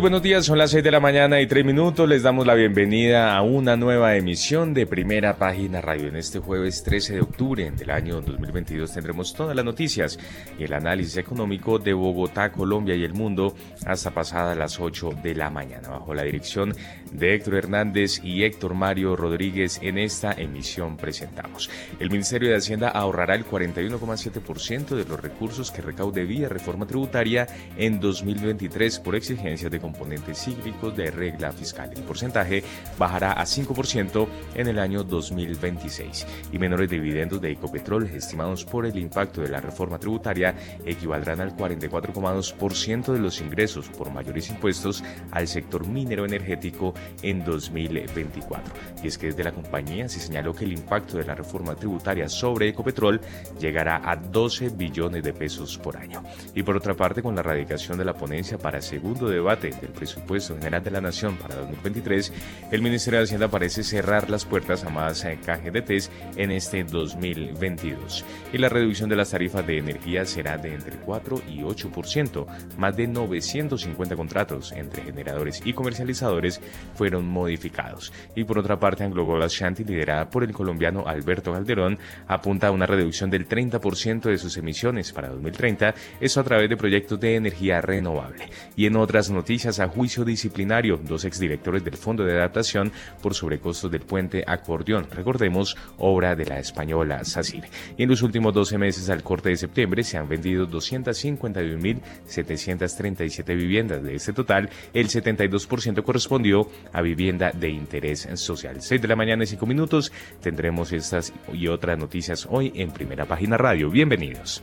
Buenos 0.00 0.22
días, 0.22 0.46
son 0.46 0.58
las 0.58 0.70
6 0.70 0.84
de 0.84 0.92
la 0.92 1.00
mañana 1.00 1.40
y 1.40 1.48
3 1.48 1.64
minutos. 1.64 2.08
Les 2.08 2.22
damos 2.22 2.46
la 2.46 2.54
bienvenida 2.54 3.36
a 3.36 3.42
una 3.42 3.76
nueva 3.76 4.14
emisión 4.14 4.72
de 4.72 4.86
Primera 4.86 5.36
Página 5.38 5.80
Radio. 5.80 6.06
En 6.06 6.14
este 6.14 6.38
jueves 6.38 6.84
13 6.84 7.14
de 7.14 7.20
octubre 7.20 7.68
del 7.72 7.90
año 7.90 8.20
2022 8.20 8.92
tendremos 8.92 9.34
todas 9.34 9.56
las 9.56 9.64
noticias 9.64 10.16
y 10.56 10.62
el 10.62 10.72
análisis 10.72 11.16
económico 11.16 11.80
de 11.80 11.94
Bogotá, 11.94 12.52
Colombia 12.52 12.94
y 12.94 13.02
el 13.02 13.12
mundo 13.12 13.56
hasta 13.86 14.12
pasadas 14.12 14.56
las 14.56 14.78
8 14.78 15.10
de 15.20 15.34
la 15.34 15.50
mañana. 15.50 15.88
Bajo 15.88 16.14
la 16.14 16.22
dirección 16.22 16.74
de 17.10 17.34
Héctor 17.34 17.56
Hernández 17.56 18.20
y 18.22 18.44
Héctor 18.44 18.74
Mario 18.74 19.16
Rodríguez 19.16 19.80
en 19.82 19.98
esta 19.98 20.32
emisión 20.32 20.96
presentamos. 20.96 21.70
El 21.98 22.10
Ministerio 22.10 22.50
de 22.50 22.56
Hacienda 22.56 22.88
ahorrará 22.90 23.34
el 23.34 23.44
41,7% 23.44 24.94
de 24.94 25.04
los 25.04 25.20
recursos 25.20 25.72
que 25.72 25.82
recaude 25.82 26.24
vía 26.24 26.48
reforma 26.48 26.86
tributaria 26.86 27.48
en 27.76 27.98
2023 27.98 29.00
por 29.00 29.16
exigencias 29.16 29.72
de 29.72 29.87
componentes 29.92 30.44
cíclicos 30.44 30.94
de 30.96 31.10
regla 31.10 31.50
fiscal. 31.50 31.90
El 31.94 32.02
porcentaje 32.02 32.62
bajará 32.98 33.32
a 33.32 33.44
5% 33.44 34.26
en 34.54 34.68
el 34.68 34.78
año 34.78 35.02
2026 35.02 36.26
y 36.52 36.58
menores 36.58 36.90
dividendos 36.90 37.40
de 37.40 37.52
Ecopetrol 37.52 38.04
estimados 38.04 38.64
por 38.64 38.84
el 38.84 38.98
impacto 38.98 39.40
de 39.40 39.48
la 39.48 39.60
reforma 39.60 39.98
tributaria 39.98 40.54
equivaldrán 40.84 41.40
al 41.40 41.56
44,2% 41.56 43.12
de 43.12 43.18
los 43.18 43.40
ingresos 43.40 43.88
por 43.88 44.10
mayores 44.10 44.50
impuestos 44.50 45.02
al 45.30 45.48
sector 45.48 45.86
minero 45.86 46.26
energético 46.26 46.92
en 47.22 47.44
2024. 47.44 48.74
Y 49.02 49.08
es 49.08 49.16
que 49.16 49.28
desde 49.28 49.44
la 49.44 49.52
compañía 49.52 50.08
se 50.08 50.20
señaló 50.20 50.54
que 50.54 50.64
el 50.64 50.72
impacto 50.72 51.16
de 51.16 51.24
la 51.24 51.34
reforma 51.34 51.74
tributaria 51.74 52.28
sobre 52.28 52.68
Ecopetrol 52.68 53.20
llegará 53.58 54.02
a 54.04 54.16
12 54.16 54.70
billones 54.70 55.22
de 55.22 55.32
pesos 55.32 55.78
por 55.78 55.96
año. 55.96 56.22
Y 56.54 56.62
por 56.62 56.76
otra 56.76 56.94
parte, 56.94 57.22
con 57.22 57.34
la 57.34 57.42
radicación 57.42 57.96
de 57.96 58.04
la 58.04 58.14
ponencia 58.14 58.58
para 58.58 58.82
segundo 58.82 59.28
debate 59.28 59.70
del 59.80 59.90
presupuesto 59.90 60.54
general 60.56 60.82
de 60.82 60.90
la 60.90 61.00
Nación 61.00 61.36
para 61.36 61.56
2023, 61.56 62.32
el 62.70 62.82
Ministerio 62.82 63.18
de 63.18 63.24
Hacienda 63.24 63.48
parece 63.48 63.82
cerrar 63.82 64.28
las 64.30 64.44
puertas 64.44 64.84
a 64.84 64.90
más 64.90 65.24
eh, 65.24 65.38
KGDTs 65.44 66.10
en 66.36 66.50
este 66.50 66.84
2022. 66.84 68.24
Y 68.52 68.58
la 68.58 68.68
reducción 68.68 69.08
de 69.08 69.16
las 69.16 69.30
tarifas 69.30 69.66
de 69.66 69.78
energía 69.78 70.24
será 70.24 70.58
de 70.58 70.74
entre 70.74 70.96
4 70.96 71.42
y 71.48 71.60
8%. 71.60 72.46
Más 72.76 72.96
de 72.96 73.06
950 73.06 74.16
contratos 74.16 74.72
entre 74.72 75.02
generadores 75.02 75.62
y 75.64 75.72
comercializadores 75.72 76.60
fueron 76.94 77.26
modificados. 77.26 78.12
Y 78.34 78.44
por 78.44 78.58
otra 78.58 78.78
parte, 78.78 79.04
Anglo 79.04 79.24
Gold 79.24 79.44
Ashanti, 79.44 79.84
liderada 79.84 80.28
por 80.30 80.44
el 80.44 80.52
colombiano 80.52 81.06
Alberto 81.06 81.52
Calderón, 81.52 81.98
apunta 82.26 82.68
a 82.68 82.70
una 82.70 82.86
reducción 82.86 83.30
del 83.30 83.48
30% 83.48 84.22
de 84.22 84.38
sus 84.38 84.56
emisiones 84.56 85.12
para 85.12 85.28
2030, 85.28 85.94
eso 86.20 86.40
a 86.40 86.44
través 86.44 86.68
de 86.68 86.76
proyectos 86.76 87.20
de 87.20 87.36
energía 87.36 87.80
renovable. 87.80 88.48
Y 88.76 88.86
en 88.86 88.96
otras 88.96 89.30
noticias, 89.30 89.67
a 89.68 89.88
juicio 89.88 90.24
disciplinario 90.24 90.96
dos 90.96 91.26
exdirectores 91.26 91.84
del 91.84 91.98
Fondo 91.98 92.24
de 92.24 92.32
Adaptación 92.32 92.90
por 93.22 93.34
sobrecostos 93.34 93.90
del 93.90 94.00
puente 94.00 94.42
Acordeón, 94.46 95.06
recordemos, 95.10 95.76
obra 95.98 96.34
de 96.34 96.46
la 96.46 96.58
española 96.58 97.22
SACIR. 97.22 97.64
Y 97.98 98.04
en 98.04 98.08
los 98.08 98.22
últimos 98.22 98.54
12 98.54 98.78
meses 98.78 99.10
al 99.10 99.22
corte 99.22 99.50
de 99.50 99.56
septiembre 99.56 100.04
se 100.04 100.16
han 100.16 100.26
vendido 100.26 100.66
251.737 100.66 103.56
viviendas. 103.56 104.02
De 104.02 104.14
este 104.14 104.32
total, 104.32 104.70
el 104.94 105.08
72% 105.08 106.02
correspondió 106.02 106.66
a 106.92 107.02
vivienda 107.02 107.52
de 107.52 107.68
interés 107.68 108.26
social. 108.34 108.80
6 108.80 109.02
de 109.02 109.08
la 109.08 109.16
mañana 109.16 109.44
y 109.44 109.46
5 109.46 109.66
minutos 109.66 110.10
tendremos 110.40 110.92
estas 110.92 111.34
y 111.52 111.68
otras 111.68 111.98
noticias 111.98 112.48
hoy 112.50 112.72
en 112.74 112.90
Primera 112.90 113.26
Página 113.26 113.58
Radio. 113.58 113.90
Bienvenidos. 113.90 114.62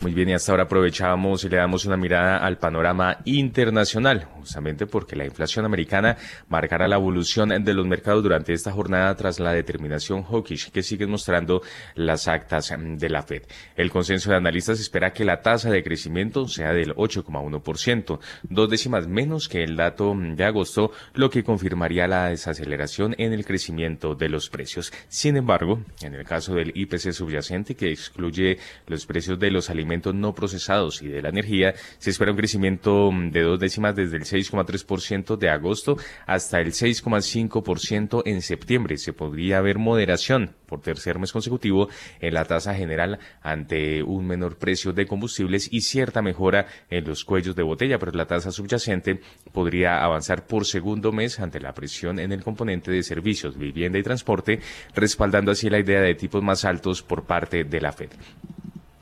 Muy 0.00 0.14
bien, 0.14 0.28
y 0.28 0.32
hasta 0.32 0.52
ahora 0.52 0.62
aprovechamos 0.62 1.42
y 1.42 1.48
le 1.48 1.56
damos 1.56 1.84
una 1.84 1.96
mirada 1.96 2.36
al 2.36 2.56
panorama 2.56 3.18
internacional, 3.24 4.28
justamente 4.36 4.86
porque 4.86 5.16
la 5.16 5.24
inflación 5.24 5.64
americana 5.64 6.16
marcará 6.48 6.86
la 6.86 6.94
evolución 6.94 7.48
de 7.64 7.74
los 7.74 7.84
mercados 7.84 8.22
durante 8.22 8.52
esta 8.52 8.70
jornada 8.70 9.12
tras 9.16 9.40
la 9.40 9.52
determinación 9.52 10.22
hawkish 10.22 10.70
que 10.70 10.84
siguen 10.84 11.10
mostrando 11.10 11.62
las 11.96 12.28
actas 12.28 12.72
de 12.78 13.08
la 13.08 13.24
Fed. 13.24 13.42
El 13.74 13.90
consenso 13.90 14.30
de 14.30 14.36
analistas 14.36 14.78
espera 14.78 15.12
que 15.12 15.24
la 15.24 15.42
tasa 15.42 15.68
de 15.68 15.82
crecimiento 15.82 16.46
sea 16.46 16.72
del 16.72 16.94
8,1%, 16.94 18.20
dos 18.44 18.70
décimas 18.70 19.08
menos 19.08 19.48
que 19.48 19.64
el 19.64 19.74
dato 19.74 20.14
de 20.16 20.44
agosto, 20.44 20.92
lo 21.14 21.28
que 21.28 21.42
confirmaría 21.42 22.06
la 22.06 22.28
desaceleración 22.28 23.16
en 23.18 23.32
el 23.32 23.44
crecimiento 23.44 24.14
de 24.14 24.28
los 24.28 24.48
precios. 24.48 24.92
Sin 25.08 25.36
embargo, 25.36 25.80
en 26.02 26.14
el 26.14 26.24
caso 26.24 26.54
del 26.54 26.70
IPC 26.72 27.10
subyacente, 27.12 27.74
que 27.74 27.90
excluye 27.90 28.58
los 28.86 29.04
precios 29.04 29.40
de 29.40 29.50
los 29.50 29.68
alimentos, 29.70 29.87
no 30.12 30.34
procesados 30.34 31.02
y 31.02 31.08
de 31.08 31.22
la 31.22 31.30
energía, 31.30 31.74
se 31.98 32.10
espera 32.10 32.30
un 32.30 32.36
crecimiento 32.36 33.10
mm, 33.10 33.30
de 33.30 33.42
dos 33.42 33.58
décimas 33.58 33.96
desde 33.96 34.16
el 34.16 34.24
6,3% 34.24 35.36
de 35.36 35.48
agosto 35.48 35.96
hasta 36.26 36.60
el 36.60 36.72
6,5% 36.72 38.22
en 38.24 38.42
septiembre. 38.42 38.96
Se 38.98 39.12
podría 39.12 39.60
ver 39.60 39.78
moderación 39.78 40.54
por 40.66 40.80
tercer 40.82 41.18
mes 41.18 41.32
consecutivo 41.32 41.88
en 42.20 42.34
la 42.34 42.44
tasa 42.44 42.74
general 42.74 43.18
ante 43.42 44.02
un 44.02 44.26
menor 44.26 44.56
precio 44.58 44.92
de 44.92 45.06
combustibles 45.06 45.68
y 45.72 45.80
cierta 45.80 46.22
mejora 46.22 46.66
en 46.90 47.04
los 47.04 47.24
cuellos 47.24 47.56
de 47.56 47.62
botella, 47.62 47.98
pero 47.98 48.12
la 48.12 48.26
tasa 48.26 48.52
subyacente 48.52 49.20
podría 49.52 50.04
avanzar 50.04 50.46
por 50.46 50.66
segundo 50.66 51.12
mes 51.12 51.40
ante 51.40 51.60
la 51.60 51.72
presión 51.72 52.18
en 52.18 52.32
el 52.32 52.44
componente 52.44 52.90
de 52.90 53.02
servicios, 53.02 53.56
vivienda 53.56 53.98
y 53.98 54.02
transporte, 54.02 54.60
respaldando 54.94 55.50
así 55.50 55.70
la 55.70 55.78
idea 55.78 56.00
de 56.00 56.14
tipos 56.14 56.42
más 56.42 56.64
altos 56.64 57.02
por 57.02 57.24
parte 57.24 57.64
de 57.64 57.80
la 57.80 57.92
Fed. 57.92 58.10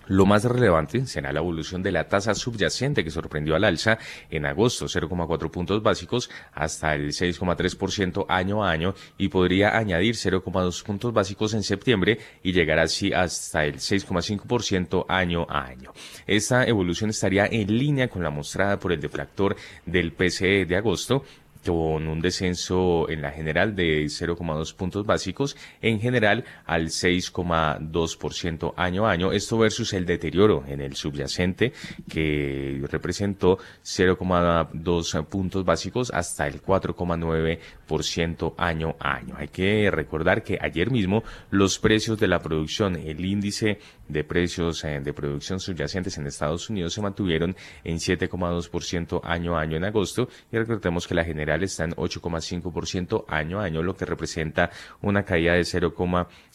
Lo 0.09 0.25
más 0.25 0.45
relevante 0.45 1.05
será 1.07 1.33
la 1.33 1.41
evolución 1.41 1.83
de 1.83 1.91
la 1.91 2.07
tasa 2.07 2.35
subyacente 2.35 3.03
que 3.03 3.11
sorprendió 3.11 3.57
al 3.57 3.65
alza 3.65 3.99
en 4.31 4.47
agosto, 4.47 4.87
0,4 4.87 5.51
puntos 5.51 5.83
básicos 5.83 6.31
hasta 6.53 6.95
el 6.95 7.09
6,3% 7.09 8.27
año 8.29 8.65
a 8.65 8.71
año 8.71 8.95
y 9.19 9.29
podría 9.29 9.77
añadir 9.77 10.15
0,2 10.15 10.85
puntos 10.85 11.13
básicos 11.13 11.55
en 11.55 11.65
septiembre 11.65 12.19
y 12.45 12.53
llegar 12.53 12.79
así 12.79 13.13
hasta 13.13 13.65
el 13.65 13.75
6,5% 13.77 15.07
año 15.09 15.45
a 15.49 15.65
año. 15.65 15.93
Esta 16.27 16.65
evolución 16.65 17.11
estaría 17.11 17.47
en 17.47 17.77
línea 17.77 18.09
con 18.09 18.23
la 18.23 18.31
mostrada 18.31 18.79
por 18.79 18.93
el 18.93 19.01
deflactor 19.01 19.57
del 19.85 20.13
PCE 20.13 20.67
de 20.67 20.77
agosto 20.77 21.25
con 21.73 22.07
un 22.09 22.21
descenso 22.21 23.09
en 23.09 23.23
la 23.23 23.31
general 23.31 23.75
de 23.75 24.05
0,2 24.05 24.75
puntos 24.75 25.07
básicos, 25.07 25.57
en 25.81 26.01
general 26.01 26.45
al 26.65 26.87
6,2% 26.87 28.75
año 28.77 29.07
a 29.07 29.11
año, 29.11 29.33
esto 29.33 29.59
versus 29.59 29.93
el 29.93 30.07
deterioro 30.07 30.65
en 30.69 30.81
el 30.81 30.95
subyacente 30.97 31.73
que 32.09 32.83
representó 32.91 33.59
0,2 33.85 35.25
puntos 35.27 35.65
básicos 35.65 36.11
hasta 36.13 36.47
el 36.47 36.63
4,9% 36.63 38.55
año 38.57 38.97
a 38.99 39.15
año. 39.17 39.35
Hay 39.39 39.49
que 39.49 39.91
recordar 39.91 40.43
que 40.43 40.59
ayer 40.61 40.91
mismo 40.91 41.25
los 41.51 41.79
precios 41.79 42.19
de 42.19 42.29
la 42.29 42.41
producción, 42.41 42.97
el 42.97 43.25
índice 43.25 43.79
de 44.09 44.25
precios 44.25 44.85
eh, 44.85 45.01
de 45.01 45.13
producción 45.13 45.61
subyacentes 45.61 46.19
en 46.19 46.27
Estados 46.27 46.69
Unidos 46.71 46.95
se 46.95 47.03
mantuvieron 47.03 47.57
en 47.85 47.97
7,2% 47.97 49.21
año 49.25 49.57
a 49.57 49.61
año 49.61 49.77
en 49.77 49.85
agosto. 49.85 50.29
Y 50.51 50.59
recordemos 50.59 51.07
que 51.07 51.15
la 51.15 51.25
general 51.25 51.63
está 51.63 51.85
en 51.85 51.93
8,5% 51.93 53.25
año 53.29 53.61
a 53.61 53.65
año, 53.65 53.83
lo 53.83 53.97
que 53.97 54.05
representa 54.05 54.71
una 55.03 55.25
caída 55.25 55.55
de 55.55 55.65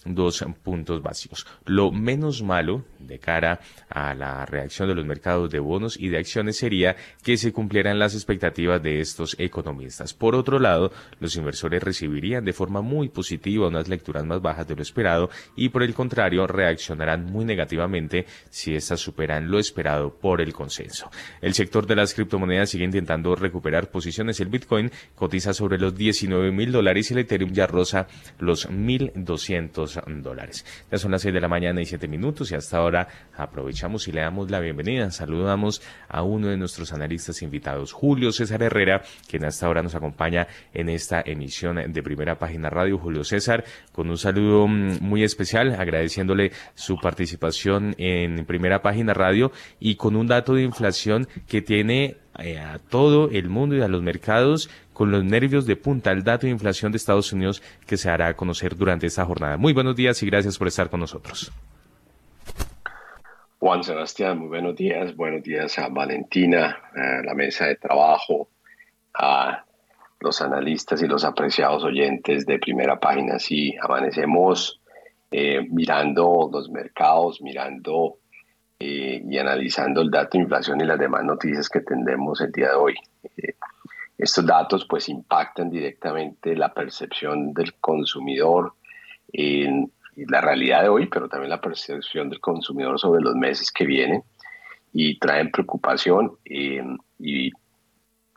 0,2 0.06 0.54
puntos 0.56 1.02
básicos. 1.02 1.46
Lo 1.66 1.92
menos 1.92 2.44
malo 2.44 2.86
de 3.00 3.20
cara 3.20 3.60
a 3.90 4.14
la 4.14 4.46
reacción 4.46 4.88
de 4.88 4.96
los 4.96 5.06
mercados 5.06 5.50
de 5.52 5.60
bonos 5.60 5.98
y 6.00 6.10
de 6.10 6.18
acciones 6.18 6.58
sería 6.58 6.96
que 7.24 7.38
se 7.38 7.52
cumplieran 7.52 8.00
las 8.00 8.14
expectativas 8.14 8.82
de 8.82 9.00
estos 9.00 9.36
economistas. 9.40 10.14
Por 10.14 10.36
otro 10.36 10.60
lado, 10.60 10.92
los 11.20 11.36
inversores 11.36 11.84
recibirían 11.84 12.46
de 12.46 12.54
forma 12.54 12.82
muy 12.82 13.10
positiva 13.10 13.68
unas 13.68 13.88
lecturas 13.88 14.26
más 14.26 14.42
bajas 14.42 14.68
de 14.68 14.76
lo 14.76 14.82
esperado 14.82 15.30
y 15.56 15.70
por 15.70 15.84
el 15.84 15.94
contrario 15.94 16.48
reaccionarán 16.48 17.26
muy 17.26 17.46
negativamente 17.46 18.26
si 18.50 18.76
éstas 18.76 19.00
superan 19.00 19.50
lo 19.50 19.60
esperado 19.60 20.14
por 20.14 20.42
el 20.42 20.54
consenso. 20.54 21.10
El 21.42 21.54
sector 21.54 21.86
de 21.86 21.96
las 21.96 22.14
criptomonedas 22.14 22.70
sigue 22.70 22.86
intentando 22.86 23.36
recuperar 23.36 23.90
posiciones. 23.90 24.40
El 24.40 24.50
Bitcoin 24.50 24.92
cotiza 25.16 25.54
sobre 25.54 25.78
los 25.78 25.96
19 25.96 26.52
mil 26.52 26.72
dólares 26.72 27.10
y 27.10 27.14
el 27.14 27.22
Ethereum 27.22 27.52
ya 27.52 27.68
roza 27.68 28.08
los 28.40 28.70
1.200 28.70 29.91
dólares. 30.08 30.66
Ya 30.92 30.98
son 30.98 31.12
las 31.12 31.22
6 31.22 31.34
de 31.34 31.42
la 31.42 31.48
mañana 31.48 31.82
y 31.82 31.86
7 31.86 32.08
minutos 32.08 32.52
y 32.52 32.56
hasta 32.56 32.78
ahora 32.78 33.08
aprovechamos 33.36 34.08
y 34.08 34.12
le 34.12 34.22
damos 34.22 34.52
la 34.52 34.60
bienvenida. 34.60 35.10
Saludamos 35.12 35.82
a 36.08 36.24
uno 36.24 36.48
de 36.48 36.58
nuestros 36.58 36.94
analistas 36.94 37.42
invitados, 37.42 37.92
Julio 37.92 38.32
César 38.32 38.64
Herrera, 38.64 39.02
quien 39.28 39.46
hasta 39.46 39.66
ahora 39.66 39.84
nos 39.84 39.96
acompaña 39.96 40.48
en 40.74 40.90
esta 40.90 41.22
emisión 41.26 41.92
de 41.92 42.04
Primera 42.04 42.38
Página 42.38 42.70
Radio. 42.70 42.98
Julio 42.98 43.24
César, 43.24 43.64
con 43.92 44.10
un 44.10 44.18
saludo 44.18 44.68
mm, 44.68 45.00
muy 45.02 45.24
especial, 45.24 45.76
agradeciéndole 45.80 46.52
su 46.76 46.98
participación 46.98 47.96
en 47.98 48.46
Primera 48.46 48.82
Página 48.82 49.14
Radio 49.14 49.52
y 49.80 49.96
con 49.96 50.16
un 50.16 50.28
dato 50.28 50.54
de 50.54 50.64
inflación 50.64 51.28
que 51.48 51.62
tiene 51.62 52.21
a 52.34 52.80
todo 52.90 53.30
el 53.32 53.50
mundo 53.50 53.76
y 53.76 53.82
a 53.82 53.88
los 53.88 54.02
mercados 54.02 54.70
con 54.94 55.12
los 55.12 55.24
nervios 55.24 55.66
de 55.66 55.76
punta 55.76 56.12
el 56.12 56.24
dato 56.24 56.48
de 56.48 56.52
inflación 56.52 56.92
de 56.92 56.98
Estados 56.98 57.34
Unidos 57.34 57.62
que 57.86 57.98
se 57.98 58.10
hará 58.10 58.28
a 58.28 58.34
conocer 58.36 58.76
durante 58.76 59.08
esta 59.08 59.26
jornada. 59.26 59.58
Muy 59.58 59.74
buenos 59.74 59.96
días 59.96 60.22
y 60.24 60.28
gracias 60.28 60.58
por 60.58 60.68
estar 60.68 60.90
con 60.90 61.00
nosotros. 61.00 61.52
Juan 63.60 63.84
Sebastián, 63.84 64.40
muy 64.40 64.48
buenos 64.48 64.76
días. 64.76 65.16
Buenos 65.16 65.44
días 65.44 65.78
a 65.78 65.88
Valentina, 65.90 66.82
a 66.96 67.24
la 67.24 67.36
mesa 67.36 67.68
de 67.68 67.76
trabajo, 67.76 68.50
a 69.14 69.66
los 70.20 70.42
analistas 70.42 71.02
y 71.02 71.08
los 71.08 71.24
apreciados 71.24 71.84
oyentes 71.84 72.46
de 72.46 72.58
primera 72.58 73.00
página. 73.00 73.38
Sí, 73.38 73.76
amanecemos 73.80 74.82
eh, 75.30 75.62
mirando 75.70 76.50
los 76.52 76.70
mercados, 76.70 77.42
mirando 77.42 78.18
eh, 78.84 79.22
y 79.30 79.38
analizando 79.38 80.02
el 80.02 80.10
dato 80.10 80.40
de 80.40 80.44
inflación 80.44 80.82
y 80.82 80.86
las 80.86 80.98
demás 80.98 81.24
noticias 81.24 81.70
que 81.70 81.82
tendremos 81.82 82.42
el 82.42 82.52
día 82.52 82.70
de 82.70 82.76
hoy. 82.76 82.96
Eh, 83.38 83.54
estos 84.18 84.44
datos 84.44 84.88
pues 84.90 85.08
impactan 85.08 85.70
directamente 85.70 86.56
la 86.56 86.74
percepción 86.74 87.54
del 87.54 87.76
consumidor 87.76 88.74
en 89.34 89.92
la 90.16 90.42
realidad 90.42 90.82
de 90.82 90.90
hoy, 90.90 91.06
pero 91.06 91.30
también 91.30 91.52
la 91.52 91.62
percepción 91.62 92.28
del 92.32 92.40
consumidor 92.40 93.00
sobre 93.00 93.22
los 93.22 93.36
meses 93.36 93.72
que 93.72 93.86
vienen 93.86 94.24
y 94.92 95.20
traen 95.20 95.52
preocupación 95.52 96.38
eh, 96.46 96.84
y 97.20 97.52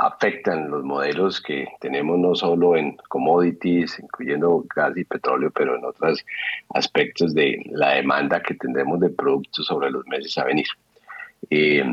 afectan 0.07 0.71
los 0.71 0.85
modelos 0.85 1.41
que 1.41 1.67
tenemos 1.81 2.19
no 2.19 2.35
solo 2.35 2.77
en 2.77 2.97
commodities, 3.09 3.99
incluyendo 3.99 4.65
gas 4.75 4.97
y 4.97 5.05
petróleo, 5.05 5.51
pero 5.51 5.77
en 5.77 5.85
otros 5.85 6.25
aspectos 6.71 7.35
de 7.35 7.63
la 7.71 7.95
demanda 7.95 8.43
que 8.43 8.55
tendremos 8.55 9.01
de 9.01 9.11
productos 9.11 9.67
sobre 9.67 9.91
los 9.91 10.07
meses 10.07 10.37
a 10.37 10.45
venir. 10.45 10.67
Eh, 11.51 11.85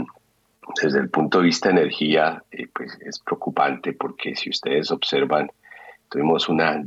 desde 0.82 1.00
el 1.00 1.10
punto 1.10 1.40
de 1.40 1.46
vista 1.46 1.70
de 1.70 1.82
energía, 1.82 2.44
eh, 2.52 2.68
pues 2.74 2.98
es 3.02 3.20
preocupante 3.20 3.94
porque 3.94 4.36
si 4.36 4.50
ustedes 4.50 4.92
observan, 4.92 5.50
tuvimos 6.10 6.50
una 6.50 6.84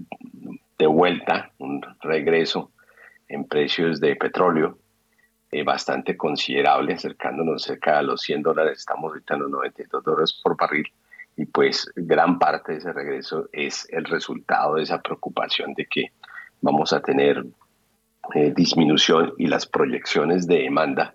de 0.79 0.87
vuelta, 0.87 1.51
un 1.59 1.81
regreso 2.03 2.71
en 3.29 3.45
precios 3.45 4.01
de 4.01 4.17
petróleo 4.17 4.79
eh, 5.51 5.63
bastante 5.63 6.17
considerable, 6.17 6.93
acercándonos 6.93 7.63
cerca 7.63 7.99
de 7.99 8.03
los 8.05 8.21
100 8.23 8.43
dólares, 8.43 8.79
estamos 8.81 9.11
ahorita 9.11 9.35
en 9.35 9.41
los 9.41 9.51
92 9.51 10.05
dólares 10.05 10.41
por 10.43 10.57
barril 10.57 10.87
y 11.37 11.47
pues 11.47 11.91
gran 11.97 12.39
parte 12.39 12.73
de 12.73 12.79
ese 12.79 12.93
regreso 12.93 13.49
es 13.53 13.87
el 13.91 14.05
resultado 14.05 14.77
de 14.77 14.85
esa 14.85 15.01
preocupación 15.01 15.75
de 15.75 15.87
que 15.87 16.13
vamos 16.61 16.93
a 16.93 17.01
tener 17.01 17.45
eh, 18.35 18.53
disminución 18.57 19.35
y 19.37 19.49
las 19.49 19.67
proyecciones 19.67 20.47
de 20.47 20.61
demanda 20.61 21.15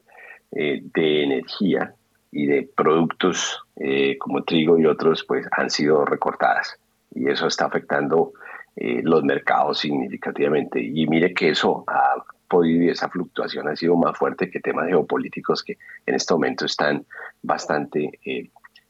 eh, 0.52 0.82
de 0.94 1.24
energía 1.24 1.96
y 2.32 2.46
de 2.46 2.70
productos 2.76 3.64
eh, 3.78 4.18
como 4.20 4.44
trigo 4.44 4.78
y 4.78 4.86
otros 4.86 5.24
pues 5.24 5.48
han 5.52 5.70
sido 5.70 6.06
recortadas. 6.06 6.78
Y 7.16 7.30
eso 7.30 7.48
está 7.48 7.66
afectando 7.66 8.34
los 8.82 9.26
mercados 9.26 9.80
significativamente. 9.80 10.82
Y 10.82 11.06
mire 11.06 11.34
que 11.34 11.50
eso 11.50 11.84
ha 11.88 12.24
podido 12.48 12.84
y 12.84 12.90
esa 12.90 13.10
fluctuación 13.10 13.68
ha 13.68 13.76
sido 13.76 13.98
más 13.98 14.18
fuerte 14.18 14.50
que 14.50 14.62
temas 14.62 14.88
geopolíticos 14.88 15.64
que 15.64 15.78
en 16.06 16.16
este 16.16 16.34
momento 16.34 16.66
están 16.66 17.06
bastante 17.42 18.20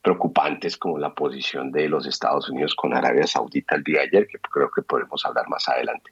preocupantes 0.02 0.78
como 0.78 0.98
la 0.98 1.14
posición 1.14 1.72
de 1.72 1.90
los 1.90 2.06
Estados 2.06 2.50
Unidos 2.50 2.76
con 2.76 2.94
Arabia 2.94 3.28
Saudita 3.28 3.76
el 3.76 3.84
día 3.84 4.00
de 4.00 4.08
ayer, 4.08 4.28
que 4.28 4.40
creo 4.40 4.70
que 4.74 4.82
podemos 4.82 5.26
hablar 5.26 5.48
más 5.50 5.68
adelante. 5.68 6.12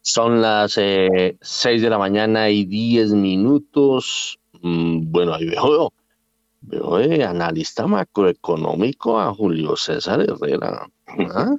Son 0.00 0.42
las 0.42 0.76
eh, 0.78 1.36
6 1.40 1.82
de 1.82 1.90
la 1.90 1.98
mañana 1.98 2.50
y 2.50 2.64
10 2.64 3.12
minutos. 3.12 4.38
Mm, 4.62 5.12
bueno, 5.12 5.34
ahí 5.34 5.46
veo, 5.46 5.92
veo 6.62 6.98
eh, 6.98 7.24
analista 7.24 7.86
macroeconómico 7.86 9.20
a 9.20 9.32
Julio 9.32 9.76
César 9.76 10.20
Herrera, 10.20 10.88
¿ah? 11.06 11.54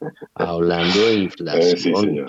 hablando 0.34 0.98
de 1.06 1.14
inflación. 1.14 2.26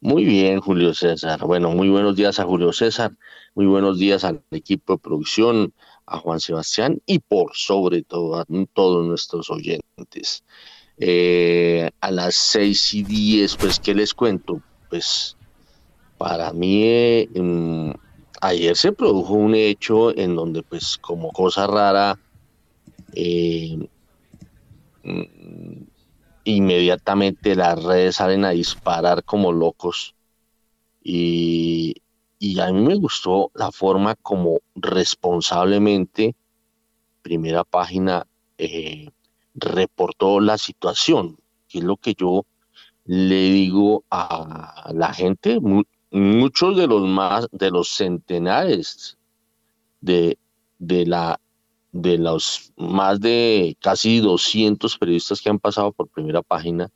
Muy 0.00 0.24
bien, 0.24 0.60
Julio 0.60 0.94
César. 0.94 1.40
Bueno, 1.46 1.70
muy 1.70 1.88
buenos 1.88 2.16
días 2.16 2.40
a 2.40 2.44
Julio 2.44 2.72
César, 2.72 3.12
muy 3.54 3.66
buenos 3.66 3.98
días 3.98 4.24
al 4.24 4.42
equipo 4.50 4.94
de 4.94 4.98
producción, 4.98 5.74
a 6.06 6.18
Juan 6.18 6.40
Sebastián 6.40 7.00
y 7.06 7.18
por 7.18 7.52
sobre 7.54 8.02
todo 8.02 8.36
a 8.36 8.46
todos 8.72 9.06
nuestros 9.06 9.50
oyentes. 9.50 10.44
Eh, 10.98 11.90
a 12.00 12.10
las 12.10 12.34
seis 12.34 12.94
y 12.94 13.02
diez, 13.02 13.56
pues, 13.56 13.78
¿qué 13.78 13.94
les 13.94 14.14
cuento? 14.14 14.60
Pues, 14.88 15.36
para 16.18 16.52
mí, 16.52 16.82
eh, 16.84 17.94
ayer 18.40 18.76
se 18.76 18.92
produjo 18.92 19.34
un 19.34 19.54
hecho 19.54 20.16
en 20.16 20.36
donde, 20.36 20.62
pues, 20.62 20.98
como 20.98 21.30
cosa 21.32 21.66
rara, 21.66 22.18
eh, 23.14 23.78
inmediatamente 26.44 27.54
las 27.54 27.82
redes 27.82 28.16
salen 28.16 28.44
a 28.44 28.50
disparar 28.50 29.24
como 29.24 29.52
locos. 29.52 30.14
Y, 31.02 32.01
a 32.60 32.72
mí 32.72 32.80
me 32.82 32.96
gustó 32.96 33.50
la 33.54 33.70
forma 33.70 34.14
como 34.16 34.60
responsablemente 34.74 36.34
primera 37.22 37.64
página 37.64 38.26
eh, 38.58 39.10
reportó 39.54 40.40
la 40.40 40.58
situación, 40.58 41.38
que 41.68 41.78
es 41.78 41.84
lo 41.84 41.96
que 41.96 42.14
yo 42.14 42.44
le 43.04 43.50
digo 43.50 44.04
a 44.10 44.92
la 44.94 45.12
gente, 45.12 45.60
muchos 46.10 46.76
de 46.76 46.86
los 46.86 47.02
más, 47.02 47.48
de 47.52 47.70
los 47.70 47.88
centenares 47.88 49.16
de, 50.00 50.38
de 50.78 51.06
la 51.06 51.38
de 51.92 52.16
los 52.16 52.72
más 52.76 53.20
de 53.20 53.76
casi 53.78 54.20
200 54.20 54.96
periodistas 54.96 55.42
que 55.42 55.50
han 55.50 55.58
pasado 55.58 55.92
por 55.92 56.08
primera 56.08 56.40
página, 56.40 56.90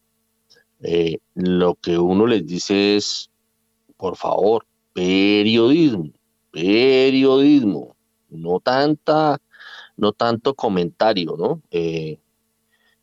eh, 0.80 1.18
lo 1.34 1.74
que 1.74 1.98
uno 1.98 2.26
les 2.26 2.46
dice 2.46 2.96
es, 2.96 3.30
por 3.98 4.16
favor, 4.16 4.66
periodismo, 4.96 6.10
periodismo, 6.50 7.94
no 8.30 8.60
tanta, 8.60 9.38
no 9.94 10.12
tanto 10.12 10.54
comentario, 10.54 11.36
¿no? 11.36 11.60
Eh, 11.70 12.18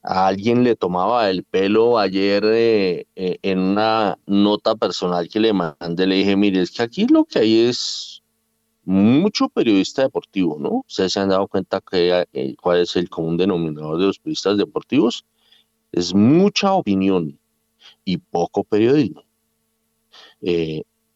a 0.02 0.26
alguien 0.26 0.64
le 0.64 0.76
tomaba 0.76 1.30
el 1.30 1.44
pelo 1.44 2.00
ayer 2.00 2.44
eh, 2.46 3.06
en 3.16 3.60
una 3.60 4.18
nota 4.26 4.76
personal 4.76 5.30
que 5.30 5.40
le 5.40 5.54
mandé, 5.54 6.08
le 6.08 6.16
dije, 6.16 6.36
mire, 6.36 6.62
es 6.62 6.72
que 6.72 6.82
aquí 6.82 7.06
lo 7.06 7.26
que 7.26 7.40
hay 7.40 7.60
es 7.68 8.24
mucho 8.86 9.48
periodista 9.50 10.02
deportivo, 10.02 10.58
¿no? 10.60 10.84
Ustedes 10.88 11.14
se 11.14 11.20
han 11.20 11.30
dado 11.30 11.48
cuenta 11.48 11.80
que 11.80 12.26
eh, 12.34 12.56
cuál 12.60 12.80
es 12.80 12.96
el 12.96 13.08
común 13.08 13.38
denominador 13.38 14.00
de 14.00 14.08
los 14.08 14.18
periodistas 14.18 14.58
deportivos. 14.58 15.26
Es 15.92 16.16
mucha 16.16 16.74
opinión 16.74 17.40
y 18.04 18.18
poco 18.18 18.64
periodismo. 18.64 19.24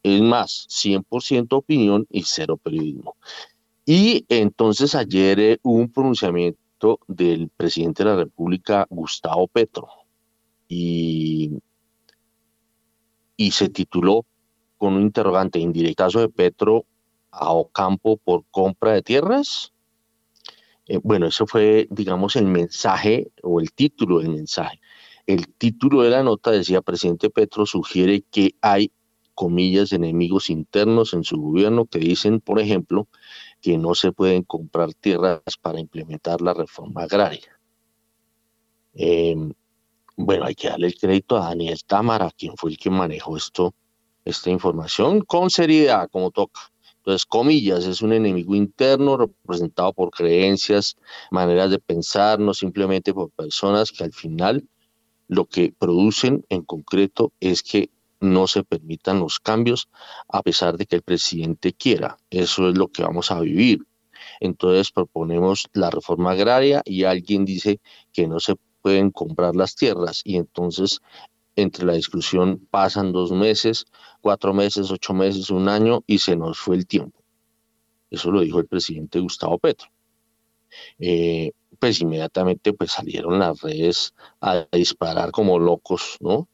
Es 0.04 0.22
más, 0.22 0.68
100% 0.70 1.54
opinión 1.58 2.08
y 2.10 2.24
cero 2.24 2.58
periodismo. 2.58 3.16
Y 3.86 4.26
entonces 4.30 4.96
ayer 4.96 5.40
eh, 5.40 5.60
hubo 5.64 5.78
un 5.80 5.92
pronunciamiento 5.92 7.00
del 7.08 7.50
presidente 7.50 8.04
de 8.04 8.10
la 8.10 8.16
República, 8.18 8.86
Gustavo 8.90 9.48
Petro, 9.48 9.88
y, 10.68 11.52
y 13.36 13.52
se 13.52 13.70
tituló 13.70 14.26
con 14.78 14.94
un 14.94 15.04
interrogante, 15.04 15.60
indirectazo 15.60 16.20
de 16.20 16.30
Petro 16.30 16.86
a 17.32 17.52
Ocampo 17.54 18.18
por 18.18 18.46
compra 18.52 18.94
de 18.94 19.02
tierras. 19.02 19.74
Eh, 20.88 21.00
bueno, 21.04 21.28
eso 21.28 21.46
fue, 21.46 21.88
digamos, 21.90 22.36
el 22.36 22.46
mensaje 22.46 23.32
o 23.44 23.60
el 23.60 23.72
título 23.72 24.20
del 24.20 24.30
mensaje. 24.30 24.80
El 25.26 25.54
título 25.54 26.04
de 26.04 26.10
la 26.12 26.24
nota 26.24 26.52
decía, 26.52 26.82
presidente 26.82 27.30
Petro 27.30 27.66
sugiere 27.66 28.22
que 28.22 28.56
hay, 28.62 28.92
comillas, 29.38 29.94
enemigos 29.94 30.50
internos 30.50 31.14
en 31.14 31.24
su 31.24 31.40
gobierno 31.40 31.86
que 31.86 32.00
dicen, 32.00 32.42
por 32.42 32.60
ejemplo, 32.60 33.08
que 33.62 33.78
no 33.78 33.94
se 33.94 34.12
pueden 34.12 34.42
comprar 34.42 34.96
tierras 34.96 35.58
para 35.62 35.80
implementar 35.80 36.42
la 36.42 36.56
reforma 36.56 37.04
agraria. 37.04 37.60
Em, 38.96 39.54
bueno, 40.16 40.46
hay 40.46 40.56
que 40.56 40.70
darle 40.70 40.88
el 40.88 40.98
crédito 40.98 41.38
a 41.38 41.50
Daniel 41.50 41.78
Támara, 41.86 42.32
quien 42.36 42.58
fue 42.58 42.72
el 42.72 42.80
que 42.80 42.90
manejó 42.90 43.38
esto, 43.38 43.76
esta 44.26 44.50
información 44.50 45.22
con 45.22 45.52
seriedad, 45.52 46.10
como 46.12 46.32
toca 46.32 46.60
Entonces, 46.98 47.28
comillas, 47.28 47.86
es 47.86 48.02
un 48.02 48.14
enemigo 48.14 48.56
interno 48.56 49.18
representado 49.18 49.94
por 49.94 50.10
creencias, 50.10 50.98
maneras 51.30 51.70
de 51.70 51.78
pensar, 51.78 52.40
no 52.40 52.56
simplemente 52.56 53.14
por 53.14 53.30
personas 53.30 53.92
que 53.92 54.04
al 54.04 54.14
final 54.14 54.68
lo 55.28 55.46
que 55.46 55.72
producen 55.78 56.44
en 56.50 56.64
concreto 56.64 57.32
es 57.40 57.62
que 57.62 57.92
no 58.20 58.48
se 58.48 58.64
permitan 58.64 59.20
los 59.20 59.40
cambios 59.40 59.90
a 60.28 60.42
pesar 60.42 60.78
de 60.78 60.86
que 60.86 60.98
el 60.98 61.02
presidente 61.02 61.74
quiera. 61.74 62.18
Eso 62.30 62.70
es 62.70 62.78
lo 62.78 62.88
que 62.88 63.04
vamos 63.04 63.32
a 63.32 63.40
vivir. 63.40 63.86
Entonces 64.40 64.92
proponemos 64.92 65.68
la 65.74 65.90
reforma 65.90 66.32
agraria 66.32 66.82
y 66.86 67.04
alguien 67.04 67.46
dice 67.46 67.80
que 68.14 68.28
no 68.28 68.40
se 68.40 68.56
pueden 68.82 69.12
comprar 69.12 69.56
las 69.56 69.76
tierras 69.76 70.22
y 70.24 70.38
entonces 70.38 71.00
entre 71.56 71.86
la 71.86 71.94
discusión 71.94 72.68
pasan 72.70 73.12
dos 73.12 73.32
meses, 73.32 73.86
cuatro 74.22 74.54
meses, 74.54 74.92
ocho 74.92 75.14
meses, 75.14 75.50
un 75.50 75.70
año 75.70 76.04
y 76.06 76.20
se 76.20 76.36
nos 76.36 76.60
fue 76.60 76.76
el 76.76 76.86
tiempo. 76.86 77.24
Eso 78.10 78.32
lo 78.32 78.42
dijo 78.42 78.60
el 78.60 78.68
presidente 78.68 79.20
Gustavo 79.20 79.58
Petro. 79.58 79.90
Eh, 81.00 81.52
pues 81.80 82.00
inmediatamente 82.02 82.74
pues 82.74 82.92
salieron 82.92 83.40
las 83.40 83.62
redes 83.62 84.14
a 84.42 84.68
disparar 84.72 85.32
como 85.32 85.60
locos, 85.60 86.18
¿no? 86.20 86.48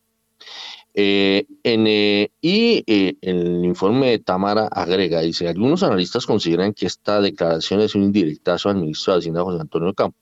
Eh, 0.96 1.48
en, 1.64 1.88
eh, 1.88 2.32
y 2.40 2.84
el 3.22 3.66
informe 3.66 4.12
de 4.12 4.20
Tamara 4.20 4.68
agrega, 4.68 5.22
dice, 5.22 5.48
algunos 5.48 5.82
analistas 5.82 6.28
consideran 6.28 6.74
que 6.74 6.86
esta 6.86 7.20
declaración 7.20 7.82
es 7.82 7.96
un 7.96 8.04
indirectazo 8.04 8.70
al 8.70 8.76
ministro 8.76 9.14
de 9.14 9.20
Hacienda 9.20 9.44
José 9.44 9.62
Antonio 9.62 9.94
Campo, 9.94 10.18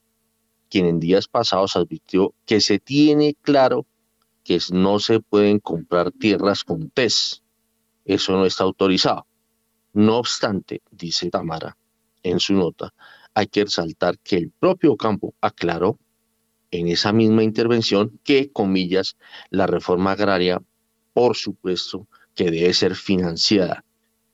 quien 0.70 0.86
en 0.86 0.98
días 0.98 1.28
pasados 1.28 1.76
advirtió 1.76 2.34
que 2.46 2.60
se 2.60 2.78
tiene 2.78 3.36
claro 3.42 3.86
que 4.44 4.58
no 4.72 4.98
se 4.98 5.20
pueden 5.20 5.58
comprar 5.58 6.10
tierras 6.10 6.64
con 6.64 6.88
TES. 6.90 7.42
Eso 8.04 8.32
no 8.32 8.46
está 8.46 8.64
autorizado. 8.64 9.26
No 9.92 10.16
obstante, 10.16 10.80
dice 10.90 11.30
Tamara 11.30 11.76
en 12.22 12.40
su 12.40 12.54
nota, 12.54 12.94
hay 13.34 13.46
que 13.46 13.64
resaltar 13.64 14.18
que 14.18 14.36
el 14.36 14.50
propio 14.50 14.96
campo 14.96 15.34
aclaró 15.40 15.98
en 16.72 16.88
esa 16.88 17.12
misma 17.12 17.44
intervención 17.44 18.18
que, 18.24 18.50
comillas, 18.50 19.16
la 19.50 19.66
reforma 19.66 20.12
agraria, 20.12 20.60
por 21.12 21.36
supuesto, 21.36 22.08
que 22.34 22.50
debe 22.50 22.72
ser 22.72 22.96
financiada. 22.96 23.84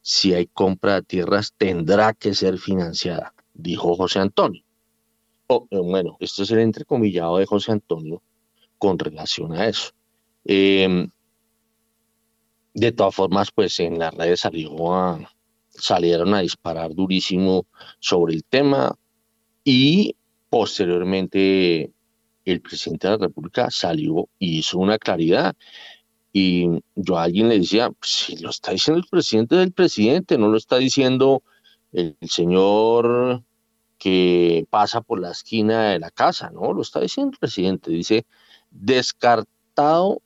Si 0.01 0.33
hay 0.33 0.47
compra 0.47 0.95
de 0.95 1.03
tierras, 1.03 1.53
tendrá 1.59 2.15
que 2.15 2.33
ser 2.33 2.59
financiada, 2.59 3.35
dijo 3.53 3.95
José 3.97 4.21
Antonio. 4.21 4.63
Oh, 5.49 5.67
bueno, 5.71 6.17
esto 6.21 6.45
es 6.45 6.51
el 6.53 6.61
entrecomillado 6.61 7.39
de 7.39 7.47
José 7.47 7.73
Antonio 7.73 8.23
con 8.79 8.99
relación 8.99 9.53
a 9.55 9.67
eso. 9.67 9.91
Em, 10.45 11.11
de 12.73 12.93
todas 12.93 13.15
formas, 13.15 13.51
pues 13.51 13.81
en 13.81 13.99
las 13.99 14.15
redes 14.15 14.41
salió 14.41 14.95
a, 14.95 15.19
salieron 15.71 16.35
a 16.35 16.41
disparar 16.41 16.95
durísimo 16.95 17.67
sobre 17.99 18.35
el 18.35 18.45
tema 18.45 18.97
y 19.65 20.15
posteriormente 20.49 21.93
el 22.53 22.61
presidente 22.61 23.09
de 23.09 23.19
la 23.19 23.27
República 23.27 23.71
salió 23.71 24.29
y 24.39 24.59
hizo 24.59 24.79
una 24.79 24.99
claridad. 24.99 25.57
Y 26.33 26.67
yo 26.95 27.19
a 27.19 27.25
alguien 27.25 27.49
le 27.49 27.59
decía, 27.59 27.91
pues, 27.91 28.11
si 28.13 28.37
lo 28.39 28.51
está 28.51 28.73
diciendo 28.73 29.01
el 29.01 29.09
presidente 29.09 29.57
del 29.57 29.73
presidente, 29.73 30.39
no 30.39 30.49
lo 30.49 30.57
está 30.57 30.77
diciendo 30.77 31.43
el, 31.93 32.17
el 32.21 32.29
señor 32.29 33.43
que 33.99 34.67
pasa 34.71 35.01
por 35.01 35.21
la 35.21 35.33
esquina 35.33 35.91
de 35.91 35.99
la 35.99 36.11
casa, 36.11 36.51
no, 36.51 36.73
lo 36.73 36.83
está 36.83 37.01
diciendo 37.01 37.33
el 37.33 37.39
presidente. 37.39 37.91
Dice, 37.91 38.27
descartar 38.71 39.59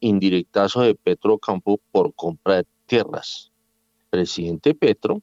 indirectazo 0.01 0.81
de 0.81 0.95
Petro 0.95 1.39
Campo 1.39 1.79
por 1.91 2.15
compra 2.15 2.57
de 2.57 2.67
tierras. 2.87 3.53
Presidente 4.11 4.75
Petro 4.75 5.23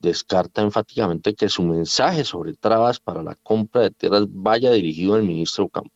descarta 0.00 0.62
enfáticamente 0.62 1.34
que 1.34 1.48
su 1.48 1.62
mensaje 1.62 2.24
sobre 2.24 2.54
trabas 2.54 2.98
para 2.98 3.22
la 3.22 3.34
compra 3.36 3.82
de 3.82 3.90
tierras 3.90 4.26
vaya 4.28 4.72
dirigido 4.72 5.14
al 5.14 5.22
ministro 5.22 5.68
Campo. 5.68 5.92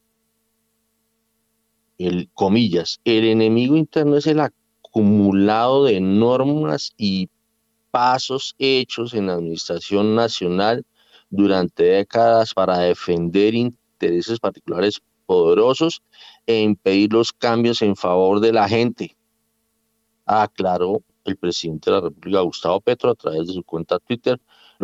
El 1.96 2.28
comillas, 2.34 3.00
el 3.04 3.25
enemigo 3.25 3.76
interno 3.76 4.16
es 4.16 4.26
el 4.26 4.40
acumulado 4.40 5.84
de 5.84 6.00
normas 6.00 6.92
y 6.96 7.30
pasos 7.90 8.54
hechos 8.58 9.14
en 9.14 9.28
la 9.28 9.34
administración 9.34 10.14
nacional 10.14 10.84
durante 11.30 11.84
décadas 11.84 12.52
para 12.52 12.78
defender 12.78 13.54
intereses 13.54 14.38
particulares 14.38 15.00
poderosos 15.26 16.02
e 16.46 16.61
impedir 16.61 17.12
los 17.12 17.32
cambios 17.32 17.80
en 17.82 17.96
favor 17.96 18.40
de 18.40 18.52
la 18.52 18.68
gente, 18.68 19.16
aclaró 20.26 21.02
el 21.25 21.37
presidente 21.37 21.90
de 21.90 21.97
la 21.97 22.02
República, 22.02 22.40
Gustavo 22.40 22.81
Petro, 22.81 23.11
a 23.11 23.14
través 23.14 23.47
de 23.47 23.54
su 23.54 23.64
cuenta 23.64 23.99
Twitter, 23.99 24.40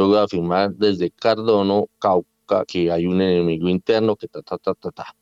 de 0.08 0.18
afirmar 0.18 0.72
desde 0.74 1.10
Cardono, 1.10 1.88
Cauca, 1.98 2.64
que 2.66 2.90
hay 2.90 3.06
un 3.06 3.20
enemigo 3.20 3.68
interno 3.68 4.16
que 4.16 4.28
ta, 4.28 4.42
ta, 4.42 4.58
ta, 4.58 4.74
ta, 4.74 4.90
ta. 4.90 5.16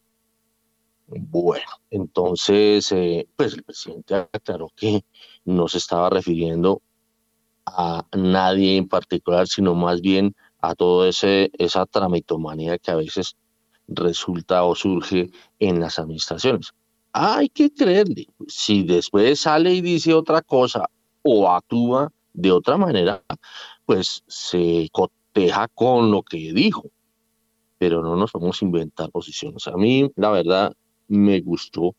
Bueno, 1.07 1.67
entonces, 1.91 2.93
eh, 2.93 3.27
pues 3.35 3.55
el 3.55 3.63
presidente 3.63 4.15
aclaró 4.15 4.71
que 4.77 5.05
no 5.45 5.67
se 5.67 5.79
estaba 5.79 6.11
refiriendo 6.11 6.83
a 7.65 8.05
nadie 8.13 8.77
en 8.77 8.89
particular, 8.89 9.49
sino 9.49 9.75
más 9.75 10.01
bien 10.01 10.35
a 10.61 10.75
toda 10.75 11.09
esa 11.09 11.87
tramitomanía 11.87 12.79
que 12.79 12.91
a 12.91 12.97
veces 12.97 13.37
resulta 13.87 14.65
o 14.65 14.75
surge 14.75 15.31
en 15.59 15.81
las 15.81 15.99
administraciones. 15.99 16.73
Hay 17.13 17.49
que 17.49 17.73
creerle. 17.73 18.27
Si 18.47 18.83
después 18.83 19.41
sale 19.41 19.73
y 19.73 19.81
dice 19.81 20.13
otra 20.13 20.43
cosa 20.43 20.91
o 21.23 21.49
actúa 21.51 22.13
de 22.33 22.53
otra 22.53 22.77
manera, 22.77 23.23
pues 23.85 24.23
se 24.27 24.89
coteja 24.93 25.69
con 25.69 26.11
lo 26.11 26.23
que 26.23 26.53
dijo. 26.53 26.91
Pero 27.79 28.03
no 28.03 28.17
nos 28.17 28.33
vamos 28.33 28.61
a 28.61 28.65
inventar 28.65 29.11
posiciones. 29.11 29.67
A 29.69 29.77
mí, 29.77 30.11
la 30.17 30.31
verdad, 30.31 30.75
me 31.09 31.41
gustó 31.41 31.95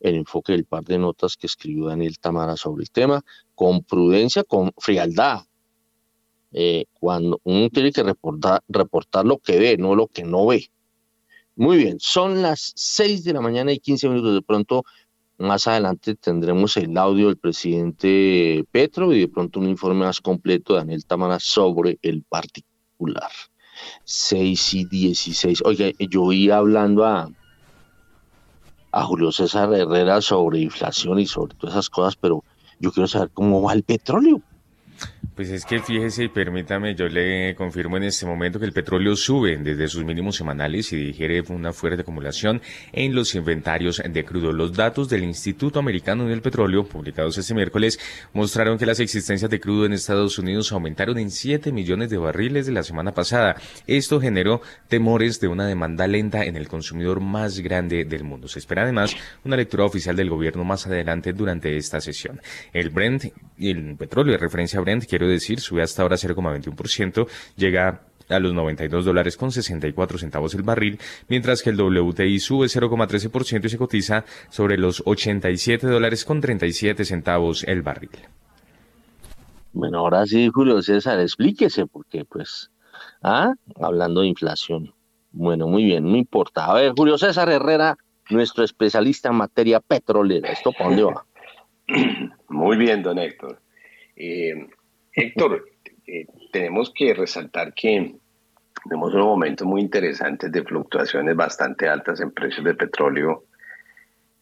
el 0.00 0.16
enfoque 0.16 0.52
del 0.52 0.64
par 0.64 0.84
de 0.84 0.98
notas 0.98 1.36
que 1.36 1.46
escribió 1.46 1.86
Daniel 1.86 2.18
Tamara 2.18 2.56
sobre 2.56 2.82
el 2.82 2.90
tema, 2.90 3.22
con 3.54 3.82
prudencia, 3.82 4.44
con 4.44 4.72
frialdad. 4.76 5.42
Eh, 6.52 6.84
cuando 6.92 7.40
uno 7.44 7.70
tiene 7.70 7.92
que 7.92 8.02
reportar, 8.02 8.62
reportar 8.68 9.24
lo 9.24 9.38
que 9.38 9.58
ve, 9.58 9.76
no 9.78 9.94
lo 9.94 10.08
que 10.08 10.24
no 10.24 10.46
ve. 10.46 10.70
Muy 11.54 11.76
bien, 11.76 12.00
son 12.00 12.42
las 12.42 12.72
6 12.76 13.24
de 13.24 13.32
la 13.32 13.40
mañana 13.40 13.72
y 13.72 13.78
15 13.78 14.08
minutos. 14.08 14.34
De 14.34 14.42
pronto, 14.42 14.84
más 15.42 15.66
adelante 15.66 16.14
tendremos 16.14 16.76
el 16.76 16.96
audio 16.96 17.26
del 17.26 17.36
presidente 17.36 18.64
Petro 18.70 19.12
y 19.12 19.20
de 19.20 19.28
pronto 19.28 19.60
un 19.60 19.68
informe 19.68 20.04
más 20.04 20.20
completo 20.20 20.72
de 20.72 20.80
Daniel 20.80 21.04
Tamara 21.04 21.38
sobre 21.40 21.98
el 22.02 22.22
particular. 22.22 23.30
6 24.04 24.74
y 24.74 24.84
16. 24.84 25.62
Oiga, 25.64 25.86
yo 25.98 26.22
oí 26.22 26.50
hablando 26.50 27.04
a, 27.04 27.28
a 28.92 29.04
Julio 29.04 29.32
César 29.32 29.72
Herrera 29.74 30.20
sobre 30.20 30.60
inflación 30.60 31.18
y 31.18 31.26
sobre 31.26 31.54
todas 31.56 31.74
esas 31.74 31.90
cosas, 31.90 32.16
pero 32.16 32.44
yo 32.78 32.92
quiero 32.92 33.08
saber 33.08 33.30
cómo 33.32 33.62
va 33.62 33.72
el 33.72 33.82
petróleo. 33.82 34.40
Pues 35.34 35.48
es 35.48 35.64
que 35.64 35.78
fíjese 35.80 36.24
y 36.24 36.28
permítame, 36.28 36.94
yo 36.94 37.08
le 37.08 37.54
confirmo 37.54 37.96
en 37.96 38.02
este 38.02 38.26
momento 38.26 38.60
que 38.60 38.66
el 38.66 38.74
petróleo 38.74 39.16
sube 39.16 39.56
desde 39.56 39.88
sus 39.88 40.04
mínimos 40.04 40.36
semanales 40.36 40.92
y 40.92 40.96
digiere 40.96 41.42
una 41.48 41.72
fuerte 41.72 42.02
acumulación 42.02 42.60
en 42.92 43.14
los 43.14 43.34
inventarios 43.34 44.02
de 44.06 44.24
crudo. 44.26 44.52
Los 44.52 44.74
datos 44.74 45.08
del 45.08 45.24
Instituto 45.24 45.78
Americano 45.78 46.26
del 46.26 46.42
Petróleo, 46.42 46.84
publicados 46.84 47.38
este 47.38 47.54
miércoles, 47.54 47.98
mostraron 48.34 48.76
que 48.76 48.84
las 48.84 49.00
existencias 49.00 49.50
de 49.50 49.58
crudo 49.58 49.86
en 49.86 49.94
Estados 49.94 50.38
Unidos 50.38 50.70
aumentaron 50.70 51.16
en 51.16 51.30
7 51.30 51.72
millones 51.72 52.10
de 52.10 52.18
barriles 52.18 52.66
de 52.66 52.72
la 52.72 52.82
semana 52.82 53.12
pasada. 53.12 53.56
Esto 53.86 54.20
generó 54.20 54.60
temores 54.88 55.40
de 55.40 55.48
una 55.48 55.66
demanda 55.66 56.06
lenta 56.06 56.44
en 56.44 56.56
el 56.56 56.68
consumidor 56.68 57.20
más 57.20 57.60
grande 57.60 58.04
del 58.04 58.22
mundo. 58.22 58.48
Se 58.48 58.58
espera 58.58 58.82
además 58.82 59.16
una 59.44 59.56
lectura 59.56 59.86
oficial 59.86 60.14
del 60.14 60.28
gobierno 60.28 60.62
más 60.62 60.86
adelante 60.86 61.32
durante 61.32 61.74
esta 61.78 62.02
sesión. 62.02 62.38
El 62.74 62.90
Brent 62.90 63.32
el 63.58 63.96
petróleo 63.96 64.32
de 64.32 64.38
referencia 64.38 64.80
Brent 64.80 65.04
quiero 65.22 65.32
decir, 65.32 65.60
sube 65.60 65.82
hasta 65.82 66.02
ahora 66.02 66.16
0,21%, 66.16 67.28
llega 67.56 68.00
a 68.28 68.40
los 68.40 68.52
92 68.54 69.04
dólares 69.04 69.36
con 69.36 69.52
64 69.52 70.18
centavos 70.18 70.54
el 70.54 70.62
barril, 70.62 70.98
mientras 71.28 71.62
que 71.62 71.70
el 71.70 71.80
WTI 71.80 72.40
sube 72.40 72.66
0,13% 72.66 73.64
y 73.64 73.68
se 73.68 73.78
cotiza 73.78 74.24
sobre 74.50 74.78
los 74.78 75.02
87 75.06 75.86
dólares 75.86 76.24
con 76.24 76.40
37 76.40 77.04
centavos 77.04 77.62
el 77.64 77.82
barril. 77.82 78.10
Bueno, 79.72 79.98
ahora 80.00 80.26
sí, 80.26 80.50
Julio 80.52 80.82
César, 80.82 81.20
explíquese, 81.20 81.86
porque 81.86 82.24
pues, 82.24 82.70
ah, 83.22 83.54
hablando 83.80 84.22
de 84.22 84.26
inflación. 84.26 84.92
Bueno, 85.30 85.68
muy 85.68 85.84
bien, 85.84 86.04
no 86.04 86.16
importa. 86.16 86.66
A 86.66 86.74
ver, 86.74 86.92
Julio 86.96 87.16
César 87.16 87.48
Herrera, 87.48 87.96
nuestro 88.28 88.64
especialista 88.64 89.28
en 89.28 89.36
materia 89.36 89.78
petrolera. 89.78 90.50
¿Esto 90.50 90.72
para 90.72 90.86
dónde 90.86 91.04
va? 91.04 91.24
Muy 92.48 92.76
bien, 92.76 93.02
don 93.02 93.18
Héctor. 93.18 93.62
Eh, 94.16 94.68
Héctor, 95.14 95.66
eh, 96.06 96.26
tenemos 96.52 96.92
que 96.94 97.12
resaltar 97.12 97.74
que 97.74 98.16
tenemos 98.84 99.14
unos 99.14 99.26
momentos 99.26 99.66
muy 99.66 99.82
interesantes 99.82 100.50
de 100.50 100.64
fluctuaciones 100.64 101.36
bastante 101.36 101.88
altas 101.88 102.20
en 102.20 102.30
precios 102.30 102.64
de 102.64 102.74
petróleo. 102.74 103.44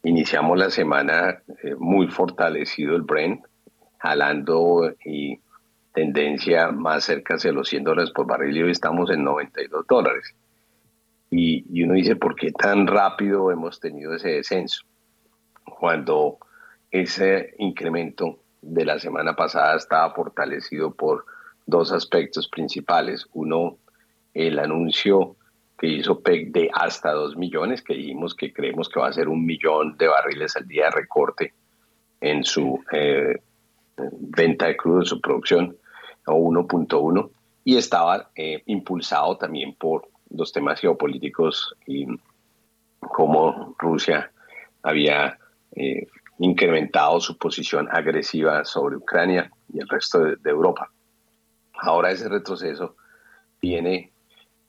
Iniciamos 0.04 0.56
la 0.56 0.70
semana 0.70 1.42
eh, 1.62 1.74
muy 1.76 2.06
fortalecido 2.06 2.94
el 2.94 3.02
Brent, 3.02 3.44
jalando 3.98 4.94
y 5.04 5.40
tendencia 5.92 6.70
más 6.70 7.04
cerca 7.04 7.34
hacia 7.34 7.52
los 7.52 7.68
100 7.68 7.84
dólares 7.84 8.12
por 8.12 8.26
barril 8.26 8.56
y 8.56 8.62
hoy 8.62 8.70
estamos 8.70 9.10
en 9.10 9.24
92 9.24 9.86
dólares. 9.88 10.34
Y 11.32 11.82
uno 11.84 11.94
dice, 11.94 12.16
¿por 12.16 12.34
qué 12.34 12.50
tan 12.50 12.88
rápido 12.88 13.52
hemos 13.52 13.78
tenido 13.78 14.14
ese 14.14 14.30
descenso? 14.30 14.84
Cuando 15.64 16.38
ese 16.90 17.54
incremento 17.58 18.40
de 18.62 18.84
la 18.84 18.98
semana 18.98 19.34
pasada 19.34 19.76
estaba 19.76 20.12
fortalecido 20.14 20.92
por 20.92 21.24
dos 21.66 21.92
aspectos 21.92 22.48
principales. 22.48 23.26
Uno, 23.32 23.78
el 24.34 24.58
anuncio 24.58 25.36
que 25.78 25.86
hizo 25.86 26.20
PEC 26.20 26.52
de 26.52 26.70
hasta 26.74 27.12
2 27.12 27.36
millones, 27.36 27.82
que 27.82 27.94
dijimos 27.94 28.34
que 28.34 28.52
creemos 28.52 28.88
que 28.88 29.00
va 29.00 29.08
a 29.08 29.12
ser 29.12 29.28
un 29.28 29.46
millón 29.46 29.96
de 29.96 30.08
barriles 30.08 30.54
al 30.56 30.68
día 30.68 30.84
de 30.86 30.90
recorte 30.90 31.54
en 32.20 32.44
su 32.44 32.78
eh, 32.92 33.40
venta 33.96 34.66
de 34.66 34.76
crudo, 34.76 35.00
en 35.00 35.06
su 35.06 35.20
producción, 35.20 35.76
o 36.26 36.34
1.1, 36.34 37.30
y 37.64 37.76
estaba 37.76 38.30
eh, 38.34 38.62
impulsado 38.66 39.38
también 39.38 39.74
por 39.74 40.06
los 40.28 40.52
temas 40.52 40.80
geopolíticos 40.80 41.74
y 41.86 42.06
cómo 43.00 43.74
Rusia 43.78 44.30
había 44.82 45.38
eh, 45.74 46.06
incrementado 46.40 47.20
su 47.20 47.37
posición 47.37 47.87
agresiva 47.90 48.64
sobre 48.64 48.97
Ucrania 48.97 49.50
y 49.73 49.78
el 49.78 49.88
resto 49.88 50.20
de, 50.20 50.37
Europa. 50.50 50.90
Ahora 51.75 52.11
ese 52.11 52.28
retroceso 52.28 52.97
viene 53.61 54.11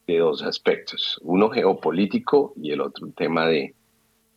de 0.06 0.18
dos 0.18 0.44
aspectos, 0.44 1.18
uno 1.24 1.50
geopolítico 1.50 2.54
y 2.58 2.72
el 2.72 2.82
otro 2.82 3.06
un 3.06 3.14
tema 3.14 3.48
de 3.48 3.74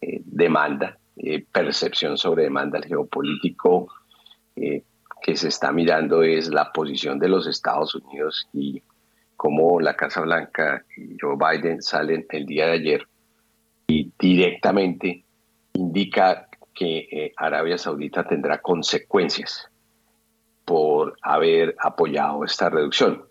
eh, 0.00 0.20
demanda, 0.24 0.96
eh, 1.16 1.44
percepción 1.50 2.16
sobre 2.16 2.44
demanda. 2.44 2.78
El 2.78 2.84
geopolítico 2.84 3.88
eh, 4.54 4.84
que 5.20 5.36
se 5.36 5.48
está 5.48 5.72
mirando 5.72 6.22
es 6.22 6.48
la 6.48 6.70
posición 6.72 7.18
de 7.18 7.28
los 7.28 7.48
Estados 7.48 7.96
Unidos 7.96 8.46
y 8.52 8.80
cómo 9.36 9.80
la 9.80 9.96
Casa 9.96 10.20
Blanca 10.20 10.84
y 10.96 11.16
Joe 11.20 11.36
Biden 11.36 11.82
salen 11.82 12.26
el 12.30 12.46
día 12.46 12.66
de 12.66 12.72
ayer 12.72 13.08
y 13.88 14.12
directamente 14.18 15.24
indica 15.72 16.48
que 16.74 17.08
eh, 17.10 17.32
Arabia 17.36 17.78
Saudita 17.78 18.24
tendrá 18.24 18.58
consecuencias 18.58 19.68
por 20.64 21.16
haber 21.22 21.76
apoyado 21.78 22.44
esta 22.44 22.70
reducción 22.70 23.24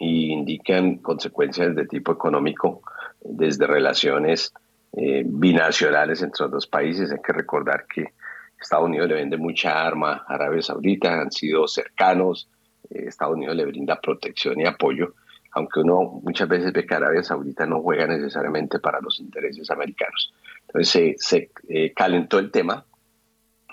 y 0.00 0.32
indican 0.32 0.96
consecuencias 0.96 1.74
de 1.74 1.86
tipo 1.86 2.12
económico 2.12 2.82
desde 3.22 3.66
relaciones 3.66 4.52
eh, 4.92 5.22
binacionales 5.26 6.22
entre 6.22 6.44
los 6.44 6.52
dos 6.52 6.66
países. 6.66 7.12
Hay 7.12 7.20
que 7.22 7.32
recordar 7.32 7.86
que 7.86 8.12
Estados 8.60 8.86
Unidos 8.86 9.08
le 9.08 9.14
vende 9.14 9.36
mucha 9.36 9.86
arma 9.86 10.24
a 10.26 10.34
Arabia 10.34 10.62
Saudita, 10.62 11.20
han 11.20 11.30
sido 11.30 11.68
cercanos, 11.68 12.48
eh, 12.90 13.04
Estados 13.06 13.34
Unidos 13.36 13.56
le 13.56 13.66
brinda 13.66 14.00
protección 14.00 14.58
y 14.60 14.66
apoyo, 14.66 15.14
aunque 15.52 15.80
uno 15.80 16.20
muchas 16.22 16.48
veces 16.48 16.72
ve 16.72 16.86
que 16.86 16.94
Arabia 16.94 17.22
Saudita 17.22 17.66
no 17.66 17.80
juega 17.80 18.06
necesariamente 18.06 18.78
para 18.78 19.00
los 19.00 19.20
intereses 19.20 19.70
americanos. 19.70 20.32
Entonces 20.76 21.16
se, 21.18 21.50
eh, 21.68 21.92
calentó 21.94 22.38
el 22.38 22.50
tema. 22.50 22.84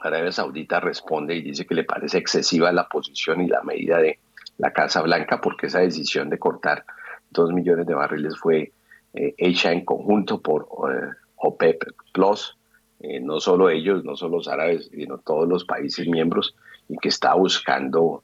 Arabia 0.02 0.32
Saudita 0.32 0.80
responde 0.80 1.36
y 1.36 1.42
dice 1.42 1.66
que 1.66 1.76
le 1.76 1.84
parece 1.84 2.18
excesiva 2.18 2.72
la 2.72 2.88
posición 2.88 3.42
y 3.42 3.48
la 3.48 3.62
medida 3.62 3.98
de 3.98 4.20
la 4.58 4.72
Casa 4.72 5.02
Blanca 5.02 5.42
porque 5.42 5.68
esa 5.68 5.80
decisión 5.80 6.30
de 6.30 6.40
cortar 6.40 6.86
dos 7.30 7.52
millones 7.52 7.88
de 7.88 7.94
barriles 7.94 8.38
fue 8.38 8.72
eh, 9.14 9.34
hecha 9.38 9.74
en 9.74 9.84
conjunto 9.84 10.42
por 10.42 10.68
eh, 10.90 11.10
OPEP 11.36 11.84
Plus, 12.14 12.58
no 13.22 13.42
solo 13.42 13.70
ellos, 13.70 14.06
no 14.06 14.16
solo 14.16 14.38
los 14.38 14.48
árabes, 14.48 14.90
sino 14.90 15.18
todos 15.18 15.46
los 15.46 15.66
países 15.66 16.08
miembros 16.08 16.56
y 16.88 16.96
que 16.98 17.10
está 17.10 17.34
buscando 17.34 18.24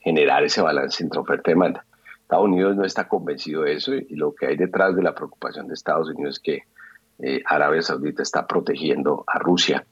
generar 0.00 0.44
ese 0.44 0.60
balance 0.60 1.02
entre 1.02 1.18
oferta 1.18 1.50
y 1.50 1.54
demanda. 1.54 1.86
Estados 2.20 2.44
Unidos 2.44 2.76
no 2.76 2.84
está 2.84 3.08
convencido 3.08 3.62
de 3.62 3.72
eso 3.72 3.94
y 3.94 4.16
lo 4.16 4.34
que 4.34 4.48
hay 4.48 4.56
detrás 4.58 4.94
de 4.94 5.02
la 5.02 5.14
preocupación 5.14 5.66
de 5.66 5.72
Estados 5.72 6.10
Unidos 6.10 6.36
es 6.36 6.40
que 6.40 6.62
eh, 7.20 7.42
Arabia 7.44 7.82
Saudita 7.82 8.22
está 8.22 8.46
protegiendo 8.46 9.24
a 9.26 9.38
Rusia 9.38 9.84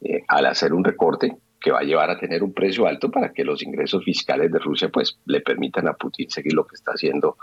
eh, 0.00 0.22
al 0.28 0.46
hacer 0.46 0.72
un 0.72 0.84
recorte 0.84 1.36
que 1.60 1.70
va 1.70 1.80
a 1.80 1.84
llevar 1.84 2.10
a 2.10 2.18
tener 2.18 2.42
un 2.42 2.52
precio 2.52 2.86
alto 2.86 3.10
para 3.10 3.32
que 3.32 3.42
los 3.42 3.62
ingresos 3.62 4.04
fiscales 4.04 4.52
de 4.52 4.58
Rusia 4.58 4.90
pues 4.90 5.18
le 5.24 5.40
permitan 5.40 5.88
a 5.88 5.94
Putin 5.94 6.28
seguir 6.28 6.52
lo 6.52 6.66
que 6.66 6.74
está 6.74 6.92
haciendo 6.92 7.38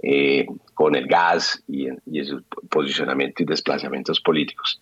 eh, 0.00 0.46
con 0.74 0.94
el 0.94 1.08
gas 1.08 1.64
y, 1.66 1.88
y 2.06 2.24
su 2.24 2.42
posicionamiento 2.70 3.42
y 3.42 3.46
desplazamientos 3.46 4.20
políticos. 4.20 4.80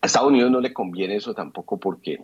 A 0.00 0.06
Estados 0.06 0.30
Unidos 0.30 0.50
no 0.50 0.60
le 0.60 0.72
conviene 0.72 1.16
eso 1.16 1.32
tampoco 1.32 1.78
porque 1.78 2.18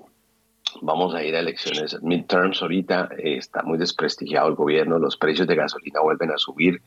vamos 0.83 1.14
a 1.14 1.23
ir 1.23 1.37
a 1.37 1.40
elecciones 1.40 2.03
midterms 2.03 2.62
ahorita, 2.62 3.11
está 3.19 3.62
muy 3.62 3.79
desprestigiado 3.79 4.49
el 4.49 4.55
gobierno, 4.55 4.99
los 4.99 5.16
precios 5.16 5.47
de 5.47 5.57
gasolina 5.57 6.01
vuelven 6.01 6.31
a 6.31 6.38
subir, 6.38 6.81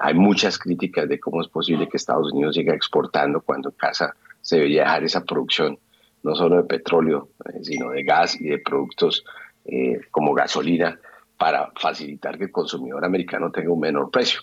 hay 0.00 0.14
muchas 0.14 0.58
críticas 0.58 1.08
de 1.08 1.20
cómo 1.20 1.42
es 1.42 1.48
posible 1.48 1.88
que 1.88 1.98
Estados 1.98 2.32
Unidos 2.32 2.54
siga 2.54 2.74
exportando 2.74 3.42
cuando 3.42 3.68
en 3.68 3.74
casa 3.76 4.14
se 4.40 4.56
debería 4.56 4.84
dejar 4.84 5.04
esa 5.04 5.24
producción, 5.24 5.78
no 6.22 6.34
solo 6.34 6.56
de 6.56 6.62
petróleo, 6.64 7.28
eh, 7.44 7.58
sino 7.62 7.90
de 7.90 8.02
gas 8.02 8.40
y 8.40 8.44
de 8.44 8.58
productos 8.58 9.24
eh, 9.66 10.00
como 10.10 10.32
gasolina, 10.32 10.98
para 11.36 11.70
facilitar 11.76 12.38
que 12.38 12.44
el 12.44 12.52
consumidor 12.52 13.04
americano 13.04 13.50
tenga 13.50 13.70
un 13.70 13.80
menor 13.80 14.10
precio. 14.10 14.40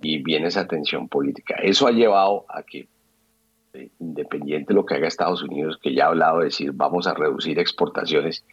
Y 0.00 0.22
viene 0.22 0.48
esa 0.48 0.66
tensión 0.66 1.08
política. 1.08 1.56
Eso 1.62 1.86
ha 1.86 1.92
llevado 1.92 2.44
a 2.48 2.62
que, 2.62 2.88
eh, 3.74 3.90
independiente 3.98 4.68
de 4.68 4.74
lo 4.74 4.86
que 4.86 4.94
haga 4.94 5.08
Estados 5.08 5.42
Unidos, 5.42 5.78
que 5.82 5.94
ya 5.94 6.04
ha 6.04 6.08
hablado 6.08 6.38
de 6.38 6.46
decir 6.46 6.72
vamos 6.72 7.06
a 7.06 7.14
reducir 7.14 7.58
exportaciones, 7.58 8.44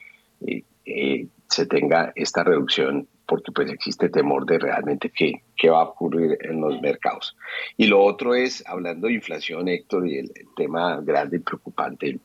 se 1.49 1.65
tenga 1.65 2.13
esta 2.15 2.43
reducción 2.43 3.07
porque 3.25 3.51
pues 3.51 3.71
existe 3.71 4.09
temor 4.09 4.45
de 4.45 4.57
realmente 4.57 5.11
qué, 5.15 5.43
qué 5.55 5.69
va 5.69 5.81
a 5.81 5.89
ocurrir 5.89 6.37
en 6.41 6.61
los 6.61 6.81
mercados. 6.81 7.35
Y 7.77 7.87
lo 7.87 8.01
otro 8.01 8.33
es, 8.33 8.63
hablando 8.65 9.07
de 9.07 9.13
inflación, 9.13 9.67
Héctor, 9.67 10.07
y 10.07 10.17
el, 10.17 10.31
tema 10.55 10.99
grande 11.01 11.37
y 11.37 11.39
preocupante, 11.39 12.19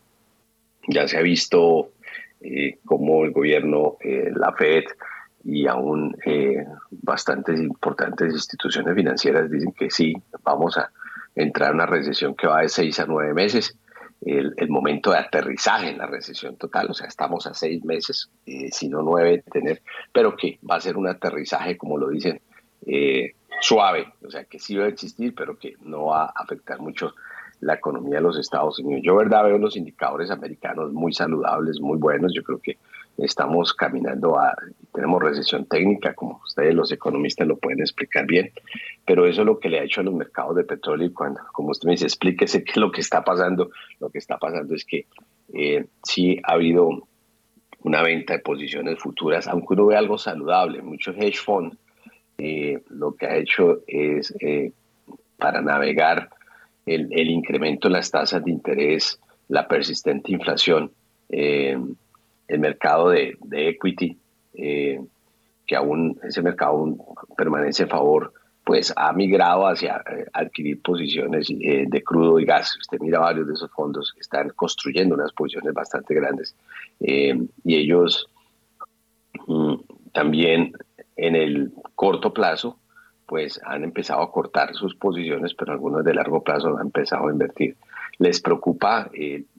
ya 0.88 1.06
se 1.06 1.18
ha 1.18 1.22
visto 1.22 1.90
eh, 2.40 2.78
cómo 2.84 3.24
el 3.24 3.32
gobierno, 3.32 3.96
eh, 4.00 4.30
la 4.34 4.52
Fed 4.52 4.84
y 5.44 5.66
aún 5.66 6.16
eh, 6.24 6.64
bastantes 6.90 7.60
importantes 7.60 8.32
instituciones 8.32 8.94
financieras 8.94 9.50
dicen 9.50 9.72
que 9.72 9.90
sí, 9.90 10.14
vamos 10.42 10.78
a 10.78 10.90
entrar 11.34 11.70
en 11.70 11.76
una 11.76 11.86
recesión 11.86 12.34
que 12.34 12.46
va 12.46 12.62
de 12.62 12.68
seis 12.68 12.98
a 12.98 13.06
nueve 13.06 13.34
meses 13.34 13.76
el, 14.26 14.68
momento 14.68 15.10
de 15.10 15.18
aterrizaje 15.18 15.90
en 15.90 15.98
la 15.98 16.06
recesión 16.06 16.56
total, 16.56 16.90
o 16.90 16.94
sea, 16.94 17.06
estamos 17.06 17.46
a 17.46 17.54
seis 17.54 17.84
meses, 17.84 18.30
eh, 18.46 18.70
si 18.70 18.88
no 18.88 19.02
nueve, 19.02 19.44
tener, 19.50 19.82
pero 20.12 20.36
que 20.36 20.58
va 20.68 20.76
a 20.76 20.80
ser 20.80 20.96
un 20.96 21.06
aterrizaje, 21.06 21.76
como 21.76 21.98
lo 21.98 22.08
dicen, 22.08 22.40
eh, 22.86 23.34
suave, 23.60 24.12
o 24.24 24.30
sea, 24.30 24.44
que 24.44 24.58
sí 24.58 24.76
va 24.76 24.84
a 24.84 24.88
existir, 24.88 25.34
pero 25.34 25.58
que 25.58 25.74
no 25.82 26.06
va 26.06 26.24
a 26.24 26.32
afectar 26.36 26.80
mucho 26.80 27.14
la 27.60 27.74
economía 27.74 28.16
de 28.16 28.22
los 28.22 28.38
Estados 28.38 28.78
Unidos. 28.78 29.02
Yo, 29.04 29.16
verdad, 29.16 29.44
veo 29.44 29.58
los 29.58 29.76
indicadores 29.76 30.30
americanos 30.30 30.92
muy 30.92 31.12
saludables, 31.12 31.80
muy 31.80 31.98
buenos, 31.98 32.32
yo 32.34 32.42
creo 32.42 32.58
que 32.58 32.78
estamos 33.18 33.72
caminando 33.74 34.38
a, 34.38 34.54
tenemos 34.92 35.22
recesión 35.22 35.66
técnica, 35.66 36.14
como 36.14 36.40
ustedes 36.44 36.74
los 36.74 36.90
economistas 36.92 37.46
lo 37.46 37.56
pueden 37.56 37.80
explicar 37.80 38.26
bien, 38.26 38.52
pero 39.04 39.26
eso 39.26 39.42
es 39.42 39.46
lo 39.46 39.58
que 39.58 39.68
le 39.68 39.80
ha 39.80 39.84
hecho 39.84 40.00
a 40.00 40.04
los 40.04 40.14
mercados 40.14 40.56
de 40.56 40.64
petróleo 40.64 41.06
y 41.06 41.12
cuando, 41.12 41.40
como 41.52 41.70
usted 41.70 41.86
me 41.86 41.92
dice, 41.92 42.06
explíquese 42.06 42.64
qué 42.64 42.72
es 42.72 42.76
lo 42.76 42.90
que 42.90 43.00
está 43.00 43.24
pasando, 43.24 43.70
lo 44.00 44.10
que 44.10 44.18
está 44.18 44.38
pasando 44.38 44.74
es 44.74 44.84
que 44.84 45.06
eh, 45.52 45.86
sí 46.02 46.40
ha 46.44 46.52
habido 46.52 47.06
una 47.82 48.02
venta 48.02 48.34
de 48.34 48.38
posiciones 48.38 48.98
futuras, 48.98 49.46
aunque 49.46 49.74
uno 49.74 49.86
ve 49.86 49.96
algo 49.96 50.16
saludable, 50.16 50.80
muchos 50.82 51.16
hedge 51.16 51.36
funds 51.36 51.76
eh, 52.38 52.82
lo 52.88 53.14
que 53.14 53.26
ha 53.26 53.36
hecho 53.36 53.82
es 53.86 54.34
eh, 54.40 54.72
para 55.36 55.60
navegar 55.60 56.30
el, 56.84 57.08
el, 57.12 57.30
incremento 57.30 57.86
en 57.86 57.92
las 57.92 58.10
tasas 58.10 58.44
de 58.44 58.50
interés, 58.50 59.20
la 59.48 59.68
persistente 59.68 60.32
inflación, 60.32 60.90
el 62.48 62.58
mercado 62.60 63.10
de, 63.10 63.36
equity, 63.50 64.18
eh, 64.54 65.00
que 65.66 65.76
aún 65.76 66.18
ese 66.22 66.42
mercado 66.42 66.96
permanece 67.36 67.84
a 67.84 67.88
favor, 67.88 68.32
pues 68.64 68.92
ha 68.96 69.12
migrado 69.12 69.66
hacia 69.66 69.96
eh, 69.96 70.26
adquirir 70.32 70.80
posiciones 70.80 71.48
eh, 71.50 71.84
de 71.86 72.02
crudo 72.02 72.38
y 72.38 72.44
gas. 72.44 72.76
Usted 72.78 72.98
mira 73.00 73.18
varios 73.18 73.46
de 73.46 73.54
esos 73.54 73.70
fondos, 73.70 74.14
están 74.18 74.50
construyendo 74.50 75.14
unas 75.14 75.32
posiciones 75.32 75.72
bastante 75.74 76.14
grandes 76.14 76.54
y 77.00 77.76
ellos 77.76 78.28
mm, 79.46 79.74
también 80.12 80.72
en 81.16 81.36
el 81.36 81.72
corto 81.94 82.32
plazo 82.32 82.78
pues 83.26 83.60
han 83.64 83.84
empezado 83.84 84.22
a 84.22 84.30
cortar 84.30 84.74
sus 84.74 84.94
posiciones, 84.94 85.54
pero 85.54 85.72
algunos 85.72 86.04
de 86.04 86.14
largo 86.14 86.42
plazo 86.42 86.76
han 86.76 86.86
empezado 86.86 87.28
a 87.28 87.32
invertir. 87.32 87.76
Les 88.18 88.40
preocupa 88.40 89.10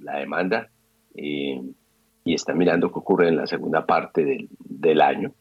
la 0.01 0.19
demanda 0.19 0.69
y 2.25 2.33
está 2.33 2.53
mirando 2.53 2.91
qué 2.91 2.99
ocurre 2.99 3.29
en 3.29 3.37
la 3.37 3.47
segunda 3.47 3.85
parte 3.85 4.25
del, 4.25 4.49
del 4.59 4.99
año. 4.99 5.31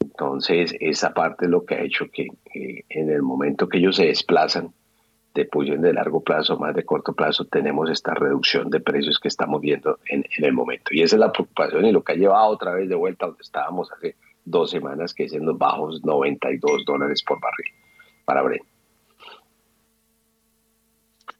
Entonces, 0.00 0.74
esa 0.80 1.12
parte 1.12 1.44
es 1.44 1.50
lo 1.50 1.64
que 1.64 1.74
ha 1.74 1.82
hecho 1.82 2.06
que 2.10 2.28
en 2.88 3.10
el 3.10 3.22
momento 3.22 3.68
que 3.68 3.78
ellos 3.78 3.96
se 3.96 4.06
desplazan 4.06 4.72
de 5.34 5.44
posición 5.44 5.82
de 5.82 5.92
largo 5.92 6.22
plazo, 6.22 6.56
más 6.58 6.74
de 6.74 6.84
corto 6.84 7.12
plazo, 7.12 7.44
tenemos 7.44 7.90
esta 7.90 8.14
reducción 8.14 8.70
de 8.70 8.80
precios 8.80 9.18
que 9.18 9.28
estamos 9.28 9.60
viendo 9.60 9.98
en, 10.08 10.24
en, 10.36 10.44
el 10.44 10.52
momento. 10.52 10.94
Y 10.94 11.02
esa 11.02 11.16
es 11.16 11.20
la 11.20 11.32
preocupación 11.32 11.84
y 11.84 11.92
lo 11.92 12.02
que 12.02 12.12
ha 12.12 12.16
llevado 12.16 12.46
otra 12.46 12.72
vez 12.72 12.88
de 12.88 12.94
vuelta 12.94 13.26
donde 13.26 13.42
estábamos 13.42 13.90
hace 13.92 14.14
dos 14.44 14.70
semanas, 14.70 15.12
que 15.12 15.24
es 15.24 15.32
en 15.32 15.44
los 15.44 15.58
bajos 15.58 16.04
92 16.04 16.84
dólares 16.84 17.22
por 17.22 17.40
barril 17.40 17.72
para 18.24 18.42
Brent. 18.42 18.64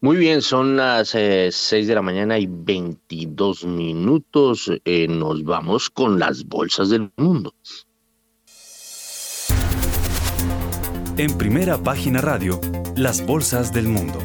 Muy 0.04 0.18
bien, 0.18 0.42
son 0.42 0.76
las 0.76 1.08
6 1.08 1.72
eh, 1.72 1.86
de 1.86 1.94
la 1.94 2.02
mañana 2.02 2.38
y 2.38 2.46
22 2.46 3.64
minutos. 3.64 4.70
Eh, 4.84 5.08
nos 5.08 5.42
vamos 5.44 5.88
con 5.88 6.18
las 6.18 6.44
bolsas 6.44 6.90
del 6.90 7.10
mundo. 7.16 7.54
En 11.16 11.38
primera 11.38 11.78
página 11.78 12.20
radio, 12.20 12.60
las 12.96 13.24
bolsas 13.24 13.72
del 13.72 13.88
mundo. 13.88 14.18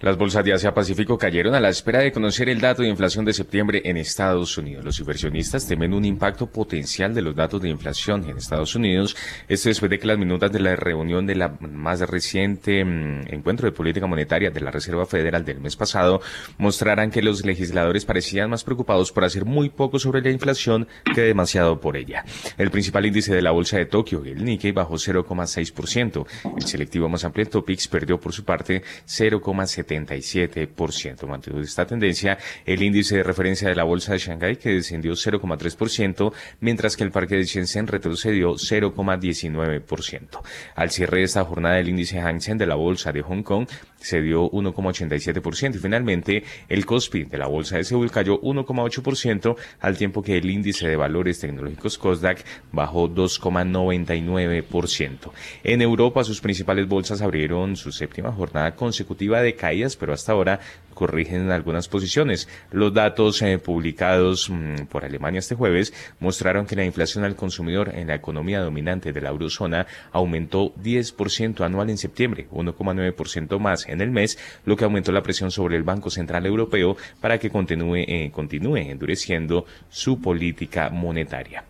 Las 0.00 0.16
bolsas 0.16 0.44
de 0.44 0.52
Asia 0.52 0.72
Pacífico 0.72 1.18
cayeron 1.18 1.56
a 1.56 1.60
la 1.60 1.70
espera 1.70 1.98
de 1.98 2.12
conocer 2.12 2.48
el 2.48 2.60
dato 2.60 2.82
de 2.82 2.88
inflación 2.88 3.24
de 3.24 3.32
septiembre 3.32 3.82
en 3.84 3.96
Estados 3.96 4.56
Unidos. 4.56 4.84
Los 4.84 5.00
inversionistas 5.00 5.66
temen 5.66 5.92
un 5.92 6.04
impacto 6.04 6.46
potencial 6.46 7.12
de 7.12 7.20
los 7.20 7.34
datos 7.34 7.60
de 7.60 7.68
inflación 7.68 8.24
en 8.30 8.36
Estados 8.36 8.76
Unidos, 8.76 9.16
esto 9.48 9.70
después 9.70 9.90
de 9.90 9.98
que 9.98 10.06
las 10.06 10.16
minutas 10.16 10.52
de 10.52 10.60
la 10.60 10.76
reunión 10.76 11.26
de 11.26 11.34
la 11.34 11.48
más 11.60 11.98
reciente 11.98 12.84
mm, 12.84 13.34
encuentro 13.34 13.66
de 13.66 13.72
política 13.72 14.06
monetaria 14.06 14.52
de 14.52 14.60
la 14.60 14.70
Reserva 14.70 15.04
Federal 15.04 15.44
del 15.44 15.58
mes 15.58 15.74
pasado 15.74 16.20
mostraran 16.58 17.10
que 17.10 17.20
los 17.20 17.44
legisladores 17.44 18.04
parecían 18.04 18.50
más 18.50 18.62
preocupados 18.62 19.10
por 19.10 19.24
hacer 19.24 19.46
muy 19.46 19.68
poco 19.68 19.98
sobre 19.98 20.22
la 20.22 20.30
inflación 20.30 20.86
que 21.12 21.22
demasiado 21.22 21.80
por 21.80 21.96
ella. 21.96 22.24
El 22.56 22.70
principal 22.70 23.04
índice 23.04 23.34
de 23.34 23.42
la 23.42 23.50
bolsa 23.50 23.78
de 23.78 23.86
Tokio, 23.86 24.22
el 24.24 24.44
Nikkei, 24.44 24.70
bajó 24.70 24.94
0,6%. 24.94 26.24
El 26.56 26.62
selectivo 26.62 27.08
más 27.08 27.24
amplio, 27.24 27.48
Topix, 27.48 27.88
perdió 27.88 28.20
por 28.20 28.32
su 28.32 28.44
parte 28.44 28.84
0,7%. 29.04 29.87
77%. 29.88 31.26
Mantuvo 31.26 31.60
esta 31.60 31.86
tendencia 31.86 32.38
el 32.64 32.82
índice 32.82 33.16
de 33.16 33.22
referencia 33.22 33.68
de 33.68 33.74
la 33.74 33.84
bolsa 33.84 34.12
de 34.12 34.18
Shanghái 34.18 34.56
que 34.56 34.70
descendió 34.70 35.12
0,3%, 35.12 36.32
mientras 36.60 36.96
que 36.96 37.04
el 37.04 37.10
parque 37.10 37.36
de 37.36 37.44
Shenzhen 37.44 37.86
retrocedió 37.86 38.54
0,19%. 38.54 40.40
Al 40.74 40.90
cierre 40.90 41.18
de 41.18 41.24
esta 41.24 41.44
jornada 41.44 41.78
el 41.78 41.88
índice 41.88 42.20
Hang 42.20 42.40
Seng 42.40 42.58
de 42.58 42.66
la 42.66 42.74
bolsa 42.74 43.12
de 43.12 43.22
Hong 43.22 43.42
Kong 43.42 43.68
se 44.00 44.22
dio 44.22 44.50
1,87% 44.50 45.74
y 45.74 45.78
finalmente 45.78 46.44
el 46.68 46.86
Kospi 46.86 47.24
de 47.24 47.38
la 47.38 47.46
bolsa 47.46 47.76
de 47.76 47.84
Seúl 47.84 48.10
cayó 48.10 48.40
1,8% 48.40 49.56
al 49.80 49.96
tiempo 49.96 50.22
que 50.22 50.38
el 50.38 50.50
índice 50.50 50.88
de 50.88 50.96
valores 50.96 51.38
tecnológicos 51.40 51.98
Kosdaq 51.98 52.44
bajó 52.72 53.08
2,99%. 53.08 55.30
En 55.64 55.82
Europa 55.82 56.22
sus 56.24 56.40
principales 56.40 56.88
bolsas 56.88 57.20
abrieron 57.22 57.76
su 57.76 57.92
séptima 57.92 58.32
jornada 58.32 58.74
consecutiva 58.74 59.40
de 59.42 59.54
caídas, 59.54 59.96
pero 59.96 60.12
hasta 60.12 60.32
ahora 60.32 60.58
corrigen 60.98 61.52
algunas 61.52 61.86
posiciones. 61.86 62.48
Los 62.72 62.92
datos 62.92 63.40
eh, 63.42 63.58
publicados 63.58 64.50
mm, 64.50 64.86
por 64.90 65.04
Alemania 65.04 65.38
este 65.38 65.54
jueves 65.54 65.94
mostraron 66.18 66.66
que 66.66 66.74
la 66.74 66.84
inflación 66.84 67.22
al 67.22 67.36
consumidor 67.36 67.92
en 67.94 68.08
la 68.08 68.16
economía 68.16 68.60
dominante 68.60 69.12
de 69.12 69.20
la 69.20 69.28
eurozona 69.28 69.86
aumentó 70.10 70.74
10% 70.74 71.64
anual 71.64 71.90
en 71.90 71.98
septiembre, 71.98 72.48
1,9% 72.50 73.60
más 73.60 73.88
en 73.88 74.00
el 74.00 74.10
mes, 74.10 74.38
lo 74.64 74.76
que 74.76 74.84
aumentó 74.84 75.12
la 75.12 75.22
presión 75.22 75.52
sobre 75.52 75.76
el 75.76 75.84
Banco 75.84 76.10
Central 76.10 76.46
Europeo 76.46 76.96
para 77.20 77.38
que 77.38 77.48
continúe, 77.48 77.98
eh, 77.98 78.30
continúe 78.32 78.78
endureciendo 78.78 79.66
su 79.88 80.20
política 80.20 80.90
monetaria. 80.90 81.62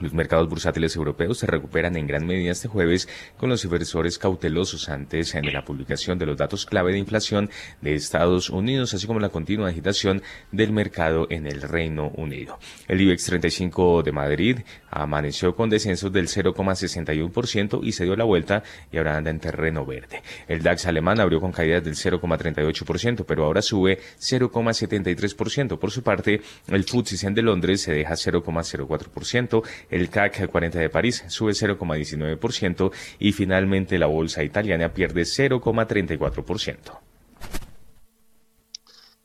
Los 0.00 0.12
mercados 0.12 0.48
bursátiles 0.48 0.96
europeos 0.96 1.38
se 1.38 1.46
recuperan 1.46 1.96
en 1.96 2.08
gran 2.08 2.26
medida 2.26 2.50
este 2.50 2.66
jueves 2.66 3.08
con 3.36 3.48
los 3.48 3.64
inversores 3.64 4.18
cautelosos 4.18 4.88
antes 4.88 5.32
de 5.32 5.52
la 5.52 5.64
publicación 5.64 6.18
de 6.18 6.26
los 6.26 6.36
datos 6.36 6.66
clave 6.66 6.92
de 6.92 6.98
inflación 6.98 7.48
de 7.80 7.94
Estados 7.94 8.50
Unidos, 8.50 8.92
así 8.92 9.06
como 9.06 9.20
la 9.20 9.28
continua 9.28 9.68
agitación 9.68 10.22
del 10.50 10.72
mercado 10.72 11.28
en 11.30 11.46
el 11.46 11.62
Reino 11.62 12.08
Unido. 12.08 12.58
El 12.88 13.00
IBEX 13.02 13.26
35 13.26 14.02
de 14.02 14.12
Madrid 14.12 14.58
amaneció 14.90 15.54
con 15.54 15.70
descensos 15.70 16.12
del 16.12 16.26
0,61% 16.26 17.80
y 17.82 17.92
se 17.92 18.04
dio 18.04 18.16
la 18.16 18.24
vuelta 18.24 18.62
y 18.90 18.98
ahora 18.98 19.16
anda 19.16 19.30
en 19.30 19.40
terreno 19.40 19.84
verde. 19.86 20.22
El 20.48 20.62
DAX 20.62 20.86
alemán 20.86 21.20
abrió 21.20 21.40
con 21.40 21.52
caídas 21.52 21.84
del 21.84 21.94
0,38%, 21.94 23.24
pero 23.26 23.44
ahora 23.44 23.62
sube 23.62 23.98
0,73%. 24.18 25.78
Por 25.78 25.90
su 25.90 26.02
parte, 26.02 26.40
el 26.68 26.84
FTSE 26.84 27.30
de 27.30 27.42
Londres 27.42 27.82
se 27.82 27.92
deja 27.92 28.14
0,04%, 28.14 29.62
el 29.90 30.10
CAC 30.10 30.48
40 30.48 30.78
de 30.78 30.90
París 30.90 31.24
sube 31.28 31.52
0,19% 31.52 32.92
y 33.18 33.32
finalmente 33.32 33.98
la 33.98 34.06
bolsa 34.06 34.42
italiana 34.42 34.92
pierde 34.92 35.22
0,34%. 35.22 36.98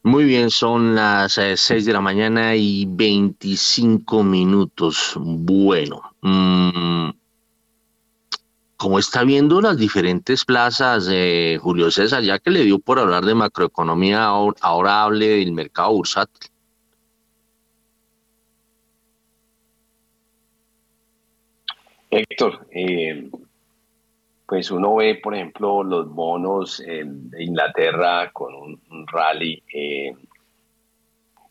Muy 0.03 0.23
bien, 0.23 0.49
son 0.49 0.95
las 0.95 1.33
6 1.33 1.69
eh, 1.69 1.81
de 1.81 1.93
la 1.93 1.99
mañana 1.99 2.55
y 2.55 2.85
25 2.87 4.23
minutos. 4.23 5.13
Bueno, 5.17 6.01
mm, 6.21 7.09
¿cómo 8.77 8.97
está 8.97 9.23
viendo 9.23 9.59
las 9.59 9.77
diferentes 9.77 10.45
plazas, 10.45 11.05
de 11.05 11.59
Julio 11.61 11.91
César, 11.91 12.23
ya 12.23 12.39
que 12.39 12.49
le 12.49 12.63
dio 12.63 12.79
por 12.79 12.97
hablar 12.97 13.25
de 13.25 13.35
macroeconomía, 13.35 14.23
ahora 14.25 15.03
hable 15.03 15.27
del 15.27 15.51
mercado 15.51 15.91
bursátil? 15.91 16.49
Héctor, 22.11 22.67
eh, 22.71 23.29
pues 24.47 24.71
uno 24.71 24.95
ve, 24.95 25.15
por 25.15 25.35
ejemplo, 25.35 25.83
los 25.83 26.09
bonos 26.09 26.79
de 26.79 27.43
Inglaterra 27.43 28.31
con 28.31 28.55
un, 28.55 29.07
rally 29.07 29.61
eh, 29.73 30.15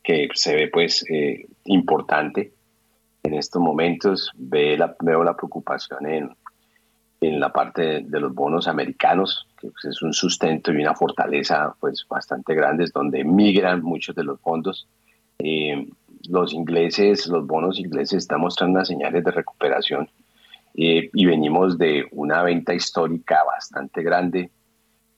que 0.02 0.28
se 0.34 0.56
ve 0.56 0.68
pues 0.68 1.04
eh, 1.08 1.46
importante 1.66 2.52
en 3.22 3.34
estos 3.34 3.62
momentos. 3.62 4.32
Ve 4.34 4.76
la, 4.76 4.96
veo 5.00 5.22
la 5.22 5.36
preocupación 5.36 6.06
en, 6.06 6.36
en 7.20 7.38
la 7.38 7.52
parte 7.52 8.00
de, 8.00 8.20
los 8.20 8.34
bonos 8.34 8.66
americanos, 8.66 9.46
que 9.60 9.68
pues, 9.68 9.84
es 9.84 10.02
un 10.02 10.12
sustento 10.12 10.72
y 10.72 10.82
una 10.82 10.94
fortaleza 10.94 11.72
pues 11.78 12.04
bastante 12.08 12.54
grandes 12.54 12.92
donde 12.92 13.22
migran 13.22 13.80
muchos 13.82 14.16
de 14.16 14.24
los 14.24 14.40
fondos. 14.40 14.88
los 16.28 16.52
ingleses, 16.52 17.28
los 17.28 17.46
bonos 17.46 17.78
ingleses 17.78 18.18
están 18.24 18.40
mostrando 18.40 18.78
unas 18.78 18.88
señales 18.88 19.22
de 19.22 19.30
recuperación 19.30 20.10
eh, 20.74 21.10
y 21.12 21.26
venimos 21.26 21.78
de 21.78 22.06
una 22.12 22.42
venta 22.42 22.74
histórica 22.74 23.42
bastante 23.44 24.02
grande 24.02 24.50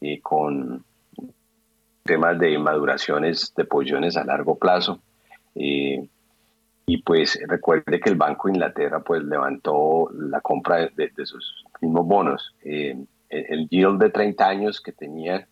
eh, 0.01 0.21
con 0.21 0.85
temas 2.03 2.39
de 2.39 2.59
maduraciones 2.59 3.53
de 3.57 3.65
posiciones 3.65 4.17
a 4.17 4.25
largo 4.25 4.57
plazo. 4.57 5.01
Eh, 5.55 6.07
y 6.87 7.03
pues 7.03 7.39
recuerde 7.47 8.01
que 8.01 8.11
el 8.11 8.17
Banco 8.17 8.49
de 8.49 8.55
Inglaterra 8.55 9.01
pues 9.01 9.23
levantó 9.23 10.11
la 10.13 10.41
compra 10.41 10.89
de, 10.89 11.13
sus 11.25 11.65
mismos 11.81 12.07
bonos. 12.07 12.55
el, 12.63 13.07
el 13.29 13.69
yield 13.69 14.01
de 14.01 14.11
30 14.11 14.49
años 14.49 14.81
que 14.81 14.93
tenía 14.93 15.47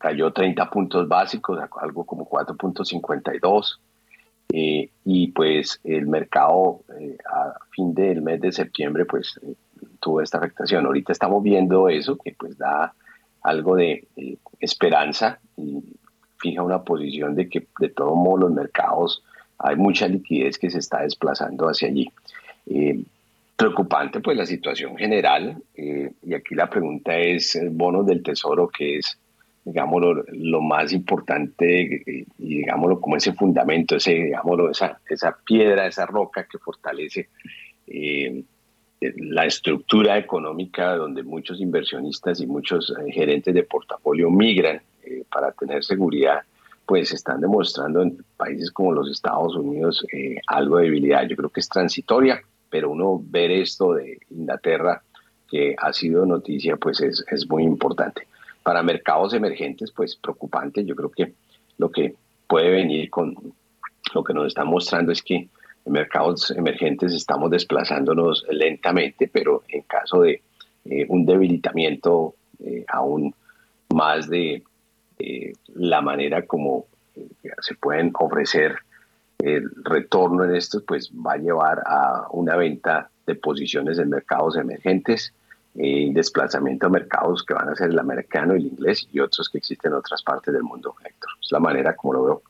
cayó 0.00 0.32
30 0.32 0.70
puntos 0.70 1.06
básicos, 1.06 1.60
algo 1.78 2.04
como 2.04 2.28
4.52. 2.28 3.78
Eh, 4.52 4.90
y 5.04 5.28
pues 5.28 5.80
el 5.84 6.06
mercado 6.06 6.80
eh, 6.98 7.16
a 7.32 7.54
fin 7.70 7.94
del 7.94 8.20
mes 8.22 8.40
de 8.40 8.50
septiembre 8.50 9.04
pues 9.04 9.38
eh, 9.42 9.54
tuvo 10.00 10.20
esta 10.20 10.38
afectación. 10.38 10.86
Ahorita 10.86 11.12
estamos 11.12 11.42
viendo 11.42 11.88
eso 11.88 12.16
que 12.16 12.32
pues 12.32 12.58
da 12.58 12.92
algo 13.42 13.76
de 13.76 14.06
esperanza 14.58 15.38
y 15.56 15.82
fija 16.38 16.62
una 16.62 16.82
posición 16.82 17.34
de 17.34 17.48
que 17.48 17.66
de 17.78 17.88
todo 17.90 18.14
modo 18.16 18.48
los 18.48 18.52
mercados 18.52 19.22
hay 19.58 19.76
mucha 19.76 20.08
liquidez 20.08 20.58
que 20.58 20.70
se 20.70 20.78
está 20.78 21.02
desplazando 21.02 21.66
hacia 21.66 21.88
allí. 21.88 22.10
preocupante 23.56 24.20
pues 24.20 24.36
la 24.36 24.46
situación 24.46 24.96
general 24.96 25.62
y 25.74 26.34
aquí 26.34 26.54
la 26.54 26.68
pregunta 26.68 27.16
es 27.16 27.56
el 27.56 27.70
bono 27.70 28.02
del 28.02 28.22
tesoro 28.22 28.68
que 28.68 28.96
es 28.96 29.18
digámoslo, 29.64 30.24
lo 30.32 30.60
más 30.60 30.92
importante 30.92 32.26
y 32.38 32.56
digámoslo 32.56 33.00
como 33.00 33.16
ese 33.16 33.32
fundamento, 33.32 33.96
ese, 33.96 34.14
digámoslo, 34.14 34.70
esa, 34.70 35.00
esa 35.08 35.36
piedra, 35.44 35.86
esa 35.86 36.06
roca 36.06 36.46
que 36.50 36.58
fortalece 36.58 37.28
eh, 37.86 38.42
la 39.00 39.46
estructura 39.46 40.18
económica 40.18 40.94
donde 40.96 41.22
muchos 41.22 41.60
inversionistas 41.60 42.40
y 42.40 42.46
muchos 42.46 42.90
eh, 42.90 43.12
gerentes 43.12 43.54
de 43.54 43.62
portafolio 43.62 44.30
migran 44.30 44.80
eh, 45.02 45.24
para 45.30 45.52
tener 45.52 45.84
seguridad, 45.84 46.40
pues 46.86 47.12
están 47.12 47.40
demostrando 47.40 48.02
en 48.02 48.24
países 48.36 48.70
como 48.70 48.92
los 48.92 49.10
Estados 49.10 49.54
Unidos 49.54 50.04
algo 50.48 50.78
de 50.78 50.84
debilidad. 50.84 51.26
Yo 51.26 51.36
creo 51.36 51.48
que 51.48 51.60
es 51.60 51.68
transitoria, 51.68 52.42
pero 52.68 52.90
uno 52.90 53.22
ver 53.22 53.52
esto 53.52 53.94
de 53.94 54.18
Inglaterra, 54.30 55.02
que 55.48 55.74
ha 55.78 55.92
sido 55.92 56.26
noticia, 56.26 56.76
pues 56.76 57.00
es, 57.00 57.24
es 57.30 57.48
muy 57.48 57.62
importante 57.62 58.26
para 58.70 58.84
mercados 58.84 59.34
emergentes, 59.34 59.90
pues 59.90 60.14
preocupante. 60.14 60.84
Yo 60.84 60.94
creo 60.94 61.10
que 61.10 61.32
lo 61.76 61.90
que 61.90 62.14
puede 62.46 62.70
venir 62.70 63.10
con 63.10 63.34
lo 64.14 64.22
que 64.22 64.32
nos 64.32 64.46
está 64.46 64.64
mostrando 64.64 65.10
es 65.10 65.22
que 65.22 65.34
en 65.34 65.92
mercados 65.92 66.52
emergentes 66.52 67.12
estamos 67.12 67.50
desplazándonos 67.50 68.46
lentamente, 68.48 69.26
pero 69.26 69.64
en 69.66 69.82
caso 69.82 70.20
de 70.20 70.42
eh, 70.84 71.04
un 71.08 71.26
debilitamiento 71.26 72.36
eh, 72.60 72.84
aún 72.86 73.34
más 73.92 74.30
de 74.30 74.62
eh, 75.18 75.52
la 75.74 76.00
manera 76.00 76.46
como 76.46 76.86
se 77.62 77.74
pueden 77.74 78.12
ofrecer 78.20 78.76
el 79.40 79.68
retorno 79.82 80.44
en 80.44 80.54
esto 80.54 80.80
pues 80.86 81.10
va 81.10 81.32
a 81.32 81.38
llevar 81.38 81.82
a 81.84 82.28
una 82.30 82.54
venta 82.54 83.10
de 83.26 83.34
posiciones 83.34 83.98
en 83.98 84.10
mercados 84.10 84.56
emergentes, 84.56 85.34
eh, 85.76 86.10
desplazamiento 86.12 86.86
a 86.86 86.90
mercados 86.90 87.44
que 87.44 87.54
van 87.54 87.68
a 87.68 87.76
ser 87.76 87.90
el 87.90 87.98
americano, 87.98 88.54
el 88.54 88.66
inglés 88.66 89.06
y 89.12 89.20
otros 89.20 89.48
que 89.48 89.58
existen 89.58 89.92
en 89.92 89.98
otras 89.98 90.22
partes 90.22 90.52
del 90.52 90.62
mundo, 90.62 90.94
Héctor. 91.04 91.30
Es 91.40 91.52
la 91.52 91.60
manera 91.60 91.94
como 91.94 92.14
lo 92.14 92.24
veo. 92.24 92.42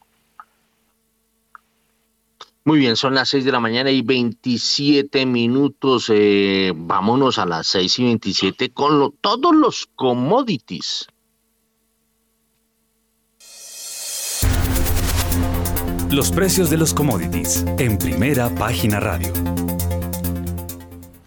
Muy 2.64 2.78
bien, 2.78 2.94
son 2.96 3.14
las 3.14 3.30
6 3.30 3.44
de 3.44 3.52
la 3.52 3.61
mañana 3.61 3.90
y 3.90 4.02
27 4.02 5.24
minutos. 5.26 6.11
Eh, 6.12 6.72
vámonos 6.74 7.38
a 7.38 7.46
las 7.46 7.66
6 7.68 7.98
y 7.98 8.04
27 8.04 8.70
con 8.72 9.14
todos 9.20 9.54
los 9.54 9.88
commodities. 9.96 11.06
Los 16.11 16.33
precios 16.33 16.70
de 16.70 16.76
los 16.76 16.92
commodities 16.92 17.64
en 17.78 17.96
primera 17.96 18.54
página 18.54 18.98
radio. 18.98 19.33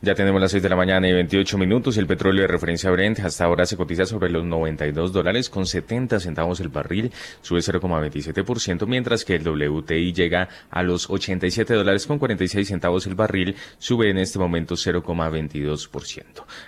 Ya 0.06 0.16
tenemos 0.16 0.42
las 0.42 0.52
6 0.52 0.62
de 0.62 0.68
la 0.68 0.76
mañana 0.76 1.08
y 1.08 1.14
28 1.14 1.58
minutos 1.58 1.96
el 1.96 2.08
petróleo 2.08 2.42
de 2.42 2.50
referencia 2.50 2.92
Brent 2.92 3.22
hasta 3.22 3.46
ahora 3.46 3.66
se 3.66 3.78
cotiza 3.78 4.06
sobre 4.06 4.30
los 4.30 4.44
92 4.44 5.14
dólares 5.14 5.50
con 5.50 5.66
70 5.66 6.20
centavos 6.20 6.60
el 6.60 6.68
barril, 6.68 7.10
sube 7.42 7.62
0,27%, 7.62 8.86
mientras 8.86 9.24
que 9.24 9.36
el 9.36 9.48
WTI 9.48 10.12
llega 10.12 10.50
a 10.70 10.84
los 10.84 11.10
87 11.10 11.74
dólares 11.74 12.06
con 12.06 12.20
46 12.20 12.68
centavos 12.68 13.08
el 13.08 13.16
barril, 13.16 13.56
sube 13.78 14.10
en 14.10 14.18
este 14.18 14.40
momento 14.40 14.76
0,22%. 14.76 16.24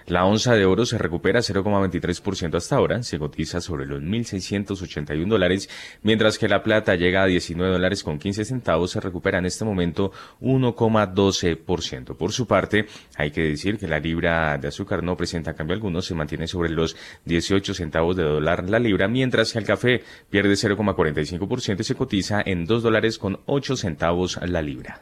La 0.05 0.23
onza 0.23 0.53
de 0.53 0.63
oro 0.63 0.85
se 0.85 0.97
recupera 0.97 1.41
0,23% 1.41 2.55
hasta 2.55 2.77
ahora, 2.77 3.03
se 3.03 3.19
cotiza 3.19 3.59
sobre 3.59 3.85
los 3.85 4.01
1.681 4.01 5.27
dólares, 5.27 5.69
mientras 6.03 6.37
que 6.37 6.47
la 6.47 6.63
plata 6.63 6.95
llega 6.95 7.23
a 7.23 7.25
19 7.25 7.73
dólares 7.73 8.01
con 8.01 8.17
15 8.17 8.45
centavos, 8.45 8.91
se 8.91 9.01
recupera 9.01 9.39
en 9.39 9.45
este 9.45 9.65
momento 9.65 10.13
1,12%. 10.39 12.15
Por 12.15 12.31
su 12.31 12.47
parte, 12.47 12.85
hay 13.17 13.24
que 13.31 13.41
decir 13.41 13.77
que 13.77 13.88
la 13.88 13.99
libra 13.99 14.57
de 14.57 14.67
azúcar 14.67 15.03
no 15.03 15.17
presenta 15.17 15.53
cambio 15.53 15.75
alguno, 15.75 16.01
se 16.01 16.15
mantiene 16.15 16.47
sobre 16.47 16.69
los 16.69 16.95
18 17.25 17.73
centavos 17.73 18.15
de 18.15 18.23
dólar 18.23 18.69
la 18.69 18.79
libra, 18.79 19.07
mientras 19.07 19.53
que 19.53 19.59
el 19.59 19.65
café 19.65 20.03
pierde 20.29 20.53
0,45% 20.53 21.79
y 21.79 21.83
se 21.83 21.95
cotiza 21.95 22.41
en 22.45 22.65
2 22.65 22.83
dólares 22.83 23.17
con 23.17 23.39
8 23.45 23.75
centavos 23.75 24.39
la 24.45 24.61
libra. 24.61 25.01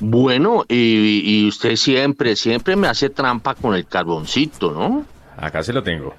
Bueno, 0.00 0.64
y, 0.68 1.48
usted 1.48 1.74
siempre, 1.74 2.36
siempre 2.36 2.76
me 2.76 2.86
hace 2.86 3.10
trampa 3.10 3.54
con 3.54 3.74
el 3.74 3.86
carboncito, 3.86 4.70
¿no? 4.70 5.04
Acá 5.36 5.62
se 5.62 5.72
lo 5.72 5.82
tengo. 5.82 6.14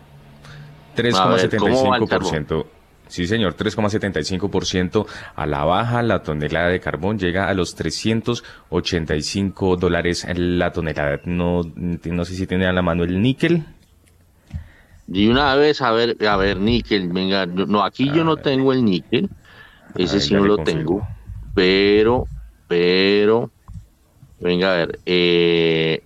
3,75%. 0.98 2.65
Sí, 3.10 3.28
señor, 3.28 3.58
3,75% 3.58 5.06
a 5.36 5.45
la 5.45 5.65
baja. 5.65 6.02
La 6.04 6.24
tonelada 6.24 6.69
de 6.69 6.80
carbón 6.80 7.19
llega 7.19 7.50
a 7.50 7.54
los 7.54 7.76
385 7.76 9.76
dólares 9.76 10.26
la 10.36 10.72
tonelada. 10.72 11.19
No, 11.26 11.63
no 11.76 12.26
sé 12.26 12.36
si 12.36 12.48
tiene 12.48 12.67
a 12.67 12.72
la 12.72 12.84
mano 12.84 13.04
el 13.04 13.22
níquel. 13.22 13.65
Y 15.12 15.28
una 15.28 15.56
vez, 15.56 15.82
a 15.82 15.91
ver, 15.91 16.17
a 16.28 16.38
ver, 16.38 16.60
níquel, 16.60 17.10
venga, 17.10 17.48
no, 17.48 17.84
aquí 17.84 18.12
yo 18.12 18.24
no 18.24 18.38
tengo 18.38 18.74
el 18.74 18.86
níquel, 18.86 19.28
ese 19.95 20.19
sí 20.19 20.36
no 20.36 20.45
lo 20.45 20.60
tengo, 20.60 21.08
pero, 21.56 22.28
pero, 22.67 23.50
venga 24.39 24.72
a 24.72 24.76
ver, 24.76 25.00
eh, 25.08 26.04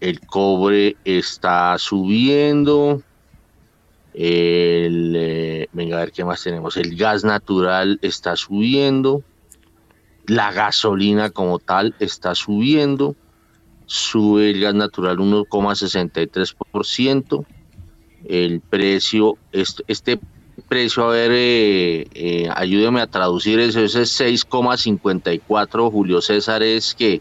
el 0.00 0.20
cobre 0.20 0.96
está 1.04 1.76
subiendo, 1.76 3.02
eh, 4.14 5.68
venga 5.72 5.96
a 5.96 6.00
ver 6.00 6.12
qué 6.12 6.22
más 6.24 6.42
tenemos. 6.42 6.76
El 6.76 6.96
gas 6.96 7.22
natural 7.24 7.98
está 8.02 8.36
subiendo. 8.36 9.22
La 10.26 10.52
gasolina 10.52 11.30
como 11.30 11.58
tal 11.58 11.94
está 11.98 12.34
subiendo. 12.34 13.16
Sube 13.86 14.50
el 14.50 14.60
gas 14.60 14.74
natural 14.74 15.16
1,63%. 15.18 17.46
El 18.24 18.60
precio, 18.60 19.36
este, 19.50 19.82
este 19.88 20.20
precio, 20.68 21.04
a 21.04 21.08
ver, 21.08 21.32
eh, 21.32 22.06
eh, 22.14 22.48
ayúdeme 22.54 23.00
a 23.00 23.08
traducir 23.08 23.58
eso, 23.58 23.80
ese 23.80 24.02
es 24.02 24.20
6,54, 24.20 25.90
Julio 25.90 26.20
César, 26.20 26.62
es 26.62 26.94
que 26.94 27.20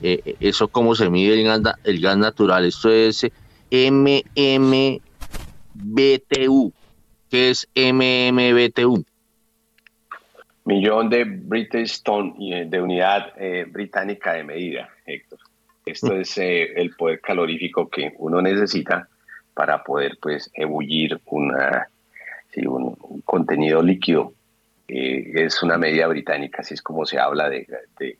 eso 0.00 0.68
cómo 0.68 0.94
se 0.94 1.10
mide 1.10 1.34
el 1.34 1.44
gas, 1.44 1.60
el 1.84 2.00
gas 2.00 2.16
natural, 2.16 2.64
esto 2.64 2.88
es 2.88 3.26
MM 3.70 5.02
BTU. 5.82 6.72
¿Qué 7.30 7.50
es 7.50 7.68
MMBTU? 7.74 9.04
Millón 10.64 11.08
de 11.08 11.24
British 11.24 11.92
Stone 11.92 12.34
eh, 12.40 12.66
de 12.66 12.80
unidad 12.80 13.32
eh, 13.38 13.64
británica 13.66 14.34
de 14.34 14.44
medida, 14.44 14.90
Héctor. 15.06 15.38
Esto 15.86 16.12
es 16.14 16.36
eh, 16.36 16.74
el 16.76 16.94
poder 16.94 17.20
calorífico 17.20 17.88
que 17.88 18.12
uno 18.18 18.42
necesita 18.42 19.08
para 19.54 19.82
poder 19.82 20.18
pues 20.20 20.50
ebullir 20.52 21.18
una, 21.26 21.88
un, 22.66 23.22
contenido 23.24 23.82
líquido. 23.82 24.34
es 24.86 25.62
una 25.62 25.78
medida 25.78 26.06
británica, 26.06 26.60
así 26.60 26.74
es 26.74 26.82
como 26.82 27.06
se 27.06 27.18
habla 27.18 27.48
de, 27.48 27.66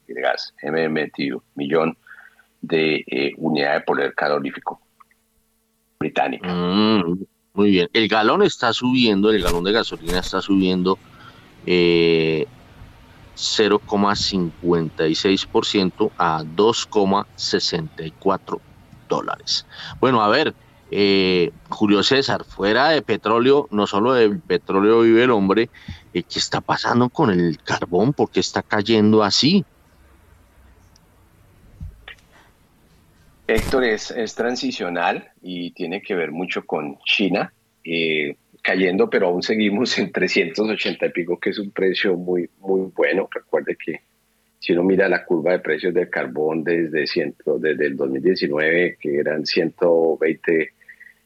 gas, 0.08 0.54
MMBTU, 0.62 1.42
millón 1.54 1.96
de 2.62 3.34
unidad 3.36 3.74
de 3.74 3.80
poder 3.82 4.14
calorífico 4.14 4.80
británica. 5.98 6.48
Mm. 6.48 7.26
Muy 7.58 7.70
bien. 7.72 7.90
El 7.92 8.06
galón 8.06 8.44
está 8.44 8.72
subiendo, 8.72 9.32
el 9.32 9.42
galón 9.42 9.64
de 9.64 9.72
gasolina 9.72 10.20
está 10.20 10.40
subiendo 10.40 10.96
eh, 11.66 12.46
0,56% 13.34 16.12
a 16.16 16.44
2,64 16.44 18.60
dólares. 19.08 19.66
Bueno, 19.98 20.22
a 20.22 20.28
ver, 20.28 20.54
eh, 20.92 21.50
Julio 21.68 22.04
César, 22.04 22.44
fuera 22.44 22.90
de 22.90 23.02
petróleo, 23.02 23.66
no 23.72 23.88
solo 23.88 24.12
del 24.12 24.38
petróleo 24.38 25.00
vive 25.00 25.24
el 25.24 25.32
hombre, 25.32 25.68
eh, 26.14 26.22
¿qué 26.22 26.38
está 26.38 26.60
pasando 26.60 27.08
con 27.08 27.32
el 27.32 27.58
carbón? 27.64 28.12
¿Por 28.12 28.30
qué 28.30 28.38
está 28.38 28.62
cayendo 28.62 29.24
así? 29.24 29.64
Héctor, 33.50 33.84
es, 33.84 34.10
es 34.10 34.34
transicional 34.34 35.30
y 35.40 35.70
tiene 35.70 36.02
que 36.02 36.14
ver 36.14 36.32
mucho 36.32 36.66
con 36.66 36.98
China 36.98 37.50
eh, 37.82 38.36
cayendo, 38.60 39.08
pero 39.08 39.28
aún 39.28 39.42
seguimos 39.42 39.98
en 39.98 40.12
380 40.12 41.06
y 41.06 41.08
pico, 41.08 41.40
que 41.40 41.50
es 41.50 41.58
un 41.58 41.70
precio 41.70 42.14
muy, 42.14 42.50
muy 42.58 42.92
bueno. 42.94 43.26
Recuerde 43.32 43.74
que 43.82 44.02
si 44.58 44.74
uno 44.74 44.82
mira 44.82 45.08
la 45.08 45.24
curva 45.24 45.52
de 45.52 45.60
precios 45.60 45.94
del 45.94 46.10
carbón 46.10 46.62
desde, 46.62 47.06
ciento, 47.06 47.58
desde 47.58 47.86
el 47.86 47.96
2019, 47.96 48.98
que 49.00 49.16
eran 49.16 49.46
120 49.46 50.72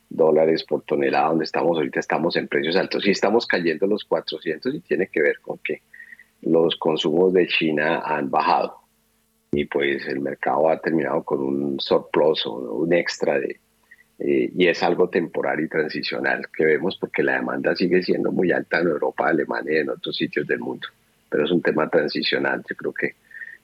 dólares 0.08 0.62
por 0.62 0.82
tonelada, 0.82 1.30
donde 1.30 1.44
estamos 1.44 1.76
ahorita, 1.76 1.98
estamos 1.98 2.36
en 2.36 2.46
precios 2.46 2.76
altos 2.76 3.04
y 3.04 3.10
estamos 3.10 3.48
cayendo 3.48 3.88
los 3.88 4.04
400 4.04 4.76
y 4.76 4.80
tiene 4.80 5.08
que 5.08 5.22
ver 5.22 5.40
con 5.40 5.58
que 5.58 5.82
los 6.42 6.76
consumos 6.76 7.32
de 7.32 7.48
China 7.48 8.00
han 8.04 8.30
bajado 8.30 8.81
y 9.52 9.66
pues 9.66 10.06
el 10.08 10.20
mercado 10.20 10.70
ha 10.70 10.80
terminado 10.80 11.22
con 11.22 11.40
un 11.40 11.78
surplus 11.78 12.46
o 12.46 12.54
un 12.54 12.92
extra 12.94 13.38
de, 13.38 13.60
eh, 14.18 14.50
y 14.56 14.66
es 14.66 14.82
algo 14.82 15.10
temporal 15.10 15.60
y 15.60 15.68
transicional 15.68 16.48
que 16.56 16.64
vemos 16.64 16.96
porque 16.98 17.22
la 17.22 17.34
demanda 17.34 17.76
sigue 17.76 18.02
siendo 18.02 18.32
muy 18.32 18.50
alta 18.50 18.80
en 18.80 18.88
Europa, 18.88 19.28
Alemania 19.28 19.74
y 19.74 19.80
en 19.80 19.90
otros 19.90 20.16
sitios 20.16 20.46
del 20.46 20.60
mundo, 20.60 20.88
pero 21.28 21.44
es 21.44 21.50
un 21.50 21.60
tema 21.60 21.88
transicional, 21.90 22.64
yo 22.68 22.74
creo 22.76 22.94
que 22.94 23.14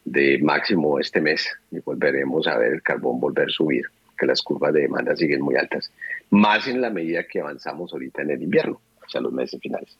de 0.05 0.39
máximo 0.43 1.01
este 1.01 1.23
mes 1.23 1.49
y 1.71 1.79
volveremos 1.81 2.47
a 2.47 2.59
ver 2.59 2.75
el 2.75 2.83
carbón 2.83 3.19
volver 3.19 3.49
a 3.49 3.51
subir, 3.51 3.87
que 4.19 4.27
las 4.27 4.43
curvas 4.43 4.75
de 4.75 4.83
demanda 4.83 5.17
siguen 5.17 5.41
muy 5.41 5.57
altas, 5.57 5.91
más 6.29 6.69
en 6.69 6.83
la 6.83 6.91
medida 6.91 7.25
que 7.25 7.41
avanzamos 7.41 7.95
ahorita 7.95 8.23
en 8.23 8.31
el 8.33 8.43
invierno, 8.43 8.79
o 9.07 9.09
sea, 9.09 9.23
los 9.23 9.33
meses 9.33 9.59
finales 9.59 9.97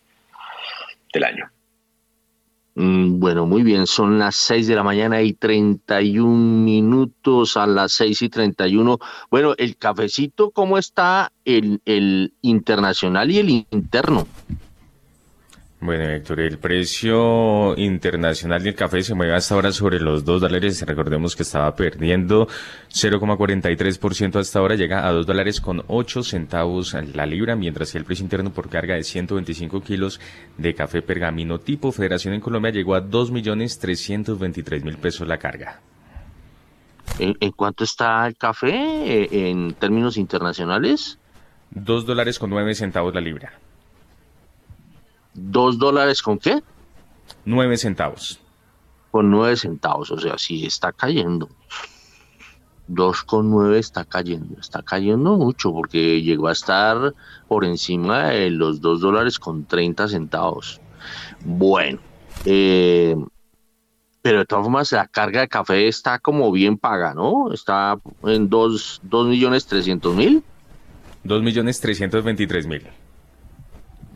del 1.15 1.25
año. 1.25 1.51
Mm, 2.79 3.19
bueno, 3.19 3.45
muy 3.45 3.65
bien, 3.65 3.89
son 3.89 4.21
las 4.21 4.37
6 4.37 4.69
de 4.69 4.77
la 4.77 4.85
mañana 4.85 5.21
y 5.21 5.33
31 5.33 6.63
minutos 6.63 7.57
a 7.57 7.67
las 7.67 7.91
6 7.91 8.23
y 8.23 8.29
31. 8.29 9.01
Bueno, 9.33 9.55
el 9.59 9.77
cafecito, 9.77 10.53
¿cómo 10.53 10.79
está 10.79 11.33
el, 11.45 11.83
el 11.85 12.35
internacional 12.41 13.33
y 13.33 13.39
el 13.39 13.67
interno? 13.73 14.29
Bueno, 15.81 16.11
Héctor, 16.11 16.41
el 16.41 16.59
precio 16.59 17.77
internacional 17.79 18.65
del 18.65 18.75
café 18.75 19.01
se 19.01 19.15
mueve 19.15 19.37
hasta 19.37 19.55
ahora 19.55 19.71
sobre 19.71 20.01
los 20.01 20.25
2 20.25 20.41
dólares. 20.41 20.83
Recordemos 20.85 21.37
que 21.37 21.45
estaba 21.45 21.73
perdiendo 21.77 22.49
0,43% 22.89 24.41
hasta 24.41 24.59
ahora, 24.59 24.75
llega 24.75 25.07
a 25.07 25.13
2 25.13 25.25
dólares 25.25 25.61
con 25.61 25.85
8 25.87 26.25
centavos 26.25 26.97
la 27.15 27.27
libra, 27.27 27.55
mientras 27.55 27.93
que 27.93 27.99
el 27.99 28.05
precio 28.05 28.25
interno 28.25 28.53
por 28.53 28.69
carga 28.69 28.97
de 28.97 29.05
125 29.05 29.81
kilos 29.83 30.21
de 30.57 30.75
café 30.75 31.01
pergamino 31.01 31.61
tipo 31.61 31.93
Federación 31.93 32.35
en 32.35 32.41
Colombia 32.41 32.73
llegó 32.73 32.97
a 32.97 33.01
2 33.01 33.31
millones 33.31 33.79
323 33.79 34.83
mil 34.83 34.97
pesos 34.97 35.29
la 35.29 35.39
carga. 35.39 35.81
¿En, 37.21 37.53
cuánto 37.53 37.85
está 37.85 38.27
el 38.27 38.37
café 38.37 38.73
eh, 38.75 39.29
en 39.51 39.75
términos 39.75 40.17
internacionales? 40.17 41.21
2 41.71 42.05
dólares 42.05 42.37
con 42.41 42.51
9 42.51 42.75
centavos 42.75 43.15
la 43.15 43.21
libra. 43.21 43.53
¿Dos 45.41 45.79
dólares 45.79 46.23
con 46.23 46.39
qué? 46.39 46.63
Nueve 47.45 47.77
centavos. 47.77 48.41
Con 49.11 49.31
nueve 49.31 49.57
centavos, 49.57 50.11
o 50.11 50.19
sea, 50.19 50.37
sí 50.39 50.67
está 50.67 50.93
cayendo. 50.93 51.49
2,9 52.89 53.77
está 53.77 54.05
cayendo, 54.05 54.59
está 54.59 54.83
cayendo 54.83 55.37
mucho 55.37 55.73
porque 55.73 56.23
llegó 56.23 56.49
a 56.49 56.53
estar 56.53 57.15
por 57.47 57.65
encima 57.65 58.29
de 58.29 58.51
los 58.51 58.81
2 58.81 59.01
dólares 59.01 59.39
con 59.39 59.67
30 59.67 60.09
centavos. 60.09 60.81
Bueno, 61.45 61.99
eh, 62.45 63.15
pero 64.23 64.39
de 64.39 64.47
todas 64.47 64.65
formas 64.65 64.93
la 64.93 65.07
carga 65.07 65.41
de 65.41 65.49
café 65.49 65.87
está 65.87 66.19
como 66.19 66.51
bien 66.51 66.79
paga, 66.79 67.15
¿no? 67.15 67.53
Está 67.53 67.99
en 68.25 68.49
2, 68.49 69.03
millones 69.27 69.67
300 69.67 70.15
mil. 70.15 70.43
2 71.25 71.43
millones 71.43 71.81
323 71.81 72.67
mil. 72.67 72.83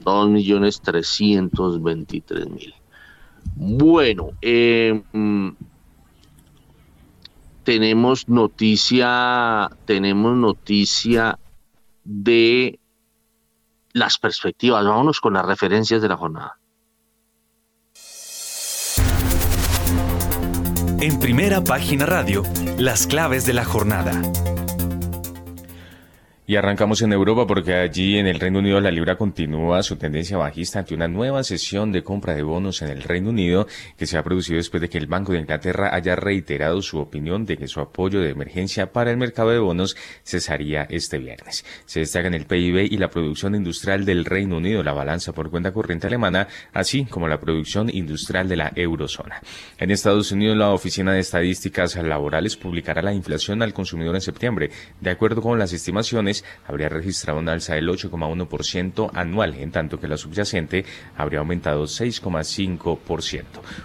2 0.05 0.29
millones 0.29 0.81
323 0.81 2.49
mil. 2.49 2.75
Bueno, 3.55 4.31
mm, 5.13 5.49
tenemos 7.65 8.29
noticia, 8.29 9.71
tenemos 9.85 10.37
noticia 10.37 11.39
de 12.05 12.79
las 13.93 14.19
perspectivas. 14.19 14.85
Vámonos 14.85 15.21
con 15.21 15.35
las 15.35 15.47
referencias 15.47 16.03
de 16.03 16.09
la 16.09 16.17
jornada. 16.17 16.59
En 21.01 21.19
primera 21.19 21.65
página 21.65 22.07
radio, 22.07 22.45
las 22.79 23.09
claves 23.09 23.45
de 23.45 23.53
la 23.55 23.65
jornada. 23.65 24.23
Y 26.53 26.57
arrancamos 26.57 27.01
en 27.01 27.15
Europa 27.15 27.47
porque 27.47 27.73
allí 27.73 28.19
en 28.19 28.27
el 28.27 28.39
Reino 28.39 28.59
Unido 28.59 28.79
la 28.79 28.91
libra 28.91 29.17
continúa 29.17 29.83
su 29.83 29.97
tendencia 29.97 30.37
bajista 30.37 30.81
ante 30.81 30.95
una 30.95 31.09
nueva 31.09 31.43
sesión 31.45 31.93
de 31.93 32.05
compra 32.05 32.35
de 32.35 32.43
bonos 32.43 32.83
en 32.83 32.89
el 32.89 33.05
Reino 33.05 33.31
Unido 33.31 33.67
que 33.97 34.05
se 34.05 34.19
ha 34.19 34.23
producido 34.23 34.59
después 34.59 34.83
de 34.83 34.91
que 34.91 34.99
el 34.99 35.07
Banco 35.07 35.33
de 35.33 35.39
Inglaterra 35.39 35.95
haya 35.95 36.15
reiterado 36.15 36.83
su 36.83 36.99
opinión 36.99 37.47
de 37.47 37.57
que 37.57 37.69
su 37.69 37.81
apoyo 37.81 38.21
de 38.21 38.29
emergencia 38.29 38.93
para 38.93 39.11
el 39.11 39.17
mercado 39.17 39.49
de 39.49 39.61
bonos 39.61 39.97
cesaría 40.27 40.83
este 40.91 41.17
viernes. 41.17 41.65
Se 41.87 42.01
destacan 42.01 42.35
el 42.35 42.45
PIB 42.45 42.81
y 42.93 42.99
la 42.99 43.09
producción 43.09 43.55
industrial 43.55 44.05
del 44.05 44.27
Reino 44.27 44.59
Unido, 44.59 44.83
la 44.83 44.93
balanza 44.93 45.33
por 45.33 45.49
cuenta 45.49 45.73
corriente 45.73 46.09
alemana, 46.09 46.49
así 46.75 47.07
como 47.07 47.29
la 47.29 47.41
producción 47.41 47.89
industrial 47.89 48.47
de 48.51 48.57
la 48.57 48.73
eurozona. 48.77 49.41
En 49.79 49.91
Estados 49.91 50.31
Unidos 50.33 50.59
la 50.59 50.69
Oficina 50.69 51.15
de 51.15 51.21
Estadísticas 51.21 51.97
Laborales 51.97 52.59
publicará 52.59 53.01
la 53.01 53.15
inflación 53.15 53.63
al 53.63 53.73
consumidor 53.73 54.17
en 54.17 54.21
septiembre. 54.21 54.71
De 55.01 55.09
acuerdo 55.09 55.41
con 55.41 55.59
las 55.59 55.73
estimaciones, 55.73 56.42
habría 56.67 56.89
registrado 56.89 57.39
una 57.39 57.53
alza 57.53 57.75
del 57.75 57.89
8,1% 57.89 59.11
anual, 59.15 59.55
en 59.55 59.71
tanto 59.71 59.99
que 59.99 60.09
la 60.09 60.17
subyacente 60.17 60.85
habría 61.17 61.41
aumentado 61.41 61.85
6,5%. 61.85 63.45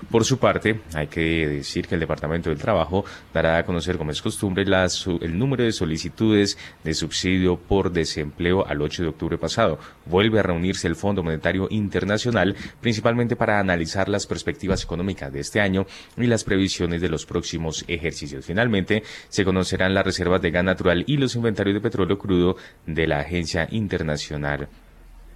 Por 0.09 0.25
su 0.25 0.37
parte, 0.37 0.81
hay 0.93 1.07
que 1.07 1.47
decir 1.47 1.87
que 1.87 1.95
el 1.95 2.01
Departamento 2.01 2.49
del 2.49 2.59
Trabajo 2.59 3.05
dará 3.33 3.57
a 3.57 3.65
conocer, 3.65 3.97
como 3.97 4.11
es 4.11 4.21
costumbre, 4.21 4.63
el 4.63 5.37
número 5.37 5.63
de 5.63 5.71
solicitudes 5.71 6.57
de 6.83 6.93
subsidio 6.93 7.57
por 7.57 7.91
desempleo 7.91 8.65
al 8.65 8.81
8 8.81 9.03
de 9.03 9.09
octubre 9.09 9.37
pasado. 9.37 9.79
Vuelve 10.05 10.39
a 10.39 10.43
reunirse 10.43 10.87
el 10.87 10.95
Fondo 10.95 11.23
Monetario 11.23 11.67
Internacional, 11.69 12.55
principalmente 12.81 13.35
para 13.35 13.59
analizar 13.59 14.09
las 14.09 14.27
perspectivas 14.27 14.83
económicas 14.83 15.31
de 15.31 15.39
este 15.39 15.61
año 15.61 15.85
y 16.15 16.27
las 16.27 16.43
previsiones 16.43 17.01
de 17.01 17.09
los 17.09 17.25
próximos 17.25 17.85
ejercicios. 17.87 18.45
Finalmente, 18.45 19.03
se 19.29 19.45
conocerán 19.45 19.93
las 19.93 20.05
reservas 20.05 20.41
de 20.41 20.51
gas 20.51 20.63
natural 20.63 21.03
y 21.07 21.17
los 21.17 21.35
inventarios 21.35 21.75
de 21.75 21.81
petróleo 21.81 22.17
crudo 22.17 22.36
de 22.85 23.07
la 23.07 23.19
Agencia 23.19 23.67
Internacional 23.71 24.67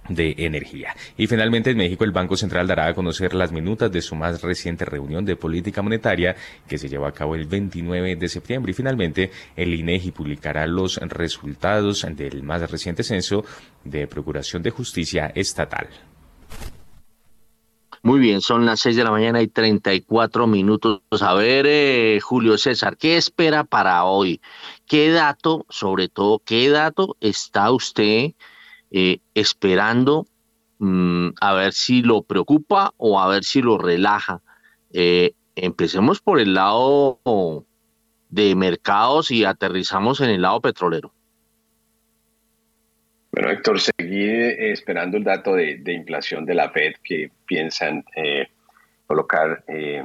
de 0.08 0.34
Energía. 0.38 0.94
Y 1.16 1.26
finalmente 1.26 1.70
en 1.70 1.76
México 1.76 2.04
el 2.04 2.10
Banco 2.10 2.36
Central 2.36 2.66
dará 2.66 2.86
a 2.86 2.94
conocer 2.94 3.34
las 3.34 3.52
minutas 3.52 3.90
de 3.90 4.02
su 4.02 4.16
más 4.16 4.42
reciente 4.42 4.84
reunión 4.84 5.24
de 5.24 5.36
política 5.36 5.82
monetaria 5.82 6.34
que 6.66 6.78
se 6.78 6.88
llevó 6.88 7.06
a 7.06 7.12
cabo 7.12 7.34
el 7.34 7.46
29 7.46 8.16
de 8.16 8.28
septiembre 8.28 8.72
y 8.72 8.74
finalmente 8.74 9.30
el 9.56 9.74
INEGI 9.74 10.10
publicará 10.10 10.66
los 10.66 10.96
resultados 10.96 12.06
del 12.16 12.42
más 12.42 12.68
reciente 12.70 13.02
censo 13.02 13.44
de 13.84 14.06
Procuración 14.06 14.62
de 14.62 14.70
Justicia 14.70 15.32
Estatal. 15.34 15.88
Muy 18.04 18.18
bien, 18.18 18.40
son 18.40 18.66
las 18.66 18.80
6 18.80 18.96
de 18.96 19.04
la 19.04 19.12
mañana 19.12 19.42
y 19.42 19.46
34 19.46 20.48
minutos. 20.48 21.02
A 21.20 21.34
ver, 21.34 21.66
eh, 21.68 22.18
Julio 22.20 22.58
César, 22.58 22.96
¿qué 22.96 23.16
espera 23.16 23.62
para 23.62 24.04
hoy? 24.04 24.40
¿Qué 24.86 25.10
dato, 25.12 25.64
sobre 25.68 26.08
todo, 26.08 26.40
qué 26.44 26.68
dato 26.68 27.16
está 27.20 27.70
usted 27.70 28.32
eh, 28.90 29.20
esperando 29.34 30.26
mm, 30.78 31.28
a 31.40 31.52
ver 31.54 31.72
si 31.72 32.02
lo 32.02 32.22
preocupa 32.22 32.92
o 32.96 33.20
a 33.20 33.28
ver 33.28 33.44
si 33.44 33.62
lo 33.62 33.78
relaja? 33.78 34.42
Eh, 34.92 35.34
empecemos 35.54 36.20
por 36.20 36.40
el 36.40 36.54
lado 36.54 37.20
de 38.30 38.56
mercados 38.56 39.30
y 39.30 39.44
aterrizamos 39.44 40.20
en 40.20 40.30
el 40.30 40.42
lado 40.42 40.60
petrolero. 40.60 41.12
Bueno, 43.34 43.50
Héctor, 43.50 43.80
seguí 43.80 44.24
eh, 44.24 44.72
esperando 44.72 45.16
el 45.16 45.24
dato 45.24 45.54
de, 45.54 45.80
inflación 45.86 46.44
de 46.44 46.54
la 46.54 46.68
Fed 46.68 46.96
que 47.02 47.30
piensan 47.46 48.04
eh, 48.14 48.48
colocar. 49.06 49.64
Eh, 49.68 50.04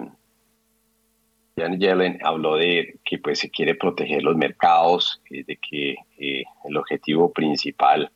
Janet 1.58 1.80
Yellen 1.80 2.20
habló 2.24 2.56
de 2.56 3.00
que 3.04 3.18
pues, 3.18 3.40
se 3.40 3.50
quiere 3.50 3.76
proteger 3.76 4.24
los 4.24 4.38
mercados, 4.38 5.22
de 5.30 5.60
que 5.70 5.96
el 6.18 6.78
objetivo 6.78 7.34
principal 7.34 8.12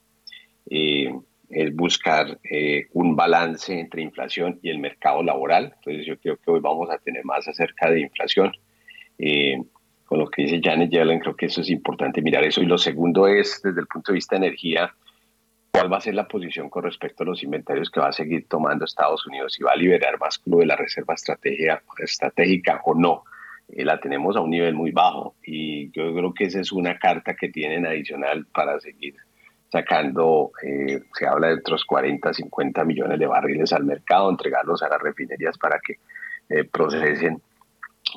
es 0.69 1.75
buscar 1.75 2.39
un 2.93 3.15
balance 3.15 3.77
entre 3.77 4.03
inflación 4.03 4.59
y 4.61 4.69
el 4.69 4.77
mercado 4.77 5.23
laboral. 5.23 5.73
Entonces 5.77 6.05
yo 6.05 6.17
creo 6.19 6.37
que 6.37 6.51
hoy 6.51 6.59
vamos 6.59 6.91
a 6.91 6.99
tener 6.99 7.25
más 7.25 7.47
acerca 7.47 7.89
de 7.89 8.01
inflación. 8.01 8.51
Con 10.11 10.19
lo 10.19 10.29
que 10.29 10.41
dice 10.41 10.59
Janet 10.61 10.91
Yellen, 10.91 11.19
creo 11.19 11.37
que 11.37 11.45
eso 11.45 11.61
es 11.61 11.69
importante 11.69 12.21
mirar 12.21 12.43
eso. 12.43 12.61
Y 12.61 12.65
lo 12.65 12.77
segundo 12.77 13.27
es, 13.27 13.61
desde 13.63 13.79
el 13.79 13.87
punto 13.87 14.11
de 14.11 14.15
vista 14.15 14.35
de 14.35 14.45
energía, 14.45 14.93
cuál 15.71 15.89
va 15.89 15.99
a 15.99 16.01
ser 16.01 16.15
la 16.15 16.27
posición 16.27 16.69
con 16.69 16.83
respecto 16.83 17.23
a 17.23 17.27
los 17.27 17.41
inventarios 17.43 17.89
que 17.89 18.01
va 18.01 18.09
a 18.09 18.11
seguir 18.11 18.45
tomando 18.49 18.83
Estados 18.83 19.25
Unidos, 19.25 19.53
si 19.53 19.63
va 19.63 19.71
a 19.71 19.77
liberar 19.77 20.19
más 20.19 20.37
crudo 20.37 20.59
de 20.59 20.65
la 20.65 20.75
reserva 20.75 21.15
estratégica 21.15 22.81
o 22.83 22.93
no. 22.93 23.23
Eh, 23.69 23.85
la 23.85 24.01
tenemos 24.01 24.35
a 24.35 24.41
un 24.41 24.49
nivel 24.49 24.73
muy 24.73 24.91
bajo 24.91 25.35
y 25.45 25.91
yo 25.91 26.13
creo 26.13 26.33
que 26.33 26.43
esa 26.43 26.59
es 26.59 26.73
una 26.73 26.99
carta 26.99 27.33
que 27.33 27.47
tienen 27.47 27.85
adicional 27.85 28.45
para 28.47 28.81
seguir 28.81 29.15
sacando, 29.71 30.51
eh, 30.61 31.03
se 31.17 31.25
habla 31.25 31.47
de 31.47 31.53
otros 31.53 31.85
40, 31.85 32.33
50 32.33 32.83
millones 32.83 33.17
de 33.17 33.27
barriles 33.27 33.71
al 33.71 33.85
mercado, 33.85 34.29
entregarlos 34.29 34.83
a 34.83 34.89
las 34.89 35.01
refinerías 35.01 35.57
para 35.57 35.79
que 35.79 35.99
eh, 36.49 36.65
procesen 36.65 37.41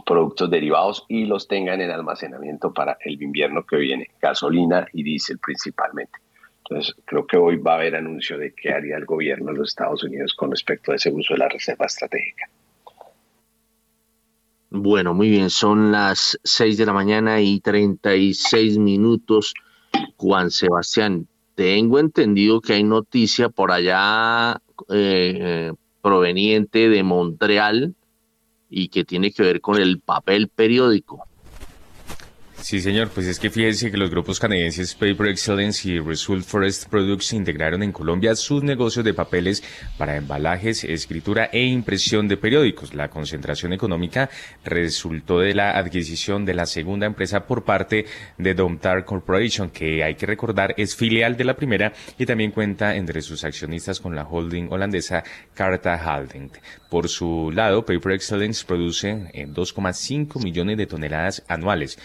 productos 0.05 0.51
derivados 0.51 1.05
y 1.09 1.25
los 1.27 1.47
tengan 1.47 1.81
en 1.81 1.91
almacenamiento 1.91 2.73
para 2.73 2.97
el 3.05 3.23
invierno 3.23 3.65
que 3.65 3.77
viene, 3.77 4.11
gasolina 4.21 4.87
y 4.93 5.03
diésel 5.03 5.39
principalmente. 5.39 6.19
Entonces, 6.59 6.95
creo 7.05 7.27
que 7.27 7.37
hoy 7.37 7.57
va 7.57 7.73
a 7.73 7.77
haber 7.77 7.97
anuncio 7.97 8.39
de 8.39 8.55
qué 8.55 8.73
haría 8.73 8.97
el 8.97 9.05
gobierno 9.05 9.53
de 9.53 9.59
los 9.59 9.69
Estados 9.69 10.03
Unidos 10.03 10.35
con 10.35 10.51
respecto 10.51 10.93
a 10.93 10.95
ese 10.97 11.11
uso 11.11 11.35
de 11.35 11.39
la 11.39 11.49
reserva 11.49 11.87
estratégica. 11.87 12.49
Bueno, 14.71 15.15
muy 15.15 15.29
bien, 15.29 15.51
son 15.51 15.93
las 15.93 16.39
6 16.43 16.79
de 16.79 16.87
la 16.87 16.93
mañana 16.93 17.41
y 17.41 17.61
36 17.61 18.79
minutos. 18.79 19.55
Juan 20.17 20.51
Sebastián, 20.51 21.29
tengo 21.55 21.99
entendido 22.01 22.61
que 22.61 22.73
hay 22.73 22.83
noticia 22.83 23.51
por 23.51 23.71
allá 23.71 24.61
eh, 24.89 25.73
proveniente 26.03 26.89
de 26.89 27.03
Montreal 27.03 27.95
y 28.77 28.89
que 28.89 29.05
tiene 29.05 29.31
que 29.31 29.45
ver 29.45 29.61
con 29.61 29.81
el 29.81 30.01
papel 30.01 30.49
periódico. 30.49 31.29
Sí, 32.65 32.81
señor, 32.81 33.11
pues 33.11 33.27
es 33.27 33.39
que 33.39 33.51
fíjense 33.51 33.91
que 33.91 33.99
los 33.99 34.09
grupos 34.09 34.41
canadienses 34.41 34.95
Paper 34.95 35.29
Excellence 35.29 35.87
y 35.87 36.01
Result 36.01 36.47
Forest 36.47 36.89
Products 36.89 37.35
integraron 37.35 37.83
en 37.83 37.93
Colombia 37.93 38.35
sus 38.35 38.63
negocios 38.63 39.05
de 39.05 39.13
papeles 39.13 39.63
para 39.99 40.17
embalajes, 40.17 40.83
escritura 40.83 41.51
e 41.53 41.63
impresión 41.63 42.27
de 42.27 42.39
periódicos. 42.39 42.95
La 42.95 43.11
concentración 43.11 43.75
económica 43.75 44.31
resultó 44.65 45.41
de 45.41 45.53
la 45.53 45.77
adquisición 45.77 46.47
de 46.47 46.55
la 46.55 46.65
segunda 46.65 47.05
empresa 47.05 47.47
por 47.47 47.65
parte 47.65 48.07
de 48.39 48.55
Domtar 48.55 49.05
Corporation, 49.05 49.69
que 49.69 50.03
hay 50.03 50.15
que 50.15 50.25
recordar 50.25 50.73
es 50.79 50.97
filial 50.97 51.37
de 51.37 51.45
la 51.45 51.57
primera 51.57 51.93
y 52.17 52.25
también 52.25 52.51
cuenta 52.51 52.97
entre 52.97 53.21
sus 53.21 53.45
accionistas 53.45 54.01
con 54.01 54.17
la 54.17 54.23
holding 54.23 54.69
holandesa 54.73 55.23
Carta 55.53 56.01
Holding. 56.03 56.51
Por 56.89 57.11
su 57.11 57.51
lado, 57.53 57.85
Paper 57.85 58.13
Excellence 58.13 58.65
produce 58.65 59.11
2,5 59.11 60.43
millones 60.43 60.79
de 60.79 60.87
toneladas 60.87 61.43
anuales. 61.47 61.99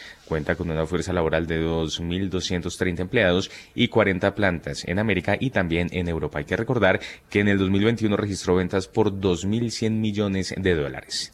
Con 0.56 0.70
una 0.70 0.86
fuerza 0.86 1.14
laboral 1.14 1.48
de 1.48 1.64
2.230 1.64 3.00
empleados 3.00 3.52
y 3.76 3.88
40 3.88 4.36
plantas 4.36 4.86
en 4.86 5.00
América 5.00 5.38
y 5.40 5.50
también 5.50 5.90
en 5.92 6.08
Europa. 6.08 6.40
Hay 6.40 6.46
que 6.46 6.58
recordar 6.58 7.00
que 7.30 7.40
en 7.40 7.48
el 7.48 7.58
2021 7.58 8.16
registró 8.18 8.56
ventas 8.56 8.88
por 8.88 9.12
2.100 9.12 9.92
millones 9.92 10.54
de 10.58 10.76
dólares. 10.76 11.34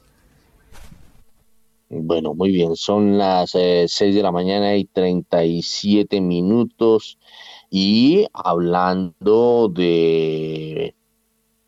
Bueno, 1.89 2.33
muy 2.33 2.51
bien, 2.51 2.75
son 2.75 3.17
las 3.17 3.51
6 3.51 4.01
eh, 4.01 4.11
de 4.11 4.23
la 4.23 4.31
mañana 4.31 4.75
y 4.75 4.85
37 4.85 6.19
minutos 6.19 7.19
y 7.69 8.25
hablando 8.33 9.69
de 9.69 10.95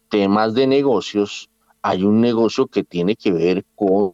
temas 0.09 0.53
de 0.53 0.67
negocios, 0.67 1.49
hay 1.81 2.03
un 2.03 2.19
negocio 2.21 2.67
que 2.67 2.83
tiene 2.83 3.15
que 3.15 3.31
ver 3.31 3.65
con 3.75 4.13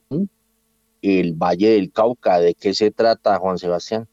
el 1.03 1.33
Valle 1.33 1.71
del 1.71 1.91
Cauca. 1.91 2.39
¿De 2.39 2.55
qué 2.55 2.73
se 2.73 2.91
trata, 2.91 3.37
Juan 3.37 3.57
Sebastián? 3.59 4.07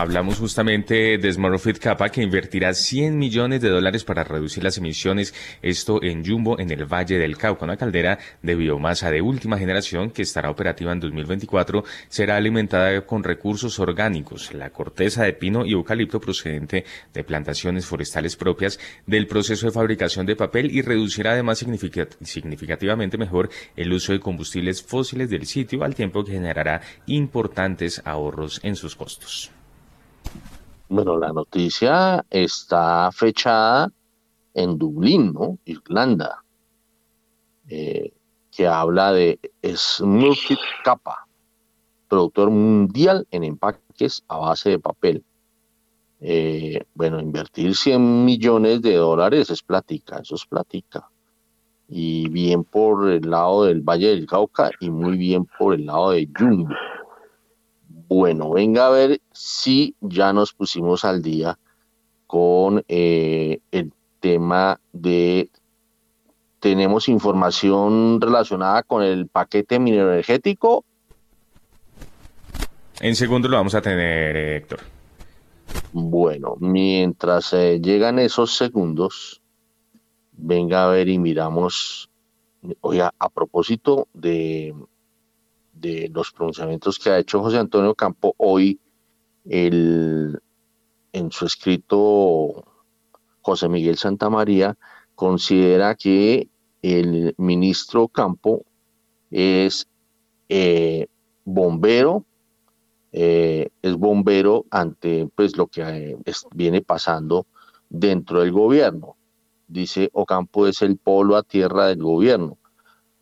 Hablamos 0.00 0.38
justamente 0.38 1.18
de 1.18 1.32
Smurfit 1.32 1.78
Kappa 1.78 2.08
que 2.08 2.22
invertirá 2.22 2.72
100 2.72 3.18
millones 3.18 3.60
de 3.60 3.68
dólares 3.68 4.04
para 4.04 4.22
reducir 4.22 4.62
las 4.62 4.78
emisiones, 4.78 5.34
esto 5.60 6.00
en 6.04 6.24
Jumbo, 6.24 6.60
en 6.60 6.70
el 6.70 6.84
Valle 6.84 7.18
del 7.18 7.36
Cauca, 7.36 7.64
una 7.64 7.76
caldera 7.76 8.16
de 8.40 8.54
biomasa 8.54 9.10
de 9.10 9.20
última 9.20 9.58
generación 9.58 10.12
que 10.12 10.22
estará 10.22 10.50
operativa 10.50 10.92
en 10.92 11.00
2024, 11.00 11.82
será 12.08 12.36
alimentada 12.36 13.04
con 13.06 13.24
recursos 13.24 13.80
orgánicos, 13.80 14.54
la 14.54 14.70
corteza 14.70 15.24
de 15.24 15.32
pino 15.32 15.66
y 15.66 15.72
eucalipto 15.72 16.20
procedente 16.20 16.84
de 17.12 17.24
plantaciones 17.24 17.84
forestales 17.84 18.36
propias 18.36 18.78
del 19.04 19.26
proceso 19.26 19.66
de 19.66 19.72
fabricación 19.72 20.26
de 20.26 20.36
papel 20.36 20.70
y 20.70 20.80
reducirá 20.80 21.32
además 21.32 21.58
significativamente 21.58 23.18
mejor 23.18 23.50
el 23.74 23.92
uso 23.92 24.12
de 24.12 24.20
combustibles 24.20 24.80
fósiles 24.80 25.28
del 25.28 25.46
sitio 25.46 25.82
al 25.82 25.96
tiempo 25.96 26.22
que 26.22 26.34
generará 26.34 26.82
importantes 27.06 28.00
ahorros 28.04 28.60
en 28.62 28.76
sus 28.76 28.94
costos. 28.94 29.50
Bueno, 30.90 31.18
la 31.18 31.34
noticia 31.34 32.24
está 32.30 33.12
fechada 33.12 33.92
en 34.54 34.78
Dublín, 34.78 35.34
¿no? 35.34 35.58
Irlanda, 35.66 36.42
eh, 37.68 38.10
que 38.50 38.66
habla 38.66 39.12
de 39.12 39.38
Smurfit 39.62 40.58
Kappa, 40.82 41.26
productor 42.08 42.48
mundial 42.50 43.26
en 43.30 43.44
empaques 43.44 44.24
a 44.28 44.38
base 44.38 44.70
de 44.70 44.78
papel. 44.78 45.22
Eh, 46.20 46.82
bueno, 46.94 47.20
invertir 47.20 47.76
100 47.76 48.24
millones 48.24 48.80
de 48.80 48.94
dólares 48.94 49.50
es 49.50 49.62
platica, 49.62 50.20
eso 50.20 50.36
es 50.36 50.46
platica. 50.46 51.06
Y 51.86 52.30
bien 52.30 52.64
por 52.64 53.10
el 53.10 53.28
lado 53.30 53.64
del 53.64 53.82
Valle 53.82 54.08
del 54.08 54.26
Cauca 54.26 54.70
y 54.80 54.88
muy 54.88 55.18
bien 55.18 55.46
por 55.58 55.74
el 55.74 55.84
lado 55.84 56.12
de 56.12 56.26
Jumbo. 56.34 56.74
Bueno, 58.08 58.50
venga 58.50 58.86
a 58.86 58.90
ver 58.90 59.20
si 59.32 59.94
ya 60.00 60.32
nos 60.32 60.54
pusimos 60.54 61.04
al 61.04 61.20
día 61.20 61.58
con 62.26 62.82
eh, 62.88 63.60
el 63.70 63.92
tema 64.20 64.80
de 64.92 65.50
tenemos 66.60 67.08
información 67.08 68.20
relacionada 68.20 68.82
con 68.82 69.02
el 69.02 69.28
paquete 69.28 69.78
minero 69.78 70.10
energético. 70.12 70.84
En 73.00 73.14
segundo 73.14 73.46
lo 73.48 73.58
vamos 73.58 73.74
a 73.74 73.82
tener, 73.82 74.36
Héctor. 74.36 74.80
Bueno, 75.92 76.56
mientras 76.60 77.52
eh, 77.52 77.78
llegan 77.80 78.18
esos 78.18 78.56
segundos, 78.56 79.40
venga 80.32 80.84
a 80.84 80.88
ver 80.88 81.08
y 81.08 81.18
miramos, 81.18 82.10
oiga, 82.80 83.14
a 83.18 83.28
propósito 83.28 84.08
de 84.14 84.74
de 85.80 86.10
los 86.12 86.32
pronunciamientos 86.32 86.98
que 86.98 87.10
ha 87.10 87.18
hecho 87.18 87.40
José 87.40 87.58
Antonio 87.58 87.94
Campo 87.94 88.34
hoy 88.38 88.80
el, 89.44 90.38
en 91.12 91.30
su 91.32 91.46
escrito 91.46 92.64
José 93.40 93.68
Miguel 93.68 93.96
Santamaría 93.96 94.76
considera 95.14 95.94
que 95.94 96.48
el 96.82 97.34
ministro 97.38 98.08
Campo 98.08 98.64
es 99.30 99.86
eh, 100.48 101.06
bombero, 101.44 102.24
eh, 103.12 103.68
es 103.82 103.96
bombero 103.96 104.66
ante 104.70 105.28
pues 105.34 105.56
lo 105.56 105.66
que 105.66 105.82
eh, 105.82 106.16
viene 106.54 106.82
pasando 106.82 107.46
dentro 107.88 108.40
del 108.40 108.52
gobierno. 108.52 109.16
Dice 109.66 110.10
Ocampo 110.12 110.66
es 110.66 110.82
el 110.82 110.96
polo 110.96 111.36
a 111.36 111.42
tierra 111.42 111.86
del 111.86 112.02
gobierno 112.02 112.57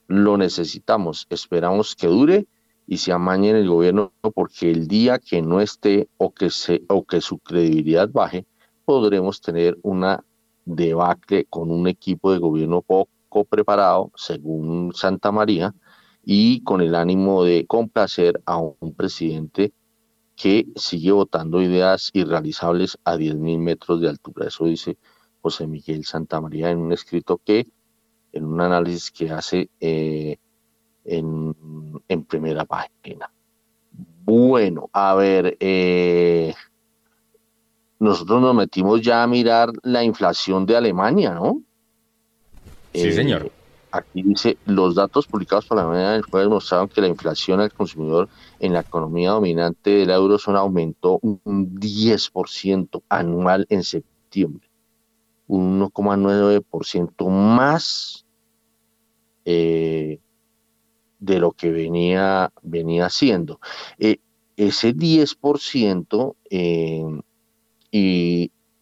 lo 0.08 0.36
necesitamos, 0.36 1.26
esperamos 1.30 1.94
que 1.96 2.06
dure 2.06 2.46
y 2.86 2.98
se 2.98 3.12
amañe 3.12 3.50
en 3.50 3.56
el 3.56 3.68
gobierno 3.68 4.12
porque 4.34 4.70
el 4.70 4.86
día 4.86 5.18
que 5.18 5.42
no 5.42 5.60
esté 5.60 6.08
o 6.18 6.32
que, 6.32 6.50
se, 6.50 6.82
o 6.88 7.04
que 7.04 7.20
su 7.20 7.38
credibilidad 7.38 8.08
baje, 8.08 8.46
podremos 8.84 9.40
tener 9.40 9.76
una 9.82 10.24
debacle 10.64 11.46
con 11.46 11.70
un 11.70 11.88
equipo 11.88 12.32
de 12.32 12.38
gobierno 12.38 12.82
poco 12.82 13.44
preparado, 13.44 14.12
según 14.14 14.92
Santa 14.94 15.32
María, 15.32 15.74
y 16.24 16.62
con 16.62 16.80
el 16.80 16.94
ánimo 16.94 17.44
de 17.44 17.66
complacer 17.66 18.40
a 18.46 18.58
un 18.58 18.94
presidente 18.96 19.72
que 20.34 20.66
sigue 20.76 21.12
votando 21.12 21.62
ideas 21.62 22.10
irrealizables 22.12 22.98
a 23.04 23.16
10.000 23.16 23.58
metros 23.58 24.00
de 24.00 24.08
altura. 24.08 24.48
Eso 24.48 24.66
dice 24.66 24.98
José 25.40 25.66
Miguel 25.66 26.04
Santa 26.04 26.40
María 26.40 26.70
en 26.70 26.78
un 26.78 26.92
escrito 26.92 27.40
que 27.44 27.66
en 28.36 28.44
un 28.44 28.60
análisis 28.60 29.10
que 29.10 29.30
hace 29.30 29.68
eh, 29.80 30.36
en, 31.04 31.54
primera 32.28 32.64
página. 32.64 33.30
Bueno, 34.24 34.90
a 34.92 35.14
ver, 35.14 35.56
eh, 35.60 36.54
nosotros 37.98 38.40
nos 38.40 38.54
metimos 38.54 39.00
ya 39.00 39.22
a 39.22 39.26
mirar 39.26 39.70
la 39.82 40.02
inflación 40.02 40.66
de 40.66 40.76
Alemania, 40.76 41.32
¿no? 41.34 41.62
Sí, 42.92 43.12
señor. 43.12 43.46
Eh, 43.46 43.52
aquí 43.92 44.22
dice, 44.22 44.58
los 44.66 44.94
datos 44.94 45.26
publicados 45.26 45.66
por 45.66 45.76
la 45.76 45.84
Alemania 45.84 46.10
del 46.10 46.22
jueves 46.22 46.48
mostraron 46.48 46.88
que 46.88 47.00
la 47.00 47.08
inflación 47.08 47.60
al 47.60 47.72
consumidor 47.72 48.28
en 48.58 48.72
la 48.72 48.80
economía 48.80 49.30
dominante 49.30 49.90
de 49.90 50.06
la 50.06 50.16
eurozona 50.16 50.58
aumentó 50.58 51.18
un 51.22 51.74
10% 51.78 53.02
anual 53.08 53.66
en 53.70 53.84
septiembre, 53.84 54.68
un 55.46 55.80
1,9% 55.80 57.28
más 57.28 58.25
eh, 59.48 60.18
de 61.20 61.38
lo 61.38 61.52
que 61.52 61.70
venía, 61.70 62.52
venía 62.62 63.06
haciendo. 63.06 63.60
Eh, 63.96 64.18
ese 64.56 64.92
10% 64.92 66.34
eh, 66.50 67.04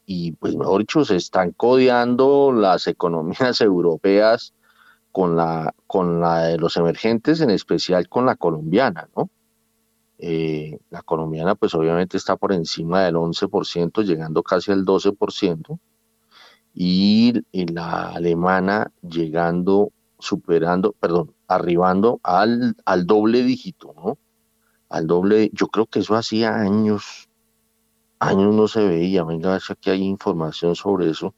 y, 0.06 0.32
pues 0.32 0.56
mejor 0.56 0.80
dicho, 0.80 1.04
se 1.04 1.16
están 1.16 1.52
codeando 1.52 2.50
las 2.50 2.86
economías 2.88 3.60
europeas 3.60 4.54
con 5.12 5.36
la, 5.36 5.74
con 5.86 6.20
la 6.20 6.44
de 6.44 6.58
los 6.58 6.78
emergentes, 6.78 7.42
en 7.42 7.50
especial 7.50 8.08
con 8.08 8.24
la 8.24 8.34
colombiana, 8.34 9.08
¿no? 9.14 9.30
la 10.88 11.02
colombiana 11.02 11.54
pues 11.54 11.74
obviamente 11.74 12.16
está 12.16 12.36
por 12.36 12.52
encima 12.52 13.02
del 13.04 13.16
11%, 13.16 14.02
llegando 14.04 14.42
casi 14.42 14.72
al 14.72 14.86
12%, 14.86 15.78
y, 16.72 17.34
y 17.52 17.66
la 17.66 18.08
alemana 18.08 18.90
llegando 19.02 19.92
superando, 20.24 20.92
perdón, 20.92 21.34
arribando 21.46 22.20
al, 22.22 22.76
al 22.84 23.06
doble 23.06 23.42
dígito, 23.42 23.94
¿no? 23.94 24.18
Al 24.88 25.06
doble, 25.06 25.50
yo 25.52 25.68
creo 25.68 25.86
que 25.86 26.00
eso 26.00 26.14
hacía 26.14 26.54
años, 26.56 27.28
años 28.18 28.54
no 28.54 28.68
se 28.68 28.86
veía, 28.86 29.24
venga, 29.24 29.50
a 29.50 29.52
ver 29.52 29.60
si 29.60 29.72
aquí 29.72 29.90
hay 29.90 30.02
información 30.02 30.74
sobre 30.74 31.10
eso. 31.10 31.34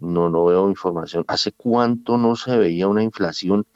No, 0.00 0.28
no 0.28 0.44
veo 0.44 0.68
información. 0.68 1.24
¿Hace 1.26 1.52
cuánto 1.52 2.18
no 2.18 2.36
se 2.36 2.56
veía 2.56 2.86
una 2.86 3.02
inflación 3.02 3.66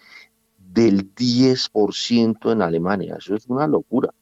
del 0.59 1.15
10% 1.15 2.53
en 2.53 2.63
Alemania? 2.63 3.17
Eso 3.19 3.35
es 3.35 3.47
una 3.49 3.67
locura. 3.67 4.15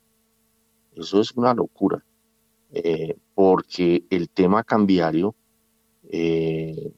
Eso 0.94 1.20
es 1.20 1.32
una 1.32 1.52
locura. 1.54 2.02
Eh, 2.72 3.16
porque 3.34 4.04
el 4.10 4.30
tema 4.30 4.64
cambiario, 4.64 5.34
eh, 6.08 6.92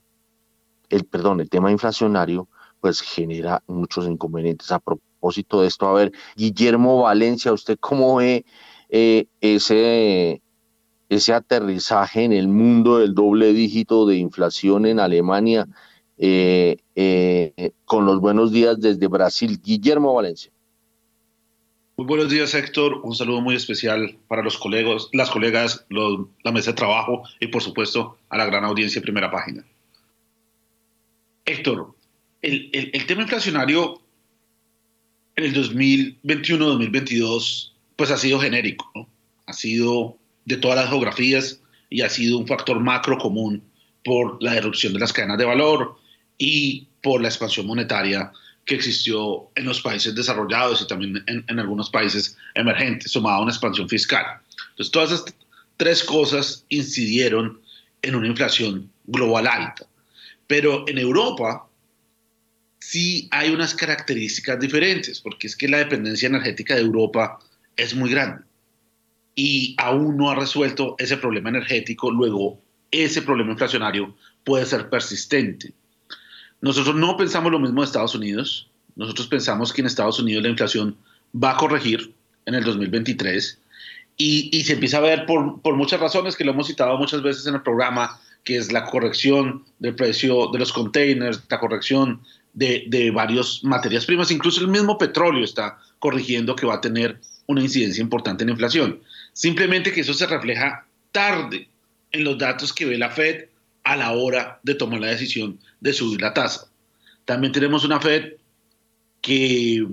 el 0.89 1.05
perdón, 1.05 1.41
el 1.41 1.51
tema 1.51 1.71
inflacionario 1.71 2.49
pues 2.83 3.01
genera 3.01 3.63
muchos 3.69 4.07
inconvenientes. 4.09 4.73
A 4.73 4.81
propósito 4.81 5.63
de 5.63 5.69
esto, 5.69 5.87
a 5.87 5.95
ver, 5.95 6.13
Guillermo 6.37 7.03
Valencia, 7.03 7.53
¿usted 7.53 7.79
cómo 7.79 8.17
ve 8.17 8.45
eh, 8.91 9.27
ese, 9.41 10.43
ese 11.09 11.33
aterrizaje 11.33 12.25
en 12.25 12.33
el 12.33 12.49
mundo 12.49 12.99
del 12.99 13.15
doble 13.15 13.53
dígito 13.53 14.05
de 14.05 14.17
inflación 14.17 14.85
en 14.85 14.99
Alemania 14.99 15.69
eh, 16.19 16.77
eh, 16.97 17.71
con 17.85 18.05
los 18.05 18.21
buenos 18.21 18.51
días 18.51 18.81
desde 18.81 19.07
Brasil? 19.07 19.61
Guillermo 19.63 20.13
Valencia. 20.13 20.51
Muy 21.97 22.07
buenos 22.09 22.31
días, 22.31 22.53
Héctor. 22.53 23.01
Un 23.05 23.15
saludo 23.15 23.41
muy 23.43 23.55
especial 23.55 24.17
para 24.27 24.43
los 24.43 24.59
colegas, 24.59 25.09
las 25.13 25.31
colegas, 25.31 25.87
la 25.89 26.51
mesa 26.51 26.73
de 26.73 26.77
trabajo 26.77 27.23
y, 27.39 27.47
por 27.47 27.63
supuesto, 27.63 28.19
a 28.29 28.39
la 28.39 28.47
gran 28.47 28.65
audiencia 28.65 29.01
de 29.01 29.05
primera 29.05 29.31
página. 29.31 29.65
Héctor, 31.45 31.95
el, 32.43 33.07
tema 33.07 33.23
inflacionario 33.23 34.03
en 35.37 35.45
el 35.45 35.55
2021-2022 35.55 37.73
pues 37.97 38.11
ha 38.11 38.19
sido 38.19 38.41
genérico, 38.41 38.91
¿no? 38.95 39.09
ha 39.47 39.53
sido 39.53 40.19
de 40.45 40.57
todas 40.57 40.77
las 40.77 40.89
geografías 40.89 41.61
y 41.89 42.03
ha 42.03 42.09
sido 42.09 42.39
un 42.39 42.47
factor 42.47 42.81
macro 42.81 43.19
común 43.19 43.63
por 44.05 44.43
la 44.43 44.57
erupción 44.57 44.93
de 44.93 44.99
las 44.99 45.13
cadenas 45.13 45.39
de 45.39 45.45
valor 45.45 45.97
y 46.39 46.89
por 47.03 47.23
la 47.23 47.29
expansión 47.29 47.67
monetaria 47.67 48.33
que 48.65 48.75
existió 48.75 49.49
en 49.55 49.65
los 49.65 49.81
países 49.81 50.15
desarrollados 50.15 50.83
y 50.83 50.87
también 50.87 51.23
en, 51.27 51.45
en 51.49 51.59
algunos 51.59 51.91
países 51.91 52.37
emergentes, 52.55 53.13
sumada 53.13 53.37
a 53.37 53.43
una 53.43 53.53
expansión 53.53 53.89
fiscal. 53.89 54.25
Entonces, 54.71 54.93
todas 54.93 55.13
estas 55.13 55.35
tres 55.77 56.05
cosas 56.05 56.65
incidieron 56.69 57.61
en 58.03 58.15
una 58.15 58.29
inflación 58.29 58.91
global 59.07 59.47
alta. 59.47 59.87
Pero 60.47 60.85
en 60.89 60.99
Europa, 60.99 61.67
sí 62.83 63.29
hay 63.31 63.51
unas 63.51 63.75
características 63.75 64.59
diferentes, 64.59 65.21
porque 65.21 65.47
es 65.47 65.57
que 65.57 65.69
la 65.69 65.79
dependencia 65.79 66.27
energética 66.27 66.75
de 66.75 66.81
Europa 66.81 67.39
es 67.77 67.95
muy 67.95 68.11
grande 68.11 68.43
y 69.35 69.75
aún 69.79 70.17
no 70.17 70.31
ha 70.31 70.35
resuelto 70.35 70.97
ese 70.99 71.17
problema 71.17 71.49
energético, 71.49 72.11
luego 72.11 72.61
ese 72.91 73.23
problema 73.23 73.53
inflacionario 73.53 74.15
puede 74.45 74.67
ser 74.67 74.91
persistente. 74.91 75.73
Nosotros 76.61 76.97
no 76.97 77.17
pensamos 77.17 77.53
lo 77.53 77.61
mismo 77.61 77.81
de 77.81 77.87
Estados 77.87 78.15
Unidos, 78.15 78.69
nosotros 78.97 79.29
pensamos 79.29 79.73
que 79.73 79.81
en 79.81 79.87
Estados 79.87 80.19
Unidos 80.19 80.43
la 80.43 80.51
inflación 80.51 80.97
va 81.33 81.53
a 81.53 81.57
corregir 81.57 82.13
en 82.47 82.55
el 82.55 82.65
2023 82.65 83.59
y, 84.17 84.63
se 84.65 84.75
empieza 84.75 84.99
a 84.99 85.01
ver 85.01 85.25
por, 85.25 85.63
por, 85.63 85.77
muchas 85.77 86.01
razones 86.01 86.37
que 86.37 86.45
lo 86.45 86.51
hemos 86.51 86.67
citado 86.67 86.99
muchas 86.99 87.23
veces 87.23 87.47
en 87.47 87.55
el 87.55 87.63
programa, 87.63 88.21
que 88.45 88.57
es 88.57 88.71
la 88.71 88.85
corrección 88.85 89.65
del 89.79 89.95
precio 89.95 90.49
de 90.53 90.59
los 90.59 90.73
containers, 90.73 91.43
la 91.49 91.59
corrección 91.59 92.21
de, 92.53 93.11
varias 93.15 93.65
materias 93.65 94.07
primas, 94.07 94.31
incluso 94.31 94.61
el 94.61 94.69
mismo 94.69 94.99
petróleo 94.99 95.45
está 95.45 95.79
corrigiendo 95.99 96.55
que 96.55 96.67
va 96.67 96.75
a 96.75 96.81
tener 96.81 97.21
una 97.47 97.63
incidencia 97.63 98.03
importante 98.03 98.45
en 98.45 98.49
la 98.49 98.53
inflación. 98.53 99.01
Simplemente 99.33 99.93
que 99.93 100.03
eso 100.03 100.15
se 100.15 100.27
refleja 100.27 100.87
tarde 101.11 101.69
en 102.11 102.25
los 102.25 102.39
datos 102.39 102.73
que 102.73 102.85
ve 102.85 102.99
la 102.99 103.11
Fed 103.11 103.47
a 103.85 103.97
la 103.97 104.13
hora 104.13 104.61
de 104.63 104.75
tomar 104.75 105.01
la 105.01 105.09
decisión 105.09 105.59
de 105.81 105.93
subir 105.93 106.21
la 106.21 106.35
tasa. 106.35 106.69
También 107.25 107.53
tenemos 107.53 107.85
una 107.85 108.01
Fed 108.01 108.35
que 109.21 109.87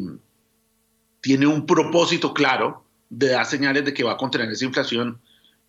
tiene 1.22 1.48
un 1.48 1.66
propósito 1.66 2.34
claro 2.34 2.84
de 3.10 3.30
dar 3.30 3.46
señales 3.46 3.86
de 3.86 3.94
que 3.94 4.04
va 4.04 4.14
a 4.14 4.18
contener 4.18 4.50
esa 4.50 4.66
inflación 4.66 5.20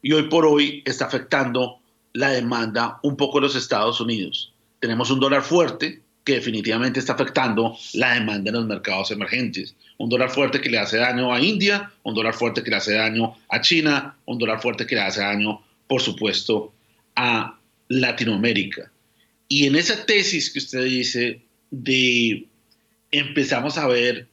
y 0.02 0.12
hoy 0.12 0.24
por 0.28 0.46
hoy 0.46 0.82
está 0.84 1.06
afectando 1.06 1.78
la 2.12 2.30
demanda 2.30 2.98
un 3.02 3.16
poco 3.16 3.38
de 3.38 3.46
los 3.46 3.56
Estados 3.56 4.00
Unidos. 4.00 4.52
Tenemos 4.80 5.10
un 5.10 5.20
dólar 5.20 5.42
fuerte 5.42 6.02
que 6.24 6.34
definitivamente 6.34 7.00
está 7.00 7.14
afectando 7.14 7.76
la 7.94 8.14
demanda 8.14 8.50
en 8.50 8.56
los 8.56 8.66
mercados 8.66 9.10
emergentes. 9.10 9.74
Un 9.98 10.08
dólar 10.08 10.30
fuerte 10.30 10.60
que 10.60 10.70
le 10.70 10.78
hace 10.78 10.98
daño 10.98 11.32
a 11.32 11.40
India, 11.40 11.92
un 12.02 12.14
dólar 12.14 12.34
fuerte 12.34 12.62
que 12.62 12.70
le 12.70 12.76
hace 12.76 12.94
daño 12.94 13.34
a 13.48 13.60
China, 13.60 14.16
un 14.26 14.38
dólar 14.38 14.60
fuerte 14.60 14.86
que 14.86 14.94
le 14.94 15.02
hace 15.02 15.20
daño, 15.20 15.62
por 15.86 16.02
supuesto, 16.02 16.72
a 17.16 17.58
Latinoamérica. 17.88 18.90
Y 19.48 19.66
en 19.66 19.76
esa 19.76 20.06
tesis 20.06 20.50
que 20.50 20.58
usted 20.58 20.84
dice 20.84 21.42
de 21.70 22.46
empezamos 23.10 23.78
a 23.78 23.86
ver 23.86 24.28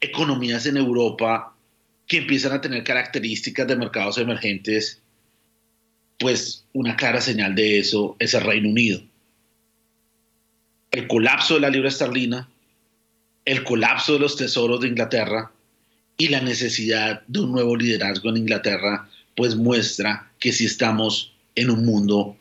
economías 0.00 0.66
en 0.66 0.76
Europa 0.76 1.54
que 2.06 2.18
empiezan 2.18 2.52
a 2.52 2.60
tener 2.60 2.82
características 2.82 3.66
de 3.68 3.76
mercados 3.76 4.18
emergentes, 4.18 5.00
pues 6.18 6.64
una 6.72 6.96
clara 6.96 7.20
señal 7.20 7.54
de 7.54 7.78
eso 7.78 8.16
es 8.18 8.34
el 8.34 8.42
Reino 8.42 8.68
Unido. 8.68 9.00
El 10.90 11.06
colapso 11.06 11.54
de 11.54 11.60
la 11.60 11.70
libra 11.70 11.88
esterlina, 11.88 12.48
el 13.44 13.62
colapso 13.64 14.14
de 14.14 14.18
los 14.18 14.36
tesoros 14.36 14.80
de 14.80 14.88
Inglaterra 14.88 15.52
y 16.18 16.28
la 16.28 16.40
necesidad 16.40 17.22
de 17.26 17.40
un 17.40 17.52
nuevo 17.52 17.76
liderazgo 17.76 18.28
en 18.30 18.38
Inglaterra, 18.38 19.08
pues 19.36 19.54
muestra 19.56 20.30
que 20.38 20.52
sí 20.52 20.66
estamos 20.66 21.32
en 21.54 21.70
un 21.70 21.84
mundo 21.84 22.36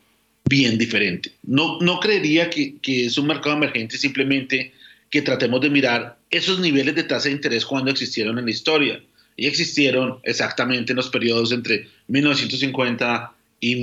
bien 0.46 0.78
diferente. 0.78 1.32
No, 1.44 1.80
no 1.80 2.00
creería 2.00 2.50
que, 2.50 2.78
que 2.82 3.06
es 3.06 3.18
un 3.18 3.28
mercado 3.28 3.56
emergente 3.56 3.98
simplemente 3.98 4.74
que 5.10 5.22
tratemos 5.22 5.62
de 5.62 5.70
mirar 5.70 6.18
esos 6.30 6.60
niveles 6.60 6.96
de 6.96 7.04
tasa 7.04 7.30
de 7.30 7.36
interés 7.36 7.66
cuando 7.66 7.92
existieron 7.92 8.38
en 8.38 8.46
la 8.46 8.52
historia. 8.52 9.02
Y 9.36 9.48
existieron 9.48 10.20
exactamente 10.24 10.92
en 10.92 10.98
los 10.98 11.10
periodos 11.10 11.52
entre 11.52 11.88
1950 12.08 13.32
y 13.62 13.76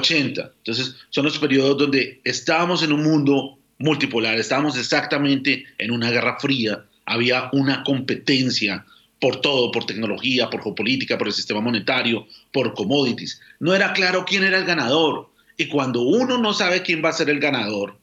1980. 0.00 0.52
Entonces, 0.58 0.96
son 1.10 1.24
los 1.24 1.38
periodos 1.38 1.78
donde 1.78 2.20
estábamos 2.24 2.82
en 2.82 2.92
un 2.92 3.02
mundo 3.02 3.58
multipolar, 3.78 4.38
estábamos 4.38 4.76
exactamente 4.78 5.64
en 5.78 5.90
una 5.90 6.10
guerra 6.10 6.38
fría, 6.40 6.84
había 7.04 7.50
una 7.52 7.82
competencia 7.82 8.86
por 9.20 9.40
todo, 9.40 9.70
por 9.70 9.86
tecnología, 9.86 10.50
por 10.50 10.62
geopolítica, 10.62 11.18
por 11.18 11.28
el 11.28 11.32
sistema 11.32 11.60
monetario, 11.60 12.26
por 12.52 12.74
commodities. 12.74 13.40
No 13.60 13.74
era 13.74 13.92
claro 13.92 14.24
quién 14.24 14.42
era 14.42 14.58
el 14.58 14.64
ganador. 14.64 15.30
Y 15.56 15.68
cuando 15.68 16.02
uno 16.02 16.38
no 16.38 16.52
sabe 16.52 16.82
quién 16.82 17.04
va 17.04 17.10
a 17.10 17.12
ser 17.12 17.30
el 17.30 17.38
ganador, 17.38 17.98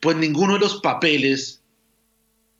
pues 0.00 0.16
ninguno 0.16 0.54
de 0.54 0.60
los 0.60 0.80
papeles 0.80 1.60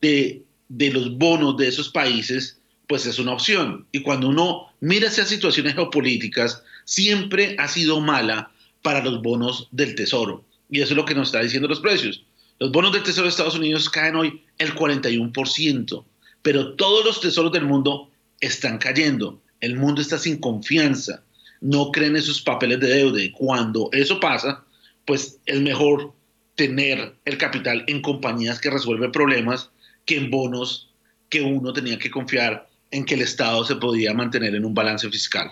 de, 0.01 0.43
los 0.69 1.17
bonos 1.17 1.57
de 1.57 1.67
esos 1.67 1.89
países, 1.89 2.59
pues 2.87 3.05
es 3.05 3.19
una 3.19 3.33
opción. 3.33 3.85
Y 3.91 4.01
cuando 4.01 4.29
uno 4.29 4.67
mira 4.79 5.07
esas 5.07 5.27
situaciones 5.27 5.73
geopolíticas, 5.73 6.63
siempre 6.85 7.55
ha 7.59 7.67
sido 7.67 7.99
mala 7.99 8.51
para 8.81 9.03
los 9.03 9.21
bonos 9.21 9.67
del 9.71 9.95
Tesoro. 9.95 10.43
Y 10.69 10.81
eso 10.81 10.93
es 10.93 10.97
lo 10.97 11.05
que 11.05 11.15
nos 11.15 11.29
está 11.29 11.41
diciendo 11.41 11.67
los 11.67 11.79
precios. 11.79 12.23
Los 12.59 12.71
bonos 12.71 12.91
del 12.91 13.03
Tesoro 13.03 13.23
de 13.23 13.29
Estados 13.29 13.55
Unidos 13.55 13.89
caen 13.89 14.15
hoy 14.15 14.41
el 14.57 14.73
41%, 14.73 16.05
pero 16.41 16.73
todos 16.75 17.05
los 17.05 17.21
tesoros 17.21 17.51
del 17.51 17.65
mundo 17.65 18.09
están 18.39 18.77
cayendo. 18.77 19.39
El 19.61 19.75
mundo 19.75 20.01
está 20.01 20.17
sin 20.17 20.39
confianza, 20.39 21.23
no 21.61 21.91
creen 21.91 22.15
esos 22.15 22.41
papeles 22.41 22.79
de 22.79 22.87
deuda. 22.87 23.21
Cuando 23.33 23.89
eso 23.91 24.19
pasa, 24.19 24.63
pues 25.05 25.39
es 25.45 25.61
mejor 25.61 26.13
tener 26.55 27.15
el 27.25 27.37
capital 27.37 27.83
en 27.87 28.01
compañías 28.01 28.59
que 28.59 28.69
resuelven 28.69 29.11
problemas 29.11 29.69
que 30.05 30.17
en 30.17 30.31
bonos 30.31 30.89
que 31.29 31.41
uno 31.41 31.73
tenía 31.73 31.99
que 31.99 32.09
confiar 32.09 32.67
en 32.91 33.05
que 33.05 33.15
el 33.15 33.21
Estado 33.21 33.63
se 33.65 33.75
podía 33.75 34.13
mantener 34.13 34.55
en 34.55 34.65
un 34.65 34.73
balance 34.73 35.09
fiscal. 35.09 35.51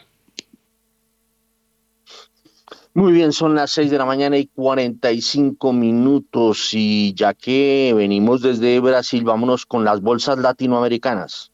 Muy 2.98 3.12
bien, 3.12 3.34
son 3.34 3.56
las 3.56 3.72
6 3.72 3.92
de 3.92 3.98
la 3.98 4.06
mañana 4.06 4.38
y 4.38 4.48
45 4.48 5.74
minutos 5.74 6.70
y 6.72 7.14
ya 7.14 7.34
que 7.34 7.94
venimos 7.94 8.42
desde 8.42 8.80
Brasil, 8.80 9.26
vámonos 9.26 9.66
con 9.66 9.84
las 9.84 10.00
bolsas 10.00 10.38
latinoamericanas. 10.38 11.52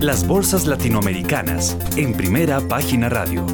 Las 0.00 0.26
bolsas 0.26 0.66
latinoamericanas 0.66 1.78
en 1.96 2.12
primera 2.12 2.60
página 2.60 3.08
radio. 3.08 3.46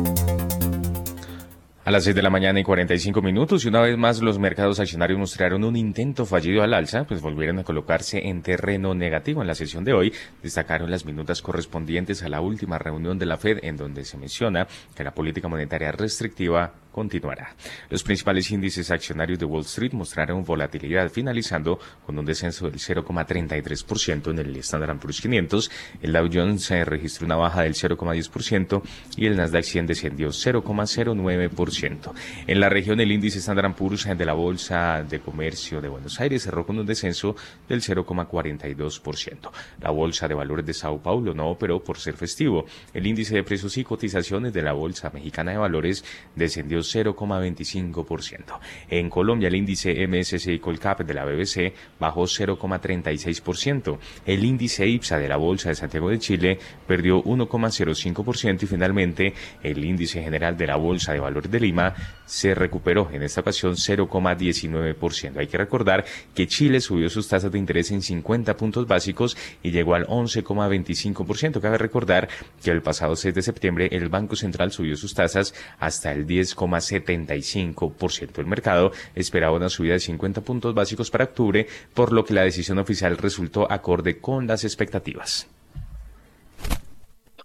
A 1.87 1.93
las 1.93 2.03
6 2.03 2.17
de 2.17 2.23
la 2.23 2.31
mañana 2.31 2.59
y 2.59 2.65
45 2.65 3.23
minutos, 3.23 3.65
y 3.65 3.69
una 3.69 3.81
vez 3.81 3.97
más 3.97 4.21
los 4.21 4.41
mercados 4.41 4.81
accionarios 4.81 5.21
mostraron 5.21 5.63
un 5.63 5.77
intento 5.77 6.27
fallido 6.27 6.65
al 6.65 6.75
alza, 6.75 7.05
pues 7.05 7.21
volvieron 7.21 7.61
a 7.61 7.63
colocarse 7.63 8.27
en 8.27 8.43
terreno 8.43 8.93
negativo 8.93 9.41
en 9.41 9.47
la 9.47 9.55
sesión 9.55 9.85
de 9.85 9.93
hoy. 9.93 10.13
Destacaron 10.43 10.91
las 10.91 11.05
minutas 11.05 11.43
correspondientes 11.43 12.25
a 12.25 12.29
la 12.29 12.41
última 12.41 12.77
reunión 12.77 13.21
de 13.21 13.27
la 13.27 13.37
Fed, 13.37 13.59
en 13.63 13.77
donde 13.77 14.05
se 14.05 14.19
menciona 14.19 14.67
que 14.97 15.05
la 15.05 15.15
política 15.15 15.47
monetaria 15.47 15.93
restrictiva 15.93 16.75
continuará. 16.97 17.55
Los 17.91 18.03
principales 18.03 18.51
índices 18.51 18.91
accionarios 18.91 19.39
de 19.39 19.45
Wall 19.45 19.67
Street 19.67 19.93
mostraron 19.93 20.43
volatilidad, 20.45 21.11
finalizando 21.11 21.79
con 22.07 22.19
un 22.19 22.25
descenso 22.25 22.71
del 22.71 22.81
0,33% 22.81 24.31
en 24.31 24.39
el 24.39 24.57
Standard 24.57 24.99
Poor's 24.99 25.21
500. 25.21 25.71
El 26.01 26.15
Dow 26.15 26.27
Jones 26.33 26.71
registró 26.87 27.27
una 27.27 27.37
baja 27.37 27.61
del 27.65 27.75
0,10% 27.75 28.83
y 29.19 29.27
el 29.27 29.37
Nasdaq 29.37 29.65
100 29.65 29.87
descendió 29.89 30.29
0,09%. 30.29 32.13
En 32.47 32.61
la 32.61 32.71
región, 32.71 32.99
el 32.99 33.13
índice 33.13 33.41
Standard 33.41 33.75
Poor's 33.75 34.07
de 34.07 34.25
la 34.25 34.33
Bolsa 34.33 35.03
de 35.03 35.21
Comercio 35.21 35.83
de 35.83 35.89
Buenos 35.89 36.19
Aires 36.19 36.45
cerró 36.45 36.65
con 36.65 36.79
un 36.79 36.87
descenso 36.87 37.37
del 37.69 37.83
0,42%. 37.83 39.51
La 39.83 39.91
Bolsa 39.91 40.29
de 40.29 40.35
Valores 40.35 40.65
de 40.65 40.73
Sao 40.73 41.03
Paulo 41.03 41.35
no 41.35 41.51
operó 41.51 41.85
por 41.85 41.99
ser 41.99 42.17
festivo. 42.17 42.65
El 42.95 43.07
índice 43.07 43.35
de 43.35 43.43
precios 43.43 43.77
y 43.77 43.85
cotizaciones 43.85 44.55
de 44.55 44.63
la 44.63 44.73
Bolsa 44.73 45.11
Mexicana 45.11 45.53
de 45.53 45.59
Valores 45.59 46.03
descendió 46.35 46.86
0,25%. 46.95 48.59
En 48.89 49.11
Colombia, 49.11 49.49
el 49.49 49.55
índice 49.55 50.07
MSCI 50.07 50.59
Colcap 50.59 51.01
de 51.01 51.15
la 51.15 51.25
BBC 51.25 51.73
bajó 51.99 52.23
0,36%. 52.25 53.99
El 54.25 54.45
índice 54.45 54.87
IPSA 54.87 55.19
de 55.19 55.29
la 55.29 55.37
Bolsa 55.37 55.69
de 55.69 55.75
Santiago 55.75 56.11
de 56.11 56.19
Chile 56.19 56.59
perdió 56.87 57.23
1,05% 57.23 58.63
y 58.63 58.67
finalmente 58.67 59.35
el 59.63 59.85
índice 59.85 60.23
general 60.23 60.57
de 60.57 60.67
la 60.67 60.77
Bolsa 60.77 61.13
de 61.13 61.21
Valores 61.21 61.51
de 61.51 61.61
Lima 61.61 61.95
se 62.25 62.55
recuperó 62.55 63.09
en 63.13 63.23
esta 63.23 63.41
ocasión 63.41 63.75
0,19%. 63.75 65.39
Hay 65.39 65.47
que 65.47 65.59
recordar 65.59 66.05
que 66.35 66.47
Chile 66.47 66.81
subió 66.81 67.09
sus 67.09 67.29
tasas 67.29 67.53
de 67.53 67.59
interés 67.59 67.91
en 67.91 68.03
50 68.03 68.57
puntos 68.57 68.87
básicos 68.87 69.37
y 69.63 69.71
llegó 69.71 69.95
al 69.95 70.07
11,25%. 70.07 71.61
Cabe 71.61 71.79
recordar 71.79 72.29
que 72.63 72.71
el 72.71 72.83
pasado 72.83 73.17
6 73.17 73.35
de 73.35 73.43
septiembre 73.43 73.89
el 73.93 74.09
Banco 74.09 74.37
Central 74.37 74.73
subió 74.73 74.97
sus 74.97 75.15
tasas 75.15 75.55
hasta 75.79 76.13
el 76.13 76.27
10,5%. 76.27 76.76
75%. 76.79 78.39
El 78.39 78.47
mercado 78.47 78.93
esperaba 79.15 79.57
una 79.57 79.69
subida 79.69 79.95
de 79.95 80.01
50 80.01 80.41
puntos 80.41 80.75
básicos 80.75 81.11
para 81.11 81.25
octubre, 81.25 81.67
por 81.95 82.13
lo 82.13 82.25
que 82.25 82.35
la 82.35 82.43
decisión 82.43 82.79
oficial 82.79 83.17
resultó 83.17 83.71
acorde 83.71 84.19
con 84.19 84.47
las 84.47 84.65
expectativas. 84.65 85.47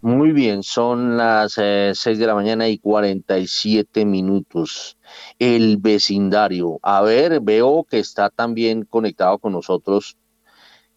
Muy 0.03 0.32
bien, 0.32 0.63
son 0.63 1.15
las 1.15 1.53
6 1.53 1.61
eh, 2.07 2.15
de 2.15 2.25
la 2.25 2.34
mañana 2.34 2.67
y 2.67 2.79
47 2.79 4.03
minutos. 4.03 4.97
El 5.38 5.77
vecindario. 5.77 6.79
A 6.82 7.01
ver, 7.01 7.39
veo 7.39 7.86
que 7.88 7.99
está 7.99 8.32
también 8.32 8.84
conectado 8.84 9.38
con 9.38 9.53
nosotros 9.53 10.17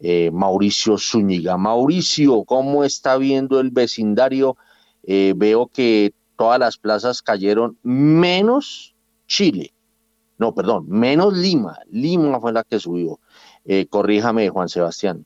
eh, 0.00 0.30
Mauricio 0.32 0.96
Zúñiga. 0.98 1.56
Mauricio, 1.58 2.44
¿cómo 2.44 2.82
está 2.84 3.18
viendo 3.18 3.60
el 3.60 3.70
vecindario? 3.70 4.56
Eh, 5.02 5.34
veo 5.36 5.66
que 5.66 6.14
todas 6.36 6.58
las 6.58 6.76
plazas 6.76 7.22
cayeron 7.22 7.78
menos 7.82 8.94
Chile. 9.26 9.72
No, 10.38 10.54
perdón, 10.54 10.86
menos 10.88 11.36
Lima. 11.36 11.78
Lima 11.90 12.40
fue 12.40 12.52
la 12.52 12.64
que 12.64 12.78
subió. 12.78 13.20
Eh, 13.64 13.86
corríjame, 13.86 14.48
Juan 14.48 14.68
Sebastián. 14.68 15.24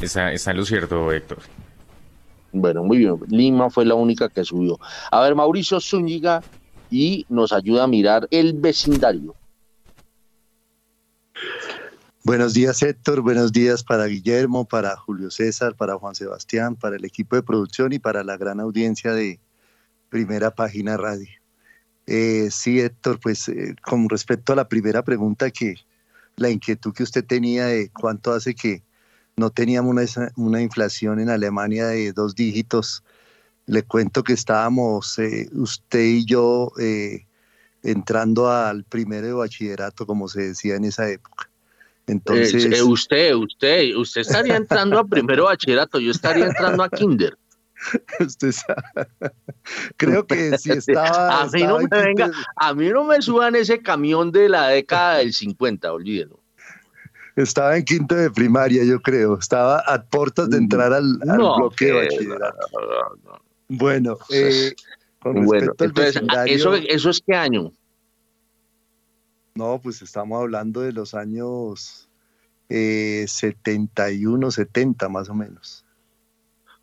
Está, 0.00 0.32
está 0.32 0.52
en 0.52 0.56
lo 0.58 0.64
cierto, 0.64 1.12
Héctor. 1.12 1.38
Bueno, 2.52 2.82
muy 2.82 2.98
bien. 2.98 3.18
Lima 3.28 3.68
fue 3.70 3.84
la 3.84 3.94
única 3.94 4.28
que 4.28 4.44
subió. 4.44 4.78
A 5.10 5.20
ver, 5.22 5.34
Mauricio 5.34 5.80
Zúñiga 5.80 6.42
y 6.90 7.26
nos 7.28 7.52
ayuda 7.52 7.84
a 7.84 7.86
mirar 7.86 8.26
el 8.30 8.54
vecindario. 8.54 9.34
Buenos 12.28 12.52
días, 12.52 12.82
Héctor. 12.82 13.22
Buenos 13.22 13.52
días 13.52 13.82
para 13.82 14.04
Guillermo, 14.04 14.68
para 14.68 14.94
Julio 14.98 15.30
César, 15.30 15.74
para 15.74 15.96
Juan 15.96 16.14
Sebastián, 16.14 16.76
para 16.76 16.96
el 16.96 17.06
equipo 17.06 17.36
de 17.36 17.42
producción 17.42 17.94
y 17.94 17.98
para 17.98 18.22
la 18.22 18.36
gran 18.36 18.60
audiencia 18.60 19.14
de 19.14 19.40
Primera 20.10 20.54
Página 20.54 20.98
Radio. 20.98 21.30
Eh, 22.06 22.50
sí, 22.50 22.80
Héctor, 22.80 23.18
pues 23.18 23.48
eh, 23.48 23.74
con 23.80 24.10
respecto 24.10 24.52
a 24.52 24.56
la 24.56 24.68
primera 24.68 25.02
pregunta, 25.02 25.50
que 25.50 25.76
la 26.36 26.50
inquietud 26.50 26.92
que 26.92 27.02
usted 27.02 27.24
tenía 27.24 27.64
de 27.64 27.88
cuánto 27.88 28.34
hace 28.34 28.54
que 28.54 28.82
no 29.38 29.48
teníamos 29.48 29.96
una, 30.36 30.60
inflación 30.60 31.20
en 31.20 31.30
Alemania 31.30 31.86
de 31.86 32.12
dos 32.12 32.34
dígitos, 32.34 33.04
le 33.64 33.84
cuento 33.84 34.22
que 34.22 34.34
estábamos 34.34 35.18
eh, 35.18 35.48
usted 35.54 36.04
y 36.04 36.26
yo 36.26 36.72
entrando 37.82 38.50
al 38.50 38.84
primero 38.84 39.26
de 39.28 39.32
bachillerato, 39.32 40.06
como 40.06 40.28
se 40.28 40.48
decía 40.48 40.76
en 40.76 40.84
esa 40.84 41.08
época. 41.08 41.47
Entonces, 42.08 42.82
usted, 42.82 43.34
usted, 43.34 43.94
usted 43.94 44.22
estaría 44.22 44.56
entrando 44.56 44.98
a 44.98 45.04
primero 45.04 45.44
bachillerato, 45.44 46.00
yo 46.00 46.10
estaría 46.10 46.46
entrando 46.46 46.82
a 46.82 46.88
kinder. 46.88 47.36
Usted 48.20 48.52
Creo 49.96 50.26
que 50.26 50.58
si 50.58 50.72
estaba. 50.72 51.42
a, 51.42 51.46
mí 51.46 51.62
no 51.62 51.78
me 51.78 51.86
venga, 51.86 52.30
a 52.56 52.74
mí 52.74 52.88
no 52.88 53.04
me 53.04 53.22
suban 53.22 53.54
ese 53.54 53.80
camión 53.80 54.32
de 54.32 54.48
la 54.48 54.68
década 54.68 55.18
del 55.18 55.32
50, 55.32 55.92
olvídelo. 55.92 56.40
Estaba 57.36 57.76
en 57.76 57.84
quinto 57.84 58.16
de 58.16 58.30
primaria, 58.30 58.82
yo 58.82 59.00
creo. 59.00 59.38
Estaba 59.38 59.78
a 59.78 60.02
puertas 60.02 60.50
de 60.50 60.56
entrar 60.56 60.92
al, 60.92 61.18
bloque 61.18 61.86
de 61.86 61.92
bachillerato. 61.92 62.66
bueno, 63.68 64.18
eh, 64.30 64.74
bueno 65.22 65.72
entonces, 65.78 66.20
ah, 66.36 66.46
¿eso, 66.46 66.74
¿eso 66.74 67.10
es 67.10 67.22
qué 67.24 67.36
año? 67.36 67.72
No, 69.58 69.80
pues 69.82 70.02
estamos 70.02 70.40
hablando 70.40 70.82
de 70.82 70.92
los 70.92 71.14
años 71.14 72.08
71, 72.68 74.48
eh, 74.48 74.50
70 74.52 75.08
más 75.08 75.28
o 75.28 75.34
menos. 75.34 75.84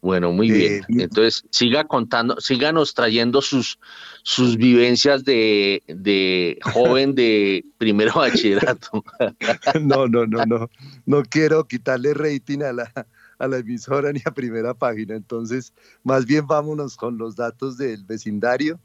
Bueno, 0.01 0.33
muy 0.33 0.51
bien. 0.51 0.83
Eh, 0.89 1.03
Entonces, 1.03 1.45
siga 1.51 1.85
contando, 1.85 2.35
síganos 2.41 2.93
trayendo 2.93 3.41
sus, 3.41 3.79
sus 4.23 4.57
vivencias 4.57 5.23
de, 5.23 5.83
de 5.87 6.59
joven 6.63 7.15
de 7.15 7.63
primero 7.77 8.11
bachillerato. 8.15 9.05
No, 9.81 10.09
no, 10.09 10.27
no, 10.27 10.45
no. 10.45 10.69
No 11.05 11.23
quiero 11.23 11.65
quitarle 11.69 12.13
rating 12.13 12.61
a 12.61 12.73
la, 12.73 12.91
a 13.39 13.47
la 13.47 13.57
emisora 13.59 14.11
ni 14.11 14.19
a 14.25 14.31
primera 14.31 14.73
página. 14.73 15.15
Entonces, 15.15 15.71
más 16.03 16.25
bien 16.25 16.45
vámonos 16.45 16.97
con 16.97 17.17
los 17.17 17.37
datos 17.37 17.77
del 17.77 18.03
vecindario. 18.03 18.81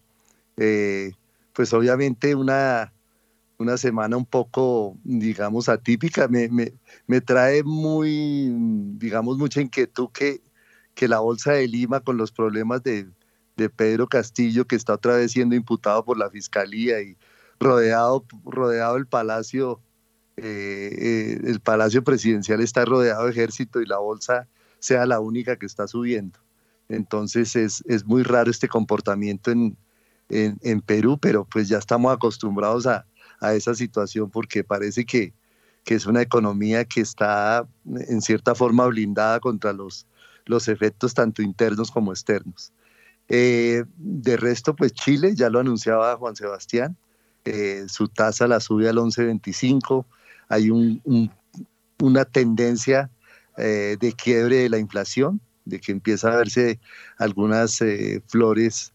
Eh, 0.56 1.10
pues 1.54 1.72
obviamente 1.72 2.36
una, 2.36 2.92
una 3.60 3.76
semana 3.76 4.16
un 4.16 4.26
poco, 4.26 4.96
digamos, 5.04 5.68
atípica. 5.68 6.28
Me, 6.28 6.48
me, 6.48 6.72
me 7.06 7.20
trae 7.20 7.62
muy, 7.62 8.50
digamos, 8.98 9.38
mucha 9.38 9.60
inquietud 9.60 10.08
que 10.12 10.40
que 10.94 11.08
la 11.08 11.20
Bolsa 11.20 11.52
de 11.52 11.66
Lima 11.66 12.00
con 12.00 12.16
los 12.16 12.30
problemas 12.30 12.82
de, 12.82 13.08
Pedro 13.76 14.06
Castillo, 14.06 14.66
que 14.66 14.76
está 14.76 14.94
otra 14.94 15.16
vez 15.16 15.32
siendo 15.32 15.54
imputado 15.54 16.02
por 16.02 16.16
la 16.16 16.30
Fiscalía 16.30 17.02
y 17.02 17.18
rodeado, 17.58 18.24
rodeado 18.44 18.96
el 18.96 19.06
Palacio, 19.06 19.80
eh, 20.38 20.90
eh, 20.98 21.40
el 21.44 21.60
Palacio 21.60 22.02
Presidencial 22.02 22.62
está 22.62 22.86
rodeado 22.86 23.24
de 23.24 23.32
ejército 23.32 23.82
y 23.82 23.86
la 23.86 23.98
Bolsa 23.98 24.48
sea 24.78 25.04
la 25.04 25.20
única 25.20 25.56
que 25.56 25.66
está 25.66 25.86
subiendo. 25.86 26.38
Entonces 26.88 27.54
es, 27.54 27.82
muy 28.06 28.22
raro 28.22 28.50
este 28.50 28.66
comportamiento 28.66 29.50
en, 29.50 29.76
en, 30.30 30.80
Perú, 30.80 31.18
pero 31.20 31.44
pues 31.44 31.68
ya 31.68 31.76
estamos 31.76 32.14
acostumbrados 32.14 32.86
a, 32.86 33.06
esa 33.40 33.74
situación 33.74 34.30
porque 34.30 34.64
parece 34.64 35.04
que, 35.04 35.32
que 35.84 35.94
es 35.94 36.06
una 36.06 36.22
economía 36.22 36.84
que 36.84 37.00
está 37.00 37.66
en 37.86 38.20
cierta 38.20 38.54
forma 38.54 38.86
blindada 38.86 39.40
contra 39.40 39.72
los 39.72 40.06
los 40.50 40.68
efectos 40.68 41.14
tanto 41.14 41.42
internos 41.42 41.90
como 41.90 42.12
externos. 42.12 42.72
Eh, 43.28 43.84
de 43.96 44.36
resto, 44.36 44.74
pues 44.74 44.92
Chile, 44.92 45.34
ya 45.34 45.48
lo 45.48 45.60
anunciaba 45.60 46.16
Juan 46.16 46.34
Sebastián, 46.34 46.96
eh, 47.44 47.84
su 47.88 48.08
tasa 48.08 48.48
la 48.48 48.60
sube 48.60 48.88
al 48.88 48.96
11.25, 48.96 50.04
hay 50.48 50.70
una 52.00 52.24
tendencia 52.24 53.10
eh, 53.56 53.96
de 54.00 54.12
quiebre 54.12 54.56
de 54.56 54.68
la 54.68 54.78
inflación, 54.78 55.40
de 55.64 55.78
que 55.78 55.92
empieza 55.92 56.32
a 56.32 56.36
verse 56.36 56.80
algunas 57.16 57.78
flores 58.26 58.92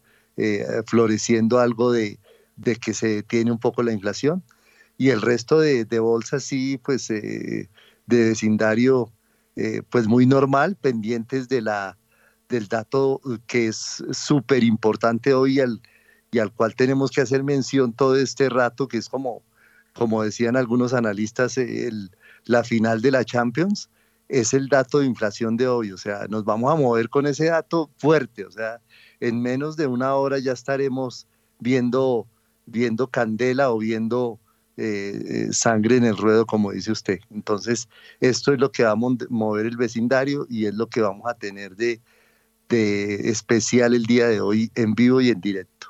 floreciendo 0.84 1.58
algo 1.58 1.92
de, 1.92 2.18
que 2.80 2.94
se 2.94 3.08
detiene 3.08 3.52
un 3.52 3.58
poco 3.58 3.82
la 3.82 3.92
inflación. 3.92 4.42
Y 4.98 5.10
el 5.10 5.20
resto 5.20 5.60
de, 5.60 5.84
de 5.84 5.98
bolsas 5.98 6.42
sí, 6.44 6.78
pues 6.78 7.08
de 7.08 7.68
vecindario 8.06 9.12
eh, 9.56 9.82
pues 9.88 10.06
muy 10.06 10.26
normal, 10.26 10.76
pendientes 10.76 11.48
de 11.48 11.62
la, 11.62 11.96
del 12.50 12.68
dato 12.68 13.22
que 13.46 13.68
es 13.68 14.04
súper 14.12 14.62
importante 14.62 15.32
hoy 15.32 15.60
al, 15.60 15.80
y 16.30 16.38
al 16.38 16.52
cual 16.52 16.74
tenemos 16.74 17.10
que 17.10 17.22
hacer 17.22 17.42
mención 17.42 17.94
todo 17.94 18.16
este 18.16 18.50
rato, 18.50 18.86
que 18.86 18.98
es 18.98 19.08
como, 19.08 19.42
como 19.94 20.22
decían 20.22 20.56
algunos 20.56 20.92
analistas, 20.92 21.56
el, 21.56 22.10
la 22.44 22.64
final 22.64 23.00
de 23.00 23.12
la 23.12 23.24
Champions, 23.24 23.88
es 24.28 24.52
el 24.52 24.68
dato 24.68 24.98
de 24.98 25.06
inflación 25.06 25.56
de 25.56 25.68
hoy, 25.68 25.90
o 25.92 25.96
sea, 25.96 26.26
nos 26.28 26.44
vamos 26.44 26.70
a 26.70 26.76
mover 26.76 27.08
con 27.08 27.26
ese 27.26 27.46
dato 27.46 27.88
fuerte, 27.96 28.44
o 28.44 28.50
sea, 28.50 28.82
en 29.20 29.40
menos 29.40 29.78
de 29.78 29.86
una 29.86 30.14
hora 30.16 30.38
ya 30.38 30.52
estaremos 30.52 31.26
viendo, 31.60 32.26
viendo 32.66 33.08
candela 33.08 33.70
o 33.70 33.78
viendo 33.78 34.40
eh, 34.76 35.48
sangre 35.52 35.96
en 35.96 36.04
el 36.04 36.16
ruedo, 36.16 36.44
como 36.44 36.72
dice 36.72 36.92
usted. 36.92 37.20
Entonces, 37.30 37.88
esto 38.20 38.52
es 38.52 38.60
lo 38.60 38.70
que 38.70 38.84
va 38.84 38.90
a 38.90 38.96
mover 38.96 39.66
el 39.66 39.76
vecindario 39.76 40.46
y 40.50 40.66
es 40.66 40.74
lo 40.74 40.88
que 40.88 41.00
vamos 41.00 41.26
a 41.26 41.34
tener 41.34 41.76
de, 41.76 42.00
especial 42.68 43.94
el 43.94 44.04
día 44.04 44.28
de 44.28 44.40
hoy 44.40 44.70
en 44.74 44.94
vivo 44.94 45.20
y 45.20 45.30
en 45.30 45.40
directo. 45.40 45.88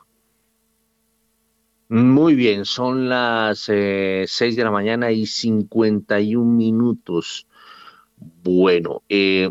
Muy 1.88 2.34
bien, 2.34 2.64
son 2.64 3.08
las 3.08 3.60
6 3.60 3.68
eh, 3.70 4.26
de 4.56 4.64
la 4.64 4.70
mañana 4.70 5.10
y 5.10 5.26
51 5.26 6.44
minutos. 6.44 7.46
Bueno, 8.42 9.02
eh, 9.08 9.50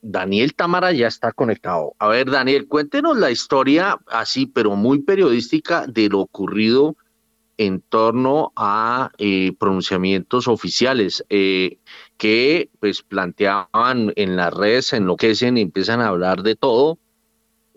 Daniel 0.00 0.54
Tamara 0.54 0.92
ya 0.92 1.08
está 1.08 1.32
conectado. 1.32 1.94
A 1.98 2.08
ver, 2.08 2.30
Daniel, 2.30 2.68
cuéntenos 2.68 3.16
la 3.16 3.30
historia 3.30 3.98
así, 4.06 4.46
pero 4.46 4.76
muy 4.76 5.00
periodística 5.00 5.86
de 5.86 6.08
lo 6.08 6.20
ocurrido 6.20 6.96
en 7.56 7.80
torno 7.80 8.52
a 8.54 9.10
eh, 9.18 9.52
pronunciamientos 9.58 10.46
oficiales 10.46 11.24
eh, 11.28 11.78
que 12.16 12.70
pues 12.78 13.02
planteaban 13.02 14.12
en 14.14 14.36
las 14.36 14.54
redes, 14.54 14.92
enloquecen 14.92 15.58
y 15.58 15.62
empiezan 15.62 16.00
a 16.00 16.08
hablar 16.08 16.42
de 16.42 16.54
todo 16.54 16.98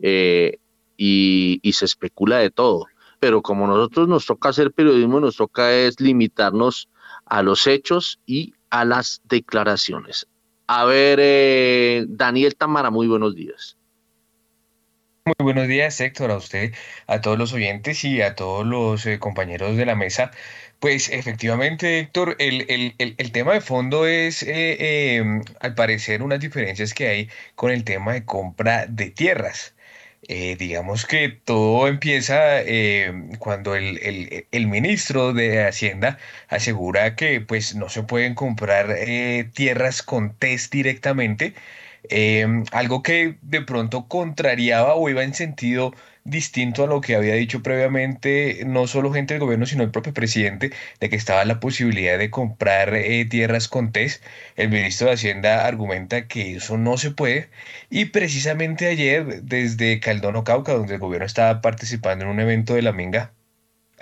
eh, 0.02 0.60
y, 0.98 1.60
y, 1.64 1.74
se 1.74 1.86
especula 1.86 2.38
de 2.38 2.52
todo. 2.52 2.86
Pero 3.20 3.42
como 3.42 3.66
nosotros 3.66 4.08
nos 4.08 4.28
toca 4.28 4.50
hacer 4.50 4.72
periodismo, 4.72 5.20
nos 5.20 5.38
toca 5.38 5.74
es 5.74 6.00
limitarnos 6.00 6.88
a 7.26 7.42
los 7.42 7.66
hechos 7.66 8.20
y 8.28 8.54
a 8.70 8.86
las 8.86 9.22
declaraciones. 9.24 10.28
A 10.74 10.86
ver, 10.86 12.06
Daniel 12.08 12.56
Tamara, 12.56 12.90
muy 12.90 13.06
buenos 13.06 13.36
días. 13.36 13.78
Muy 15.26 15.36
buenos 15.38 15.68
días, 15.68 16.00
Héctor, 16.00 16.32
a 16.32 16.38
usted, 16.38 16.74
a 17.08 17.20
todos 17.20 17.38
los 17.38 17.52
oyentes 17.52 18.06
y 18.06 18.22
a 18.22 18.36
todos 18.36 18.66
los 18.66 19.06
eh, 19.06 19.20
compañeros 19.20 19.76
de 19.76 19.86
la 19.86 19.96
mesa. 19.96 20.32
Pues 20.80 21.10
efectivamente, 21.10 22.00
Héctor, 22.00 22.38
el, 22.40 23.32
tema 23.34 23.52
de 23.52 23.60
fondo 23.60 24.08
es, 24.08 24.44
eh, 24.44 25.18
em, 25.18 25.44
al 25.60 25.76
parecer, 25.76 26.24
unas 26.24 26.40
diferencias 26.40 26.94
que 26.94 27.10
hay 27.10 27.30
con 27.56 27.72
el 27.72 27.84
tema 27.84 28.14
de 28.14 28.24
compra 28.24 28.86
de 28.88 29.10
tierras. 29.10 29.76
Eh, 30.28 30.56
digamos 30.58 31.06
que 31.06 31.30
todo 31.30 31.88
empieza 31.88 32.62
em, 32.62 33.36
cuando 33.38 33.76
el, 33.76 34.46
el, 34.52 34.68
ministro 34.68 35.34
de 35.34 35.66
Hacienda 35.66 36.20
asegura 36.48 37.16
que 37.16 37.42
pues 37.42 37.76
no 37.76 37.90
se 37.90 38.04
pueden 38.04 38.36
comprar 38.36 38.96
tierras 39.54 40.04
con 40.04 40.36
test 40.38 40.72
directamente, 40.72 41.56
Em, 42.10 42.66
algo 42.72 43.04
que 43.04 43.38
de 43.42 43.62
pronto 43.62 44.08
contrariaba 44.08 44.96
o 44.96 45.10
iba 45.10 45.24
en 45.24 45.34
sentido 45.34 45.94
distinto 46.24 46.84
a 46.84 46.88
lo 46.88 47.02
que 47.02 47.16
había 47.16 47.36
dicho 47.36 47.64
previamente 47.64 48.64
no 48.66 48.88
solo 48.88 49.12
gente 49.14 49.34
del 49.34 49.42
gobierno, 49.42 49.66
sino 49.66 49.84
el 49.84 49.92
propio 49.92 50.14
presidente, 50.14 50.72
de 51.00 51.10
que 51.10 51.16
estaba 51.16 51.46
la 51.46 51.60
posibilidad 51.60 52.18
de 52.18 52.30
comprar 52.30 52.94
eh, 52.96 53.26
tierras 53.26 53.68
con 53.68 53.92
TES. 53.92 54.22
El 54.56 54.70
ministro 54.70 55.08
de 55.08 55.14
Hacienda 55.14 55.66
argumenta 55.66 56.28
que 56.28 56.56
eso 56.58 56.78
no 56.78 56.98
se 56.98 57.12
puede 57.12 57.50
y 57.90 58.06
precisamente 58.06 58.88
ayer 58.88 59.44
desde 59.44 60.00
Caldono 60.00 60.44
Cauca, 60.44 60.74
donde 60.74 60.96
el 60.96 61.00
gobierno 61.00 61.26
estaba 61.26 61.62
participando 61.62 62.26
en 62.26 62.32
un 62.32 62.40
evento 62.40 62.76
de 62.76 62.82
la 62.84 62.92
Minga, 62.94 63.34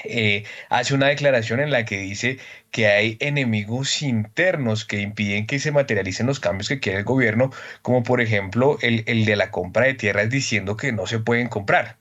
eh, 0.06 0.46
hace 0.70 0.94
una 0.94 1.08
declaración 1.08 1.60
en 1.60 1.72
la 1.72 1.86
que 1.86 1.98
dice 1.98 2.40
que 2.72 2.88
hay 2.88 3.18
enemigos 3.20 4.02
internos 4.02 4.86
que 4.86 5.02
impiden 5.02 5.46
que 5.48 5.60
se 5.60 5.72
materialicen 5.72 6.28
los 6.28 6.40
cambios 6.40 6.70
que 6.70 6.80
quiere 6.80 7.00
el 7.00 7.06
gobierno, 7.06 7.52
como 7.82 8.04
por 8.04 8.22
ejemplo 8.22 8.78
el, 8.82 9.04
el 9.08 9.26
de 9.26 9.36
la 9.36 9.52
compra 9.52 9.86
de 9.86 9.96
tierras 9.96 10.30
diciendo 10.30 10.78
que 10.78 10.92
no 10.92 11.08
se 11.08 11.20
pueden 11.20 11.48
comprar 11.50 11.99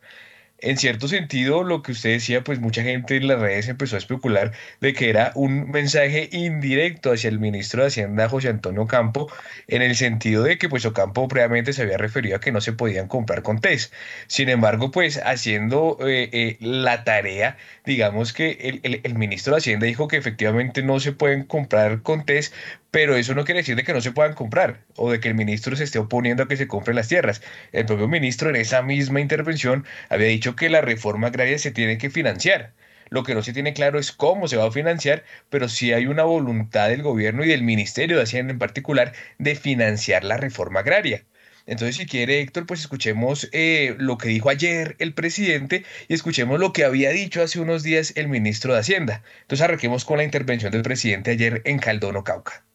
en 0.60 0.76
cierto 0.76 1.06
sentido, 1.08 1.62
lo 1.62 1.82
que 1.82 1.92
usted 1.92 2.10
decía, 2.10 2.42
pues 2.42 2.58
mucha 2.60 2.82
gente 2.82 3.16
en 3.16 3.28
las 3.28 3.40
redes 3.40 3.68
empezó 3.68 3.96
a 3.96 3.98
especular 3.98 4.52
de 4.80 4.92
que 4.92 5.08
era 5.08 5.32
un 5.34 5.70
mensaje 5.70 6.28
indirecto 6.32 7.12
hacia 7.12 7.28
el 7.28 7.38
ministro 7.38 7.82
de 7.82 7.88
Hacienda, 7.88 8.28
José 8.28 8.48
Antonio 8.48 8.86
Campo, 8.86 9.30
en 9.68 9.82
el 9.82 9.94
sentido 9.94 10.42
de 10.42 10.58
que 10.58 10.68
pues 10.68 10.84
Ocampo 10.84 11.28
previamente 11.28 11.72
se 11.72 11.82
había 11.82 11.96
referido 11.96 12.36
a 12.36 12.40
que 12.40 12.50
no 12.52 12.60
se 12.60 12.72
podían 12.72 13.06
comprar 13.08 13.42
con 13.42 13.60
TES. 13.60 13.92
Sin 14.26 14.48
embargo, 14.48 14.90
pues 14.90 15.20
haciendo 15.24 15.96
eh, 16.00 16.28
eh, 16.32 16.56
la 16.60 17.04
tarea, 17.04 17.56
digamos 17.84 18.32
que 18.32 18.80
el, 18.82 19.00
el 19.04 19.14
ministro 19.14 19.54
de 19.54 19.58
Hacienda 19.58 19.86
dijo 19.86 20.08
que 20.08 20.16
efectivamente 20.16 20.82
no 20.82 20.98
se 20.98 21.12
pueden 21.12 21.44
comprar 21.44 22.02
con 22.02 22.24
TES, 22.24 22.52
pero 22.90 23.16
eso 23.16 23.34
no 23.34 23.44
quiere 23.44 23.60
decir 23.60 23.76
de 23.76 23.84
que 23.84 23.92
no 23.92 24.00
se 24.00 24.12
puedan 24.12 24.34
comprar 24.34 24.84
o 24.96 25.10
de 25.10 25.20
que 25.20 25.28
el 25.28 25.34
ministro 25.34 25.76
se 25.76 25.84
esté 25.84 25.98
oponiendo 25.98 26.42
a 26.42 26.48
que 26.48 26.56
se 26.56 26.68
compren 26.68 26.96
las 26.96 27.08
tierras. 27.08 27.42
El 27.72 27.86
propio 27.86 28.08
ministro 28.08 28.48
en 28.50 28.56
esa 28.56 28.82
misma 28.82 29.20
intervención 29.20 29.84
había 30.08 30.28
dicho 30.28 30.56
que 30.56 30.70
la 30.70 30.80
reforma 30.80 31.28
agraria 31.28 31.58
se 31.58 31.70
tiene 31.70 31.98
que 31.98 32.10
financiar. 32.10 32.72
Lo 33.10 33.24
que 33.24 33.34
no 33.34 33.42
se 33.42 33.52
tiene 33.52 33.72
claro 33.74 33.98
es 33.98 34.12
cómo 34.12 34.48
se 34.48 34.56
va 34.56 34.66
a 34.66 34.72
financiar, 34.72 35.24
pero 35.50 35.68
sí 35.68 35.92
hay 35.92 36.06
una 36.06 36.24
voluntad 36.24 36.88
del 36.88 37.02
gobierno 37.02 37.44
y 37.44 37.48
del 37.48 37.62
Ministerio 37.62 38.16
de 38.16 38.22
Hacienda 38.24 38.52
en 38.52 38.58
particular 38.58 39.12
de 39.38 39.54
financiar 39.54 40.24
la 40.24 40.36
reforma 40.36 40.80
agraria. 40.80 41.24
Entonces, 41.66 41.96
si 41.96 42.06
quiere, 42.06 42.40
Héctor, 42.40 42.66
pues 42.66 42.80
escuchemos 42.80 43.48
eh, 43.52 43.94
lo 43.98 44.16
que 44.16 44.28
dijo 44.30 44.48
ayer 44.48 44.96
el 44.98 45.12
presidente 45.12 45.84
y 46.08 46.14
escuchemos 46.14 46.58
lo 46.58 46.72
que 46.72 46.84
había 46.84 47.10
dicho 47.10 47.42
hace 47.42 47.60
unos 47.60 47.82
días 47.82 48.12
el 48.16 48.28
ministro 48.28 48.72
de 48.72 48.80
Hacienda. 48.80 49.22
Entonces, 49.42 49.64
arranquemos 49.64 50.04
con 50.06 50.18
la 50.18 50.24
intervención 50.24 50.72
del 50.72 50.82
presidente 50.82 51.32
ayer 51.32 51.60
en 51.66 51.78
Caldono, 51.78 52.24
Cauca 52.24 52.67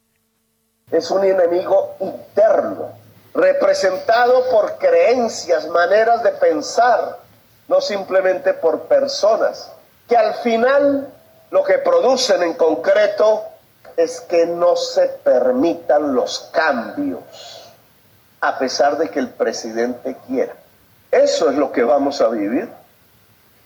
es 0.90 1.10
un 1.10 1.24
enemigo 1.24 1.96
interno, 2.00 2.92
representado 3.34 4.48
por 4.50 4.78
creencias, 4.78 5.66
maneras 5.68 6.22
de 6.22 6.30
pensar, 6.32 7.18
no 7.68 7.80
simplemente 7.80 8.54
por 8.54 8.82
personas, 8.82 9.72
que 10.08 10.16
al 10.16 10.34
final 10.34 11.08
lo 11.50 11.64
que 11.64 11.78
producen 11.78 12.42
en 12.42 12.54
concreto 12.54 13.44
es 13.96 14.20
que 14.20 14.46
no 14.46 14.76
se 14.76 15.08
permitan 15.08 16.14
los 16.14 16.50
cambios, 16.52 17.72
a 18.40 18.58
pesar 18.58 18.98
de 18.98 19.08
que 19.08 19.18
el 19.18 19.30
presidente 19.30 20.16
quiera. 20.26 20.54
Eso 21.10 21.48
es 21.48 21.56
lo 21.56 21.72
que 21.72 21.84
vamos 21.84 22.20
a 22.20 22.28
vivir. 22.28 22.68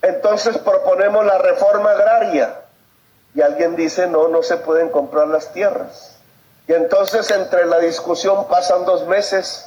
Entonces 0.02 0.56
proponemos 0.58 1.26
la 1.26 1.38
reforma 1.38 1.90
agraria 1.90 2.60
y 3.34 3.40
alguien 3.40 3.74
dice, 3.74 4.06
no, 4.06 4.28
no 4.28 4.42
se 4.42 4.58
pueden 4.58 4.90
comprar 4.90 5.28
las 5.28 5.52
tierras. 5.52 6.17
Y 6.68 6.74
entonces 6.74 7.30
entre 7.30 7.64
la 7.64 7.80
discusión 7.80 8.46
pasan 8.46 8.84
dos 8.84 9.06
meses, 9.06 9.66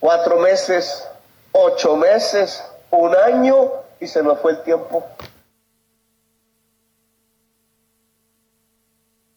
cuatro 0.00 0.38
meses, 0.38 1.06
ocho 1.52 1.94
meses, 1.94 2.64
un 2.90 3.14
año 3.14 3.70
y 4.00 4.06
se 4.06 4.22
nos 4.22 4.40
fue 4.40 4.52
el 4.52 4.62
tiempo. 4.62 5.06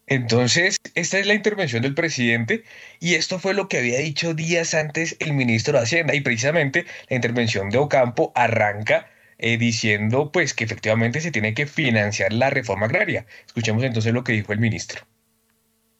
Entonces, 0.07 0.77
esta 0.93 1.19
es 1.19 1.25
la 1.25 1.33
intervención 1.33 1.81
del 1.81 1.95
presidente 1.95 2.63
y 2.99 3.15
esto 3.15 3.39
fue 3.39 3.53
lo 3.53 3.67
que 3.67 3.77
había 3.77 3.99
dicho 3.99 4.33
días 4.33 4.73
antes 4.73 5.15
el 5.19 5.33
ministro 5.33 5.77
de 5.77 5.83
Hacienda 5.83 6.15
y 6.15 6.21
precisamente 6.21 6.85
la 7.09 7.15
intervención 7.17 7.69
de 7.69 7.77
Ocampo 7.77 8.31
arranca 8.35 9.07
eh, 9.37 9.57
diciendo 9.57 10.31
pues 10.31 10.53
que 10.53 10.63
efectivamente 10.63 11.21
se 11.21 11.31
tiene 11.31 11.53
que 11.53 11.65
financiar 11.65 12.31
la 12.31 12.49
reforma 12.49 12.85
agraria. 12.85 13.25
Escuchemos 13.47 13.83
entonces 13.83 14.13
lo 14.13 14.23
que 14.23 14.33
dijo 14.33 14.53
el 14.53 14.59
ministro. 14.59 15.01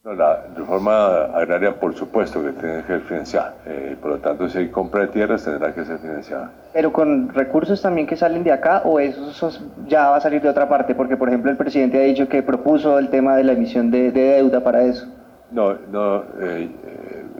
La 0.04 0.46
reforma 0.56 1.26
agraria, 1.26 1.78
por 1.78 1.94
supuesto, 1.94 2.42
que 2.42 2.50
tiene 2.54 2.80
que 2.80 2.88
ser 2.88 3.00
financiada. 3.02 3.54
Eh, 3.64 3.96
por 4.02 4.10
lo 4.10 4.18
tanto, 4.18 4.48
si 4.48 4.58
hay 4.58 4.68
compra 4.68 5.02
de 5.02 5.06
tierras, 5.06 5.44
tendrá 5.44 5.72
que 5.72 5.84
ser 5.84 5.98
financiada. 5.98 6.50
¿Pero 6.72 6.92
con 6.92 7.28
recursos 7.28 7.80
también 7.80 8.08
que 8.08 8.16
salen 8.16 8.42
de 8.42 8.50
acá 8.50 8.82
o 8.84 8.98
eso, 8.98 9.50
ya 9.86 10.10
va 10.10 10.16
a 10.16 10.20
salir 10.20 10.42
de 10.42 10.48
otra 10.48 10.68
parte? 10.68 10.96
Porque, 10.96 11.16
por 11.16 11.28
ejemplo, 11.28 11.52
el 11.52 11.56
presidente 11.56 12.00
ha 12.00 12.02
dicho 12.02 12.28
que 12.28 12.42
propuso 12.42 12.98
el 12.98 13.10
tema 13.10 13.36
de 13.36 13.44
la 13.44 13.52
emisión 13.52 13.92
de, 13.92 14.10
deuda 14.10 14.64
para 14.64 14.82
eso. 14.82 15.06
No, 15.52 15.74
no, 15.92 16.24
eh, 16.40 16.68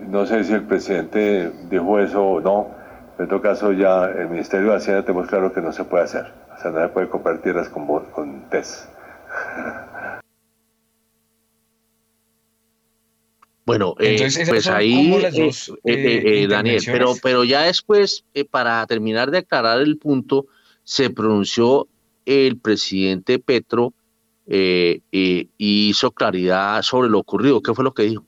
no 0.08 0.24
sé 0.24 0.44
si 0.44 0.52
el 0.52 0.62
presidente 0.62 1.50
dijo 1.68 1.98
eso 1.98 2.24
o 2.24 2.40
no. 2.40 2.68
En 3.18 3.26
todo 3.26 3.42
caso, 3.42 3.72
ya 3.72 4.04
el 4.04 4.28
Ministerio 4.28 4.70
de 4.70 4.76
Hacienda 4.76 5.02
tenemos 5.02 5.26
claro 5.26 5.52
que 5.52 5.60
no 5.60 5.72
se 5.72 5.82
puede 5.82 6.04
hacer. 6.04 6.26
O 6.56 6.60
sea, 6.62 6.70
no 6.70 6.80
se 6.80 6.88
puede 6.90 7.08
comprar 7.08 7.38
tierras 7.38 7.68
con, 7.68 7.86
con 7.86 8.42
TES. 8.50 8.88
Bueno, 13.64 13.94
eh, 14.00 14.28
pues 14.48 14.66
ahí, 14.66 15.14
eh, 15.14 15.52
eh, 15.84 16.46
Daniel, 16.48 16.82
pero, 16.84 17.14
pero 17.22 17.44
ya 17.44 17.62
después, 17.62 18.24
para 18.50 18.84
terminar 18.86 19.30
de 19.30 19.38
aclarar 19.38 19.80
el 19.80 19.98
punto, 19.98 20.46
se 20.82 21.10
pronunció 21.10 21.86
el 22.26 22.58
presidente 22.58 23.38
Petro 23.38 23.94
y 24.46 25.48
hizo 25.58 26.10
claridad 26.10 26.82
sobre 26.82 27.08
lo 27.08 27.20
ocurrido. 27.20 27.62
¿Qué 27.62 27.72
fue 27.72 27.84
lo 27.84 27.94
que 27.94 28.02
dijo? 28.02 28.26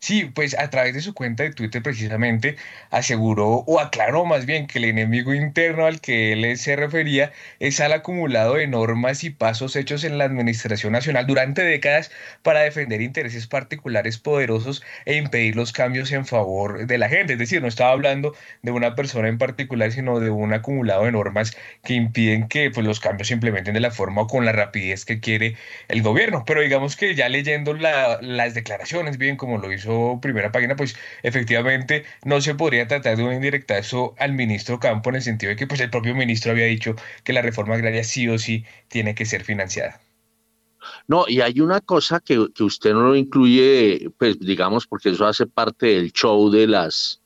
Sí, 0.00 0.26
pues 0.32 0.56
a 0.56 0.70
través 0.70 0.94
de 0.94 1.00
su 1.00 1.12
cuenta 1.12 1.42
de 1.42 1.50
Twitter 1.52 1.82
precisamente 1.82 2.56
aseguró 2.90 3.64
o 3.66 3.80
aclaró 3.80 4.24
más 4.24 4.46
bien 4.46 4.68
que 4.68 4.78
el 4.78 4.84
enemigo 4.84 5.34
interno 5.34 5.86
al 5.86 6.00
que 6.00 6.32
él 6.32 6.56
se 6.56 6.76
refería 6.76 7.32
es 7.58 7.80
al 7.80 7.92
acumulado 7.92 8.54
de 8.54 8.68
normas 8.68 9.24
y 9.24 9.30
pasos 9.30 9.74
hechos 9.74 10.04
en 10.04 10.16
la 10.16 10.24
Administración 10.24 10.92
Nacional 10.92 11.26
durante 11.26 11.62
décadas 11.64 12.12
para 12.42 12.60
defender 12.60 13.00
intereses 13.02 13.48
particulares 13.48 14.18
poderosos 14.18 14.82
e 15.04 15.16
impedir 15.16 15.56
los 15.56 15.72
cambios 15.72 16.12
en 16.12 16.24
favor 16.26 16.86
de 16.86 16.98
la 16.98 17.08
gente. 17.08 17.32
Es 17.32 17.38
decir, 17.40 17.60
no 17.60 17.68
estaba 17.68 17.90
hablando 17.90 18.34
de 18.62 18.70
una 18.70 18.94
persona 18.94 19.28
en 19.28 19.38
particular, 19.38 19.90
sino 19.90 20.20
de 20.20 20.30
un 20.30 20.52
acumulado 20.54 21.04
de 21.04 21.12
normas 21.12 21.56
que 21.82 21.94
impiden 21.94 22.46
que 22.48 22.70
pues, 22.70 22.86
los 22.86 23.00
cambios 23.00 23.28
se 23.28 23.34
implementen 23.34 23.74
de 23.74 23.80
la 23.80 23.90
forma 23.90 24.22
o 24.22 24.26
con 24.28 24.44
la 24.44 24.52
rapidez 24.52 25.04
que 25.04 25.18
quiere 25.20 25.56
el 25.88 26.02
gobierno. 26.02 26.44
Pero 26.46 26.60
digamos 26.62 26.96
que 26.96 27.14
ya 27.16 27.28
leyendo 27.28 27.74
las 27.74 28.54
declaraciones, 28.54 29.18
bien 29.18 29.36
como 29.36 29.58
lo 29.58 29.72
hizo 29.72 29.87
primera 30.20 30.52
página, 30.52 30.76
pues 30.76 30.96
efectivamente 31.22 32.04
no 32.24 32.40
se 32.40 32.54
podría 32.54 32.86
tratar 32.88 33.16
de 33.16 33.24
un 33.24 33.32
indirectazo 33.32 34.14
al 34.18 34.32
ministro 34.32 34.78
Campo 34.80 35.10
en 35.10 35.16
el 35.16 35.22
sentido 35.22 35.50
de 35.50 35.56
que 35.56 35.66
pues 35.66 35.80
el 35.80 35.90
propio 35.90 36.14
ministro 36.14 36.52
había 36.52 36.66
dicho 36.66 36.94
que 37.24 37.32
la 37.32 37.42
reforma 37.42 37.74
agraria 37.74 38.04
sí 38.04 38.28
o 38.28 38.38
sí 38.38 38.64
tiene 38.88 39.14
que 39.14 39.26
ser 39.26 39.44
financiada. 39.44 40.00
No, 41.06 41.24
y 41.28 41.40
hay 41.40 41.60
una 41.60 41.80
cosa 41.80 42.20
que, 42.20 42.38
usted 42.38 42.92
no 42.92 43.02
lo 43.02 43.16
incluye, 43.16 44.10
pues 44.18 44.38
digamos, 44.38 44.86
porque 44.86 45.10
eso 45.10 45.26
hace 45.26 45.46
parte 45.46 45.86
del 45.86 46.12
show 46.12 46.50
de 46.50 46.66
las, 46.66 47.22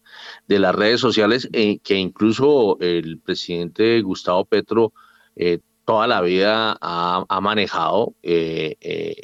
de 0.47 0.59
las 0.59 0.75
redes 0.75 1.01
sociales, 1.01 1.49
eh, 1.53 1.79
que 1.81 1.97
incluso 1.97 2.79
el 2.81 3.19
presidente 3.19 4.01
Gustavo 4.03 4.45
Petro 4.45 4.93
eh, 5.37 5.61
toda 5.85 6.07
la 6.07 6.21
vida 6.21 6.77
ha, 6.81 7.41
manejado 7.41 8.15
eh, 8.23 8.77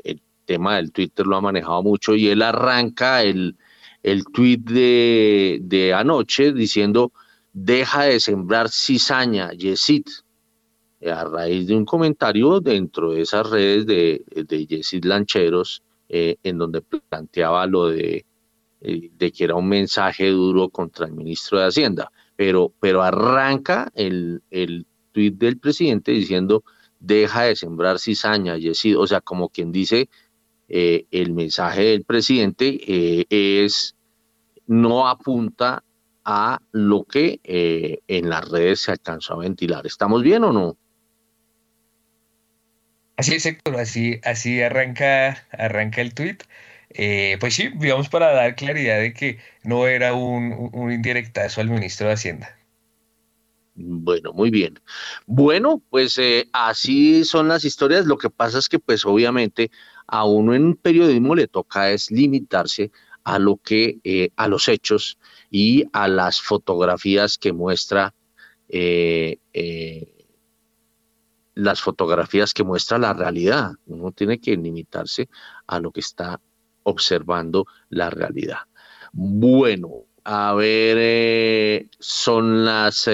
el 0.04 0.20
tema 0.48 0.76
del 0.76 0.90
Twitter 0.90 1.26
lo 1.26 1.36
ha 1.36 1.40
manejado 1.42 1.82
mucho 1.82 2.14
y 2.16 2.28
él 2.28 2.40
arranca 2.40 3.22
el, 3.22 3.56
el 4.02 4.24
tweet 4.24 4.62
de, 4.64 5.58
de 5.60 5.92
anoche 5.92 6.52
diciendo 6.52 7.12
deja 7.52 8.04
de 8.04 8.18
sembrar 8.18 8.70
cizaña, 8.70 9.52
Yesid, 9.52 10.06
a 11.06 11.24
raíz 11.24 11.66
de 11.68 11.76
un 11.76 11.84
comentario 11.84 12.60
dentro 12.60 13.12
de 13.12 13.20
esas 13.20 13.48
redes 13.48 13.86
de, 13.86 14.24
de 14.34 14.66
Yesid 14.66 15.04
Lancheros, 15.04 15.82
eh, 16.08 16.36
en 16.42 16.56
donde 16.58 16.80
planteaba 16.80 17.66
lo 17.66 17.88
de, 17.88 18.24
eh, 18.80 19.10
de 19.12 19.30
que 19.30 19.44
era 19.44 19.54
un 19.54 19.68
mensaje 19.68 20.30
duro 20.30 20.70
contra 20.70 21.06
el 21.06 21.12
ministro 21.12 21.58
de 21.58 21.66
Hacienda. 21.66 22.10
Pero, 22.36 22.72
pero 22.80 23.02
arranca 23.02 23.90
el, 23.94 24.42
el 24.50 24.86
tuit 25.12 25.34
del 25.34 25.58
presidente 25.58 26.12
diciendo 26.12 26.64
deja 27.00 27.42
de 27.42 27.56
sembrar 27.56 27.98
cizaña, 27.98 28.56
Yesid, 28.56 28.98
o 28.98 29.06
sea, 29.06 29.20
como 29.20 29.48
quien 29.50 29.72
dice, 29.72 30.08
eh, 30.68 31.06
el 31.10 31.32
mensaje 31.32 31.82
del 31.82 32.04
presidente 32.04 32.78
eh, 32.86 33.26
es 33.30 33.96
no 34.66 35.08
apunta 35.08 35.82
a 36.24 36.60
lo 36.72 37.04
que 37.04 37.40
eh, 37.42 38.00
en 38.06 38.28
las 38.28 38.48
redes 38.48 38.82
se 38.82 38.92
alcanzó 38.92 39.34
a 39.34 39.38
ventilar. 39.38 39.86
¿Estamos 39.86 40.22
bien 40.22 40.44
o 40.44 40.52
no? 40.52 40.76
Así 43.16 43.34
es, 43.34 43.46
Héctor, 43.46 43.76
así, 43.76 44.20
así 44.22 44.60
arranca, 44.62 45.46
arranca 45.50 46.02
el 46.02 46.14
tuit. 46.14 46.44
pues 47.40 47.54
sí, 47.54 47.70
digamos 47.76 48.08
para 48.08 48.32
dar 48.32 48.54
claridad 48.54 49.00
de 49.00 49.12
que 49.12 49.38
no 49.64 49.86
era 49.86 50.14
un 50.14 50.92
indirectazo 50.92 51.60
al 51.60 51.70
ministro 51.70 52.06
de 52.08 52.12
Hacienda. 52.14 52.57
Bueno, 53.80 54.32
muy 54.32 54.50
bien. 54.50 54.80
Bueno, 55.26 55.80
pues 55.88 56.18
eh, 56.18 56.48
así 56.52 57.24
son 57.24 57.46
las 57.46 57.64
historias. 57.64 58.06
Lo 58.06 58.18
que 58.18 58.28
pasa 58.28 58.58
es 58.58 58.68
que, 58.68 58.80
pues 58.80 59.06
obviamente, 59.06 59.70
a 60.08 60.24
uno 60.24 60.52
en 60.52 60.74
periodismo 60.74 61.36
le 61.36 61.46
toca 61.46 61.92
es 61.92 62.10
limitarse 62.10 62.90
a 63.22 63.38
lo 63.38 63.56
que, 63.58 64.00
eh, 64.02 64.30
a 64.34 64.48
los 64.48 64.66
hechos 64.66 65.18
y 65.48 65.84
a 65.92 66.08
las 66.08 66.40
fotografías 66.40 67.38
que 67.38 67.52
muestra, 67.52 68.14
eh, 68.68 69.38
las 71.54 71.80
fotografías 71.80 72.52
que 72.54 72.64
muestra 72.64 72.98
la 72.98 73.12
realidad. 73.12 73.70
Uno 73.86 74.10
tiene 74.10 74.40
que 74.40 74.56
limitarse 74.56 75.28
a 75.68 75.78
lo 75.78 75.92
que 75.92 76.00
está 76.00 76.40
observando 76.82 77.64
la 77.90 78.10
realidad. 78.10 78.62
Bueno, 79.12 80.06
a 80.24 80.52
ver, 80.54 81.88
son 82.00 82.64
las 82.64 83.08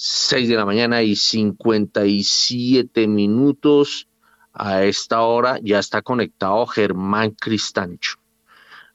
6 0.00 0.48
de 0.48 0.54
la 0.54 0.64
mañana 0.64 1.02
y 1.02 1.16
57 1.16 3.08
minutos. 3.08 4.06
A 4.52 4.84
esta 4.84 5.22
hora 5.22 5.58
ya 5.60 5.80
está 5.80 6.02
conectado 6.02 6.66
Germán 6.66 7.32
Cristancho. 7.32 8.18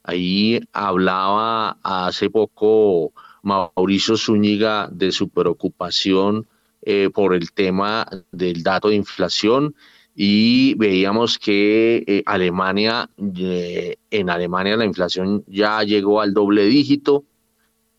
Ahí 0.02 0.62
hablaba 0.72 1.78
hace 1.84 2.30
poco 2.30 3.12
Mauricio 3.42 4.16
Zúñiga 4.16 4.88
de 4.92 5.12
su 5.12 5.28
preocupación 5.28 6.48
eh, 6.82 7.10
por 7.14 7.34
el 7.34 7.52
tema 7.52 8.08
del 8.32 8.64
dato 8.64 8.88
de 8.88 8.96
inflación 8.96 9.76
y 10.16 10.76
veíamos 10.76 11.38
que 11.38 12.04
eh, 12.08 12.24
Alemania, 12.26 13.10
eh, 13.38 13.98
en 14.10 14.30
Alemania 14.30 14.78
la 14.78 14.86
inflación 14.86 15.44
ya 15.48 15.84
llegó 15.84 16.22
al 16.22 16.34
doble 16.34 16.66
dígito, 16.66 17.26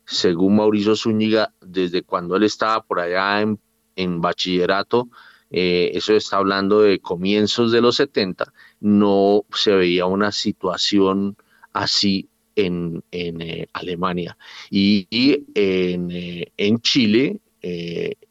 según 0.04 0.56
Mauricio 0.56 0.96
Zúñiga, 0.96 1.52
desde 1.60 2.02
cuando 2.02 2.36
él 2.36 2.44
estaba 2.44 2.82
por 2.82 3.00
allá 3.00 3.40
en, 3.96 4.20
bachillerato, 4.20 5.08
eh, 5.50 5.92
eso 5.94 6.14
está 6.14 6.38
hablando 6.38 6.80
de 6.80 6.98
comienzos 6.98 7.72
de 7.72 7.80
los 7.80 7.96
70, 7.96 8.52
no 8.80 9.44
se 9.52 9.72
veía 9.72 10.06
una 10.06 10.32
situación 10.32 11.36
así 11.72 12.28
en, 12.56 13.02
eh, 13.12 13.66
Alemania. 13.72 14.36
Y, 14.70 15.06
eh, 15.54 16.50
en, 16.56 16.78
Chile, 16.80 17.40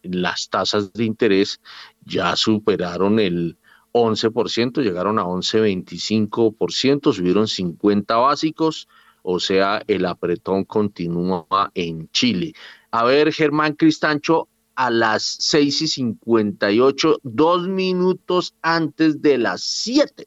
las 0.04 0.50
tasas 0.50 0.94
de 0.94 1.06
interés 1.06 1.60
ya 2.06 2.36
superaron 2.36 3.20
el 3.20 3.58
11%, 3.94 4.82
llegaron 4.82 5.18
a 5.18 5.24
11,25%, 5.24 7.14
subieron 7.14 7.48
50 7.48 8.16
básicos, 8.18 8.88
o 9.24 9.40
sea, 9.40 9.82
el 9.88 10.06
apretón 10.06 10.66
continúa 10.66 11.72
en 11.74 12.10
Chile. 12.12 12.54
A 12.92 13.04
ver, 13.06 13.34
Germán 13.34 13.74
Cristancho, 13.74 14.48
a 14.76 14.90
las 14.90 15.24
6 15.40 15.82
y 15.82 15.88
58, 15.88 17.20
dos 17.24 17.68
minutos 17.68 18.54
antes 18.62 19.22
de 19.22 19.38
las 19.38 19.64
7. 19.64 20.26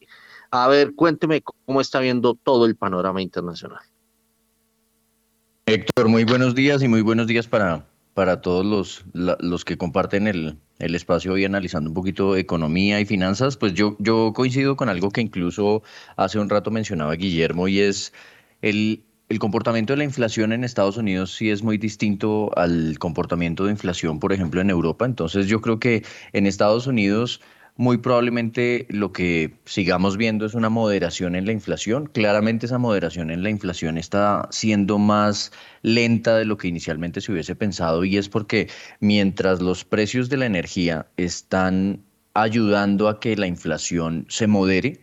A 0.51 0.69
ver, 0.69 0.95
cuénteme 0.95 1.43
cómo 1.43 1.81
está 1.81 2.01
viendo 2.01 2.35
todo 2.35 2.67
el 2.67 2.77
panorama 2.77 3.23
internacional. 3.23 3.83
Héctor, 5.67 6.09
muy 6.09 6.25
buenos 6.25 6.55
días 6.55 6.83
y 6.83 6.89
muy 6.89 7.03
buenos 7.03 7.27
días 7.27 7.49
para, 7.49 7.85
para 8.15 8.41
todos 8.41 8.65
los, 8.65 9.05
los 9.13 9.65
que 9.65 9.77
comparten 9.77 10.29
el, 10.29 10.57
el, 10.79 10.95
espacio 10.95 11.33
hoy 11.33 11.45
analizando 11.45 11.91
un 11.91 11.95
poquito 11.95 12.37
economía 12.37 13.01
y 13.01 13.05
finanzas. 13.05 13.57
Pues 13.57 13.75
yo, 13.75 13.97
yo 13.99 14.33
coincido 14.33 14.77
con 14.77 14.89
algo 14.89 15.11
que 15.11 15.21
incluso 15.21 15.83
hace 16.17 16.39
un 16.39 16.49
rato 16.49 16.71
mencionaba 16.71 17.15
Guillermo 17.15 17.67
y 17.67 17.81
es 17.81 18.13
el, 18.63 19.03
comportamiento 19.39 19.93
de 19.93 19.99
la 19.99 20.05
inflación 20.05 20.53
en 20.53 20.65
Estados 20.65 20.97
Unidos 20.97 21.35
sí 21.35 21.51
es 21.51 21.63
muy 21.63 21.79
distinto 21.79 22.51
al 22.57 22.99
comportamiento 22.99 23.65
de 23.65 23.73
inflación, 23.73 24.21
por 24.21 24.33
ejemplo, 24.33 24.61
en 24.61 24.71
Europa. 24.71 25.05
Entonces 25.05 25.47
yo 25.47 25.61
creo 25.61 25.81
que 25.81 26.05
en 26.33 26.47
Estados 26.47 26.87
Unidos 26.87 27.41
muy 27.77 27.99
probablemente 27.99 28.87
lo 28.89 29.13
que 29.13 29.59
sigamos 29.67 30.17
viendo 30.17 30.47
es 30.47 30.55
una 30.55 30.71
moderación 30.71 31.35
en 31.35 31.45
la 31.45 31.53
inflación. 31.53 32.07
Claramente 32.07 32.67
esa 32.67 32.79
moderación 32.79 33.31
en 33.31 33.43
la 33.43 33.51
inflación 33.51 33.99
está 33.99 34.49
siendo 34.51 34.99
más 34.99 35.53
lenta 35.83 36.39
de 36.39 36.47
lo 36.47 36.57
que 36.57 36.69
inicialmente 36.69 37.21
se 37.21 37.33
hubiese 37.33 37.55
pensado 37.55 38.05
y 38.05 38.17
es 38.17 38.29
porque 38.31 38.71
mientras 39.01 39.61
los 39.61 39.85
precios 39.85 40.31
de 40.31 40.39
la 40.39 40.47
energía 40.47 41.07
están 41.19 42.03
ayudando 42.33 43.09
a 43.09 43.21
que 43.21 43.37
la 43.37 43.47
inflación 43.47 44.27
se 44.29 44.47
modere, 44.47 45.01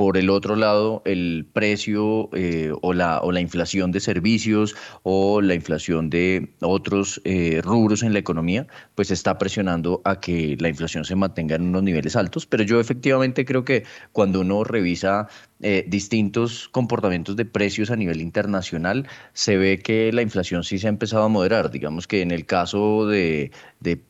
por 0.00 0.16
el 0.16 0.30
otro 0.30 0.56
lado, 0.56 1.02
el 1.04 1.46
precio 1.52 2.30
eh, 2.32 2.72
o, 2.80 2.94
la, 2.94 3.20
o 3.20 3.32
la 3.32 3.42
inflación 3.42 3.92
de 3.92 4.00
servicios 4.00 4.74
o 5.02 5.42
la 5.42 5.52
inflación 5.52 6.08
de 6.08 6.54
otros 6.62 7.20
eh, 7.26 7.60
rubros 7.62 8.02
en 8.02 8.14
la 8.14 8.18
economía, 8.18 8.66
pues 8.94 9.10
está 9.10 9.36
presionando 9.36 10.00
a 10.06 10.18
que 10.18 10.56
la 10.58 10.70
inflación 10.70 11.04
se 11.04 11.16
mantenga 11.16 11.56
en 11.56 11.64
unos 11.64 11.82
niveles 11.82 12.16
altos. 12.16 12.46
Pero 12.46 12.62
yo 12.62 12.80
efectivamente 12.80 13.44
creo 13.44 13.66
que 13.66 13.84
cuando 14.12 14.40
uno 14.40 14.64
revisa 14.64 15.28
eh, 15.62 15.84
distintos 15.86 16.68
comportamientos 16.70 17.36
de 17.36 17.44
precios 17.44 17.90
a 17.90 17.96
nivel 17.96 18.20
internacional, 18.22 19.06
se 19.34 19.58
ve 19.58 19.78
que 19.78 20.10
la 20.12 20.22
inflación 20.22 20.64
sí 20.64 20.78
se 20.78 20.86
ha 20.86 20.90
empezado 20.90 21.24
a 21.24 21.28
moderar. 21.28 21.70
Digamos 21.70 22.06
que 22.06 22.22
en 22.22 22.30
el 22.30 22.46
caso 22.46 23.06
de, 23.06 23.50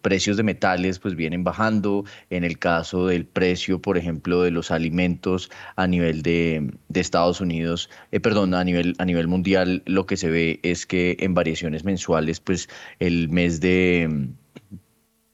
precios 0.01 0.37
de 0.37 0.45
metales, 0.45 0.99
pues 1.01 1.17
vienen 1.17 1.43
bajando. 1.43 2.05
En 2.31 2.45
el 2.45 2.59
caso 2.59 3.07
del 3.07 3.27
precio, 3.27 3.81
por 3.81 3.99
ejemplo, 3.99 4.43
de 4.43 4.53
los 4.53 4.71
alimentos 4.71 5.51
a 5.77 5.87
nivel 5.87 6.23
de, 6.23 6.71
Estados 6.95 7.41
Unidos, 7.41 7.91
eh, 8.13 8.21
perdón, 8.21 8.55
a 8.55 8.63
nivel, 8.63 8.95
a 8.99 9.05
nivel 9.05 9.27
mundial, 9.27 9.83
lo 9.87 10.07
que 10.07 10.17
se 10.17 10.31
ve 10.31 10.61
es 10.63 10.87
que 10.87 11.17
en 11.21 11.35
variaciones 11.35 11.85
mensuales, 11.85 12.41
pues 12.41 12.69
el 13.01 13.29
mes 13.31 13.61
de 13.61 14.31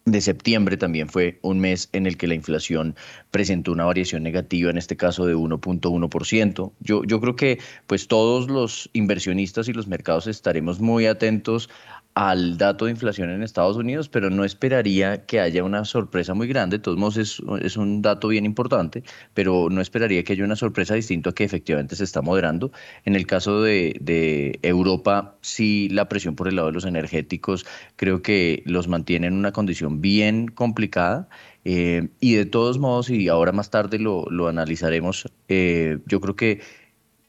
de 0.07 0.21
septiembre 0.21 0.77
también 0.77 1.09
fue 1.09 1.41
un 1.43 1.59
mes 1.59 1.89
en 1.93 2.07
el 2.07 2.17
que 2.17 2.29
la 2.29 2.35
inflación 2.35 2.95
presentó 3.33 3.73
una 3.73 3.85
variación 3.85 4.23
negativa, 4.23 4.71
en 4.71 4.79
este 4.79 4.97
caso 4.97 5.27
de 5.27 5.35
1.1%. 5.35 6.73
Yo, 6.79 7.03
yo 7.03 7.21
creo 7.21 7.35
que 7.35 7.59
pues 7.89 8.07
todos 8.07 8.49
los 8.49 8.89
inversionistas 8.93 9.69
y 9.69 9.73
los 9.73 9.89
mercados 9.89 10.29
estaremos 10.29 10.81
muy 10.81 11.07
atentos 11.07 11.69
al 12.17 12.57
dato 12.57 12.87
de 12.87 12.93
inflación 12.93 13.29
en 13.29 13.43
Estados 13.43 13.77
Unidos, 13.77 14.09
pero 14.09 14.31
no 14.31 14.43
esperaría 14.45 15.27
que 15.27 15.39
haya 15.39 15.63
una 15.63 15.85
sorpresa 15.85 16.33
muy 16.33 16.49
grande. 16.49 16.79
De 16.79 16.83
todos 16.83 16.97
modos, 16.97 17.19
es, 17.19 17.77
un 17.77 18.01
dato 18.01 18.29
bien 18.29 18.47
importante, 18.47 19.03
pero 19.35 19.69
no 19.71 19.83
esperaría 19.83 20.25
que 20.25 20.33
haya 20.33 20.43
una 20.43 20.57
sorpresa 20.57 20.95
distinta 20.95 21.29
a 21.31 21.35
que 21.35 21.45
efectivamente 21.45 21.95
se 21.95 22.05
está 22.05 22.23
moderando. 22.23 22.73
En 23.05 23.17
el 23.17 23.27
caso 23.27 23.61
de, 23.61 24.59
Europa, 24.63 25.37
sí, 25.43 25.91
la 25.91 26.09
presión 26.09 26.37
por 26.37 26.49
el 26.49 26.57
lado 26.57 26.69
de 26.69 26.73
los 26.73 26.87
energéticos 26.87 27.67
creo 27.97 28.23
que 28.23 28.63
los 28.65 28.89
mantiene 28.89 29.27
en 29.27 29.35
una 29.35 29.53
condición 29.53 30.01
bien 30.01 30.49
complicada. 30.49 31.29
Eh, 31.67 32.09
y 32.21 32.35
de 32.35 32.47
todos 32.47 32.79
modos, 32.79 33.11
y 33.11 33.29
ahora 33.29 33.53
más 33.53 33.69
tarde 33.69 33.99
lo, 33.99 34.49
analizaremos, 34.49 35.29
eh, 35.49 35.99
yo 36.07 36.23
creo 36.23 36.35
que 36.35 36.63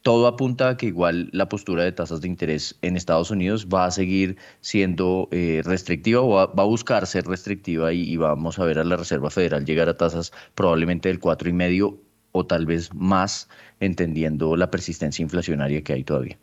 todo 0.07 0.25
apunta 0.25 0.69
a 0.69 0.77
que 0.77 0.85
igual 0.85 1.29
la 1.33 1.49
postura 1.49 1.83
de 1.83 1.91
tasas 1.91 2.21
de 2.21 2.29
interés 2.29 2.79
en 2.81 2.95
Estados 2.95 3.29
Unidos 3.29 3.67
va 3.67 3.83
a 3.83 3.91
seguir 3.91 4.37
siendo 4.61 5.27
eh, 5.31 5.61
restrictiva 5.65 6.21
o 6.21 6.29
va, 6.29 6.43
a 6.43 6.65
buscar 6.65 7.05
ser 7.05 7.25
restrictiva 7.25 7.91
y, 7.91 8.15
vamos 8.15 8.57
a 8.57 8.63
ver 8.63 8.79
a 8.79 8.85
la 8.85 8.95
Reserva 8.95 9.29
Federal 9.29 9.65
llegar 9.65 9.89
a 9.89 9.97
tasas 9.97 10.31
probablemente 10.55 11.09
del 11.09 11.19
cuatro 11.19 11.49
y 11.49 11.51
medio 11.51 11.99
o 12.31 12.45
tal 12.45 12.65
vez 12.65 12.89
más, 12.93 13.49
entendiendo 13.81 14.55
la 14.55 14.71
persistencia 14.71 15.23
inflacionaria 15.23 15.83
que 15.83 15.91
hay 15.91 16.05
todavía. 16.05 16.39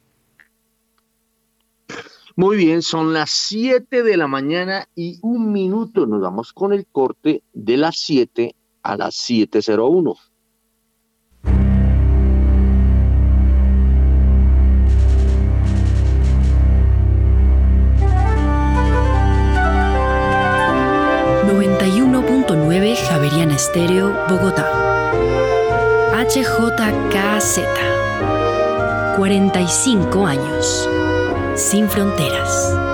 Muy 2.36 2.58
bien, 2.58 2.82
son 2.82 3.14
las 3.14 3.30
7 3.30 4.02
de 4.02 4.16
la 4.18 4.26
mañana 4.26 4.90
y 4.94 5.18
un 5.22 5.52
minuto. 5.52 6.04
Nos 6.04 6.20
vamos 6.20 6.52
con 6.52 6.74
el 6.74 6.84
corte 6.84 7.42
de 7.54 7.78
las 7.78 7.96
7 7.96 8.54
a 8.82 8.96
las 8.98 9.14
7.01. 9.14 10.33
Javeriana 23.24 23.54
Estéreo, 23.54 24.12
Bogotá. 24.28 24.70
HJKZ. 26.12 27.60
45 29.16 30.26
años. 30.26 30.88
Sin 31.56 31.88
fronteras. 31.88 32.93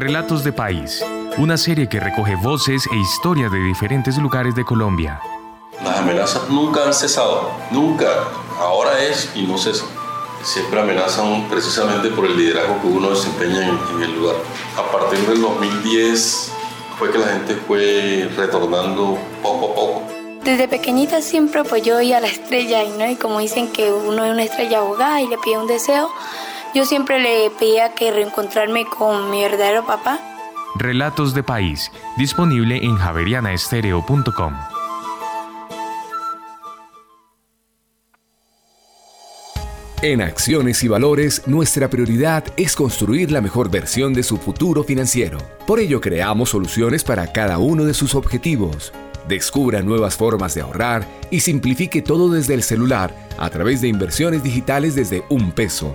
Relatos 0.00 0.42
de 0.44 0.54
País, 0.54 1.04
una 1.36 1.58
serie 1.58 1.86
que 1.86 2.00
recoge 2.00 2.34
voces 2.34 2.86
e 2.90 2.96
historias 2.96 3.52
de 3.52 3.58
diferentes 3.58 4.16
lugares 4.16 4.54
de 4.54 4.64
Colombia. 4.64 5.20
Las 5.84 5.98
amenazas 5.98 6.48
nunca 6.48 6.86
han 6.86 6.94
cesado, 6.94 7.50
nunca. 7.70 8.06
Ahora 8.58 8.98
es 9.04 9.30
y 9.34 9.42
no 9.42 9.58
cesan. 9.58 9.88
Siempre 10.42 10.80
amenazan 10.80 11.46
precisamente 11.50 12.08
por 12.08 12.24
el 12.24 12.34
liderazgo 12.34 12.80
que 12.80 12.86
uno 12.86 13.10
desempeña 13.10 13.68
en, 13.68 13.78
en 13.96 14.02
el 14.04 14.18
lugar. 14.18 14.36
A 14.78 14.90
partir 14.90 15.18
del 15.28 15.42
2010 15.42 16.50
fue 16.98 17.12
que 17.12 17.18
la 17.18 17.26
gente 17.26 17.54
fue 17.66 18.26
retornando 18.38 19.18
poco 19.42 19.70
a 19.70 19.74
poco. 19.74 20.02
Desde 20.42 20.66
pequeñita 20.66 21.20
siempre 21.20 21.62
pues 21.64 21.82
yo 21.82 21.98
a 21.98 22.20
la 22.20 22.26
estrella 22.26 22.82
y, 22.84 22.88
¿no? 22.88 23.06
y 23.06 23.16
como 23.16 23.38
dicen 23.40 23.70
que 23.70 23.92
uno 23.92 24.24
es 24.24 24.32
una 24.32 24.44
estrella 24.44 24.78
abogada 24.78 25.20
y 25.20 25.28
le 25.28 25.36
pide 25.36 25.58
un 25.58 25.66
deseo, 25.66 26.08
yo 26.74 26.84
siempre 26.84 27.18
le 27.20 27.50
pedía 27.58 27.94
que 27.94 28.12
reencontrarme 28.12 28.84
con 28.84 29.30
mi 29.30 29.42
verdadero 29.42 29.84
papá. 29.84 30.18
Relatos 30.76 31.34
de 31.34 31.42
País, 31.42 31.90
disponible 32.16 32.76
en 32.76 32.96
javerianaestereo.com. 32.96 34.54
En 40.02 40.22
Acciones 40.22 40.82
y 40.82 40.88
Valores, 40.88 41.46
nuestra 41.46 41.90
prioridad 41.90 42.44
es 42.56 42.74
construir 42.74 43.30
la 43.30 43.42
mejor 43.42 43.70
versión 43.70 44.14
de 44.14 44.22
su 44.22 44.38
futuro 44.38 44.82
financiero. 44.82 45.36
Por 45.66 45.78
ello, 45.78 46.00
creamos 46.00 46.50
soluciones 46.50 47.04
para 47.04 47.30
cada 47.32 47.58
uno 47.58 47.84
de 47.84 47.92
sus 47.92 48.14
objetivos. 48.14 48.94
Descubra 49.28 49.82
nuevas 49.82 50.16
formas 50.16 50.54
de 50.54 50.62
ahorrar 50.62 51.06
y 51.30 51.40
simplifique 51.40 52.00
todo 52.00 52.30
desde 52.30 52.54
el 52.54 52.62
celular 52.62 53.14
a 53.38 53.50
través 53.50 53.82
de 53.82 53.88
inversiones 53.88 54.42
digitales 54.42 54.94
desde 54.94 55.22
un 55.28 55.52
peso 55.52 55.94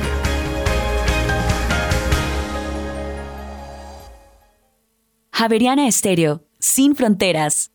Javeriana 5.32 5.88
Estéreo, 5.88 6.44
sin 6.60 6.96
fronteras. 6.96 7.72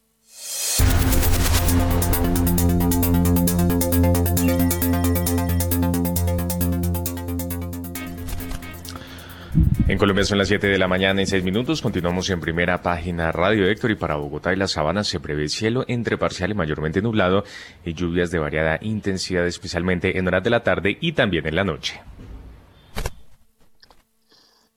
En 9.89 9.97
Colombia 9.97 10.23
son 10.23 10.37
las 10.37 10.49
7 10.49 10.67
de 10.67 10.77
la 10.77 10.87
mañana 10.87 11.23
y 11.23 11.27
6 11.27 11.43
minutos. 11.45 11.81
Continuamos 11.81 12.29
en 12.29 12.41
primera 12.41 12.83
página 12.83 13.33
Radio 13.33 13.65
Héctor 13.65 13.91
y 13.91 13.95
para 13.95 14.17
Bogotá 14.17 14.53
y 14.53 14.57
las 14.57 14.73
Sabanas 14.73 15.07
se 15.07 15.19
prevé 15.19 15.49
cielo 15.49 15.87
entre 15.89 16.19
parcial 16.19 16.51
y 16.51 16.55
mayormente 16.55 17.01
nublado 17.01 17.43
y 17.87 17.95
lluvias 17.95 18.31
de 18.31 18.39
variada 18.39 18.79
intensidad, 18.83 19.47
especialmente 19.47 20.19
en 20.19 20.27
horas 20.29 20.45
de 20.45 20.51
la 20.51 20.63
tarde 20.63 20.99
y 21.01 21.13
también 21.13 21.47
en 21.47 21.57
la 21.57 21.65
noche. 21.65 22.03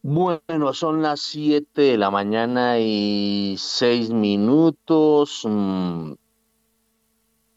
Bueno, 0.02 0.74
son 0.74 1.02
las 1.02 1.20
7 1.20 1.82
de 1.82 1.98
la 1.98 2.10
mañana 2.10 2.80
y 2.80 3.56
6 3.58 4.12
minutos. 4.12 5.42
Mm, 5.44 6.14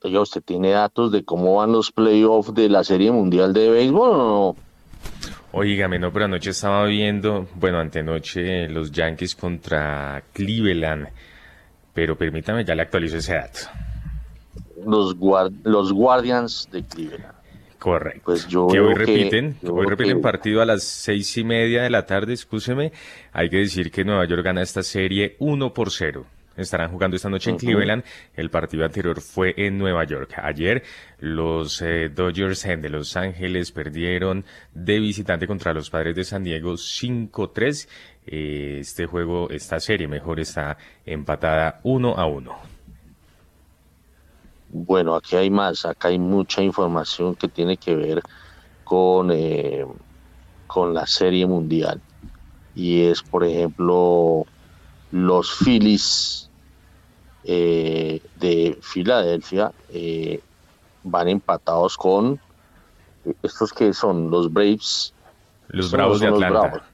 ya 0.02 0.20
usted 0.20 0.42
tiene 0.42 0.70
datos 0.72 1.12
de 1.12 1.24
cómo 1.24 1.54
van 1.54 1.70
los 1.70 1.92
playoffs 1.92 2.52
de 2.52 2.68
la 2.68 2.82
Serie 2.82 3.12
Mundial 3.12 3.52
de 3.52 3.70
Béisbol 3.70 4.10
o 4.10 4.16
no? 4.16 4.63
Oígame, 5.56 6.00
no, 6.00 6.12
pero 6.12 6.24
anoche 6.24 6.50
estaba 6.50 6.84
viendo, 6.86 7.46
bueno, 7.54 7.78
antenoche 7.78 8.68
los 8.68 8.90
Yankees 8.90 9.36
contra 9.36 10.24
Cleveland, 10.32 11.06
pero 11.92 12.18
permítame, 12.18 12.64
ya 12.64 12.74
le 12.74 12.82
actualizo 12.82 13.18
ese 13.18 13.34
dato. 13.34 13.60
Los, 14.84 15.14
los 15.62 15.92
Guardians 15.92 16.68
de 16.72 16.82
Cleveland. 16.82 17.34
Correcto. 17.78 18.22
Pues 18.24 18.48
yo 18.48 18.66
que 18.66 18.80
hoy 18.80 18.94
repiten, 18.94 19.56
hoy 19.70 19.86
repiten 19.86 20.20
partido 20.20 20.60
a 20.60 20.66
las 20.66 20.82
seis 20.82 21.36
y 21.36 21.44
media 21.44 21.82
de 21.82 21.90
la 21.90 22.04
tarde, 22.04 22.32
escúcheme. 22.32 22.92
Hay 23.32 23.48
que 23.48 23.58
decir 23.58 23.92
que 23.92 24.04
Nueva 24.04 24.26
York 24.26 24.42
gana 24.42 24.60
esta 24.60 24.82
serie 24.82 25.36
1 25.38 25.72
por 25.72 25.92
0 25.92 26.26
estarán 26.56 26.90
jugando 26.90 27.16
esta 27.16 27.28
noche 27.28 27.50
en 27.50 27.56
Cleveland. 27.56 28.04
El 28.34 28.50
partido 28.50 28.84
anterior 28.84 29.20
fue 29.20 29.54
en 29.56 29.78
Nueva 29.78 30.04
York. 30.04 30.34
Ayer 30.42 30.82
los 31.18 31.80
eh, 31.82 32.08
Dodgers 32.08 32.62
de 32.62 32.88
Los 32.88 33.16
Ángeles 33.16 33.72
perdieron 33.72 34.44
de 34.72 34.98
visitante 35.00 35.46
contra 35.46 35.74
los 35.74 35.90
Padres 35.90 36.14
de 36.16 36.24
San 36.24 36.44
Diego 36.44 36.72
5-3. 36.72 37.88
Eh, 38.26 38.78
este 38.80 39.06
juego, 39.06 39.50
esta 39.50 39.80
serie 39.80 40.08
mejor 40.08 40.40
está 40.40 40.76
empatada 41.04 41.80
1 41.82 42.18
a 42.18 42.26
1. 42.26 42.74
Bueno, 44.76 45.14
aquí 45.14 45.36
hay 45.36 45.50
más, 45.50 45.84
acá 45.84 46.08
hay 46.08 46.18
mucha 46.18 46.60
información 46.62 47.36
que 47.36 47.46
tiene 47.48 47.76
que 47.76 47.94
ver 47.94 48.22
con, 48.82 49.30
eh, 49.30 49.86
con 50.66 50.92
la 50.92 51.06
serie 51.06 51.46
mundial. 51.46 52.00
Y 52.74 53.02
es, 53.02 53.22
por 53.22 53.44
ejemplo, 53.44 54.44
los 55.12 55.58
Phillies 55.58 56.43
eh, 57.44 58.22
de 58.40 58.78
Filadelfia 58.80 59.72
eh, 59.90 60.40
van 61.02 61.28
empatados 61.28 61.96
con 61.96 62.40
estos 63.42 63.72
que 63.72 63.92
son 63.92 64.30
los 64.30 64.52
Braves. 64.52 65.12
Los 65.68 65.90
Bravos 65.90 66.20
de 66.20 66.28
Atlanta. 66.28 66.84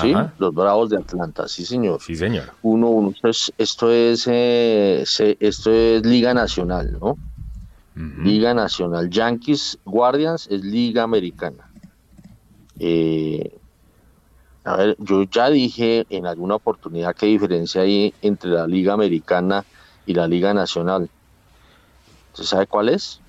Sí, 0.00 0.12
los 0.38 0.52
Bravos 0.52 0.90
de 0.90 0.96
Atlanta, 0.96 1.46
sí 1.46 1.64
señor. 1.64 2.00
Sí 2.02 2.16
señor. 2.16 2.52
Uno, 2.62 2.88
uno. 2.88 3.14
esto 3.22 3.90
es 3.90 4.26
eh, 4.26 5.04
esto 5.40 5.70
es 5.70 6.04
Liga 6.04 6.34
Nacional, 6.34 6.98
¿no? 7.00 7.16
Liga 7.96 8.54
Nacional. 8.54 9.08
Yankees 9.08 9.78
Guardians 9.84 10.48
es 10.50 10.64
Liga 10.64 11.04
Americana. 11.04 11.70
Eh, 12.80 13.56
a 14.64 14.76
ver, 14.76 14.96
yo 14.98 15.24
ya 15.24 15.50
dije 15.50 16.06
en 16.08 16.26
alguna 16.26 16.54
oportunidad 16.56 17.14
qué 17.14 17.26
diferencia 17.26 17.82
hay 17.82 18.14
entre 18.22 18.50
la 18.50 18.66
Liga 18.66 18.94
Americana 18.94 19.64
y 20.06 20.14
la 20.14 20.26
Liga 20.26 20.54
Nacional. 20.54 21.08
¿Usted 22.32 22.44
sabe 22.44 22.66
cuál 22.66 22.88
es? 22.88 23.20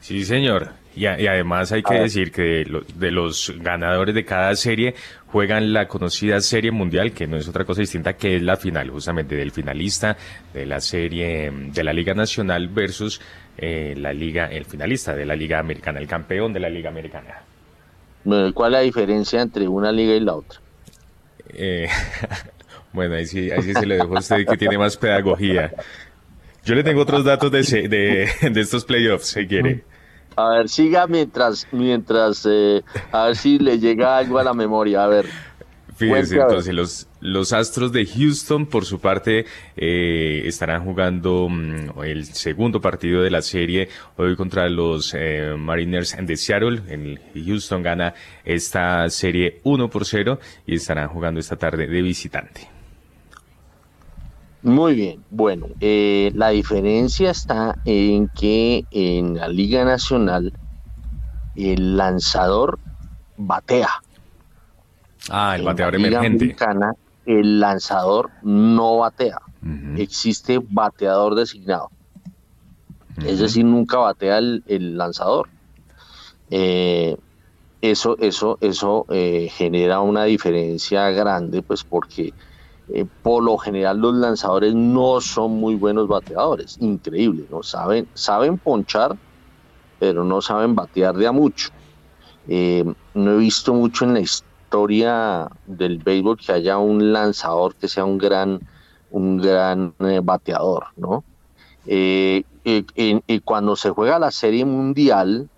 Sí, 0.00 0.24
señor. 0.24 0.70
Y, 0.94 1.06
además 1.06 1.72
hay 1.72 1.82
que 1.82 1.94
decir 1.94 2.30
que 2.30 2.66
de, 2.96 3.10
los 3.10 3.52
ganadores 3.60 4.14
de 4.14 4.26
cada 4.26 4.54
serie 4.56 4.94
juegan 5.26 5.72
la 5.72 5.88
conocida 5.88 6.40
serie 6.42 6.70
mundial, 6.70 7.12
que 7.12 7.26
no 7.26 7.38
es 7.38 7.48
otra 7.48 7.64
cosa 7.64 7.80
distinta 7.80 8.12
que 8.12 8.36
es 8.36 8.42
la 8.42 8.56
final, 8.56 8.90
justamente 8.90 9.34
del 9.34 9.52
finalista 9.52 10.16
de 10.52 10.66
la 10.66 10.80
serie 10.80 11.50
de 11.50 11.84
la 11.84 11.94
Liga 11.94 12.12
Nacional 12.12 12.68
versus 12.68 13.22
eh, 13.56 13.94
la 13.96 14.12
Liga, 14.12 14.46
el 14.46 14.66
finalista 14.66 15.14
de 15.14 15.24
la 15.24 15.34
Liga 15.34 15.58
Americana, 15.58 15.98
el 15.98 16.06
campeón 16.06 16.52
de 16.52 16.60
la 16.60 16.68
Liga 16.68 16.90
Americana. 16.90 17.42
¿Cuál 18.24 18.72
es 18.72 18.72
la 18.72 18.80
diferencia 18.80 19.42
entre 19.42 19.68
una 19.68 19.90
liga 19.92 20.14
y 20.14 20.20
la 20.20 20.34
otra? 20.34 20.60
Eh, 21.54 21.88
bueno, 22.92 23.14
ahí 23.16 23.26
sí, 23.26 23.50
ahí 23.50 23.62
sí 23.62 23.74
se 23.74 23.86
le 23.86 23.96
dejó 23.96 24.16
a 24.16 24.20
usted 24.20 24.46
que 24.46 24.56
tiene 24.56 24.78
más 24.78 24.96
pedagogía. 24.96 25.72
Yo 26.64 26.74
le 26.74 26.84
tengo 26.84 27.02
otros 27.02 27.24
datos 27.24 27.50
de, 27.50 27.62
de, 28.40 28.60
estos 28.60 28.84
playoffs, 28.84 29.26
si 29.26 29.46
quiere. 29.46 29.84
A 30.36 30.48
ver, 30.50 30.68
siga 30.68 31.06
mientras, 31.06 31.66
mientras, 31.72 32.46
eh, 32.48 32.82
a 33.10 33.26
ver 33.26 33.36
si 33.36 33.58
le 33.58 33.78
llega 33.78 34.16
algo 34.16 34.38
a 34.38 34.44
la 34.44 34.54
memoria. 34.54 35.04
A 35.04 35.08
ver. 35.08 35.26
Fíjense, 35.96 36.36
entonces 36.36 36.72
los, 36.72 37.06
los 37.22 37.52
Astros 37.52 37.92
de 37.92 38.04
Houston, 38.04 38.66
por 38.66 38.84
su 38.84 38.98
parte, 38.98 39.46
eh, 39.76 40.42
estarán 40.44 40.84
jugando 40.84 41.48
mm, 41.48 42.02
el 42.04 42.24
segundo 42.26 42.80
partido 42.80 43.22
de 43.22 43.30
la 43.30 43.42
serie 43.42 43.88
hoy 44.16 44.34
contra 44.34 44.68
los 44.68 45.14
eh, 45.14 45.54
Mariners 45.56 46.16
de 46.20 46.36
Seattle. 46.36 46.82
En 46.88 47.20
Houston 47.32 47.82
gana 47.82 48.12
esta 48.44 49.08
serie 49.08 49.60
1 49.62 49.88
por 49.88 50.04
0 50.04 50.40
y 50.66 50.74
estarán 50.74 51.08
jugando 51.08 51.38
esta 51.38 51.56
tarde 51.56 51.86
de 51.86 52.02
visitante. 52.02 52.68
Muy 54.62 54.94
bien, 54.94 55.24
bueno, 55.30 55.68
eh, 55.80 56.32
la 56.34 56.50
diferencia 56.50 57.30
está 57.30 57.76
en 57.84 58.28
que 58.28 58.84
en 58.90 59.36
la 59.36 59.46
Liga 59.48 59.84
Nacional 59.84 60.52
el 61.54 61.96
lanzador 61.96 62.80
batea 63.36 64.02
Ah, 65.30 65.56
el 65.56 65.62
bateador 65.62 65.96
emergente. 65.96 66.56
El 67.26 67.60
lanzador 67.60 68.30
no 68.42 68.98
batea. 68.98 69.40
Existe 69.96 70.58
bateador 70.58 71.36
designado. 71.36 71.90
Es 73.24 73.38
decir, 73.38 73.64
nunca 73.64 73.98
batea 73.98 74.38
el, 74.38 74.96
lanzador. 74.96 75.48
Eh, 76.50 77.16
eso, 77.80 78.16
eso, 78.18 78.58
eso 78.60 79.06
eh, 79.10 79.48
genera 79.52 80.00
una 80.00 80.24
diferencia 80.24 81.10
grande, 81.10 81.62
pues 81.62 81.84
porque 81.84 82.32
eh, 82.88 83.06
por 83.22 83.42
lo 83.42 83.56
general 83.58 83.98
los 83.98 84.14
lanzadores 84.14 84.74
no 84.74 85.20
son 85.20 85.52
muy 85.52 85.76
buenos 85.76 86.08
bateadores, 86.08 86.76
increíble, 86.80 87.44
¿no? 87.50 87.62
Saben, 87.62 88.08
saben 88.14 88.58
ponchar, 88.58 89.16
pero 89.98 90.24
no 90.24 90.42
saben 90.42 90.74
batear 90.74 91.16
de 91.16 91.26
a 91.26 91.32
mucho. 91.32 91.70
no 92.48 93.30
he 93.32 93.36
visto 93.36 93.74
mucho 93.74 94.04
en 94.04 94.14
la 94.14 94.20
historia 94.20 94.51
historia 94.72 95.50
del 95.66 95.98
béisbol 95.98 96.38
que 96.38 96.50
haya 96.50 96.78
un 96.78 97.12
lanzador 97.12 97.74
que 97.74 97.88
sea 97.88 98.06
un 98.06 98.16
gran, 98.16 98.58
un 99.10 99.36
gran 99.36 99.92
eh, 99.98 100.20
bateador, 100.24 100.86
¿no? 100.96 101.24
Eh, 101.84 102.42
cuando 103.44 103.76
se 103.76 103.90
juega 103.90 104.18
la 104.18 104.30
serie 104.30 104.64
mundial, 104.64 105.50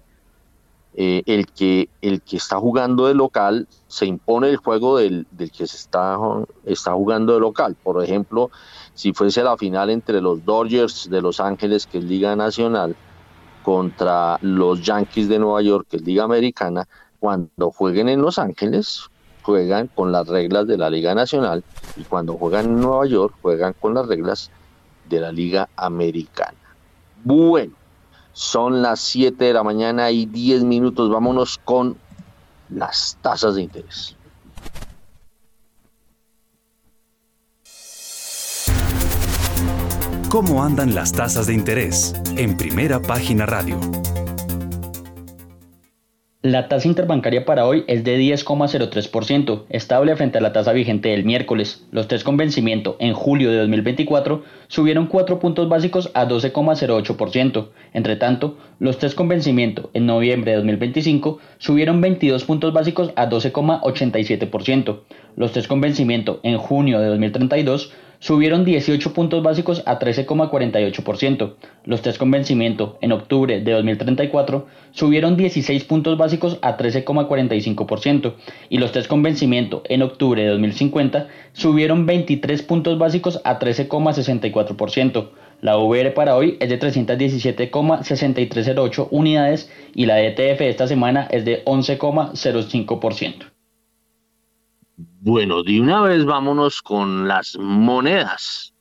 eh, 0.96 1.22
el, 1.26 1.46
que, 1.46 1.88
el 2.02 2.22
que 2.22 2.38
está 2.38 2.58
jugando 2.58 3.06
de 3.06 3.14
local 3.14 3.68
se 3.86 4.06
impone 4.06 4.48
el 4.48 4.56
juego 4.56 4.98
del, 4.98 5.28
del, 5.30 5.52
que 5.52 5.68
se 5.68 5.76
está, 5.76 6.18
está 6.64 6.92
jugando 6.94 7.34
de 7.34 7.40
local. 7.40 7.76
Por 7.80 8.02
ejemplo, 8.02 8.50
si 8.94 9.12
fuese 9.12 9.44
la 9.44 9.56
final 9.56 9.90
entre 9.90 10.20
los 10.20 10.44
Dodgers 10.44 11.08
de 11.08 11.22
Los 11.22 11.38
Ángeles, 11.38 11.86
que 11.86 11.98
es 11.98 12.04
Liga 12.04 12.34
Nacional, 12.34 12.96
contra 13.62 14.38
los 14.40 14.82
Yankees 14.82 15.28
de 15.28 15.38
Nueva 15.38 15.62
York, 15.62 15.86
que 15.88 15.98
es 15.98 16.02
Liga 16.02 16.24
Americana, 16.24 16.88
cuando 17.24 17.70
jueguen 17.70 18.10
en 18.10 18.20
Los 18.20 18.38
Ángeles, 18.38 19.08
juegan 19.40 19.86
con 19.86 20.12
las 20.12 20.28
reglas 20.28 20.66
de 20.66 20.76
la 20.76 20.90
Liga 20.90 21.14
Nacional 21.14 21.64
y 21.96 22.02
cuando 22.02 22.34
juegan 22.34 22.66
en 22.66 22.80
Nueva 22.82 23.06
York, 23.06 23.34
juegan 23.40 23.74
con 23.80 23.94
las 23.94 24.06
reglas 24.06 24.50
de 25.08 25.20
la 25.20 25.32
Liga 25.32 25.70
Americana. 25.74 26.58
Bueno, 27.24 27.72
son 28.34 28.82
las 28.82 29.00
7 29.00 29.42
de 29.42 29.54
la 29.54 29.62
mañana 29.62 30.10
y 30.10 30.26
10 30.26 30.64
minutos. 30.64 31.10
Vámonos 31.10 31.58
con 31.64 31.96
las 32.68 33.16
tasas 33.22 33.54
de 33.54 33.62
interés. 33.62 34.14
¿Cómo 40.28 40.62
andan 40.62 40.94
las 40.94 41.10
tasas 41.10 41.46
de 41.46 41.54
interés? 41.54 42.12
En 42.36 42.54
primera 42.58 43.00
página 43.00 43.46
radio. 43.46 43.80
La 46.44 46.68
tasa 46.68 46.88
interbancaria 46.88 47.46
para 47.46 47.66
hoy 47.66 47.84
es 47.86 48.04
de 48.04 48.18
10,03%, 48.18 49.62
estable 49.70 50.14
frente 50.14 50.36
a 50.36 50.42
la 50.42 50.52
tasa 50.52 50.74
vigente 50.74 51.08
del 51.08 51.24
miércoles. 51.24 51.86
Los 51.90 52.06
test 52.06 52.22
con 52.22 52.36
vencimiento 52.36 52.98
en 53.00 53.14
julio 53.14 53.50
de 53.50 53.56
2024 53.60 54.42
subieron 54.68 55.06
4 55.06 55.38
puntos 55.38 55.70
básicos 55.70 56.10
a 56.12 56.28
12,08%. 56.28 57.68
Entre 57.94 58.16
tanto, 58.16 58.58
los 58.78 58.98
test 58.98 59.16
con 59.16 59.26
vencimiento 59.26 59.88
en 59.94 60.04
noviembre 60.04 60.50
de 60.50 60.58
2025 60.58 61.38
subieron 61.56 62.02
22 62.02 62.44
puntos 62.44 62.74
básicos 62.74 63.10
a 63.16 63.30
12,87%. 63.30 65.00
Los 65.36 65.52
test 65.52 65.66
con 65.66 65.80
vencimiento 65.80 66.40
en 66.42 66.58
junio 66.58 67.00
de 67.00 67.06
2032 67.06 67.90
subieron 68.24 68.64
18 68.64 69.12
puntos 69.12 69.42
básicos 69.42 69.82
a 69.84 69.98
13,48%. 69.98 71.56
Los 71.84 72.00
test 72.00 72.16
con 72.16 72.30
vencimiento 72.30 72.96
en 73.02 73.12
octubre 73.12 73.60
de 73.60 73.72
2034 73.72 74.66
subieron 74.92 75.36
16 75.36 75.84
puntos 75.84 76.16
básicos 76.16 76.58
a 76.62 76.78
13,45% 76.78 78.32
y 78.70 78.78
los 78.78 78.92
test 78.92 79.08
con 79.08 79.22
vencimiento 79.22 79.82
en 79.90 80.00
octubre 80.00 80.42
de 80.42 80.48
2050 80.48 81.28
subieron 81.52 82.06
23 82.06 82.62
puntos 82.62 82.96
básicos 82.96 83.42
a 83.44 83.58
13,64%. 83.58 85.28
La 85.60 85.76
VR 85.76 86.14
para 86.14 86.34
hoy 86.34 86.56
es 86.60 86.70
de 86.70 86.80
317,6308 86.80 89.08
unidades 89.10 89.70
y 89.94 90.06
la 90.06 90.22
ETF 90.22 90.62
esta 90.62 90.88
semana 90.88 91.28
es 91.30 91.44
de 91.44 91.62
11,05%. 91.66 93.53
Bueno, 94.96 95.62
de 95.62 95.80
una 95.80 96.02
vez 96.02 96.24
vámonos 96.24 96.80
con 96.80 97.26
las 97.26 97.56
monedas. 97.58 98.74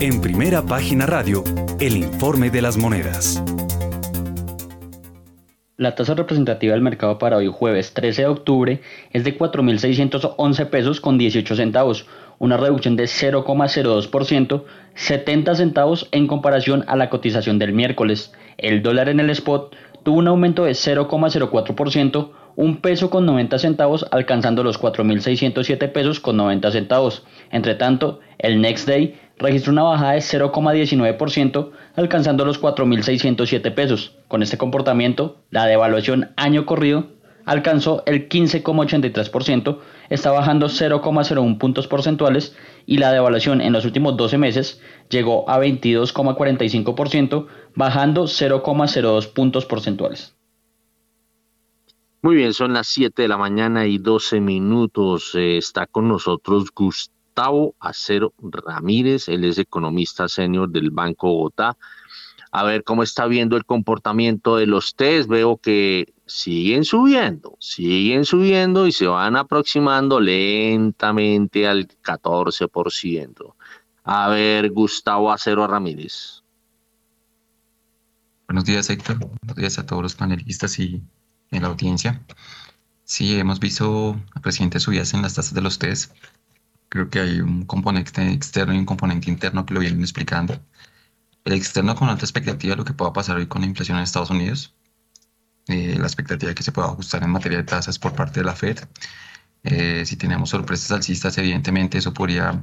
En 0.00 0.20
primera 0.20 0.62
página 0.62 1.06
radio, 1.06 1.44
el 1.80 1.98
informe 1.98 2.50
de 2.50 2.62
las 2.62 2.76
monedas. 2.78 3.42
La 5.76 5.94
tasa 5.94 6.14
representativa 6.14 6.72
del 6.72 6.82
mercado 6.82 7.18
para 7.18 7.36
hoy 7.36 7.48
jueves 7.52 7.92
13 7.94 8.22
de 8.22 8.28
octubre 8.28 8.80
es 9.10 9.24
de 9.24 9.36
4.611 9.36 10.70
pesos 10.70 11.00
con 11.00 11.18
18 11.18 11.56
centavos, 11.56 12.06
una 12.38 12.56
reducción 12.56 12.96
de 12.96 13.04
0,02%, 13.04 14.64
70 14.94 15.54
centavos 15.56 16.08
en 16.12 16.26
comparación 16.26 16.84
a 16.86 16.96
la 16.96 17.10
cotización 17.10 17.58
del 17.58 17.72
miércoles. 17.72 18.32
El 18.56 18.82
dólar 18.82 19.08
en 19.08 19.20
el 19.20 19.30
spot 19.30 19.74
tuvo 20.04 20.18
un 20.18 20.28
aumento 20.28 20.64
de 20.64 20.72
0,04%, 20.72 22.30
un 22.56 22.76
peso 22.76 23.10
con 23.10 23.26
90 23.26 23.58
centavos 23.58 24.06
alcanzando 24.12 24.62
los 24.62 24.80
4.607 24.80 25.90
pesos 25.90 26.20
con 26.20 26.36
90 26.36 26.70
centavos. 26.70 27.24
Entre 27.50 27.74
tanto, 27.74 28.20
el 28.38 28.60
Next 28.60 28.86
Day 28.86 29.18
registró 29.38 29.72
una 29.72 29.82
bajada 29.82 30.12
de 30.12 30.18
0,19% 30.18 31.70
alcanzando 31.96 32.44
los 32.44 32.62
4.607 32.62 33.74
pesos. 33.74 34.16
Con 34.28 34.42
este 34.42 34.58
comportamiento, 34.58 35.38
la 35.50 35.66
devaluación 35.66 36.30
año 36.36 36.64
corrido 36.66 37.08
alcanzó 37.44 38.02
el 38.06 38.28
15,83%, 38.28 39.78
está 40.08 40.30
bajando 40.30 40.68
0,01 40.68 41.58
puntos 41.58 41.86
porcentuales 41.86 42.56
y 42.86 42.98
la 42.98 43.12
devaluación 43.12 43.60
en 43.60 43.72
los 43.72 43.84
últimos 43.84 44.16
12 44.16 44.38
meses 44.38 44.80
llegó 45.08 45.48
a 45.48 45.58
22,45%, 45.58 47.46
bajando 47.74 48.24
0,02 48.24 49.32
puntos 49.32 49.66
porcentuales. 49.66 50.34
Muy 52.24 52.36
bien, 52.36 52.54
son 52.54 52.72
las 52.72 52.86
7 52.86 53.20
de 53.20 53.28
la 53.28 53.36
mañana 53.36 53.86
y 53.86 53.98
12 53.98 54.40
minutos. 54.40 55.34
Eh, 55.34 55.58
está 55.58 55.86
con 55.86 56.08
nosotros 56.08 56.70
Gustavo 56.74 57.74
Acero 57.78 58.32
Ramírez, 58.40 59.28
él 59.28 59.44
es 59.44 59.58
economista 59.58 60.26
senior 60.28 60.70
del 60.70 60.90
Banco 60.90 61.28
Bogotá. 61.28 61.76
A 62.50 62.64
ver 62.64 62.82
cómo 62.82 63.02
está 63.02 63.26
viendo 63.26 63.58
el 63.58 63.66
comportamiento 63.66 64.56
de 64.56 64.66
los 64.66 64.94
test. 64.94 65.28
Veo 65.28 65.58
que 65.58 66.13
siguen 66.26 66.84
subiendo, 66.84 67.56
siguen 67.60 68.24
subiendo 68.24 68.86
y 68.86 68.92
se 68.92 69.06
van 69.06 69.36
aproximando 69.36 70.20
lentamente 70.20 71.66
al 71.66 71.88
14%. 71.88 73.54
A 74.04 74.28
ver, 74.28 74.70
Gustavo 74.70 75.32
Acero 75.32 75.66
Ramírez. 75.66 76.42
Buenos 78.46 78.64
días, 78.64 78.90
Héctor. 78.90 79.18
Buenos 79.18 79.56
días 79.56 79.78
a 79.78 79.86
todos 79.86 80.02
los 80.02 80.14
panelistas 80.14 80.78
y 80.78 81.02
en 81.50 81.62
la 81.62 81.68
audiencia. 81.68 82.22
Sí, 83.04 83.38
hemos 83.38 83.60
visto 83.60 84.20
a 84.34 84.40
presidente 84.40 84.80
subidas 84.80 85.14
en 85.14 85.22
las 85.22 85.34
tasas 85.34 85.54
de 85.54 85.60
los 85.60 85.78
test. 85.78 86.12
Creo 86.88 87.10
que 87.10 87.20
hay 87.20 87.40
un 87.40 87.64
componente 87.64 88.32
externo 88.32 88.74
y 88.74 88.78
un 88.78 88.86
componente 88.86 89.30
interno 89.30 89.66
que 89.66 89.74
lo 89.74 89.80
vienen 89.80 90.00
explicando. 90.00 90.60
El 91.44 91.52
externo 91.54 91.94
con 91.94 92.08
alta 92.08 92.24
expectativa 92.24 92.72
de 92.72 92.76
lo 92.76 92.84
que 92.84 92.92
pueda 92.92 93.12
pasar 93.12 93.36
hoy 93.36 93.46
con 93.46 93.62
la 93.62 93.68
inflación 93.68 93.98
en 93.98 94.04
Estados 94.04 94.30
Unidos. 94.30 94.74
Eh, 95.68 95.96
la 95.98 96.06
expectativa 96.06 96.54
que 96.54 96.62
se 96.62 96.72
pueda 96.72 96.88
ajustar 96.88 97.22
en 97.22 97.30
materia 97.30 97.58
de 97.58 97.64
tasas 97.64 97.98
por 97.98 98.14
parte 98.14 98.40
de 98.40 98.46
la 98.46 98.54
Fed. 98.54 98.78
Eh, 99.62 100.04
si 100.04 100.16
tenemos 100.16 100.50
sorpresas 100.50 100.90
alcistas, 100.92 101.38
evidentemente 101.38 101.96
eso 101.98 102.12
podría 102.12 102.60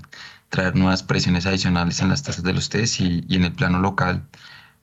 traer 0.49 0.75
nuevas 0.75 1.01
presiones 1.03 1.45
adicionales 1.47 1.99
en 2.01 2.09
las 2.09 2.21
tasas 2.23 2.43
de 2.43 2.53
los 2.53 2.69
test 2.69 2.99
y, 3.01 3.25
y 3.27 3.35
en 3.37 3.45
el 3.45 3.53
plano 3.53 3.79
local, 3.79 4.27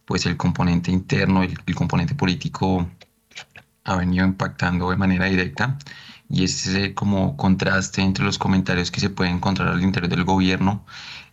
pues 0.04 0.26
el 0.26 0.36
componente 0.36 0.90
interno, 0.90 1.42
el, 1.44 1.56
el 1.64 1.74
componente 1.76 2.14
político 2.14 2.90
ha 3.84 3.96
venido 3.96 4.24
impactando 4.26 4.90
de 4.90 4.96
manera 4.96 5.26
directa 5.26 5.78
y 6.28 6.44
ese 6.44 6.94
como 6.94 7.36
contraste 7.36 8.02
entre 8.02 8.24
los 8.24 8.38
comentarios 8.38 8.90
que 8.90 9.00
se 9.00 9.10
pueden 9.10 9.36
encontrar 9.36 9.68
al 9.68 9.82
interior 9.82 10.10
del 10.10 10.24
gobierno 10.24 10.84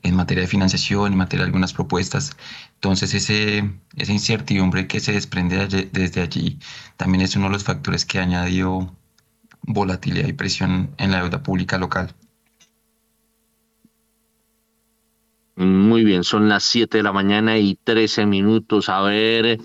en 0.06 0.16
materia 0.16 0.42
de 0.42 0.48
financiación, 0.48 1.12
en 1.12 1.18
materia 1.18 1.44
de 1.44 1.48
algunas 1.48 1.74
propuestas. 1.74 2.38
Entonces 2.76 3.14
ese, 3.14 3.70
esa 3.96 4.12
incertidumbre 4.12 4.88
que 4.88 5.00
se 5.00 5.12
desprende 5.12 5.68
desde 5.92 6.22
allí 6.22 6.60
también 6.98 7.22
es 7.22 7.36
uno 7.36 7.46
de 7.46 7.54
los 7.54 7.64
factores 7.64 8.06
que 8.06 8.20
ha 8.20 8.24
añadido 8.24 8.96
volatilidad 9.62 10.28
y 10.28 10.34
presión 10.34 10.92
en 10.98 11.12
la 11.12 11.22
deuda 11.22 11.44
pública 11.44 11.78
local. 11.78 12.14
Muy 15.56 16.04
bien, 16.04 16.24
son 16.24 16.50
las 16.50 16.64
7 16.64 16.98
de 16.98 17.04
la 17.04 17.14
mañana 17.14 17.58
y 17.58 17.76
13 17.76 18.26
minutos. 18.26 18.90
A 18.90 19.02
ver, 19.02 19.60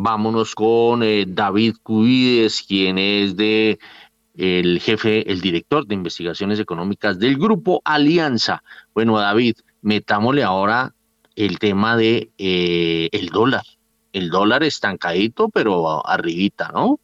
Vámonos 0.00 0.54
con 0.54 1.02
eh, 1.02 1.24
David 1.26 1.76
Cuides, 1.82 2.62
quien 2.62 2.98
es 2.98 3.36
de 3.36 3.80
el 4.36 4.78
jefe, 4.80 5.28
el 5.28 5.40
director 5.40 5.86
de 5.88 5.96
investigaciones 5.96 6.60
económicas 6.60 7.18
del 7.18 7.36
grupo 7.36 7.82
Alianza. 7.84 8.62
Bueno, 8.98 9.16
David, 9.16 9.54
metámosle 9.80 10.42
ahora 10.42 10.92
el 11.36 11.60
tema 11.60 11.96
de 11.96 12.32
eh, 12.36 13.08
el 13.12 13.28
dólar. 13.28 13.62
El 14.12 14.28
dólar 14.28 14.64
estancadito, 14.64 15.50
pero 15.50 16.04
arribita, 16.04 16.72
¿no? 16.74 16.98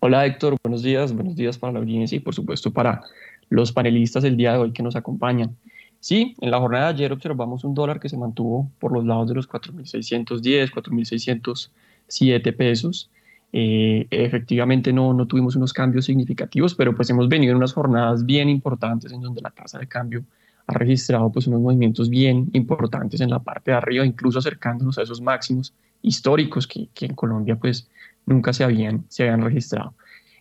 Hola 0.00 0.26
Héctor, 0.26 0.56
buenos 0.60 0.82
días, 0.82 1.12
buenos 1.14 1.36
días 1.36 1.56
para 1.56 1.74
la 1.74 1.78
audiencia 1.78 2.16
y 2.16 2.18
por 2.18 2.34
supuesto 2.34 2.72
para 2.72 3.00
los 3.48 3.70
panelistas 3.70 4.24
del 4.24 4.36
día 4.36 4.54
de 4.54 4.58
hoy 4.58 4.72
que 4.72 4.82
nos 4.82 4.96
acompañan. 4.96 5.56
Sí, 6.00 6.34
en 6.40 6.50
la 6.50 6.58
jornada 6.58 6.86
de 6.86 6.94
ayer 6.94 7.12
observamos 7.12 7.62
un 7.62 7.74
dólar 7.74 8.00
que 8.00 8.08
se 8.08 8.16
mantuvo 8.16 8.68
por 8.80 8.90
los 8.90 9.04
lados 9.04 9.28
de 9.28 9.36
los 9.36 9.48
4.610, 9.48 10.72
4.607 10.72 12.56
pesos. 12.56 13.08
Eh, 13.52 14.06
efectivamente 14.10 14.92
no, 14.92 15.12
no 15.12 15.26
tuvimos 15.26 15.56
unos 15.56 15.72
cambios 15.72 16.04
significativos, 16.04 16.74
pero 16.74 16.94
pues 16.94 17.10
hemos 17.10 17.28
venido 17.28 17.50
en 17.50 17.56
unas 17.56 17.72
jornadas 17.72 18.24
bien 18.24 18.48
importantes 18.48 19.12
en 19.12 19.20
donde 19.20 19.40
la 19.40 19.50
tasa 19.50 19.78
de 19.78 19.88
cambio 19.88 20.24
ha 20.66 20.74
registrado 20.74 21.30
pues 21.32 21.48
unos 21.48 21.60
movimientos 21.60 22.08
bien 22.08 22.48
importantes 22.52 23.20
en 23.20 23.30
la 23.30 23.40
parte 23.40 23.72
de 23.72 23.76
arriba, 23.76 24.06
incluso 24.06 24.38
acercándonos 24.38 24.98
a 24.98 25.02
esos 25.02 25.20
máximos 25.20 25.74
históricos 26.02 26.66
que, 26.66 26.88
que 26.94 27.06
en 27.06 27.14
Colombia 27.14 27.56
pues 27.56 27.88
nunca 28.24 28.52
se 28.52 28.62
habían, 28.62 29.04
se 29.08 29.24
habían 29.24 29.42
registrado. 29.42 29.94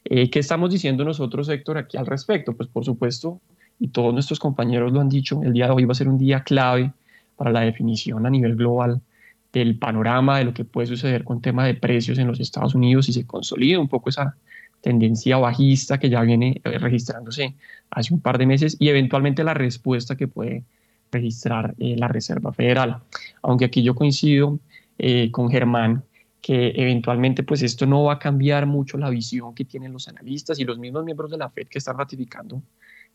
Eh, 0.06 0.30
¿Qué 0.30 0.40
estamos 0.40 0.72
diciendo 0.72 1.03
nosotros, 1.03 1.49
Héctor, 1.49 1.77
aquí 1.77 1.98
al 1.98 2.06
respecto? 2.06 2.53
Pues 2.53 2.69
por 2.69 2.86
supuesto, 2.86 3.41
y 3.80 3.90
todos 3.90 4.14
nuestros 4.14 4.40
compañeros 4.40 4.91
lo 4.91 5.02
han 5.02 5.10
dicho, 5.10 5.41
el 5.44 5.53
día 5.53 5.65
de 5.65 5.72
hoy 5.72 5.86
va 5.86 5.94
a 5.94 5.95
ser 5.95 6.07
un 6.07 6.18
día 6.18 6.44
clave 6.44 6.94
para 7.36 7.52
la 7.52 7.61
definición 7.61 8.26
a 8.26 8.30
nivel 8.30 8.56
global 8.56 9.02
del 9.51 9.77
panorama 9.77 10.38
de 10.38 10.45
lo 10.45 10.53
que 10.53 10.65
puede 10.65 10.88
suceder 10.88 11.23
con 11.23 11.41
tema 11.41 11.65
de 11.65 11.73
precios 11.73 12.17
en 12.19 12.27
los 12.27 12.39
Estados 12.39 12.76
Unidos 12.76 13.09
y 13.09 13.13
se 13.13 13.26
consolida 13.26 13.80
un 13.80 13.88
poco 13.88 14.09
esa 14.09 14.35
tendencia 14.81 15.38
bajista 15.38 15.99
que 15.99 16.09
ya 16.09 16.21
viene 16.21 16.61
eh, 16.63 16.77
registrándose 16.77 17.55
hace 17.89 18.13
un 18.13 18.21
par 18.21 18.38
de 18.38 18.45
meses 18.45 18.77
y 18.80 18.89
eventualmente 18.89 19.43
la 19.43 19.53
respuesta 19.53 20.15
que 20.15 20.27
puede 20.27 20.63
registrar 21.11 21.76
eh, 21.80 21.95
la 21.97 22.07
Reserva 22.07 22.53
Federal. 22.53 22.99
Aunque 23.41 23.65
aquí 23.65 23.84
yo 23.84 23.95
coincido 23.95 24.59
eh, 24.97 25.31
con 25.31 25.49
Germán 25.49 26.03
que 26.41 26.71
eventualmente 26.76 27.43
pues 27.43 27.61
esto 27.63 27.85
no 27.85 28.03
va 28.03 28.13
a 28.13 28.19
cambiar 28.19 28.65
mucho 28.65 28.97
la 28.97 29.09
visión 29.09 29.53
que 29.53 29.65
tienen 29.65 29.91
los 29.91 30.07
analistas 30.07 30.59
y 30.59 30.63
los 30.63 30.80
mismos 30.80 31.03
miembros 31.03 31.31
de 31.31 31.38
la 31.38 31.49
Fed 31.49 31.67
que 31.67 31.80
están 31.80 31.97
ratificando 31.97 32.61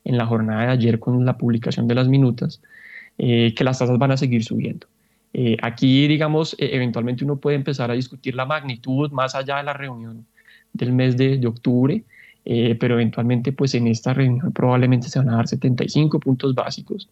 en 0.05 0.19
la 0.19 0.27
jornada 0.27 0.67
de 0.67 0.73
ayer 0.73 0.99
con 0.99 1.25
la 1.25 1.39
publicación 1.39 1.89
de 1.89 1.95
las 1.95 2.07
minutas, 2.07 2.61
que 3.17 3.55
las 3.61 3.79
tasas 3.79 3.97
van 3.97 4.11
a 4.11 4.19
seguir 4.19 4.45
subiendo. 4.45 4.87
Eh, 5.35 5.57
aquí, 5.61 6.09
digamos, 6.09 6.57
e, 6.59 6.75
eventualmente 6.75 7.25
uno 7.25 7.37
puede 7.37 7.57
empezar 7.57 7.91
a 7.91 7.95
discutir 7.95 8.35
la 8.35 8.47
magnitud 8.47 9.11
más 9.11 9.35
allá 9.35 9.59
de 9.59 9.65
la 9.65 9.75
reunión 9.75 10.27
del 10.73 10.93
mes 10.93 11.17
de, 11.17 11.45
octubre, 11.47 12.05
eh, 12.45 12.77
pero 12.81 12.95
eventualmente, 12.95 13.53
pues 13.53 13.75
en 13.75 13.87
esta 13.87 14.15
reunión 14.15 14.53
probablemente 14.53 15.09
se 15.09 15.19
van 15.19 15.31
a 15.31 15.37
dar 15.37 15.49
75 15.49 16.21
puntos 16.21 16.55
básicos. 16.55 17.11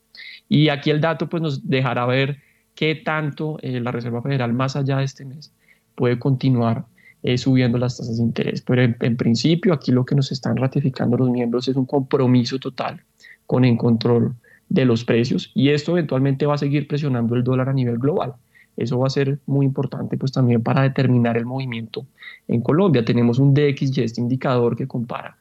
Y 0.48 0.68
aquí 0.70 0.90
el 0.90 1.00
dato, 1.00 1.28
pues 1.28 1.42
nos 1.42 1.68
dejará 1.68 2.06
ver 2.06 2.38
qué 2.74 2.94
tanto 2.94 3.58
la 3.62 3.92
Reserva 3.92 4.22
Federal, 4.22 4.52
más 4.54 4.76
allá 4.76 4.98
de 4.98 5.04
este 5.04 5.24
mes, 5.24 5.52
puede 5.94 6.18
continuar 6.18 6.86
eh, 7.24 7.38
subiendo 7.38 7.78
las 7.78 7.96
tasas 7.96 8.16
de 8.16 8.24
interés. 8.24 8.62
Pero 8.62 8.82
en, 8.82 9.16
principio 9.16 9.72
aquí 9.72 9.92
lo 9.92 10.04
que 10.04 10.16
nos 10.16 10.32
están 10.32 10.56
ratificando 10.56 11.16
los 11.16 11.30
miembros 11.30 11.68
es 11.68 11.76
un 11.76 11.86
compromiso 11.86 12.58
total 12.58 13.00
con 13.46 13.64
el 13.64 13.76
control 13.76 14.34
de 14.72 14.86
los 14.86 15.04
precios 15.04 15.50
y 15.54 15.68
esto 15.68 15.92
eventualmente 15.92 16.46
va 16.46 16.54
a 16.54 16.58
seguir 16.58 16.88
presionando 16.88 17.36
el 17.36 17.44
dólar 17.44 17.68
a 17.68 17.72
nivel 17.72 17.98
global. 17.98 18.34
Eso 18.76 18.98
va 18.98 19.06
a 19.06 19.10
ser 19.10 19.38
muy 19.44 19.66
importante 19.66 20.16
pues 20.16 20.32
también 20.32 20.62
para 20.62 20.82
determinar 20.82 21.36
el 21.36 21.44
movimiento 21.44 22.06
en 22.48 22.62
Colombia. 22.62 23.04
Tenemos 23.04 23.38
un 23.38 23.52
DXY, 23.52 24.02
este 24.02 24.22
indicador 24.22 24.74
que 24.74 24.86
compara 24.86 25.36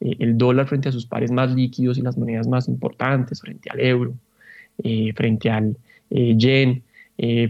eh, 0.00 0.16
el 0.18 0.36
dólar 0.36 0.66
frente 0.66 0.90
a 0.90 0.92
sus 0.92 1.06
pares 1.06 1.30
más 1.30 1.54
líquidos 1.54 1.96
y 1.96 2.02
las 2.02 2.18
monedas 2.18 2.46
más 2.46 2.68
importantes, 2.68 3.40
frente 3.40 3.70
al 3.70 3.80
euro, 3.80 4.12
eh, 4.82 5.12
frente 5.14 5.50
al 5.50 5.76
yen, 6.10 6.82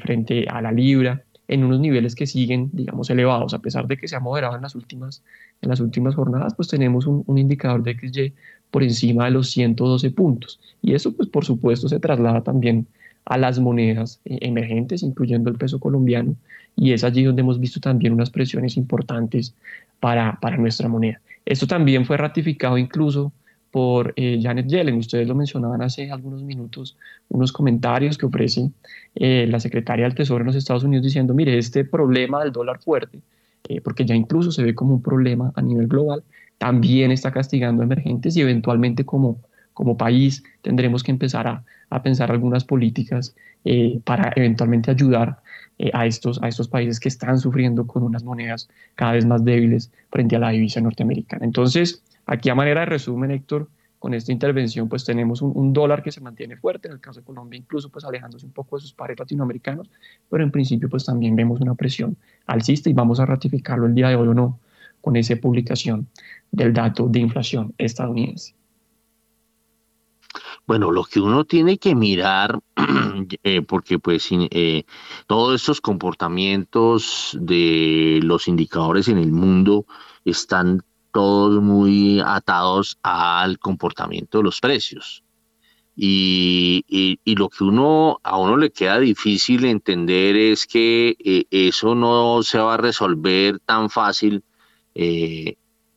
frente 0.01 0.47
a 0.49 0.63
la 0.63 0.71
libra 0.71 1.25
en 1.49 1.65
unos 1.65 1.81
niveles 1.81 2.15
que 2.15 2.27
siguen, 2.27 2.71
digamos, 2.73 3.11
elevados, 3.11 3.55
a 3.55 3.59
pesar 3.59 3.87
de 3.87 3.97
que 3.97 4.09
se 4.09 4.17
ha 4.17 4.21
moderado 4.21 4.57
en 4.57 4.63
las 4.63 4.75
últimas, 4.75 5.23
en 5.61 5.69
las 5.69 5.81
últimas 5.81 6.15
jornadas, 6.15 6.55
pues 6.55 6.69
tenemos 6.69 7.07
un, 7.07 7.39
indicador 7.39 7.83
de 7.83 7.95
XY 7.95 8.35
por 8.75 8.83
encima 8.83 9.27
de 9.27 9.31
los 9.31 9.51
112 9.51 10.11
puntos. 10.11 10.59
Y 10.83 10.95
eso, 10.95 11.13
pues, 11.13 11.29
por 11.29 11.45
supuesto, 11.45 11.89
se 11.89 12.01
traslada 12.01 12.41
también 12.41 12.89
a 13.25 13.39
las 13.39 13.61
monedas 13.61 14.21
eh, 14.25 14.39
emergentes, 14.41 15.05
incluyendo 15.05 15.49
el 15.49 15.57
peso 15.57 15.79
colombiano, 15.79 16.35
y 16.75 16.91
es 16.91 17.05
allí 17.05 17.23
donde 17.23 17.43
hemos 17.43 17.61
visto 17.61 17.79
también 17.79 18.13
unas 18.13 18.31
presiones 18.31 18.77
importantes 18.77 19.55
para, 20.01 20.41
para 20.41 20.57
nuestra 20.57 20.89
moneda. 20.89 21.21
Esto 21.47 21.69
también 21.69 22.05
fue 22.05 22.17
ratificado 22.17 22.77
incluso 22.77 23.33
por 23.71 24.13
eh, 24.17 24.41
Janet 24.43 24.67
Yellen. 24.67 24.97
Ustedes 24.97 25.29
lo 25.29 25.37
mencionaban 25.37 25.81
hace 25.81 26.11
algunos 26.11 26.43
minutos, 26.43 26.97
unos 27.29 27.53
comentarios 27.53 28.19
que 28.19 28.27
ofrece 28.27 28.73
eh, 29.15 29.47
la 29.49 29.61
secretaria 29.61 30.05
del 30.05 30.17
Tesoro 30.17 30.41
en 30.41 30.47
los 30.47 30.57
Estados 30.57 30.83
Unidos 30.83 31.05
diciendo, 31.05 31.33
mire, 31.33 31.57
este 31.59 31.85
problema 31.85 32.43
del 32.43 32.51
dólar 32.51 32.81
fuerte, 32.81 33.21
porque 33.85 34.05
ya 34.05 34.17
incluso 34.17 34.51
se 34.51 34.65
ve 34.65 34.75
como 34.75 34.95
un 34.95 35.01
problema 35.01 35.53
a 35.55 35.63
nivel 35.63 35.87
global, 35.87 36.25
también 36.65 37.11
está 37.11 37.31
castigando 37.31 37.83
a 37.83 37.85
emergentes 37.85 38.37
y 38.37 38.41
eventualmente 38.41 39.05
como, 39.05 39.39
como 39.75 39.97
país 39.97 40.43
tendremos 40.63 41.03
que 41.03 41.11
empezar 41.11 41.47
a, 41.47 41.63
a 41.91 42.03
pensar 42.03 42.31
algunas 42.31 42.65
políticas 42.65 43.35
para 44.05 44.33
eventualmente 44.37 44.91
ayudar 44.91 45.41
a, 45.93 46.07
estos, 46.07 46.43
a 46.43 46.49
estos 46.49 46.69
países 46.69 47.01
que 47.01 47.09
están 47.09 47.39
sufriendo 47.39 47.87
con 47.87 48.03
unas 48.03 48.25
monedas 48.25 48.69
cada 48.95 49.13
vez 49.13 49.27
más 49.27 49.45
débiles 49.45 49.91
frente 50.11 50.37
a 50.37 50.39
la 50.39 50.51
divisa 50.51 50.81
norteamericana. 50.81 51.45
Entonces, 51.45 52.03
Aquí 52.27 52.49
a 52.49 52.55
manera 52.55 52.81
de 52.81 52.87
resumen, 52.87 53.31
Héctor, 53.31 53.69
con 53.99 54.15
esta 54.15 54.33
intervención 54.33 54.89
pues 54.89 55.05
tenemos 55.05 55.43
un, 55.43 55.73
dólar 55.73 56.03
que 56.03 56.13
se 56.13 56.21
mantiene 56.21 56.57
fuerte, 56.57 56.89
en 56.89 56.95
el 56.95 57.01
caso 57.01 57.21
de 57.21 57.27
Colombia 57.27 57.59
incluso 57.59 57.89
pues 57.89 58.05
alejándose 58.05 58.45
un 58.45 58.53
poco 58.53 58.77
de 58.77 58.83
sus 58.83 58.93
pares 58.93 59.19
latinoamericanos, 59.19 59.91
pero 60.29 60.45
en 60.45 60.51
principio 60.51 60.89
pues 60.91 61.05
también 61.05 61.37
vemos 61.37 61.61
una 61.61 61.75
presión 61.75 62.17
alcista 62.47 62.91
y 62.91 62.93
vamos 62.93 63.19
a 63.21 63.27
ratificarlo 63.27 63.87
el 63.87 63.95
día 63.95 64.09
de 64.09 64.17
hoy 64.17 64.29
o 64.29 64.35
no 64.35 64.59
con 65.01 65.17
esa 65.17 65.37
publicación 65.37 66.07
del 66.51 66.73
dato 66.73 67.09
de 67.09 67.21
inflación 67.21 67.75
estadounidense. 67.79 68.55
Bueno, 70.67 70.91
lo 70.91 71.05
que 71.05 71.21
uno 71.21 71.45
tiene 71.45 71.79
que 71.79 71.95
mirar, 71.95 72.59
eh, 73.43 73.63
porque 73.63 73.99
pues 73.99 74.29
eh, 74.33 74.85
todos 75.27 75.61
estos 75.61 75.81
comportamientos 75.81 77.37
de 77.39 78.21
los 78.23 78.49
indicadores 78.49 79.09
en 79.09 79.19
el 79.19 79.31
mundo 79.31 79.85
están 80.25 80.83
todos 81.13 81.63
muy 81.63 82.21
atados 82.25 82.99
al 83.03 83.59
comportamiento 83.59 84.39
de 84.39 84.45
los 84.45 84.61
precios. 84.61 85.23
Y, 85.97 86.85
lo 87.37 87.49
que 87.49 87.63
uno 87.63 88.19
a 88.23 88.39
uno 88.39 88.57
le 88.57 88.71
queda 88.71 88.99
difícil 88.99 89.65
entender 89.65 90.37
es 90.37 90.67
que 90.67 91.17
eh, 91.25 91.45
eso 91.51 91.95
no 91.95 92.43
se 92.43 92.59
va 92.59 92.75
a 92.75 92.79
resolver 92.79 93.61
tan 93.61 93.91
fácil. 93.91 94.43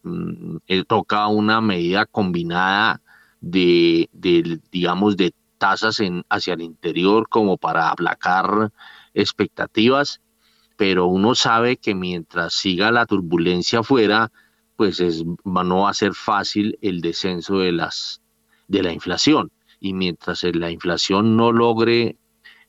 Mm, 0.08 0.58
eh, 0.68 0.84
toca 0.86 1.28
una 1.28 1.62
medida 1.62 2.06
combinada 2.06 3.02
de, 3.42 4.10
digamos, 4.72 5.18
de 5.18 5.34
tasas 5.58 6.00
hacia 6.30 6.54
el 6.54 6.62
interior 6.62 7.28
como 7.30 7.58
para 7.58 7.90
aplacar 7.90 8.72
expectativas, 9.14 10.22
pero 10.76 11.08
uno 11.08 11.36
sabe 11.36 11.78
que 11.78 11.96
mientras 11.96 12.54
siga 12.54 12.92
la 12.92 13.06
turbulencia 13.06 13.80
afuera, 13.80 14.32
pues 14.76 15.00
es, 15.00 15.24
no 15.44 15.82
va 15.82 15.90
a 15.90 15.94
ser 15.94 16.14
fácil 16.14 16.78
el 16.82 17.02
descenso 17.02 17.60
de, 17.60 17.72
las, 17.72 18.22
de 18.68 18.84
la 18.84 18.94
inflación. 18.94 19.52
Y 19.80 19.94
mientras 19.94 20.44
la 20.44 20.72
inflación 20.72 21.36
no 21.36 21.52
logre 21.52 22.18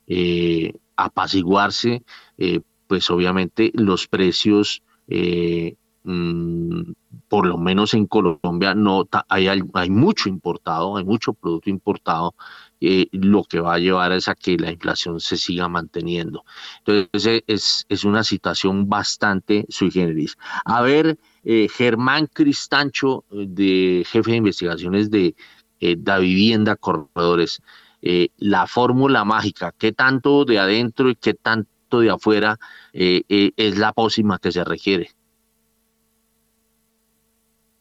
eh, 0.06 0.72
apaciguarse, 0.96 2.02
eh, 2.38 2.60
pues 2.86 3.10
obviamente 3.10 3.70
los 3.74 4.08
precios, 4.08 4.82
eh, 5.06 5.76
mm, 6.08 6.92
por 7.28 7.46
lo 7.46 7.58
menos 7.58 7.94
en 7.94 8.06
Colombia, 8.06 8.74
no 8.74 9.06
hay, 9.28 9.90
mucho 9.90 10.28
importado, 10.28 10.96
hay 10.96 11.04
mucho 11.04 11.34
producto 11.34 11.70
importado 11.70 12.34
lo 12.80 13.44
que 13.44 13.60
va 13.60 13.74
a 13.74 13.78
llevar 13.78 14.12
es 14.12 14.28
a 14.28 14.34
que 14.34 14.56
la 14.56 14.70
inflación 14.70 15.20
se 15.20 15.36
siga 15.36 15.68
manteniendo. 15.68 16.44
Entonces 16.84 17.42
es, 17.46 17.86
es 17.88 18.04
una 18.04 18.22
situación 18.22 18.88
bastante 18.88 19.66
sui 19.68 19.90
generis. 19.90 20.36
A 20.64 20.82
ver, 20.82 21.18
eh, 21.44 21.68
Germán 21.68 22.26
Cristancho, 22.26 23.24
de 23.30 24.04
jefe 24.06 24.32
de 24.32 24.36
investigaciones 24.36 25.10
de 25.10 25.34
eh, 25.80 25.96
Da 25.98 26.18
Vivienda 26.18 26.76
Corredores, 26.76 27.62
eh, 28.02 28.28
la 28.36 28.66
fórmula 28.66 29.24
mágica, 29.24 29.72
¿qué 29.76 29.92
tanto 29.92 30.44
de 30.44 30.58
adentro 30.58 31.10
y 31.10 31.16
qué 31.16 31.34
tanto 31.34 32.00
de 32.00 32.10
afuera 32.10 32.58
es 32.92 33.78
la 33.78 33.92
pócima 33.92 34.38
que 34.38 34.52
se 34.52 34.62
requiere? 34.62 35.10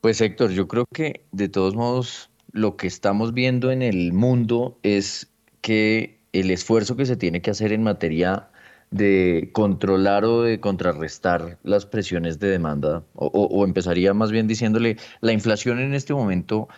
Pues 0.07 0.21
Héctor, 0.21 0.51
yo 0.51 0.69
creo 0.69 0.85
que 0.85 1.25
de 1.33 1.49
todos 1.49 1.75
modos 1.75 2.29
lo 2.53 2.77
que 2.77 2.87
estamos 2.87 3.33
viendo 3.33 3.71
en 3.71 3.81
el 3.81 4.13
mundo 4.13 4.79
es 4.81 5.33
que 5.59 6.21
el 6.31 6.49
esfuerzo 6.49 6.95
que 6.95 7.05
se 7.05 7.17
tiene 7.17 7.41
que 7.41 7.51
hacer 7.51 7.73
en 7.73 7.83
materia 7.83 8.47
de 8.89 9.49
controlar 9.51 10.23
o 10.23 10.43
de 10.43 10.61
contrarrestar 10.61 11.59
las 11.63 11.85
presiones 11.85 12.39
de 12.39 12.47
demanda, 12.47 13.03
o, 13.15 13.65
empezaría 13.65 14.13
más 14.13 14.31
bien 14.31 14.47
diciéndole, 14.47 14.95
la 15.19 15.33
inflación 15.33 15.77
en 15.77 15.93
este 15.93 16.13
momento 16.13 16.69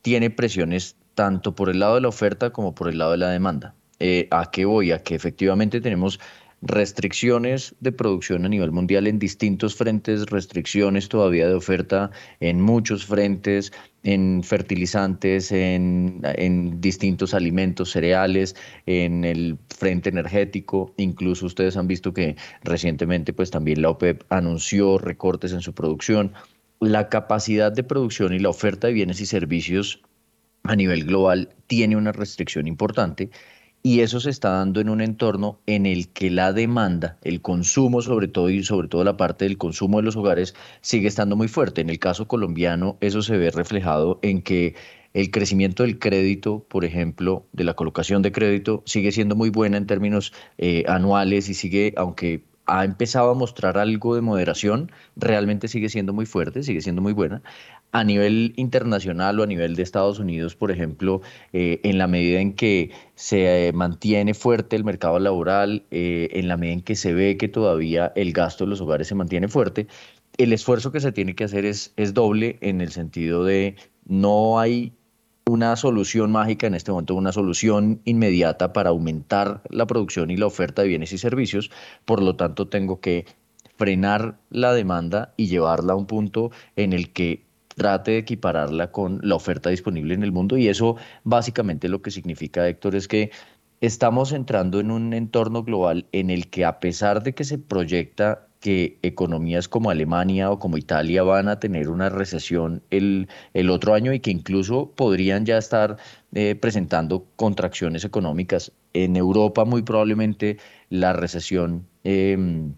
tiene 0.00 0.30
presiones 0.30 0.96
tanto 1.14 1.54
por 1.54 1.68
el 1.68 1.80
lado 1.80 1.96
de 1.96 2.00
la 2.00 2.08
oferta 2.08 2.54
como 2.54 2.74
por 2.74 2.88
el 2.88 2.96
lado 2.96 3.10
de 3.10 3.18
la 3.18 3.28
demanda. 3.28 3.74
Eh, 3.98 4.28
¿A 4.30 4.50
qué 4.50 4.64
voy? 4.64 4.92
A 4.92 5.02
que 5.02 5.14
efectivamente 5.14 5.82
tenemos 5.82 6.20
restricciones 6.60 7.74
de 7.80 7.92
producción 7.92 8.44
a 8.44 8.48
nivel 8.48 8.72
mundial 8.72 9.06
en 9.06 9.18
distintos 9.18 9.76
frentes, 9.76 10.26
restricciones 10.26 11.08
todavía 11.08 11.46
de 11.46 11.54
oferta 11.54 12.10
en 12.40 12.60
muchos 12.60 13.06
frentes, 13.06 13.72
en 14.02 14.42
fertilizantes, 14.42 15.52
en, 15.52 16.80
distintos 16.80 17.34
alimentos, 17.34 17.90
cereales, 17.92 18.56
en 18.86 19.24
el 19.24 19.58
frente 19.68 20.08
energético. 20.08 20.92
Incluso 20.96 21.46
ustedes 21.46 21.76
han 21.76 21.86
visto 21.86 22.12
que 22.12 22.36
recientemente 22.64 23.32
pues 23.32 23.50
también 23.50 23.82
la 23.82 23.90
OPEP 23.90 24.24
anunció 24.28 24.98
recortes 24.98 25.52
en 25.52 25.60
su 25.60 25.74
producción. 25.74 26.32
La 26.80 27.08
capacidad 27.08 27.72
de 27.72 27.84
producción 27.84 28.32
y 28.32 28.38
la 28.38 28.50
oferta 28.50 28.88
de 28.88 28.94
bienes 28.94 29.20
y 29.20 29.26
servicios 29.26 30.00
a 30.64 30.74
nivel 30.74 31.04
global 31.04 31.50
tiene 31.66 31.96
una 31.96 32.12
restricción 32.12 32.66
importante 32.66 33.30
y 33.82 34.00
eso 34.00 34.20
se 34.20 34.30
está 34.30 34.50
dando 34.50 34.80
en 34.80 34.88
un 34.88 35.00
entorno 35.00 35.60
en 35.66 35.86
el 35.86 36.08
que 36.08 36.30
la 36.30 36.52
demanda, 36.52 37.18
el 37.22 37.40
consumo 37.40 38.02
sobre 38.02 38.28
todo 38.28 38.50
y 38.50 38.62
sobre 38.64 38.88
todo 38.88 39.04
la 39.04 39.16
parte 39.16 39.44
del 39.44 39.58
consumo 39.58 39.98
de 39.98 40.04
los 40.04 40.16
hogares 40.16 40.54
sigue 40.80 41.08
estando 41.08 41.36
muy 41.36 41.48
fuerte. 41.48 41.80
En 41.80 41.90
el 41.90 41.98
caso 41.98 42.26
colombiano 42.26 42.96
eso 43.00 43.22
se 43.22 43.36
ve 43.36 43.50
reflejado 43.50 44.18
en 44.22 44.42
que 44.42 44.74
el 45.14 45.30
crecimiento 45.30 45.84
del 45.84 45.98
crédito, 45.98 46.66
por 46.68 46.84
ejemplo, 46.84 47.46
de 47.52 47.64
la 47.64 47.74
colocación 47.74 48.22
de 48.22 48.32
crédito, 48.32 48.82
sigue 48.84 49.12
siendo 49.12 49.36
muy 49.36 49.50
buena 49.50 49.76
en 49.76 49.86
términos 49.86 50.32
eh, 50.58 50.84
anuales 50.86 51.48
y 51.48 51.54
sigue, 51.54 51.94
aunque 51.96 52.44
ha 52.66 52.84
empezado 52.84 53.30
a 53.30 53.34
mostrar 53.34 53.78
algo 53.78 54.14
de 54.14 54.20
moderación, 54.20 54.92
realmente 55.16 55.68
sigue 55.68 55.88
siendo 55.88 56.12
muy 56.12 56.26
fuerte, 56.26 56.62
sigue 56.62 56.82
siendo 56.82 57.00
muy 57.00 57.14
buena 57.14 57.42
a 57.92 58.04
nivel 58.04 58.52
internacional 58.56 59.40
o 59.40 59.42
a 59.42 59.46
nivel 59.46 59.74
de 59.74 59.82
Estados 59.82 60.18
Unidos, 60.18 60.54
por 60.54 60.70
ejemplo, 60.70 61.22
eh, 61.52 61.80
en 61.84 61.98
la 61.98 62.06
medida 62.06 62.40
en 62.40 62.52
que 62.52 62.90
se 63.14 63.72
mantiene 63.74 64.34
fuerte 64.34 64.76
el 64.76 64.84
mercado 64.84 65.18
laboral, 65.18 65.84
eh, 65.90 66.28
en 66.32 66.48
la 66.48 66.56
medida 66.56 66.74
en 66.74 66.82
que 66.82 66.96
se 66.96 67.14
ve 67.14 67.36
que 67.36 67.48
todavía 67.48 68.12
el 68.14 68.32
gasto 68.32 68.64
de 68.64 68.70
los 68.70 68.80
hogares 68.80 69.08
se 69.08 69.14
mantiene 69.14 69.48
fuerte, 69.48 69.86
el 70.36 70.52
esfuerzo 70.52 70.92
que 70.92 71.00
se 71.00 71.12
tiene 71.12 71.34
que 71.34 71.44
hacer 71.44 71.64
es, 71.64 71.92
es 71.96 72.14
doble 72.14 72.58
en 72.60 72.80
el 72.80 72.92
sentido 72.92 73.44
de 73.44 73.76
no 74.06 74.60
hay 74.60 74.92
una 75.48 75.76
solución 75.76 76.30
mágica 76.30 76.66
en 76.66 76.74
este 76.74 76.92
momento, 76.92 77.14
una 77.14 77.32
solución 77.32 78.00
inmediata 78.04 78.72
para 78.72 78.90
aumentar 78.90 79.62
la 79.70 79.86
producción 79.86 80.30
y 80.30 80.36
la 80.36 80.46
oferta 80.46 80.82
de 80.82 80.88
bienes 80.88 81.12
y 81.12 81.18
servicios, 81.18 81.70
por 82.04 82.22
lo 82.22 82.36
tanto 82.36 82.68
tengo 82.68 83.00
que 83.00 83.24
frenar 83.76 84.38
la 84.50 84.74
demanda 84.74 85.32
y 85.36 85.46
llevarla 85.46 85.94
a 85.94 85.96
un 85.96 86.06
punto 86.06 86.50
en 86.76 86.92
el 86.92 87.12
que 87.12 87.47
trate 87.78 88.10
de 88.10 88.18
equipararla 88.18 88.92
con 88.92 89.20
la 89.22 89.36
oferta 89.36 89.70
disponible 89.70 90.12
en 90.14 90.22
el 90.22 90.32
mundo 90.32 90.58
y 90.58 90.68
eso 90.68 90.96
básicamente 91.24 91.88
lo 91.88 92.02
que 92.02 92.10
significa, 92.10 92.68
Héctor, 92.68 92.94
es 92.94 93.08
que 93.08 93.30
estamos 93.80 94.32
entrando 94.32 94.80
en 94.80 94.90
un 94.90 95.14
entorno 95.14 95.62
global 95.62 96.06
en 96.12 96.30
el 96.30 96.50
que 96.50 96.64
a 96.64 96.80
pesar 96.80 97.22
de 97.22 97.34
que 97.34 97.44
se 97.44 97.58
proyecta 97.58 98.48
que 98.60 98.98
economías 99.02 99.68
como 99.68 99.90
Alemania 99.90 100.50
o 100.50 100.58
como 100.58 100.78
Italia 100.78 101.22
van 101.22 101.48
a 101.48 101.60
tener 101.60 101.88
una 101.90 102.08
recesión 102.08 102.82
el, 102.90 103.28
el 103.54 103.70
otro 103.70 103.94
año 103.94 104.12
y 104.12 104.20
que 104.20 104.30
incluso 104.30 104.90
podrían 104.96 105.46
ya 105.46 105.58
estar 105.58 105.96
eh, 106.34 106.56
presentando 106.56 107.26
contracciones 107.36 108.04
económicas. 108.04 108.72
En 108.94 109.16
Europa 109.16 109.64
muy 109.64 109.82
probablemente 109.82 110.58
la 110.90 111.12
recesión... 111.12 111.86
Em, 112.04 112.74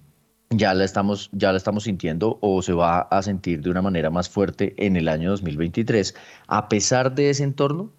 ya 0.50 0.74
la 0.74 0.84
estamos, 0.84 1.30
ya 1.32 1.52
la 1.52 1.58
estamos 1.58 1.84
sintiendo 1.84 2.38
o 2.40 2.60
se 2.60 2.72
va 2.72 3.02
a 3.02 3.22
sentir 3.22 3.62
de 3.62 3.70
una 3.70 3.82
manera 3.82 4.10
más 4.10 4.28
fuerte 4.28 4.74
en 4.84 4.96
el 4.96 5.08
año 5.08 5.30
2023. 5.30 6.14
A 6.48 6.68
pesar 6.68 7.14
de 7.14 7.30
ese 7.30 7.44
entorno 7.44 7.92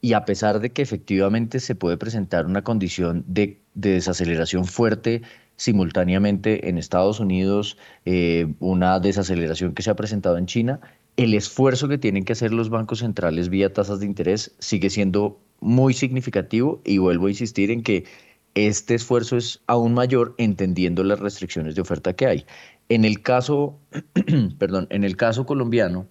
y 0.00 0.14
a 0.14 0.24
pesar 0.24 0.60
de 0.60 0.70
que 0.72 0.82
efectivamente 0.82 1.60
se 1.60 1.74
puede 1.74 1.98
presentar 1.98 2.46
una 2.46 2.62
condición 2.62 3.24
de, 3.28 3.60
desaceleración 3.74 4.64
fuerte 4.64 5.22
simultáneamente 5.56 6.68
en 6.68 6.76
Estados 6.76 7.20
Unidos, 7.20 7.78
eh, 8.04 8.52
una 8.58 8.98
desaceleración 8.98 9.74
que 9.74 9.82
se 9.82 9.90
ha 9.90 9.96
presentado 9.96 10.38
en 10.38 10.46
China, 10.46 10.80
el 11.16 11.34
esfuerzo 11.34 11.88
que 11.88 11.98
tienen 11.98 12.24
que 12.24 12.32
hacer 12.32 12.52
los 12.52 12.70
bancos 12.70 13.00
centrales 13.00 13.48
vía 13.48 13.72
tasas 13.72 14.00
de 14.00 14.06
interés 14.06 14.54
sigue 14.58 14.90
siendo 14.90 15.38
muy 15.60 15.94
significativo 15.94 16.80
y 16.84 16.98
vuelvo 16.98 17.26
a 17.26 17.30
insistir 17.30 17.70
en 17.70 17.82
que 17.82 18.04
este 18.54 18.94
esfuerzo 18.94 19.36
es 19.36 19.60
aún 19.66 19.94
mayor 19.94 20.34
entendiendo 20.38 21.04
las 21.04 21.20
restricciones 21.20 21.74
de 21.74 21.82
oferta 21.82 22.12
que 22.12 22.26
hay. 22.26 22.46
En 22.88 23.04
el 23.04 23.22
caso, 23.22 23.78
perdón, 24.58 24.86
en 24.90 25.04
el 25.04 25.16
caso 25.16 25.46
colombiano, 25.46 26.06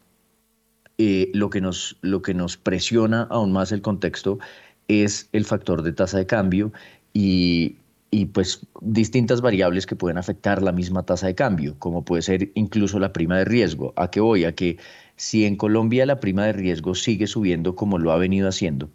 eh, 0.97 1.31
lo, 1.34 1.49
que 1.49 1.61
nos, 1.61 1.97
lo 2.01 2.22
que 2.22 2.34
nos 2.34 2.57
presiona 2.57 3.23
aún 3.30 3.51
más 3.51 3.72
el 3.72 3.81
contexto 3.81 4.39
es 4.88 5.30
el 5.31 5.45
factor 5.45 5.81
de 5.84 5.93
tasa 5.93 6.18
de 6.18 6.26
cambio 6.26 6.72
y, 7.13 7.77
y 8.11 8.26
pues 8.26 8.68
distintas 8.81 9.41
variables 9.41 9.85
que 9.85 9.95
pueden 9.95 10.18
afectar 10.18 10.61
la 10.61 10.72
misma 10.72 11.03
tasa 11.03 11.27
de 11.27 11.35
cambio, 11.35 11.76
como 11.80 12.03
puede 12.03 12.22
ser 12.22 12.51
incluso 12.55 12.99
la 12.99 13.13
prima 13.13 13.38
de 13.38 13.45
riesgo. 13.45 13.93
¿A 13.95 14.11
qué 14.11 14.19
voy? 14.19 14.43
A 14.43 14.53
que 14.53 14.77
si 15.15 15.45
en 15.45 15.55
Colombia 15.55 16.05
la 16.05 16.19
prima 16.19 16.45
de 16.45 16.53
riesgo 16.53 16.93
sigue 16.93 17.26
subiendo 17.26 17.76
como 17.76 17.97
lo 17.97 18.11
ha 18.11 18.18
venido 18.18 18.49
haciendo, 18.49 18.89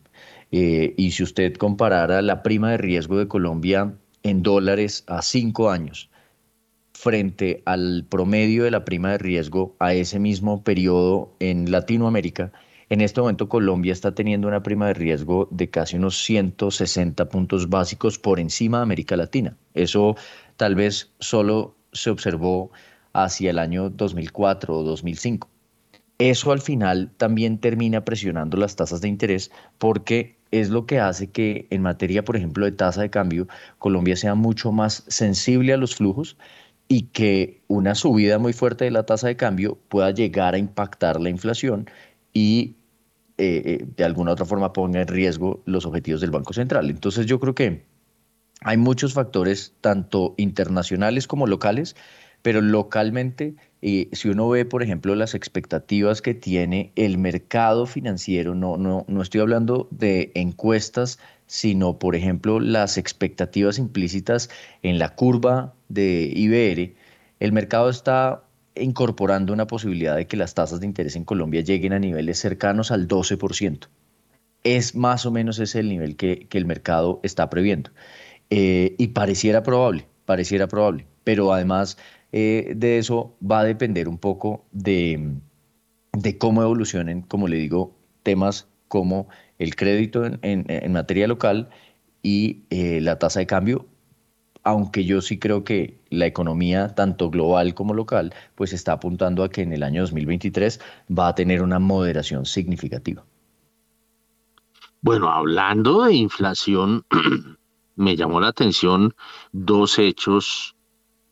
eh, 0.53 0.95
y 0.97 1.11
si 1.11 1.23
usted 1.23 1.55
comparara 1.55 2.23
la 2.23 2.43
prima 2.43 2.71
de 2.71 2.79
riesgo 2.79 3.19
de 3.19 3.29
Colombia 3.29 3.95
en 4.23 4.43
dólares 4.43 5.05
a 5.07 5.23
cinco 5.23 5.71
años 5.71 6.11
frente 6.93 7.63
al 7.67 8.07
promedio 8.09 8.65
de 8.65 8.71
la 8.71 8.85
prima 8.85 9.13
de 9.13 9.19
riesgo 9.19 9.77
a 9.79 9.93
ese 9.95 10.19
mismo 10.19 10.63
periodo 10.63 11.35
en 11.41 11.71
Latinoamérica, 11.71 12.53
en 12.89 13.01
este 13.01 13.21
momento 13.21 13.49
Colombia 13.49 13.93
está 13.93 14.15
teniendo 14.15 14.47
una 14.47 14.63
prima 14.63 14.87
de 14.87 14.95
riesgo 14.95 15.49
de 15.51 15.69
casi 15.69 15.97
unos 15.97 16.23
160 16.23 17.29
puntos 17.29 17.69
básicos 17.69 18.19
por 18.19 18.39
encima 18.39 18.79
de 18.79 18.85
América 18.85 19.17
Latina. 19.17 19.57
Eso 19.75 20.17
tal 20.57 20.77
vez 20.77 21.13
solo 21.19 21.77
se 21.93 22.11
observó 22.11 22.71
hacia 23.13 23.51
el 23.51 23.59
año 23.59 23.91
2004 23.91 24.79
o 24.79 24.83
2005. 24.85 25.49
Eso 26.19 26.53
al 26.53 26.61
final 26.61 27.11
también 27.17 27.59
termina 27.59 28.05
presionando 28.05 28.57
las 28.57 28.77
tasas 28.77 29.01
de 29.01 29.09
interés 29.09 29.51
porque 29.79 30.36
es 30.51 30.71
lo 30.71 30.87
que 30.87 31.01
hace 31.01 31.29
que 31.29 31.67
en 31.71 31.83
materia, 31.83 32.25
por 32.25 32.37
ejemplo, 32.37 32.65
de 32.65 32.73
tasa 32.73 33.03
de 33.03 33.11
cambio, 33.11 33.49
Colombia 33.79 34.17
sea 34.17 34.35
mucho 34.35 34.73
más 34.73 35.05
sensible 35.09 35.73
a 35.73 35.77
los 35.77 35.97
flujos 35.97 36.37
y 36.89 37.03
que 37.03 37.63
una 37.69 37.95
subida 37.95 38.39
muy 38.39 38.53
fuerte 38.53 38.85
de 38.85 38.91
la 38.91 39.05
tasa 39.05 39.29
de 39.29 39.37
cambio 39.37 39.79
pueda 39.89 40.11
llegar 40.11 40.55
a 40.55 40.59
impactar 40.59 41.21
la 41.21 41.31
inflación 41.31 41.91
y 42.33 42.77
eh, 43.39 43.63
eh, 43.65 43.87
de 43.97 44.05
alguna 44.05 44.33
otra 44.33 44.47
forma 44.47 44.73
ponga 44.73 45.01
en 45.01 45.09
riesgo 45.09 45.63
los 45.67 45.85
objetivos 45.85 46.21
del 46.21 46.31
Banco 46.31 46.53
Central. 46.53 46.89
Entonces 46.91 47.27
yo 47.27 47.41
creo 47.41 47.55
que 47.55 47.85
hay 48.63 48.77
muchos 48.77 49.13
factores, 49.13 49.75
tanto 49.81 50.35
internacionales 50.39 51.27
como 51.27 51.47
locales, 51.47 51.97
pero 52.43 52.61
localmente, 52.61 53.57
eh, 53.83 54.09
si 54.13 54.29
uno 54.29 54.49
ve, 54.49 54.65
por 54.65 54.83
ejemplo, 54.83 55.15
las 55.15 55.35
expectativas 55.35 56.23
que 56.23 56.35
tiene 56.35 56.93
el 56.97 57.19
mercado 57.19 57.87
financiero, 57.87 58.55
no, 58.55 58.77
no, 58.77 59.05
no 59.07 59.23
estoy 59.23 59.41
hablando 59.41 59.89
de 59.91 60.33
encuestas, 60.35 61.19
sino, 61.47 61.99
por 61.99 62.17
ejemplo, 62.17 62.59
las 62.59 62.99
expectativas 62.99 63.79
implícitas 63.79 64.51
en 64.83 64.99
la 64.99 65.15
curva 65.15 65.75
de 65.89 66.33
IBR, 66.35 66.95
el 67.39 67.53
mercado 67.53 67.91
está 67.91 68.43
incorporando 68.75 69.53
una 69.53 69.67
posibilidad 69.67 70.17
de 70.17 70.27
que 70.27 70.37
las 70.37 70.55
tasas 70.55 70.81
de 70.81 70.87
interés 70.87 71.17
en 71.17 71.25
Colombia 71.25 71.61
lleguen 71.61 71.93
a 71.93 71.99
niveles 71.99 72.39
cercanos 72.39 72.91
al 72.91 73.09
12%. 73.09 73.89
Es 74.65 74.95
más 74.95 75.27
o 75.27 75.31
menos 75.31 75.59
ese 75.59 75.81
el 75.81 75.89
nivel 75.89 76.17
que, 76.17 76.49
el 76.51 76.67
mercado 76.67 77.21
está 77.23 77.49
previendo. 77.49 77.91
Eh, 78.51 78.95
y 78.99 79.09
pareciera 79.09 79.63
probable, 79.63 80.07
pareciera 80.25 80.67
probable, 80.67 81.07
pero 81.25 81.53
además 81.53 81.99
eh, 82.33 82.73
de 82.77 82.99
eso 82.99 83.37
va 83.41 83.61
a 83.61 83.65
depender 83.65 84.09
un 84.09 84.19
poco 84.19 84.65
de, 84.73 85.33
cómo 86.39 86.63
evolucionen, 86.63 87.23
como 87.23 87.49
le 87.49 87.57
digo, 87.57 87.97
temas 88.23 88.69
como 88.89 89.29
el 89.59 89.75
crédito 89.77 90.25
en, 90.43 90.93
materia 90.93 91.27
local 91.27 91.69
y 92.23 92.65
eh, 92.71 93.01
la 93.01 93.19
tasa 93.19 93.41
de 93.41 93.47
cambio, 93.47 93.87
aunque 94.65 95.05
yo 95.05 95.21
sí 95.21 95.39
creo 95.39 95.63
que 95.63 96.01
la 96.11 96.27
economía, 96.27 96.95
tanto 96.95 97.31
global 97.31 97.75
como 97.75 97.95
local, 97.95 98.35
pues 98.57 98.73
está 98.73 98.93
apuntando 98.93 99.45
a 99.45 99.49
que 99.49 99.63
en 99.63 99.73
el 99.73 99.83
año 99.83 100.03
2023 100.03 100.81
va 101.17 101.29
a 101.29 101.35
tener 101.35 101.63
una 101.63 101.79
moderación 101.79 102.47
significativa. 102.47 103.25
Bueno, 105.03 105.31
hablando 105.31 106.05
de 106.05 106.15
inflación, 106.15 107.05
me 107.95 108.17
llamó 108.17 108.41
la 108.41 108.49
atención 108.49 109.15
dos 109.53 110.01
hechos 110.01 110.76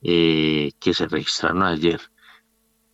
eh, 0.04 0.70
que 0.78 0.94
se 0.94 1.08
registraron 1.08 1.62
ayer. 1.62 2.00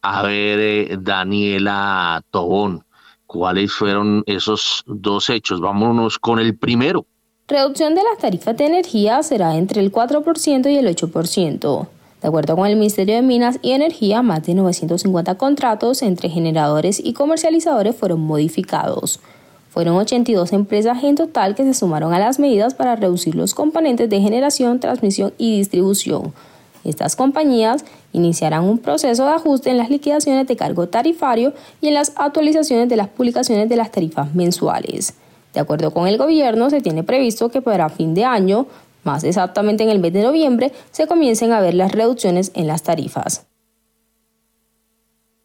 A 0.00 0.22
ver, 0.22 0.58
eh, 0.60 0.96
Daniela 0.98 2.22
Tobón, 2.30 2.84
¿cuáles 3.26 3.72
fueron 3.72 4.22
esos 4.26 4.82
dos 4.86 5.28
hechos? 5.28 5.60
Vámonos 5.60 6.18
con 6.18 6.38
el 6.38 6.56
primero. 6.56 7.04
Reducción 7.48 7.96
de 7.96 8.02
las 8.04 8.18
tarifas 8.18 8.56
de 8.56 8.66
energía 8.66 9.22
será 9.24 9.56
entre 9.56 9.80
el 9.80 9.90
4% 9.90 10.70
y 10.70 10.76
el 10.76 10.86
8%. 10.86 11.88
De 12.22 12.28
acuerdo 12.28 12.54
con 12.54 12.66
el 12.66 12.76
Ministerio 12.76 13.16
de 13.16 13.22
Minas 13.22 13.58
y 13.60 13.72
Energía, 13.72 14.22
más 14.22 14.44
de 14.44 14.54
950 14.54 15.36
contratos 15.36 16.02
entre 16.02 16.28
generadores 16.28 17.00
y 17.02 17.12
comercializadores 17.12 17.96
fueron 17.96 18.20
modificados. 18.20 19.20
Fueron 19.70 19.96
82 19.96 20.52
empresas 20.52 21.02
en 21.02 21.16
total 21.16 21.54
que 21.54 21.64
se 21.64 21.74
sumaron 21.74 22.12
a 22.12 22.18
las 22.18 22.38
medidas 22.38 22.74
para 22.74 22.96
reducir 22.96 23.34
los 23.34 23.54
componentes 23.54 24.10
de 24.10 24.20
generación, 24.20 24.80
transmisión 24.80 25.32
y 25.38 25.58
distribución, 25.58 26.34
estas 26.84 27.16
compañías 27.16 27.84
iniciarán 28.12 28.64
un 28.64 28.78
proceso 28.78 29.24
de 29.24 29.32
ajuste 29.32 29.70
en 29.70 29.76
las 29.76 29.90
liquidaciones 29.90 30.46
de 30.46 30.56
cargo 30.56 30.88
tarifario 30.88 31.52
y 31.80 31.88
en 31.88 31.94
las 31.94 32.12
actualizaciones 32.16 32.88
de 32.88 32.96
las 32.96 33.08
publicaciones 33.08 33.68
de 33.68 33.76
las 33.76 33.92
tarifas 33.92 34.34
mensuales. 34.34 35.14
De 35.52 35.60
acuerdo 35.60 35.92
con 35.92 36.06
el 36.06 36.16
gobierno, 36.16 36.70
se 36.70 36.80
tiene 36.80 37.02
previsto 37.02 37.50
que 37.50 37.62
para 37.62 37.88
fin 37.88 38.14
de 38.14 38.24
año, 38.24 38.66
más 39.04 39.24
exactamente 39.24 39.82
en 39.82 39.90
el 39.90 39.98
mes 39.98 40.12
de 40.12 40.22
noviembre, 40.22 40.72
se 40.90 41.06
comiencen 41.06 41.52
a 41.52 41.60
ver 41.60 41.74
las 41.74 41.92
reducciones 41.92 42.52
en 42.54 42.66
las 42.66 42.82
tarifas. 42.82 43.46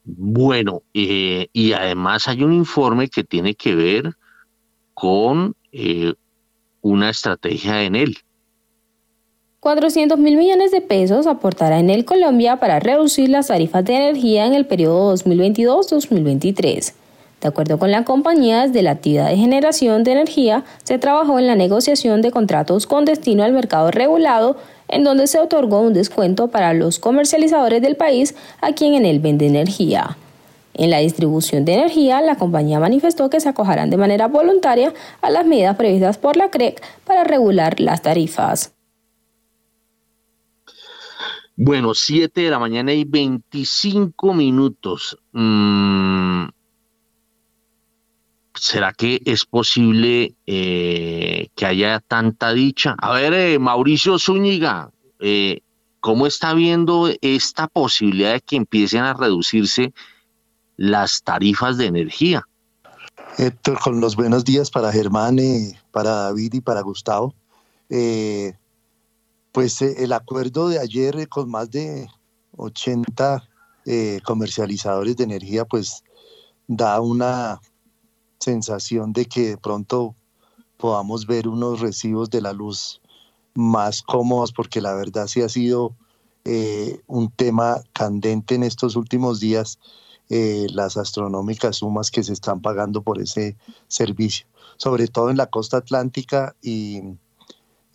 Bueno, 0.03 0.83
eh, 0.93 1.47
y 1.51 1.73
además 1.73 2.27
hay 2.27 2.43
un 2.43 2.53
informe 2.53 3.09
que 3.09 3.23
tiene 3.23 3.55
que 3.55 3.73
ver 3.73 4.13
con 4.93 5.55
eh, 5.71 6.13
una 6.81 7.09
estrategia 7.09 7.83
en 7.83 7.95
él 7.95 8.24
400 9.65 10.19
mil 10.19 10.37
millones 10.37 10.69
de 10.69 10.79
pesos 10.79 11.25
aportará 11.25 11.79
en 11.79 11.89
el 11.89 12.05
Colombia 12.05 12.57
para 12.57 12.79
reducir 12.79 13.29
las 13.29 13.47
tarifas 13.47 13.83
de 13.83 13.95
energía 13.95 14.45
en 14.45 14.53
el 14.53 14.67
periodo 14.67 15.15
2022-2023. 15.15 16.93
De 17.41 17.47
acuerdo 17.47 17.79
con 17.79 17.89
la 17.89 18.05
compañía, 18.05 18.67
desde 18.67 18.83
la 18.83 18.91
actividad 18.91 19.27
de 19.27 19.37
generación 19.37 20.03
de 20.03 20.11
energía 20.11 20.63
se 20.83 20.99
trabajó 20.99 21.39
en 21.39 21.47
la 21.47 21.55
negociación 21.55 22.21
de 22.21 22.29
contratos 22.29 22.85
con 22.85 23.05
destino 23.05 23.43
al 23.43 23.53
mercado 23.53 23.89
regulado, 23.89 24.55
en 24.87 25.03
donde 25.03 25.25
se 25.25 25.39
otorgó 25.39 25.81
un 25.81 25.93
descuento 25.93 26.49
para 26.49 26.75
los 26.75 26.99
comercializadores 26.99 27.81
del 27.81 27.95
país 27.95 28.35
a 28.61 28.73
quien 28.73 28.93
en 28.93 29.07
él 29.07 29.19
vende 29.19 29.47
energía. 29.47 30.15
En 30.75 30.91
la 30.91 30.99
distribución 30.99 31.65
de 31.65 31.73
energía, 31.73 32.21
la 32.21 32.35
compañía 32.35 32.79
manifestó 32.79 33.31
que 33.31 33.39
se 33.39 33.49
acogerán 33.49 33.89
de 33.89 33.97
manera 33.97 34.27
voluntaria 34.27 34.93
a 35.23 35.31
las 35.31 35.47
medidas 35.47 35.75
previstas 35.75 36.19
por 36.19 36.37
la 36.37 36.51
CREC 36.51 36.83
para 37.03 37.23
regular 37.23 37.79
las 37.79 38.03
tarifas. 38.03 38.74
Bueno, 41.57 41.93
7 41.93 42.41
de 42.41 42.49
la 42.49 42.59
mañana 42.59 42.91
y 42.91 43.05
25 43.05 44.33
minutos. 44.33 45.17
Mm, 45.31 46.47
¿Será 48.53 48.91
que 48.91 49.21
es 49.25 49.45
posible 49.45 50.35
eh, 50.45 51.47
que 51.55 51.65
haya 51.65 52.01
tanta 52.01 52.51
dicha? 52.53 52.95
A 52.97 53.13
ver, 53.13 53.33
eh, 53.33 53.59
Mauricio 53.59 54.19
Zúñiga, 54.19 54.91
eh, 55.19 55.61
¿cómo 56.01 56.27
está 56.27 56.53
viendo 56.53 57.09
esta 57.21 57.67
posibilidad 57.67 58.33
de 58.33 58.41
que 58.41 58.57
empiecen 58.57 59.03
a 59.03 59.13
reducirse 59.13 59.93
las 60.75 61.23
tarifas 61.23 61.77
de 61.77 61.85
energía? 61.85 62.45
Héctor, 63.37 63.79
con 63.79 64.01
los 64.01 64.17
buenos 64.17 64.43
días 64.43 64.69
para 64.71 64.91
Germán, 64.91 65.37
para 65.91 66.11
David 66.11 66.55
y 66.55 66.61
para 66.61 66.81
Gustavo. 66.81 67.33
Pues 69.55 69.81
eh, 69.81 70.03
el 70.03 70.11
acuerdo 70.11 70.67
de 70.67 70.79
ayer 70.79 71.17
eh, 71.17 71.27
con 71.27 71.49
más 71.49 71.71
de 71.71 72.09
80 72.57 73.41
eh, 73.85 74.19
comercializadores 74.25 75.15
de 75.15 75.23
energía, 75.23 75.63
pues 75.63 76.03
da 76.67 76.99
una 76.99 77.61
sensación 78.37 79.13
de 79.13 79.27
que 79.27 79.51
de 79.51 79.57
pronto 79.57 80.13
podamos 80.75 81.25
ver 81.25 81.47
unos 81.47 81.79
recibos 81.79 82.29
de 82.29 82.41
la 82.41 82.51
luz 82.51 83.01
más 83.53 84.01
cómodos, 84.01 84.51
porque 84.51 84.81
la 84.81 84.93
verdad 84.93 85.27
sí 85.27 85.41
ha 85.41 85.47
sido 85.47 85.95
un 87.07 87.31
tema 87.31 87.81
candente 87.93 88.55
en 88.55 88.63
estos 88.63 88.97
últimos 88.97 89.39
días, 89.39 89.79
las 90.27 90.97
astronómicas 90.97 91.77
sumas 91.77 92.11
que 92.11 92.23
se 92.23 92.33
están 92.33 92.61
pagando 92.61 93.01
por 93.01 93.19
ese 93.21 93.55
servicio, 93.87 94.45
sobre 94.75 95.07
todo 95.07 95.29
en 95.29 95.37
la 95.37 95.47
costa 95.47 95.77
atlántica 95.77 96.55
y 96.61 97.01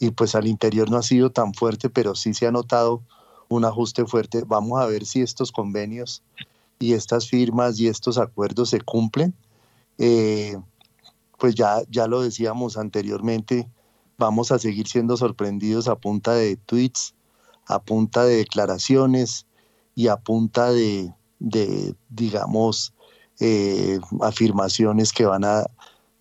y 0.01 0.11
pues 0.11 0.35
al 0.35 0.49
interior 0.49 0.91
no 0.91 0.97
ha 0.97 1.03
sido 1.03 1.31
tan 1.31 1.53
fuerte, 1.53 1.91
pero 1.91 2.15
sí 2.15 2.33
se 2.33 2.47
ha 2.47 2.51
notado 2.51 3.03
un 3.49 3.67
ajuste 3.67 4.07
fuerte. 4.07 4.43
Vamos 4.47 4.81
a 4.81 4.87
ver 4.87 5.05
si 5.05 5.21
estos 5.21 5.53
convenios 5.53 6.23
y 6.79 6.95
estas 6.95 7.29
firmas 7.29 7.79
y 7.79 7.87
estos 7.87 8.17
acuerdos 8.17 8.71
se 8.71 8.81
cumplen. 8.81 9.35
Eh, 9.99 10.57
pues 11.39 11.55
ya, 11.55 11.83
ya 11.91 12.07
lo 12.07 12.23
decíamos 12.23 12.79
anteriormente, 12.79 13.69
vamos 14.17 14.51
a 14.53 14.59
seguir 14.59 14.89
siendo 14.89 15.19
sorprendidos 15.19 15.87
a 15.87 15.97
punta 15.97 16.33
de 16.33 16.57
tweets, 16.57 17.15
a 17.67 17.79
punta 17.83 18.25
de 18.25 18.37
declaraciones 18.37 19.47
y 19.95 20.09
a 20.09 20.17
punta 20.17 20.73
de, 20.73 21.13
de 21.39 21.95
digamos, 22.09 22.95
eh, 23.39 24.01
afirmaciones 24.23 25.13
que 25.13 25.27
van 25.27 25.45
a 25.45 25.67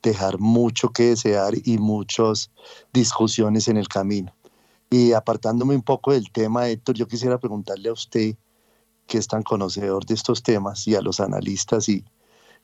dejar 0.02 0.40
mucho 0.40 0.90
que 0.90 1.10
desear 1.10 1.54
y 1.64 1.78
muchas 1.78 2.52
discusiones 2.94 3.68
en 3.68 3.78
el 3.78 3.88
camino. 3.88 4.34
Y 4.90 5.14
apartándome 5.14 5.76
un 5.76 5.84
poco 5.84 6.14
del 6.14 6.32
tema, 6.32 6.68
Héctor, 6.68 6.96
yo 6.96 7.08
quisiera 7.08 7.38
preguntarle 7.38 7.90
a 7.90 7.94
usted, 7.94 8.36
que 9.06 9.18
es 9.18 9.28
tan 9.28 9.44
conocedor 9.44 10.06
de 10.06 10.16
estos 10.16 10.42
temas, 10.44 10.88
y 10.88 10.96
a 10.96 11.02
los 11.02 11.20
analistas 11.20 11.90
y 11.90 12.06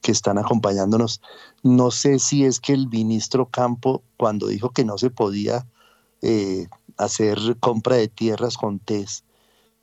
que 0.02 0.12
están 0.12 0.38
acompañándonos, 0.38 1.22
no 1.64 1.90
sé 1.90 2.20
si 2.20 2.45
es 2.45 2.60
que 2.60 2.74
el 2.74 2.88
ministro 2.88 3.48
Campo, 3.48 4.03
cuando 4.18 4.48
dijo 4.48 4.70
que 4.70 4.86
no 4.86 4.98
se 4.98 5.10
podía 5.10 5.66
eh, 6.22 6.68
hacer 6.98 7.57
compra 7.60 7.95
de 7.95 8.07
tierras 8.07 8.57
con 8.57 8.80
test, 8.80 9.24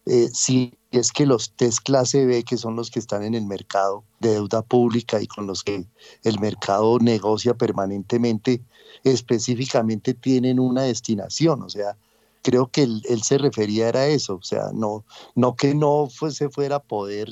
eh, 0.07 0.29
si 0.33 0.75
es 0.91 1.13
que 1.13 1.27
los 1.27 1.53
test 1.53 1.79
clase 1.83 2.27
B, 2.27 2.43
que 2.45 2.57
son 2.57 2.77
los 2.77 2.91
que 2.91 2.99
están 2.99 3.23
en 3.23 3.35
el 3.35 3.47
mercado 3.47 4.05
de 4.21 4.31
deuda 4.31 4.63
pública 4.63 5.21
y 5.21 5.27
con 5.27 5.47
los 5.47 5.63
que 5.63 5.87
el 6.25 6.41
mercado 6.41 6.99
negocia 6.99 7.55
permanentemente, 7.55 8.63
específicamente 9.05 10.15
tienen 10.15 10.61
una 10.61 10.83
destinación, 10.83 11.63
o 11.63 11.69
sea, 11.69 11.97
creo 12.43 12.69
que 12.69 12.83
él, 12.83 13.23
se 13.23 13.39
refería 13.39 13.89
a 13.89 14.07
eso, 14.07 14.37
o 14.37 14.43
sea, 14.43 14.71
no, 14.75 15.05
no 15.35 15.55
que 15.55 15.75
no 15.75 16.09
se 16.11 16.51
fuera 16.51 16.77
a 16.77 16.83
poder 16.83 17.31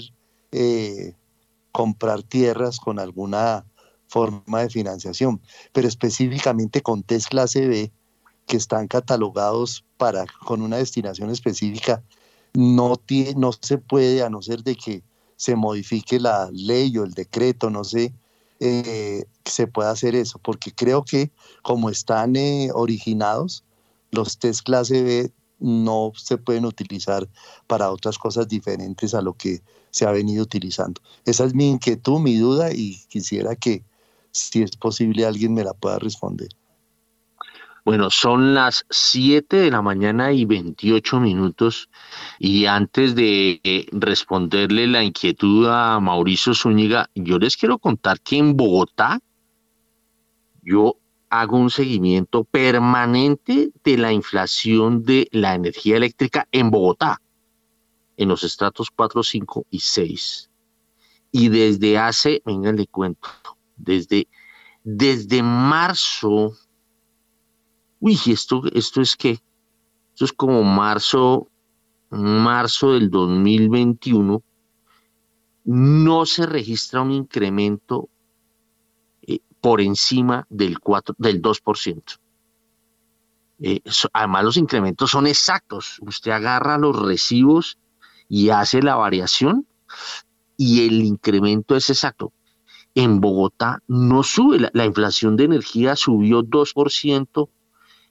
eh, 0.52 1.14
comprar 1.72 2.22
tierras 2.22 2.78
con 2.78 2.98
alguna 2.98 3.66
forma 4.06 4.62
de 4.62 4.70
financiación, 4.70 5.40
pero 5.72 5.86
específicamente 5.86 6.82
con 6.82 7.02
test 7.02 7.28
clase 7.28 7.66
B, 7.66 7.92
que 8.46 8.56
están 8.56 8.88
catalogados 8.88 9.84
para, 9.96 10.24
con 10.44 10.62
una 10.62 10.78
destinación 10.78 11.30
específica, 11.30 12.02
no, 12.54 12.96
tiene, 12.96 13.34
no 13.34 13.52
se 13.52 13.78
puede, 13.78 14.22
a 14.22 14.30
no 14.30 14.42
ser 14.42 14.62
de 14.62 14.76
que 14.76 15.02
se 15.36 15.56
modifique 15.56 16.20
la 16.20 16.50
ley 16.52 16.96
o 16.98 17.04
el 17.04 17.14
decreto, 17.14 17.70
no 17.70 17.84
sé, 17.84 18.12
eh, 18.60 19.24
se 19.44 19.66
pueda 19.66 19.90
hacer 19.90 20.14
eso, 20.14 20.38
porque 20.38 20.72
creo 20.72 21.04
que 21.04 21.30
como 21.62 21.88
están 21.88 22.36
eh, 22.36 22.70
originados, 22.74 23.64
los 24.10 24.38
test 24.38 24.62
clase 24.62 25.02
B 25.02 25.32
no 25.58 26.12
se 26.16 26.36
pueden 26.38 26.64
utilizar 26.64 27.28
para 27.66 27.90
otras 27.90 28.18
cosas 28.18 28.48
diferentes 28.48 29.14
a 29.14 29.22
lo 29.22 29.34
que 29.34 29.62
se 29.90 30.06
ha 30.06 30.10
venido 30.10 30.42
utilizando. 30.42 31.00
Esa 31.24 31.44
es 31.44 31.54
mi 31.54 31.68
inquietud, 31.68 32.20
mi 32.20 32.36
duda 32.36 32.72
y 32.72 32.98
quisiera 33.08 33.56
que 33.56 33.82
si 34.32 34.62
es 34.62 34.76
posible 34.76 35.26
alguien 35.26 35.54
me 35.54 35.64
la 35.64 35.74
pueda 35.74 35.98
responder. 35.98 36.48
Bueno, 37.84 38.10
son 38.10 38.54
las 38.54 38.84
7 38.90 39.56
de 39.56 39.70
la 39.70 39.80
mañana 39.80 40.32
y 40.32 40.44
28 40.44 41.18
minutos 41.18 41.88
y 42.38 42.66
antes 42.66 43.14
de 43.14 43.60
eh, 43.64 43.86
responderle 43.92 44.86
la 44.86 45.02
inquietud 45.02 45.66
a 45.66 45.98
Mauricio 45.98 46.54
Zúñiga, 46.54 47.08
yo 47.14 47.38
les 47.38 47.56
quiero 47.56 47.78
contar 47.78 48.20
que 48.20 48.36
en 48.36 48.56
Bogotá 48.56 49.20
yo 50.62 50.96
hago 51.30 51.56
un 51.56 51.70
seguimiento 51.70 52.44
permanente 52.44 53.70
de 53.82 53.96
la 53.96 54.12
inflación 54.12 55.04
de 55.04 55.28
la 55.30 55.54
energía 55.54 55.96
eléctrica 55.96 56.46
en 56.52 56.70
Bogotá, 56.70 57.22
en 58.16 58.28
los 58.28 58.44
estratos 58.44 58.90
4, 58.90 59.22
5 59.22 59.66
y 59.70 59.78
6. 59.78 60.50
Y 61.32 61.48
desde 61.48 61.96
hace, 61.96 62.42
venga, 62.44 62.72
le 62.72 62.86
cuento, 62.88 63.28
desde, 63.76 64.26
desde 64.82 65.42
marzo 65.42 66.52
uy, 68.00 68.18
esto, 68.26 68.62
esto 68.72 69.00
es 69.00 69.16
que, 69.16 69.40
esto 70.12 70.24
es 70.24 70.32
como 70.32 70.62
marzo, 70.62 71.48
marzo 72.10 72.92
del 72.92 73.10
2021, 73.10 74.42
no 75.64 76.26
se 76.26 76.46
registra 76.46 77.02
un 77.02 77.12
incremento 77.12 78.08
eh, 79.22 79.40
por 79.60 79.80
encima 79.80 80.46
del, 80.48 80.80
4, 80.80 81.14
del 81.18 81.40
2%. 81.40 82.18
Eh, 83.62 83.82
además, 84.14 84.44
los 84.44 84.56
incrementos 84.56 85.10
son 85.10 85.26
exactos. 85.26 85.98
Usted 86.00 86.30
agarra 86.30 86.78
los 86.78 86.98
recibos 86.98 87.78
y 88.28 88.48
hace 88.48 88.82
la 88.82 88.96
variación 88.96 89.66
y 90.56 90.86
el 90.86 91.02
incremento 91.02 91.76
es 91.76 91.90
exacto. 91.90 92.32
En 92.94 93.20
Bogotá 93.20 93.82
no 93.86 94.22
sube, 94.22 94.58
la, 94.58 94.70
la 94.72 94.86
inflación 94.86 95.36
de 95.36 95.44
energía 95.44 95.94
subió 95.94 96.42
2% 96.42 97.48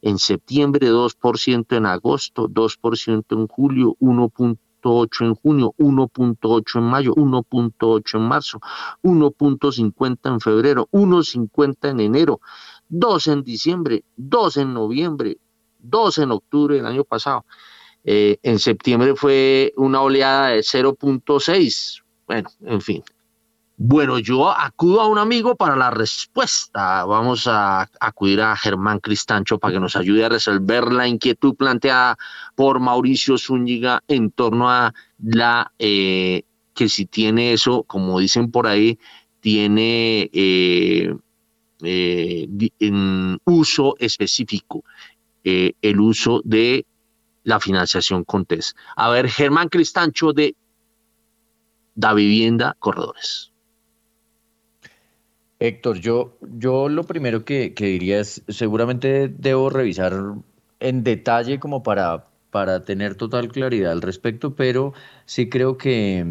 en 0.02 0.18
septiembre 0.18 0.90
2%, 0.92 1.76
en 1.76 1.86
agosto 1.86 2.48
2% 2.48 3.24
en 3.30 3.48
julio, 3.48 3.96
1.8 4.00 5.26
en 5.26 5.36
junio, 5.36 5.74
1.8 5.78 6.80
en 6.80 6.84
mayo, 6.84 7.14
1.8 7.16 8.16
en 8.16 8.22
marzo, 8.22 8.60
1.50 9.04 10.18
en 10.24 10.40
febrero, 10.40 10.88
1.50 10.92 11.90
en 11.90 12.00
enero, 12.00 12.42
2 12.90 13.28
en 13.28 13.44
diciembre, 13.44 14.04
2 14.16 14.58
en 14.58 14.74
noviembre, 14.74 15.38
2 15.80 16.18
en 16.20 16.32
octubre 16.32 16.76
del 16.76 16.86
año 16.86 17.04
pasado. 17.04 17.46
Eh, 18.04 18.38
en 18.44 18.60
septiembre 18.60 19.16
fue 19.16 19.74
una 19.76 20.02
oleada 20.02 20.50
de 20.50 20.60
0.6. 20.60 22.04
Bueno, 22.26 22.50
en 22.62 22.82
fin, 22.82 23.04
bueno, 23.82 24.20
yo 24.20 24.52
acudo 24.52 25.00
a 25.00 25.08
un 25.08 25.18
amigo 25.18 25.56
para 25.56 25.78
la 25.78 25.90
respuesta. 25.90 27.06
Vamos 27.06 27.48
a 27.48 27.90
acudir 28.02 28.42
a 28.42 28.54
Germán 28.58 29.00
Cristancho 29.00 29.58
para 29.58 29.76
que 29.76 29.80
nos 29.80 29.96
ayude 29.96 30.26
a 30.26 30.30
resolver 30.30 30.92
la 30.92 31.08
inquietud 31.08 31.56
planteada 31.56 32.18
por 32.56 32.82
Mauricio 32.82 33.38
Zúñiga 33.38 34.04
en 34.10 34.32
torno 34.32 34.70
a 34.70 34.94
la 35.24 35.72
eh, 35.80 36.44
que 36.74 36.90
si 36.90 37.06
tiene 37.06 37.54
eso, 37.54 37.84
como 37.84 38.20
dicen 38.20 38.52
por 38.52 38.68
ahí, 38.68 39.00
tiene 39.40 40.30
eh, 40.34 41.16
eh, 41.82 42.50
en 42.80 43.40
uso 43.46 43.96
específico 43.98 44.84
el 45.42 46.00
uso 46.02 46.42
de 46.44 46.86
la 47.44 47.62
financiación 47.62 48.26
con 48.26 48.46
TES. 48.46 48.76
A 48.98 49.10
ver, 49.10 49.30
Germán 49.30 49.70
Cristancho 49.70 50.34
de 50.34 50.54
Da 51.96 52.14
Vivienda 52.14 52.76
Corredores. 52.78 53.49
Héctor, 55.60 56.00
yo, 56.00 56.38
yo 56.58 56.88
lo 56.88 57.04
primero 57.04 57.44
que, 57.44 57.74
diría 57.78 58.22
es, 58.22 58.44
seguramente 58.48 59.28
debo 59.28 59.70
revisar 59.70 60.14
en 60.80 61.04
detalle 61.04 61.60
como 61.60 61.84
para, 61.84 62.28
para 62.50 62.86
tener 62.86 63.16
total 63.16 63.50
claridad 63.50 63.92
al 63.92 64.02
respecto, 64.02 64.56
pero 64.56 64.94
sí 65.26 65.50
creo 65.50 65.78
que, 65.78 66.26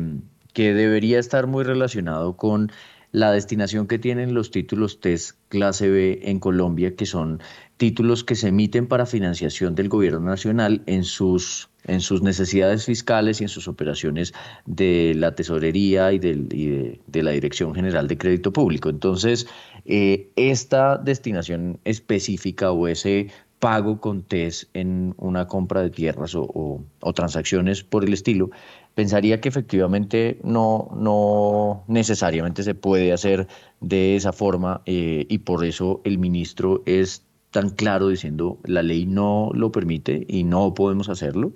que 0.55 0.73
debería 0.73 1.19
estar 1.19 1.47
muy 1.47 1.63
relacionado 1.65 2.37
con 2.37 2.73
la 3.13 3.31
destinación 3.33 3.87
que 3.87 3.99
tienen 3.99 4.35
los 4.35 4.51
títulos 4.51 5.01
TES 5.01 5.37
clase 5.49 5.89
B 5.89 6.21
en 6.25 6.41
Colombia, 6.41 6.97
que 6.97 7.07
son 7.07 7.41
títulos 7.77 8.25
que 8.25 8.35
se 8.35 8.49
emiten 8.49 8.87
para 8.87 9.07
financiación 9.07 9.75
del 9.75 9.89
gobierno 9.89 10.21
nacional 10.21 10.83
en 10.87 11.05
sus, 11.05 11.69
en 11.89 12.01
sus 12.01 12.23
necesidades 12.23 12.85
fiscales 12.85 13.41
y 13.41 13.45
en 13.45 13.49
sus 13.49 13.67
operaciones 13.67 14.33
de 14.67 15.15
la 15.17 15.35
tesorería 15.35 16.13
y, 16.13 16.19
de, 16.19 17.23
la 17.23 17.33
Dirección 17.33 17.75
General 17.75 18.07
de 18.07 18.17
Crédito 18.17 18.53
Público. 18.53 18.89
Entonces, 18.89 19.47
eh, 19.85 20.31
esta 20.37 20.97
destinación 20.99 21.81
específica 21.85 22.71
o 22.71 22.87
ese 22.87 23.29
pago 23.59 24.01
con 24.01 24.23
TES 24.23 24.69
en 24.75 25.15
una 25.19 25.49
compra 25.49 25.83
de 25.83 25.91
tierras 25.91 26.37
o, 26.37 26.81
o 27.01 27.13
transacciones 27.13 27.83
por 27.83 28.05
el 28.05 28.13
estilo, 28.13 28.51
pensaría 28.99 29.41
que 29.41 29.49
efectivamente 29.49 30.41
no, 30.43 30.89
no 30.97 31.85
necesariamente 31.87 32.65
se 32.65 32.75
puede 32.75 33.13
hacer 33.13 33.47
de 33.81 34.17
esa 34.17 34.33
forma 34.33 34.83
eh, 34.87 35.25
y 35.29 35.39
por 35.39 35.65
eso 35.65 36.01
el 36.03 36.19
ministro 36.19 36.83
es 36.85 37.23
tan 37.51 37.71
claro 37.71 38.09
diciendo 38.09 38.59
la 38.65 38.83
ley 38.83 39.07
no 39.07 39.51
lo 39.55 39.73
permite 39.73 40.27
y 40.29 40.45
no 40.45 40.75
podemos 40.75 41.09
hacerlo, 41.09 41.53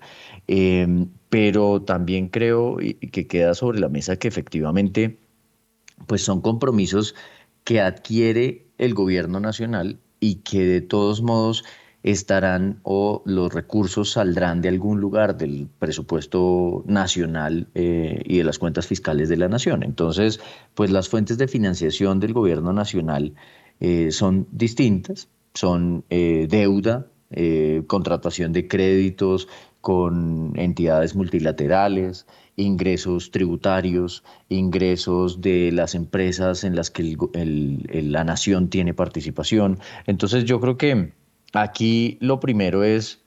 em, 0.46 1.08
pero 1.28 1.82
también 1.82 2.28
creo 2.28 2.76
que 3.12 3.26
queda 3.26 3.54
sobre 3.54 3.80
la 3.80 3.88
mesa 3.88 4.16
que 4.16 4.28
efectivamente 4.28 5.18
pues 6.06 6.22
son 6.24 6.40
compromisos 6.40 7.14
que 7.64 7.80
adquiere 7.80 8.66
el 8.78 8.94
gobierno 8.94 9.40
nacional 9.40 9.98
y 10.20 10.36
que 10.36 10.64
de 10.64 10.80
todos 10.80 11.22
modos 11.22 11.64
estarán 12.02 12.80
o 12.82 13.22
los 13.26 13.52
recursos 13.52 14.12
saldrán 14.12 14.60
de 14.60 14.68
algún 14.68 15.00
lugar 15.00 15.36
del 15.36 15.68
presupuesto 15.78 16.82
nacional 16.86 17.68
eh, 17.74 18.22
y 18.24 18.38
de 18.38 18.44
las 18.44 18.58
cuentas 18.58 18.86
fiscales 18.86 19.28
de 19.28 19.36
la 19.36 19.48
nación. 19.48 19.82
Entonces, 19.84 20.40
pues 20.74 20.90
las 20.90 21.08
fuentes 21.08 21.38
de 21.38 21.46
financiación 21.46 22.18
del 22.18 22.32
gobierno 22.32 22.72
nacional 22.72 23.34
eh, 23.78 24.10
son 24.10 24.48
distintas, 24.50 25.28
son 25.54 26.04
eh, 26.10 26.46
deuda, 26.48 27.08
contratación 27.86 28.52
de 28.52 28.68
créditos 28.68 29.48
con 29.80 30.52
entidades 30.54 31.14
multilaterales, 31.14 32.26
ingresos 32.56 33.30
tributarios, 33.30 34.22
ingresos 34.50 35.40
de 35.40 35.72
las 35.72 35.94
empresas 35.94 36.62
en 36.62 36.76
las 36.76 36.90
que 36.90 37.16
la 37.90 38.24
nación 38.24 38.68
tiene 38.68 38.92
participación. 38.92 39.78
Entonces 40.06 40.44
yo 40.44 40.60
creo 40.60 40.76
que 40.76 41.14
Aquí 41.52 42.16
lo 42.20 42.40
primero 42.40 42.82
es, 42.82 43.20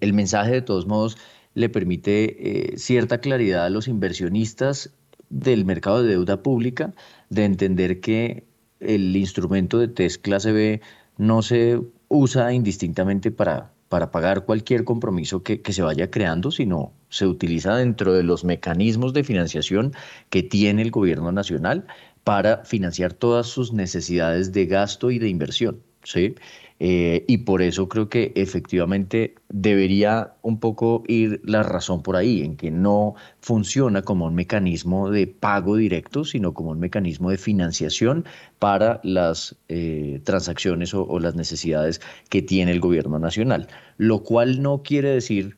el 0.00 0.12
mensaje 0.12 0.52
de 0.52 0.62
todos 0.62 0.86
modos 0.86 1.16
le 1.54 1.70
permite 1.70 2.74
eh, 2.74 2.78
cierta 2.78 3.20
claridad 3.20 3.64
a 3.64 3.70
los 3.70 3.88
inversionistas 3.88 4.94
del 5.30 5.64
mercado 5.64 6.02
de 6.02 6.10
deuda 6.10 6.42
pública, 6.42 6.94
de 7.30 7.44
entender 7.44 8.00
que 8.00 8.46
el 8.80 9.16
instrumento 9.16 9.78
de 9.78 9.88
test 9.88 10.22
clase 10.22 10.52
B 10.52 10.82
no 11.18 11.42
se 11.42 11.80
usa 12.08 12.52
indistintamente 12.52 13.30
para, 13.30 13.72
para 13.88 14.10
pagar 14.10 14.44
cualquier 14.44 14.84
compromiso 14.84 15.42
que, 15.42 15.60
que, 15.60 15.72
se 15.72 15.82
vaya 15.82 16.10
creando, 16.10 16.50
sino 16.50 16.92
se 17.10 17.26
utiliza 17.26 17.76
dentro 17.76 18.14
de 18.14 18.22
los 18.22 18.44
mecanismos 18.44 19.12
de 19.12 19.24
financiación 19.24 19.92
que 20.30 20.42
tiene 20.42 20.82
el 20.82 20.90
gobierno 20.90 21.32
nacional 21.32 21.86
para 22.24 22.64
financiar 22.64 23.12
todas 23.12 23.46
sus 23.46 23.72
necesidades 23.72 24.52
de 24.52 24.66
gasto 24.66 25.10
y 25.10 25.18
de 25.18 25.28
inversión. 25.28 25.82
¿sí? 26.04 26.34
Eh, 26.80 27.24
y 27.26 27.38
por 27.38 27.60
eso 27.60 27.88
creo 27.88 28.08
que 28.08 28.32
efectivamente 28.36 29.34
debería 29.48 30.34
un 30.42 30.60
poco 30.60 31.02
ir 31.08 31.40
la 31.44 31.62
razón 31.62 32.02
por 32.02 32.14
ahí, 32.16 32.42
en 32.42 32.56
que 32.56 32.70
no 32.70 33.14
funciona 33.40 34.02
como 34.02 34.26
un 34.26 34.34
mecanismo 34.34 35.10
de 35.10 35.26
pago 35.26 35.76
directo, 35.76 36.24
sino 36.24 36.54
como 36.54 36.70
un 36.70 36.78
mecanismo 36.78 37.30
de 37.30 37.38
financiación 37.38 38.24
para 38.60 39.00
las 39.02 39.56
eh, 39.68 40.20
transacciones 40.24 40.94
o, 40.94 41.18
las 41.18 41.34
necesidades 41.34 42.00
que 42.28 42.42
tiene 42.42 42.72
el 42.72 42.80
gobierno 42.80 43.18
nacional. 43.18 43.68
Lo 43.96 44.22
cual 44.22 44.62
no 44.62 44.82
quiere 44.82 45.10
decir, 45.10 45.56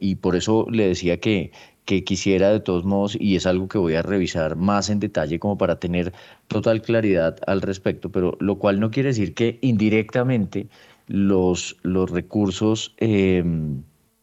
y 0.00 0.14
por 0.16 0.36
eso 0.36 0.66
le 0.70 0.86
decía 0.88 1.18
que 1.18 1.50
que 1.86 2.04
quisiera 2.04 2.52
de 2.52 2.60
todos 2.60 2.84
modos, 2.84 3.16
y 3.18 3.36
es 3.36 3.46
algo 3.46 3.68
que 3.68 3.78
voy 3.78 3.94
a 3.94 4.02
revisar 4.02 4.56
más 4.56 4.90
en 4.90 5.00
detalle 5.00 5.38
como 5.38 5.56
para 5.56 5.78
tener 5.78 6.12
total 6.48 6.82
claridad 6.82 7.38
al 7.46 7.62
respecto, 7.62 8.10
pero 8.10 8.36
lo 8.40 8.58
cual 8.58 8.80
no 8.80 8.90
quiere 8.90 9.10
decir 9.10 9.34
que 9.34 9.58
indirectamente 9.62 10.68
los, 11.06 11.76
los 11.82 12.10
recursos 12.10 12.94
em, 12.98 13.82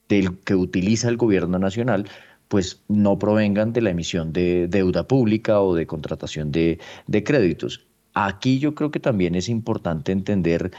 del 0.10 0.38
que 0.40 0.56
utiliza 0.56 1.10
el 1.10 1.18
gobierno 1.18 1.58
nacional 1.58 2.06
pues 2.50 2.84
no 2.88 3.18
provengan 3.18 3.74
de 3.74 3.82
la 3.82 3.90
emisión 3.90 4.32
de 4.34 4.68
deuda 4.68 5.08
pública 5.08 5.62
o 5.62 5.74
de 5.74 5.88
contratación 5.88 6.52
de, 6.52 6.80
de 7.08 7.24
créditos. 7.24 7.88
Aquí 8.14 8.60
yo 8.60 8.76
creo 8.76 8.92
que 8.92 9.00
también 9.00 9.34
es 9.34 9.50
importante 9.50 10.12
entender 10.12 10.72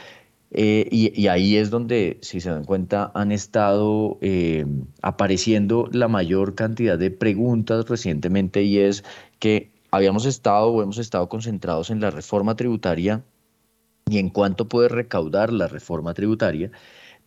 eh, 0.51 0.87
y, 0.91 1.27
ahí 1.27 1.57
es 1.57 1.69
donde, 1.69 2.17
si 2.21 2.39
se 2.39 2.49
dan 2.49 2.63
cuenta, 2.63 3.11
han 3.13 3.31
estado 3.31 4.17
eh, 4.21 4.65
apareciendo 5.01 5.89
la 5.91 6.07
mayor 6.07 6.55
cantidad 6.55 6.97
de 6.97 7.11
preguntas 7.11 7.89
recientemente 7.89 8.63
y 8.63 8.79
es 8.79 9.03
que 9.39 9.71
habíamos 9.91 10.25
estado 10.25 10.67
o 10.67 10.81
hemos 10.81 10.97
estado 10.97 11.27
concentrados 11.29 11.89
en 11.89 11.99
la 11.99 12.11
reforma 12.11 12.55
tributaria 12.55 13.23
y 14.09 14.19
en 14.19 14.29
cuánto 14.29 14.67
puede 14.69 14.89
recaudar 14.89 15.51
la 15.51 15.67
reforma 15.67 16.13
tributaria, 16.13 16.71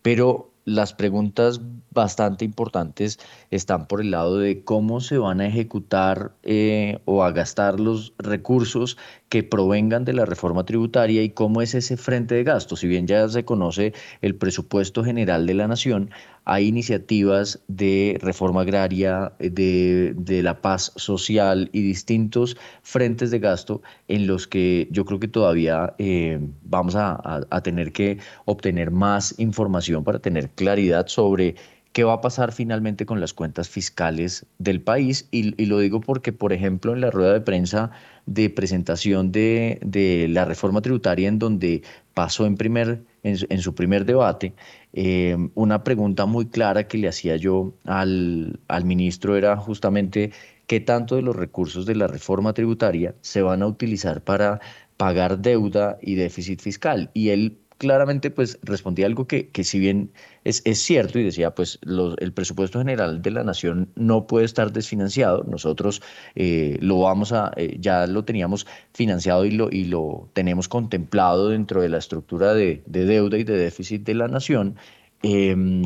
pero 0.01 0.51
las 0.65 0.93
preguntas 0.93 1.61
bastante 1.91 2.45
importantes 2.45 3.19
están 3.49 3.87
por 3.87 4.01
el 4.01 4.11
lado 4.11 4.37
de 4.37 4.63
cómo 4.63 5.01
se 5.01 5.17
van 5.17 5.41
a 5.41 5.47
ejecutar 5.47 6.35
eh, 6.43 6.99
o 7.05 7.23
a 7.23 7.31
gastar 7.31 7.79
los 7.79 8.13
recursos 8.17 8.97
que 9.29 9.43
provengan 9.43 10.05
de 10.05 10.13
la 10.13 10.25
reforma 10.25 10.65
tributaria 10.65 11.23
y 11.23 11.29
cómo 11.29 11.61
es 11.61 11.75
ese 11.75 11.97
frente 11.97 12.35
de 12.35 12.43
gasto. 12.43 12.75
Si 12.75 12.87
bien 12.87 13.07
ya 13.07 13.27
se 13.29 13.45
conoce 13.45 13.93
el 14.21 14.35
presupuesto 14.35 15.03
general 15.03 15.45
de 15.45 15.53
la 15.53 15.67
nación, 15.67 16.09
hay 16.45 16.67
iniciativas 16.67 17.59
de 17.67 18.17
reforma 18.21 18.61
agraria, 18.61 19.33
de, 19.39 20.15
la 20.43 20.61
paz 20.61 20.91
social 20.95 21.69
y 21.73 21.81
distintos 21.81 22.57
frentes 22.81 23.29
de 23.29 23.39
gasto 23.39 23.81
en 24.07 24.25
los 24.25 24.47
que 24.47 24.87
yo 24.89 25.05
creo 25.05 25.19
que 25.19 25.27
todavía 25.27 25.93
eh, 25.99 26.39
vamos 26.63 26.95
a, 26.95 27.45
tener 27.63 27.91
que 27.91 28.17
obtener 28.45 28.89
más 28.89 29.35
información 29.37 30.03
para 30.03 30.19
tener 30.19 30.49
claridad 30.49 31.07
sobre 31.07 31.55
qué 31.91 32.03
va 32.03 32.13
a 32.13 32.21
pasar 32.21 32.51
finalmente 32.51 33.05
con 33.05 33.19
las 33.19 33.33
cuentas 33.33 33.69
fiscales 33.69 34.45
del 34.57 34.81
país. 34.81 35.27
Y, 35.31 35.65
lo 35.65 35.79
digo 35.79 36.01
porque, 36.01 36.31
por 36.31 36.53
ejemplo, 36.53 36.93
en 36.93 37.01
la 37.01 37.11
rueda 37.11 37.33
de 37.33 37.41
prensa 37.41 37.91
de 38.33 38.49
presentación 38.51 39.31
de, 39.31 40.27
la 40.29 40.45
reforma 40.45 40.81
tributaria, 40.81 41.27
en 41.27 41.39
donde 41.39 41.81
pasó 42.13 42.45
en, 42.45 42.55
primer, 42.55 43.03
en, 43.23 43.61
su 43.61 43.73
primer 43.73 44.05
debate, 44.05 44.53
eh, 44.93 45.35
una 45.55 45.83
pregunta 45.83 46.25
muy 46.25 46.47
clara 46.47 46.87
que 46.87 46.99
le 46.99 47.07
hacía 47.07 47.37
yo 47.37 47.73
al, 47.85 48.59
al 48.67 48.85
ministro 48.85 49.35
era 49.35 49.57
justamente 49.57 50.31
qué 50.67 50.79
tanto 50.79 51.15
de 51.15 51.23
los 51.23 51.35
recursos 51.35 51.87
de 51.87 51.95
la 51.95 52.07
reforma 52.07 52.53
tributaria 52.53 53.15
se 53.21 53.41
van 53.41 53.63
a 53.63 53.67
utilizar 53.67 54.23
para 54.23 54.59
pagar 54.97 55.39
deuda 55.39 55.97
y 56.01 56.15
déficit 56.15 56.61
fiscal. 56.61 57.09
Y 57.13 57.29
él 57.29 57.57
claramente 57.79 58.29
pues 58.29 58.59
respondía 58.61 59.07
algo 59.07 59.25
que, 59.25 59.49
que 59.49 59.63
si 59.63 59.79
bien 59.79 60.11
es, 60.43 60.61
es, 60.65 60.79
cierto 60.79 61.17
y 61.17 61.23
decía 61.23 61.55
pues 61.55 61.79
el 62.19 62.33
presupuesto 62.33 62.79
general 62.79 63.21
de 63.21 63.31
la 63.31 63.43
nación 63.43 63.89
no 63.95 64.27
puede 64.27 64.45
estar 64.45 64.71
desfinanciado, 64.71 65.43
nosotros 65.45 66.01
eh, 66.35 66.77
lo 66.81 66.99
vamos 66.99 67.31
a, 67.31 67.51
eh, 67.55 67.77
ya 67.79 68.05
lo 68.05 68.25
teníamos 68.25 68.67
financiado 68.93 69.45
y 69.45 69.51
lo, 69.51 69.71
y 69.71 69.85
lo 69.85 70.29
tenemos 70.33 70.67
contemplado 70.67 71.49
dentro 71.49 71.81
de 71.81 71.89
la 71.89 71.97
estructura 71.97 72.53
de, 72.53 72.83
de 72.85 73.05
deuda 73.05 73.37
y 73.37 73.45
de 73.45 73.57
déficit 73.57 74.03
de 74.03 74.13
la 74.13 74.27
nación, 74.27 74.75
em, 75.23 75.83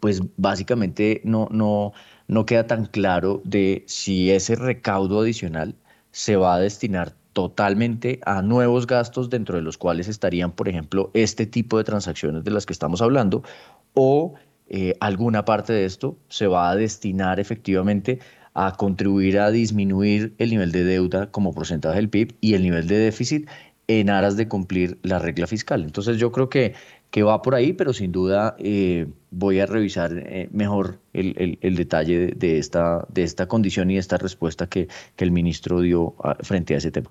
pues 0.00 0.20
básicamente 0.36 1.20
no, 1.24 1.48
no, 1.52 1.92
no 2.26 2.44
queda 2.44 2.66
tan 2.66 2.86
claro 2.86 3.40
de 3.44 3.84
si 3.86 4.32
ese 4.32 4.56
recaudo 4.56 5.20
adicional 5.20 5.76
se 6.10 6.36
va 6.36 6.56
a 6.56 6.60
destinar 6.60 7.17
totalmente 7.32 8.20
a 8.24 8.42
nuevos 8.42 8.86
gastos 8.86 9.30
dentro 9.30 9.56
de 9.56 9.62
los 9.62 9.78
cuales 9.78 10.08
estarían, 10.08 10.52
por 10.52 10.68
ejemplo, 10.68 11.10
este 11.14 11.46
tipo 11.46 11.78
de 11.78 11.84
transacciones 11.84 12.44
de 12.44 12.50
las 12.50 12.66
que 12.66 12.72
estamos 12.72 13.02
hablando 13.02 13.42
o 13.94 14.34
eh, 14.68 14.94
alguna 15.00 15.44
parte 15.44 15.72
de 15.72 15.84
esto 15.84 16.18
se 16.28 16.46
va 16.46 16.70
a 16.70 16.76
destinar 16.76 17.40
efectivamente 17.40 18.20
a 18.54 18.72
contribuir 18.72 19.38
a 19.38 19.50
disminuir 19.50 20.34
el 20.38 20.50
nivel 20.50 20.72
de 20.72 20.84
deuda 20.84 21.30
como 21.30 21.54
porcentaje 21.54 21.96
del 21.96 22.08
PIB 22.08 22.34
y 22.40 22.54
el 22.54 22.62
nivel 22.62 22.88
de 22.88 22.98
déficit 22.98 23.48
en 23.86 24.10
aras 24.10 24.36
de 24.36 24.48
cumplir 24.48 24.98
la 25.02 25.18
regla 25.18 25.46
fiscal. 25.46 25.82
Entonces 25.82 26.18
yo 26.18 26.30
creo 26.30 26.48
que, 26.48 26.74
que 27.10 27.22
va 27.22 27.42
por 27.42 27.54
ahí, 27.54 27.72
pero 27.72 27.92
sin 27.92 28.12
duda 28.12 28.54
eh, 28.58 29.06
voy 29.30 29.60
a 29.60 29.66
revisar 29.66 30.12
eh, 30.14 30.48
mejor 30.52 30.98
el, 31.12 31.58
detalle 31.76 32.32
de, 32.36 32.58
esta, 32.58 33.06
de 33.08 33.22
esta 33.22 33.46
condición 33.46 33.90
y 33.90 33.98
esta 33.98 34.18
respuesta 34.18 34.68
que, 34.68 34.88
que 35.16 35.24
el 35.24 35.30
ministro 35.30 35.80
dio 35.80 36.14
frente 36.42 36.74
a 36.74 36.78
ese 36.78 36.90
tema. 36.90 37.10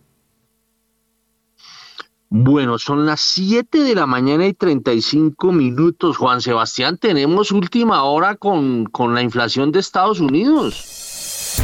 Bueno, 2.30 2.78
son 2.78 3.06
las 3.06 3.22
7 3.22 3.84
de 3.84 3.95
la 3.95 4.06
mañana 4.06 4.45
y 4.48 4.53
35 4.53 5.52
minutos. 5.53 6.18
Juan 6.18 6.41
Sebastián, 6.41 6.98
tenemos 6.98 7.52
última 7.52 8.03
hora 8.03 8.36
con, 8.36 8.86
con 8.86 9.15
la 9.15 9.22
inflación 9.22 9.72
de 9.72 9.80
Estados 9.80 10.19
Unidos. 10.19 11.56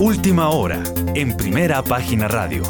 Última 0.00 0.50
hora, 0.50 0.82
en 1.14 1.34
primera 1.36 1.82
página 1.82 2.28
radio. 2.28 2.62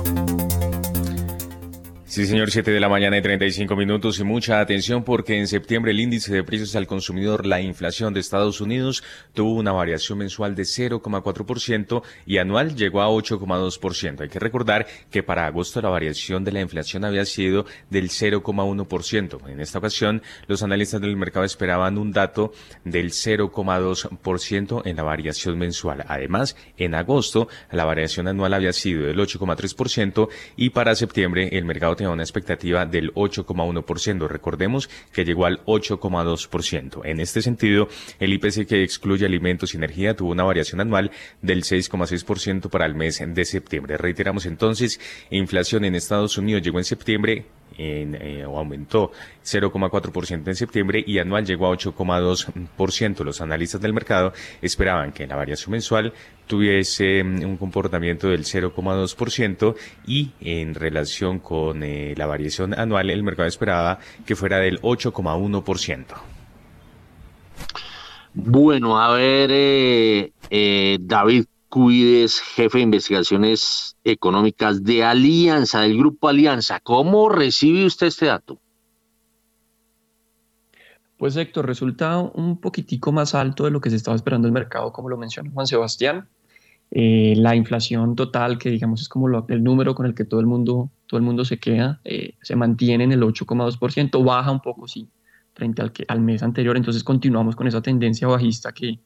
Sí, 2.12 2.26
señor, 2.26 2.50
7 2.50 2.70
de 2.72 2.78
la 2.78 2.90
mañana 2.90 3.16
y 3.16 3.22
35 3.22 3.74
minutos 3.74 4.20
y 4.20 4.24
mucha 4.24 4.60
atención 4.60 5.02
porque 5.02 5.38
en 5.38 5.46
septiembre 5.46 5.92
el 5.92 6.00
índice 6.00 6.30
de 6.30 6.44
precios 6.44 6.76
al 6.76 6.86
consumidor, 6.86 7.46
la 7.46 7.62
inflación 7.62 8.12
de 8.12 8.20
Estados 8.20 8.60
Unidos, 8.60 9.02
tuvo 9.32 9.54
una 9.54 9.72
variación 9.72 10.18
mensual 10.18 10.54
de 10.54 10.64
0,4% 10.64 12.02
y 12.26 12.36
anual 12.36 12.76
llegó 12.76 13.00
a 13.00 13.08
8,2%. 13.08 14.20
Hay 14.20 14.28
que 14.28 14.38
recordar 14.38 14.86
que 15.10 15.22
para 15.22 15.46
agosto 15.46 15.80
la 15.80 15.88
variación 15.88 16.44
de 16.44 16.52
la 16.52 16.60
inflación 16.60 17.06
había 17.06 17.24
sido 17.24 17.64
del 17.88 18.10
0,1%. 18.10 19.48
En 19.48 19.60
esta 19.62 19.78
ocasión, 19.78 20.20
los 20.48 20.62
analistas 20.62 21.00
del 21.00 21.16
mercado 21.16 21.46
esperaban 21.46 21.96
un 21.96 22.12
dato 22.12 22.52
del 22.84 23.08
0,2% 23.08 24.82
en 24.84 24.96
la 24.96 25.02
variación 25.02 25.58
mensual. 25.58 26.04
Además, 26.06 26.56
en 26.76 26.94
agosto 26.94 27.48
la 27.70 27.86
variación 27.86 28.28
anual 28.28 28.52
había 28.52 28.74
sido 28.74 29.04
del 29.04 29.16
8,3% 29.16 30.28
y 30.56 30.68
para 30.68 30.94
septiembre 30.94 31.48
el 31.52 31.64
mercado 31.64 31.96
una 32.10 32.22
expectativa 32.22 32.86
del 32.86 33.12
8,1%. 33.14 34.28
Recordemos 34.28 34.88
que 35.12 35.24
llegó 35.24 35.46
al 35.46 35.64
8,2%. 35.64 37.00
En 37.04 37.20
este 37.20 37.42
sentido, 37.42 37.88
el 38.18 38.32
IPC 38.32 38.66
que 38.66 38.82
excluye 38.82 39.26
alimentos 39.26 39.74
y 39.74 39.76
energía 39.76 40.14
tuvo 40.14 40.32
una 40.32 40.44
variación 40.44 40.80
anual 40.80 41.10
del 41.40 41.62
6,6% 41.62 42.70
para 42.70 42.86
el 42.86 42.94
mes 42.94 43.22
de 43.26 43.44
septiembre. 43.44 43.96
Reiteramos 43.96 44.46
entonces, 44.46 45.00
inflación 45.30 45.84
en 45.84 45.94
Estados 45.94 46.38
Unidos 46.38 46.62
llegó 46.62 46.78
en 46.78 46.84
septiembre 46.84 47.46
en, 47.78 48.14
eh, 48.14 48.42
aumentó 48.42 49.12
0,4% 49.44 50.48
en 50.48 50.56
septiembre 50.56 51.02
y 51.06 51.18
anual 51.18 51.44
llegó 51.44 51.66
a 51.66 51.70
8,2%. 51.70 53.24
Los 53.24 53.40
analistas 53.40 53.80
del 53.80 53.92
mercado 53.92 54.32
esperaban 54.60 55.12
que 55.12 55.26
la 55.26 55.36
variación 55.36 55.72
mensual 55.72 56.12
tuviese 56.46 57.22
mm, 57.22 57.44
un 57.44 57.56
comportamiento 57.56 58.28
del 58.28 58.44
0,2% 58.44 59.74
y 60.06 60.30
en 60.40 60.74
relación 60.74 61.38
con 61.38 61.82
eh, 61.82 62.14
la 62.16 62.26
variación 62.26 62.78
anual 62.78 63.10
el 63.10 63.22
mercado 63.22 63.48
esperaba 63.48 63.98
que 64.26 64.36
fuera 64.36 64.58
del 64.58 64.80
8,1%. 64.80 66.06
Bueno, 68.34 68.98
a 68.98 69.12
ver, 69.14 69.50
eh, 69.52 70.98
David, 71.00 71.44
Cuides, 71.72 72.38
jefe 72.38 72.76
de 72.76 72.84
investigaciones 72.84 73.96
económicas 74.04 74.84
de 74.84 75.04
Alianza, 75.04 75.80
del 75.80 75.96
Grupo 75.96 76.28
Alianza. 76.28 76.80
¿Cómo 76.80 77.30
recibe 77.30 77.86
usted 77.86 78.08
este 78.08 78.26
dato? 78.26 78.60
Pues 81.16 81.34
Héctor, 81.34 81.64
resulta 81.64 82.18
un 82.18 82.60
poquitico 82.60 83.10
más 83.10 83.34
alto 83.34 83.64
de 83.64 83.70
lo 83.70 83.80
que 83.80 83.88
se 83.88 83.96
estaba 83.96 84.14
esperando 84.14 84.46
el 84.46 84.52
mercado, 84.52 84.92
como 84.92 85.08
lo 85.08 85.16
mencionó 85.16 85.50
Juan 85.50 85.66
Sebastián. 85.66 86.28
Eh, 86.90 87.32
la 87.38 87.56
inflación 87.56 88.16
total, 88.16 88.58
que 88.58 88.68
digamos 88.68 89.00
es 89.00 89.08
como 89.08 89.46
el 89.48 89.64
número 89.64 89.94
con 89.94 90.04
el 90.04 90.14
que 90.14 90.26
todo 90.26 90.40
el 90.40 90.46
mundo, 90.46 90.90
todo 91.06 91.16
el 91.16 91.24
mundo 91.24 91.42
se 91.46 91.58
queda, 91.58 92.02
eh, 92.04 92.34
se 92.42 92.54
mantiene 92.54 93.04
en 93.04 93.12
el 93.12 93.22
8,2%, 93.22 94.22
baja 94.22 94.50
un 94.50 94.60
poco, 94.60 94.86
sí, 94.86 95.08
frente 95.54 95.80
al, 95.80 95.90
que, 95.90 96.04
al 96.06 96.20
mes 96.20 96.42
anterior. 96.42 96.76
Entonces 96.76 97.02
continuamos 97.02 97.56
con 97.56 97.66
esa 97.66 97.80
tendencia 97.80 98.28
bajista 98.28 98.72
que 98.72 98.98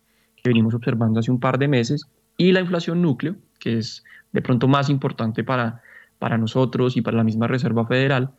venimos 0.43 0.75
observando 0.75 1.21
hace 1.21 1.31
un 1.31 1.39
par 1.39 1.61
de 1.61 1.69
meses. 1.69 2.09
Y 2.37 2.53
la 2.53 2.61
inflación 2.61 3.03
núcleo, 3.03 3.37
que 3.59 3.79
es 3.79 4.05
de 4.33 4.43
pronto 4.43 4.69
más 4.69 4.91
importante 4.91 5.45
para, 5.45 5.83
para 6.19 6.39
nosotros 6.39 6.97
y 6.97 7.03
para 7.03 7.17
la 7.17 7.25
misma 7.25 7.47
Reserva 7.47 7.87
Federal, 7.87 8.31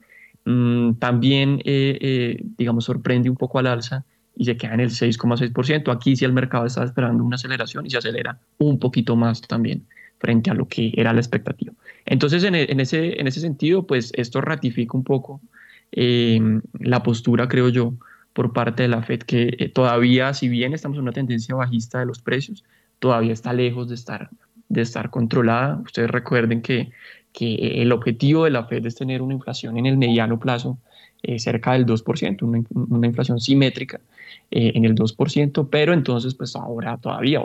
mm, 0.46 0.94
también, 0.94 1.62
eh, 1.66 2.40
digamos, 2.58 2.86
sorprende 2.86 3.30
un 3.30 3.38
poco 3.38 3.60
al 3.60 3.68
alza 3.68 4.06
y 4.36 4.46
se 4.46 4.56
queda 4.56 4.76
en 4.76 4.82
el 4.82 4.92
6,6%. 4.92 5.92
Aquí 5.92 6.16
sí 6.16 6.24
el 6.26 6.34
mercado 6.34 6.66
está 6.66 6.84
esperando 6.84 7.24
una 7.24 7.36
aceleración 7.36 7.86
y 7.86 7.90
se 7.90 7.98
acelera 7.98 8.40
un 8.60 8.80
poquito 8.80 9.16
más 9.16 9.42
también 9.42 9.86
frente 10.20 10.50
a 10.50 10.54
lo 10.54 10.68
que 10.68 10.94
era 10.96 11.14
la 11.14 11.20
expectativa. 11.20 11.74
Entonces, 12.06 12.44
en, 12.44 12.56
e, 12.56 12.68
ese, 12.70 13.20
en 13.20 13.28
ese 13.28 13.40
sentido, 13.40 13.86
pues 13.86 14.12
esto 14.16 14.42
ratifica 14.42 14.96
un 14.96 15.04
poco 15.04 15.42
eh, 15.92 16.40
la 16.80 17.04
postura, 17.04 17.48
creo 17.48 17.70
yo, 17.70 17.94
por 18.34 18.54
parte 18.54 18.84
de 18.84 18.90
la 18.90 19.02
Fed, 19.02 19.22
que 19.22 19.56
eh, 19.58 19.70
todavía, 19.70 20.34
si 20.34 20.48
bien 20.48 20.74
estamos 20.74 20.98
en 20.98 21.04
una 21.04 21.12
tendencia 21.12 21.56
bajista 21.56 22.00
de 22.00 22.06
los 22.06 22.20
precios, 22.22 22.64
todavía 23.00 23.34
está 23.34 23.54
lejos 23.54 23.90
de 23.90 23.96
estar, 23.96 24.30
de 24.70 24.82
estar 24.82 25.10
controlada. 25.10 25.82
Ustedes 25.86 26.10
recuerden 26.10 26.62
que, 26.62 26.92
que 27.34 27.82
el 27.82 27.92
objetivo 27.92 28.46
de 28.46 28.52
la 28.52 28.66
Fed 28.66 28.86
es 28.86 28.96
tener 28.96 29.22
una 29.22 29.34
inflación 29.34 29.78
en 29.78 29.86
el 29.86 29.98
mediano 29.98 30.40
plazo 30.40 30.78
eh, 31.24 31.40
cerca 31.40 31.74
del 31.74 31.86
2%, 31.86 32.44
una, 32.44 32.64
una 32.74 33.08
inflación 33.08 33.40
simétrica 33.40 34.00
eh, 34.52 34.72
en 34.76 34.86
el 34.86 34.96
2%, 34.96 35.68
pero 35.70 35.94
entonces 35.94 36.36
pues 36.36 36.56
ahora 36.56 36.98
todavía 36.98 37.42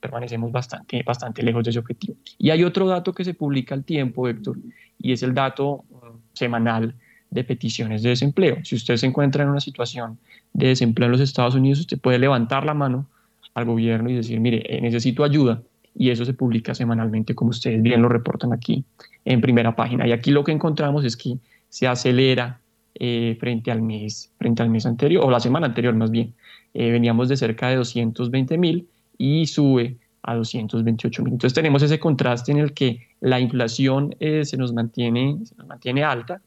permanecemos 0.00 0.50
bastante, 0.50 1.02
bastante 1.02 1.42
lejos 1.42 1.64
de 1.64 1.70
ese 1.70 1.78
objetivo. 1.78 2.16
Y 2.36 2.50
hay 2.50 2.64
otro 2.64 2.86
dato 2.86 3.14
que 3.14 3.24
se 3.24 3.32
publica 3.32 3.74
al 3.74 3.84
tiempo, 3.84 4.28
Héctor, 4.28 4.58
y 4.98 5.12
es 5.12 5.22
el 5.22 5.34
dato 5.34 5.84
mm, 5.90 6.16
semanal 6.32 6.94
de 7.30 7.44
peticiones 7.44 8.02
de 8.02 8.10
desempleo. 8.10 8.58
Si 8.64 8.74
usted 8.74 8.96
se 8.96 9.06
encuentra 9.06 9.44
en 9.44 9.50
una 9.50 9.60
situación 9.60 10.18
de 10.52 10.68
desempleo 10.68 11.06
en 11.06 11.12
los 11.12 11.20
Estados 11.20 11.54
Unidos, 11.54 11.80
usted 11.80 11.98
puede 11.98 12.18
levantar 12.18 12.66
la 12.66 12.74
mano 12.74 13.06
al 13.54 13.64
gobierno 13.64 14.10
y 14.10 14.14
decir, 14.14 14.40
mire, 14.40 14.62
eh, 14.66 14.80
necesito 14.80 15.24
ayuda, 15.24 15.62
y 15.94 16.10
eso 16.10 16.24
se 16.24 16.32
publica 16.32 16.74
semanalmente, 16.74 17.34
como 17.34 17.50
ustedes 17.50 17.82
bien 17.82 18.00
lo 18.00 18.08
reportan 18.08 18.52
aquí 18.52 18.84
en 19.24 19.40
primera 19.40 19.76
página. 19.76 20.06
Y 20.06 20.12
aquí 20.12 20.30
lo 20.30 20.42
que 20.42 20.52
encontramos 20.52 21.04
es 21.04 21.16
que 21.16 21.36
se 21.68 21.86
acelera 21.86 22.60
eh, 22.94 23.36
frente, 23.38 23.70
al 23.70 23.82
mes, 23.82 24.32
frente 24.38 24.62
al 24.62 24.70
mes 24.70 24.86
anterior, 24.86 25.24
o 25.24 25.30
la 25.30 25.40
semana 25.40 25.66
anterior 25.66 25.94
más 25.94 26.10
bien. 26.10 26.32
Eh, 26.74 26.90
veníamos 26.90 27.28
de 27.28 27.36
cerca 27.36 27.68
de 27.68 27.76
220 27.76 28.56
mil 28.56 28.88
y 29.18 29.44
sube 29.46 29.98
a 30.22 30.34
228 30.34 31.22
mil. 31.22 31.34
Entonces 31.34 31.54
tenemos 31.54 31.82
ese 31.82 31.98
contraste 31.98 32.52
en 32.52 32.58
el 32.58 32.72
que 32.72 33.00
la 33.20 33.38
inflación 33.38 34.14
se, 34.18 34.56
nos 34.56 34.72
mantiene, 34.72 35.36
se 35.44 35.54
nos 35.56 35.66
mantiene 35.66 36.04
alta, 36.04 36.40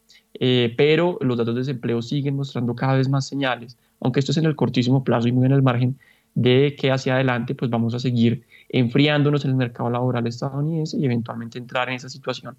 pero 0.78 1.20
los 1.22 1.38
datos 1.38 1.54
de 1.54 1.60
desempleo 1.60 2.02
siguen 2.02 2.38
mostrando 2.38 2.74
cada 2.74 2.96
vez 2.96 3.10
más 3.10 3.28
señales, 3.28 3.78
aunque 4.00 4.22
esto 4.22 4.32
es 4.32 4.38
en 4.38 4.46
el 4.46 4.56
cortísimo 4.56 5.04
plazo 5.04 5.28
y 5.28 5.34
muy 5.34 5.46
en 5.46 5.52
el 5.52 5.62
margen 5.62 5.98
de 6.36 6.76
que 6.78 6.92
hacia 6.92 7.16
adelante 7.16 7.56
pues 7.56 7.72
vamos 7.72 7.94
a 7.96 8.00
seguir 8.00 8.44
enfriándonos 8.70 9.46
en 9.46 9.52
el 9.52 9.58
mercado 9.58 9.90
laboral 9.90 10.28
estadounidense 10.28 10.98
y 10.98 11.06
eventualmente 11.06 11.58
entrar 11.58 11.90
en 11.90 11.96
esa 11.96 12.10
situación 12.10 12.56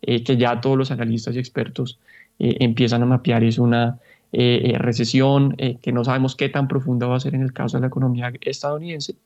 que 0.00 0.36
ya 0.36 0.60
todos 0.60 0.76
los 0.76 0.90
analistas 0.90 1.34
y 1.34 1.38
expertos 1.38 1.98
eh, 2.38 2.56
empiezan 2.60 3.02
a 3.02 3.06
mapear 3.06 3.42
es 3.42 3.58
una 3.58 3.98
eh, 4.32 4.72
eh, 4.74 4.78
recesión 4.78 5.56
que 5.56 5.92
no 5.92 6.04
sabemos 6.04 6.36
qué 6.36 6.48
tan 6.48 6.68
profunda 6.68 7.06
va 7.06 7.16
a 7.16 7.20
ser 7.20 7.34
en 7.34 7.42
el 7.42 7.52
caso 7.52 7.76
de 7.76 7.82
la 7.82 7.86
economía 7.88 8.32
estadounidense, 8.40 9.16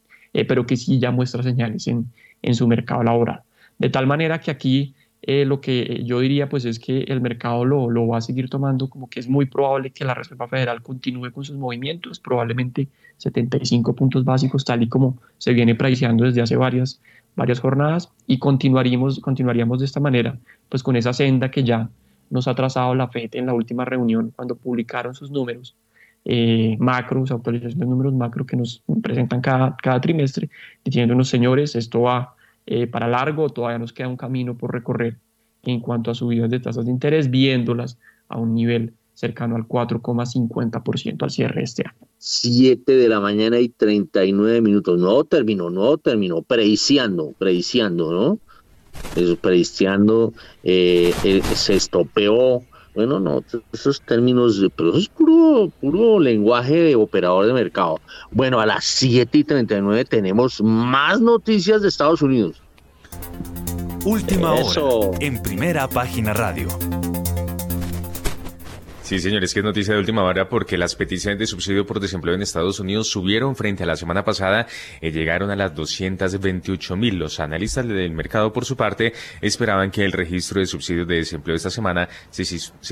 pero 0.48 0.64
que 0.66 0.76
sí 0.76 0.98
ya 0.98 1.10
muestra 1.10 1.42
señales 1.42 1.86
en, 1.88 2.10
en, 2.40 2.54
su 2.54 2.66
mercado 2.66 3.02
laboral. 3.02 3.42
De 3.78 3.90
tal 3.90 4.06
manera 4.06 4.40
que 4.40 4.50
aquí 4.50 4.94
lo 5.24 5.60
que 5.60 6.02
yo 6.04 6.18
diría 6.18 6.48
pues 6.48 6.64
es 6.64 6.78
que 6.78 7.02
el 7.02 7.20
mercado 7.20 7.64
lo, 7.64 7.90
lo, 7.90 8.08
va 8.08 8.18
a 8.18 8.20
seguir 8.20 8.50
tomando 8.50 8.88
como 8.88 9.08
que 9.08 9.20
es 9.20 9.28
muy 9.28 9.46
probable 9.46 9.90
que 9.90 10.04
la 10.04 10.14
Reserva 10.14 10.48
Federal 10.48 10.82
continúe 10.82 11.30
con 11.30 11.44
sus 11.44 11.56
movimientos, 11.56 12.18
probablemente 12.18 12.88
75 13.18 13.94
puntos 13.94 14.24
básicos 14.24 14.64
tal 14.64 14.82
y 14.82 14.88
como 14.88 15.16
se 15.38 15.52
viene 15.52 15.76
priceando 15.76 16.24
desde 16.24 16.42
hace 16.42 16.56
varias, 16.56 17.00
varias 17.36 17.60
jornadas 17.60 18.10
y 18.26 18.38
continuaríamos, 18.38 19.20
continuaríamos 19.20 19.78
de 19.78 19.84
esta 19.84 20.00
manera 20.00 20.38
pues 20.68 20.82
con 20.82 20.96
esa 20.96 21.12
senda 21.12 21.50
que 21.50 21.62
ya 21.62 21.88
nos 22.30 22.48
ha 22.48 22.54
trazado 22.54 22.94
la 22.94 23.08
FED 23.08 23.30
en 23.34 23.46
la 23.46 23.54
última 23.54 23.84
reunión 23.84 24.32
cuando 24.34 24.56
publicaron 24.56 25.14
sus 25.14 25.30
números 25.30 25.76
eh, 26.24 26.76
macro, 26.78 27.26
su 27.26 27.34
actualización 27.34 27.80
de 27.80 27.86
números 27.86 28.14
macro 28.14 28.46
que 28.46 28.56
nos 28.56 28.82
presentan 29.02 29.40
cada, 29.40 29.76
cada 29.76 30.00
trimestre, 30.00 30.50
diciéndonos, 30.84 31.28
señores, 31.28 31.74
esto 31.74 32.02
va 32.02 32.34
eh, 32.66 32.86
para 32.86 33.08
largo, 33.08 33.48
todavía 33.50 33.78
nos 33.78 33.92
queda 33.92 34.08
un 34.08 34.16
camino 34.16 34.56
por 34.56 34.72
recorrer 34.72 35.18
en 35.64 35.80
cuanto 35.80 36.10
a 36.10 36.14
subidas 36.14 36.50
de 36.50 36.60
tasas 36.60 36.84
de 36.84 36.90
interés, 36.90 37.30
viéndolas 37.30 37.98
a 38.28 38.38
un 38.38 38.54
nivel 38.54 38.94
cercano 39.14 39.56
al 39.56 39.68
4,50% 39.68 41.22
al 41.22 41.30
cierre 41.30 41.56
de 41.56 41.64
este 41.64 41.84
año. 41.86 42.08
7 42.18 42.96
de 42.96 43.08
la 43.08 43.20
mañana 43.20 43.58
y 43.58 43.68
39 43.68 44.60
minutos. 44.60 44.98
No 44.98 45.24
terminó, 45.24 45.70
no 45.70 45.98
terminó, 45.98 46.42
prediciando, 46.42 47.34
prediciando, 47.38 48.12
¿no? 48.12 48.38
eso 49.16 50.32
eh, 50.62 51.12
eh, 51.24 51.42
se 51.54 51.74
estropeó. 51.74 52.62
Bueno, 52.94 53.18
no, 53.18 53.42
esos 53.72 54.02
términos, 54.02 54.60
pero 54.76 54.90
eso 54.90 54.98
es 54.98 55.08
puro, 55.08 55.70
puro 55.80 56.20
lenguaje 56.20 56.74
de 56.74 56.94
operador 56.94 57.46
de 57.46 57.54
mercado. 57.54 58.00
Bueno, 58.30 58.60
a 58.60 58.66
las 58.66 58.84
7 58.84 59.38
y 59.38 59.44
39 59.44 60.04
tenemos 60.04 60.60
más 60.60 61.20
noticias 61.20 61.80
de 61.80 61.88
Estados 61.88 62.20
Unidos. 62.20 62.60
Última 64.04 64.52
hora 64.52 65.16
en 65.20 65.40
primera 65.42 65.88
página 65.88 66.34
radio. 66.34 66.68
Sí, 69.12 69.18
señores, 69.18 69.52
que 69.52 69.60
es 69.60 69.64
noticia 69.64 69.92
de 69.92 70.00
última 70.00 70.24
hora 70.24 70.48
porque 70.48 70.78
las 70.78 70.96
peticiones 70.96 71.38
de 71.38 71.46
subsidio 71.46 71.84
por 71.84 72.00
desempleo 72.00 72.34
en 72.34 72.40
Estados 72.40 72.80
Unidos 72.80 73.10
subieron 73.10 73.54
frente 73.54 73.82
a 73.82 73.86
la 73.86 73.94
semana 73.94 74.24
pasada 74.24 74.66
y 75.02 75.10
llegaron 75.10 75.50
a 75.50 75.54
las 75.54 75.74
228 75.74 76.96
mil. 76.96 77.18
Los 77.18 77.38
analistas 77.38 77.86
del 77.86 78.12
mercado, 78.12 78.54
por 78.54 78.64
su 78.64 78.74
parte, 78.74 79.12
esperaban 79.42 79.90
que 79.90 80.02
el 80.06 80.12
registro 80.12 80.60
de 80.60 80.66
subsidios 80.66 81.06
de 81.06 81.16
desempleo 81.16 81.54
esta 81.54 81.68
semana 81.68 82.08
se, 82.30 82.46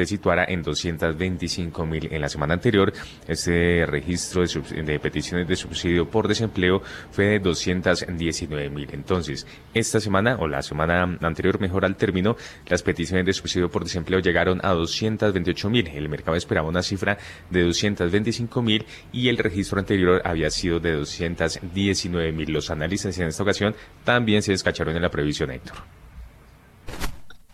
situara 0.05 0.45
en 0.45 0.63
225 0.63 1.87
mil. 1.87 2.13
En 2.13 2.21
la 2.21 2.29
semana 2.29 2.53
anterior, 2.53 2.93
este 3.27 3.87
registro 3.87 4.45
de, 4.45 5.01
peticiones 5.01 5.49
de 5.49 5.57
subsidio 5.57 6.11
por 6.11 6.29
desempleo 6.29 6.83
fue 7.13 7.25
de 7.25 7.39
219 7.39 8.69
mil. 8.69 8.89
Entonces, 8.93 9.47
esta 9.73 10.01
semana 10.01 10.37
o 10.39 10.47
la 10.47 10.61
semana 10.61 11.17
anterior, 11.23 11.59
mejor 11.59 11.87
al 11.87 11.97
término, 11.97 12.37
las 12.67 12.83
peticiones 12.83 13.25
de 13.25 13.33
subsidio 13.33 13.71
por 13.71 13.85
desempleo 13.85 14.21
llegaron 14.21 14.61
a 14.63 14.75
228 14.75 15.71
mil. 15.71 16.10
Mercado 16.11 16.37
esperaba 16.37 16.69
una 16.69 16.83
cifra 16.83 17.19
de 17.49 17.65
225 17.65 18.63
mil 18.63 18.85
y 19.13 19.29
el 19.29 19.39
registro 19.39 19.79
anterior 19.79 20.21
había 20.25 20.51
sido 20.51 20.81
de 20.81 20.93
219 20.93 22.33
mil. 22.33 22.53
Los 22.53 22.71
analistas 22.71 23.19
en 23.19 23.29
esta 23.29 23.43
ocasión 23.43 23.75
también 24.05 24.43
se 24.43 24.53
descacharon 24.53 24.97
en 24.97 25.03
la 25.03 25.11
previsión, 25.11 25.51
Héctor. 25.51 25.77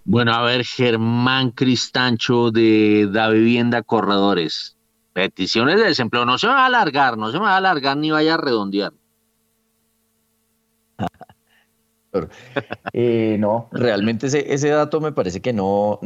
Bueno, 0.05 0.33
a 0.33 0.43
ver, 0.43 0.65
Germán 0.65 1.51
Cristancho 1.51 2.51
de 2.53 3.09
Da 3.11 3.29
Vivienda 3.29 3.83
Corredores. 3.83 4.77
Peticiones 5.13 5.77
de 5.79 5.87
desempleo. 5.87 6.25
No 6.25 6.39
se 6.39 6.47
va 6.47 6.63
a 6.63 6.67
alargar, 6.67 7.19
no 7.19 7.33
se 7.33 7.39
va 7.39 7.55
a 7.55 7.57
alargar 7.57 7.97
ni 7.97 8.11
vaya 8.11 8.35
a 8.35 8.37
redondear. 8.37 8.93
Eh, 12.93 13.37
no, 13.39 13.69
realmente 13.73 14.27
ese, 14.27 14.69
dato 14.69 15.01
me 15.01 15.13
parece 15.13 15.41
que 15.41 15.53
no, 15.53 16.01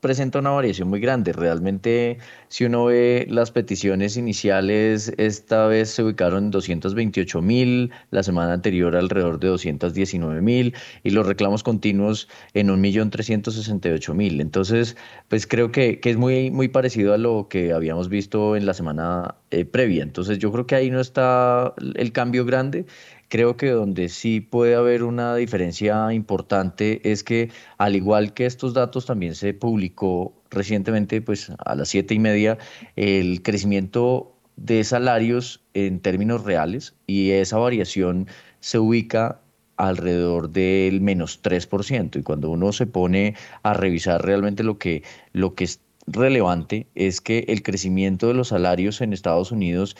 presenta 0.00 0.38
una 0.38 0.50
variación 0.50 0.88
muy 0.88 1.00
grande. 1.00 1.32
Realmente, 1.32 2.18
si 2.48 2.64
uno 2.64 2.86
ve 2.86 3.26
las 3.30 3.50
peticiones 3.50 4.16
iniciales, 4.16 5.12
esta 5.16 5.66
vez 5.66 5.90
se 5.90 6.02
ubicaron 6.02 6.44
en 6.44 6.50
228 6.50 7.40
mil, 7.40 7.90
la 8.10 8.22
semana 8.22 8.52
anterior 8.52 8.94
alrededor 8.94 9.38
de 9.38 9.48
219 9.48 10.40
mil 10.42 10.74
y 11.02 11.10
los 11.10 11.26
reclamos 11.26 11.62
continuos 11.62 12.28
en 12.52 12.68
1.368.000. 12.68 14.40
Entonces, 14.40 14.96
pues 15.28 15.46
creo 15.46 15.72
que, 15.72 16.00
es 16.02 16.16
muy, 16.16 16.50
muy 16.50 16.68
parecido 16.68 17.14
a 17.14 17.18
lo 17.18 17.48
que 17.48 17.72
habíamos 17.72 18.08
visto 18.08 18.56
en 18.56 18.66
la 18.66 18.74
semana 18.74 19.36
eh, 19.50 19.64
previa. 19.64 20.02
Entonces, 20.02 20.38
yo 20.38 20.52
creo 20.52 20.66
que 20.66 20.74
ahí 20.74 20.90
no 20.90 21.00
está 21.00 21.74
el 21.94 22.12
cambio 22.12 22.44
grande. 22.44 22.86
Creo 23.34 23.56
que 23.56 23.70
donde 23.70 24.10
sí 24.10 24.40
puede 24.40 24.76
haber 24.76 25.02
una 25.02 25.34
diferencia 25.34 26.12
importante 26.12 27.00
es 27.10 27.24
que 27.24 27.50
al 27.78 27.96
igual 27.96 28.32
que 28.32 28.46
estos 28.46 28.74
datos 28.74 29.06
también 29.06 29.34
se 29.34 29.52
publicó 29.52 30.40
recientemente, 30.50 31.20
pues 31.20 31.50
a 31.58 31.74
las 31.74 31.88
siete 31.88 32.14
y 32.14 32.20
media, 32.20 32.58
el 32.94 33.42
crecimiento 33.42 34.36
de 34.54 34.84
salarios 34.84 35.64
en 35.74 35.98
términos 35.98 36.44
reales 36.44 36.94
y 37.08 37.32
esa 37.32 37.58
variación 37.58 38.28
se 38.60 38.78
ubica 38.78 39.40
alrededor 39.76 40.50
del 40.50 41.00
menos 41.00 41.42
3%. 41.42 42.20
Y 42.20 42.22
cuando 42.22 42.50
uno 42.50 42.70
se 42.70 42.86
pone 42.86 43.34
a 43.64 43.74
revisar 43.74 44.24
realmente 44.24 44.62
lo 44.62 44.78
que, 44.78 45.02
lo 45.32 45.56
que 45.56 45.68
relevante 46.06 46.88
es 46.94 47.20
que 47.20 47.44
el 47.48 47.62
crecimiento 47.62 48.28
de 48.28 48.34
los 48.34 48.48
salarios 48.48 49.00
en 49.00 49.12
Estados 49.12 49.52
Unidos 49.52 49.96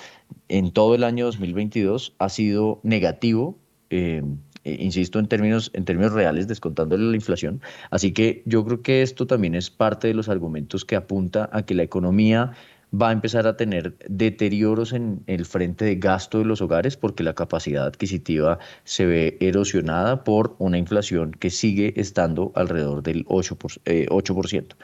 en 0.48 0.72
todo 0.72 0.94
el 0.94 1.04
año 1.04 1.26
2022 1.26 2.14
ha 2.18 2.28
sido 2.28 2.80
negativo. 2.82 3.58
Eh, 3.90 4.22
eh, 4.64 4.78
insisto, 4.80 5.18
en 5.18 5.28
términos, 5.28 5.70
en 5.74 5.84
términos 5.84 6.12
reales, 6.12 6.48
descontándole 6.48 7.04
la 7.04 7.16
inflación. 7.16 7.60
Así 7.90 8.12
que 8.12 8.42
yo 8.46 8.64
creo 8.64 8.82
que 8.82 9.02
esto 9.02 9.26
también 9.26 9.54
es 9.54 9.70
parte 9.70 10.08
de 10.08 10.14
los 10.14 10.28
argumentos 10.28 10.84
que 10.84 10.96
apunta 10.96 11.50
a 11.52 11.64
que 11.66 11.74
la 11.74 11.82
economía 11.82 12.52
va 12.94 13.08
a 13.08 13.12
empezar 13.12 13.46
a 13.46 13.56
tener 13.56 13.96
deterioros 14.08 14.92
en 14.92 15.22
el 15.26 15.44
frente 15.44 15.84
de 15.84 15.96
gasto 15.96 16.38
de 16.38 16.44
los 16.44 16.60
hogares 16.60 16.96
porque 16.96 17.22
la 17.22 17.34
capacidad 17.34 17.86
adquisitiva 17.86 18.58
se 18.84 19.04
ve 19.06 19.36
erosionada 19.40 20.24
por 20.24 20.54
una 20.58 20.78
inflación 20.78 21.32
que 21.32 21.50
sigue 21.50 21.92
estando 22.00 22.52
alrededor 22.54 23.02
del 23.02 23.24
8%. 23.26 23.80
Eh, 23.84 24.06
8%. 24.10 24.76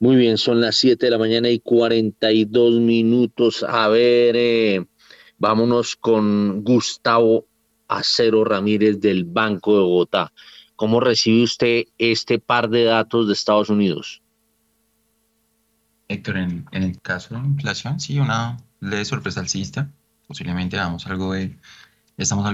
Muy 0.00 0.14
bien, 0.14 0.38
son 0.38 0.60
las 0.60 0.76
7 0.76 1.06
de 1.06 1.10
la 1.10 1.18
mañana 1.18 1.50
y 1.50 1.58
42 1.58 2.74
minutos. 2.74 3.64
A 3.64 3.88
ver, 3.88 4.36
eh, 4.36 4.86
vámonos 5.38 5.96
con 5.96 6.62
Gustavo 6.62 7.46
Acero 7.88 8.44
Ramírez 8.44 9.00
del 9.00 9.24
Banco 9.24 9.74
de 9.74 9.80
Bogotá. 9.80 10.32
¿Cómo 10.76 11.00
recibe 11.00 11.42
usted 11.42 11.84
este 11.98 12.38
par 12.38 12.70
de 12.70 12.84
datos 12.84 13.26
de 13.26 13.32
Estados 13.32 13.70
Unidos? 13.70 14.22
Héctor, 16.06 16.36
en, 16.36 16.66
el 16.70 17.00
caso 17.00 17.34
de 17.34 17.40
la 17.40 17.46
inflación, 17.48 17.98
sí, 17.98 18.20
una 18.20 18.56
leve 18.78 19.04
sorpresa 19.04 19.40
alcista. 19.40 19.90
Posiblemente 20.28 20.76
vamos 20.76 21.08
algo 21.08 21.32
de, 21.32 21.58
estamos 22.16 22.48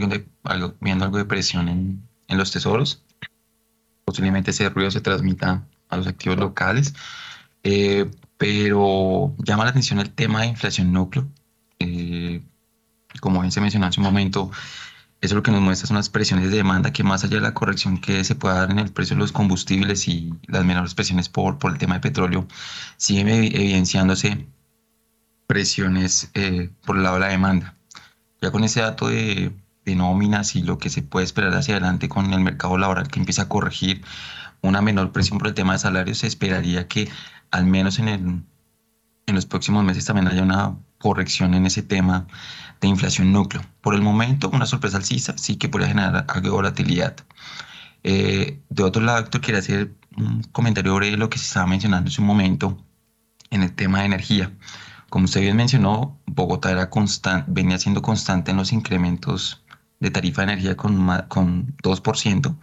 viendo 0.81 1.05
algo 1.05 1.19
de 1.19 1.25
presión 1.27 1.69
en 1.69 2.39
los 2.39 2.51
tesoros. 2.51 3.03
Posiblemente 4.07 4.51
ese 4.51 4.71
ruido 4.71 4.91
se 4.91 5.03
transmita 5.03 5.67
a 5.91 5.97
los 5.99 6.07
activos 6.07 6.39
locales. 6.39 6.95
Eh, 7.65 8.11
pero 8.37 9.35
llama 9.39 9.65
la 9.65 9.71
atención 9.71 9.99
el 9.99 10.11
tema 10.11 10.43
de 10.43 10.49
inflación 10.49 10.93
núcleo. 10.93 11.27
Eh, 11.79 12.43
como 13.21 13.41
bien 13.41 13.53
se 13.53 13.61
mencionó 13.61 13.87
hace 13.87 14.01
un 14.01 14.07
momento, 14.07 14.51
eso 15.21 15.35
lo 15.35 15.43
que 15.43 15.51
nos 15.51 15.63
muestra 15.63 15.89
son 15.89 15.97
las 15.97 16.11
presiones 16.11 16.51
de 16.51 16.57
demanda 16.59 16.93
que 16.93 17.03
más 17.03 17.25
allá 17.25 17.37
de 17.37 17.41
la 17.41 17.55
corrección 17.55 17.99
que 17.99 18.23
se 18.25 18.35
pueda 18.35 18.57
dar 18.57 18.71
en 18.71 18.79
el 18.79 18.93
precio 18.93 19.17
de 19.17 19.21
los 19.21 19.33
combustibles 19.33 20.07
y 20.09 20.35
las 20.47 20.65
menores 20.65 20.95
presiones 20.95 21.29
por, 21.29 21.59
el 21.65 21.79
tema 21.79 21.95
de 21.95 22.01
petróleo, 22.01 22.47
siguen 22.99 23.29
evidenciándose 23.29 24.47
presiones 25.47 26.31
eh, 26.35 26.71
por 26.85 26.97
el 26.97 27.05
lado 27.05 27.15
de 27.17 27.21
la 27.21 27.29
demanda. 27.29 27.75
Ya 28.43 28.51
con 28.51 28.65
ese 28.65 28.81
dato 28.81 29.09
de, 29.09 29.53
de 29.85 29.95
nóminas 29.95 30.57
y 30.57 30.63
lo 30.63 30.79
que 30.79 30.91
se 30.91 31.03
puede 31.03 31.25
esperar 31.25 31.55
hacia 31.55 31.77
adelante 31.77 32.09
con 32.09 32.33
el 32.33 32.41
mercado 32.41 32.77
laboral 32.77 33.09
que 33.09 33.21
empieza 33.21 33.43
a 33.43 33.49
corregir 33.49 34.03
una 34.61 34.83
menor 34.83 35.13
presión 35.13 35.39
por 35.39 35.49
el 35.49 35.55
tema 35.55 35.75
de 35.75 35.79
salarios, 35.79 36.19
se 36.19 36.27
esperaría 36.27 36.89
que 36.89 37.09
al 37.51 37.67
menos 37.67 37.99
en, 37.99 38.47
los 39.27 39.47
próximos 39.47 39.85
meses 39.85 40.05
también 40.05 40.29
haya 40.29 40.43
una 40.43 40.77
corrección 40.99 41.55
en 41.55 41.67
ese 41.67 41.83
tema 41.83 42.27
de 42.81 42.89
inflación 42.89 43.33
núcleo. 43.33 43.63
Por 43.81 43.95
el 43.95 44.03
momento, 44.03 44.51
una 44.51 44.67
sorpresa 44.67 44.99
alcista 44.99 45.37
sí 45.37 45.57
que 45.57 45.69
podría 45.69 45.89
generar 45.89 46.27
algo 46.29 46.49
de 46.49 46.51
volatilidad. 46.51 47.17
Eh, 48.03 48.61
de 48.69 48.83
otro 48.83 49.03
lado, 49.03 49.29
quería 49.41 49.61
hacer 49.61 49.95
un 50.17 50.43
comentario 50.53 50.93
sobre 50.93 51.17
lo 51.17 51.31
que 51.31 51.39
se 51.39 51.47
estaba 51.47 51.67
mencionando 51.67 52.11
hace 52.11 52.21
un 52.21 52.27
momento 52.27 52.79
en 53.51 53.63
el 53.63 53.73
tema 53.73 54.01
de 54.01 54.07
energía. 54.07 54.53
Como 55.09 55.27
usted 55.27 55.41
bien 55.41 55.57
mencionó, 55.57 56.19
Bogotá 56.27 56.71
era 56.71 56.91
venía 57.47 57.79
siendo 57.79 58.03
constante 58.03 58.51
en 58.51 58.57
los 58.57 58.73
incrementos 58.73 59.65
de 60.01 60.11
tarifa 60.11 60.43
de 60.43 60.53
energía 60.53 60.77
con, 60.77 61.07
con 61.29 61.77
2%, 61.79 62.57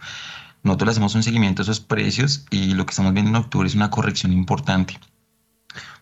nosotros 0.62 0.86
le 0.86 0.90
hacemos 0.92 1.14
un 1.14 1.22
seguimiento 1.22 1.62
a 1.62 1.64
esos 1.64 1.80
precios 1.80 2.46
y 2.50 2.74
lo 2.74 2.86
que 2.86 2.90
estamos 2.90 3.12
viendo 3.12 3.30
en 3.30 3.36
octubre 3.36 3.66
es 3.66 3.74
una 3.74 3.90
corrección 3.90 4.32
importante. 4.32 4.98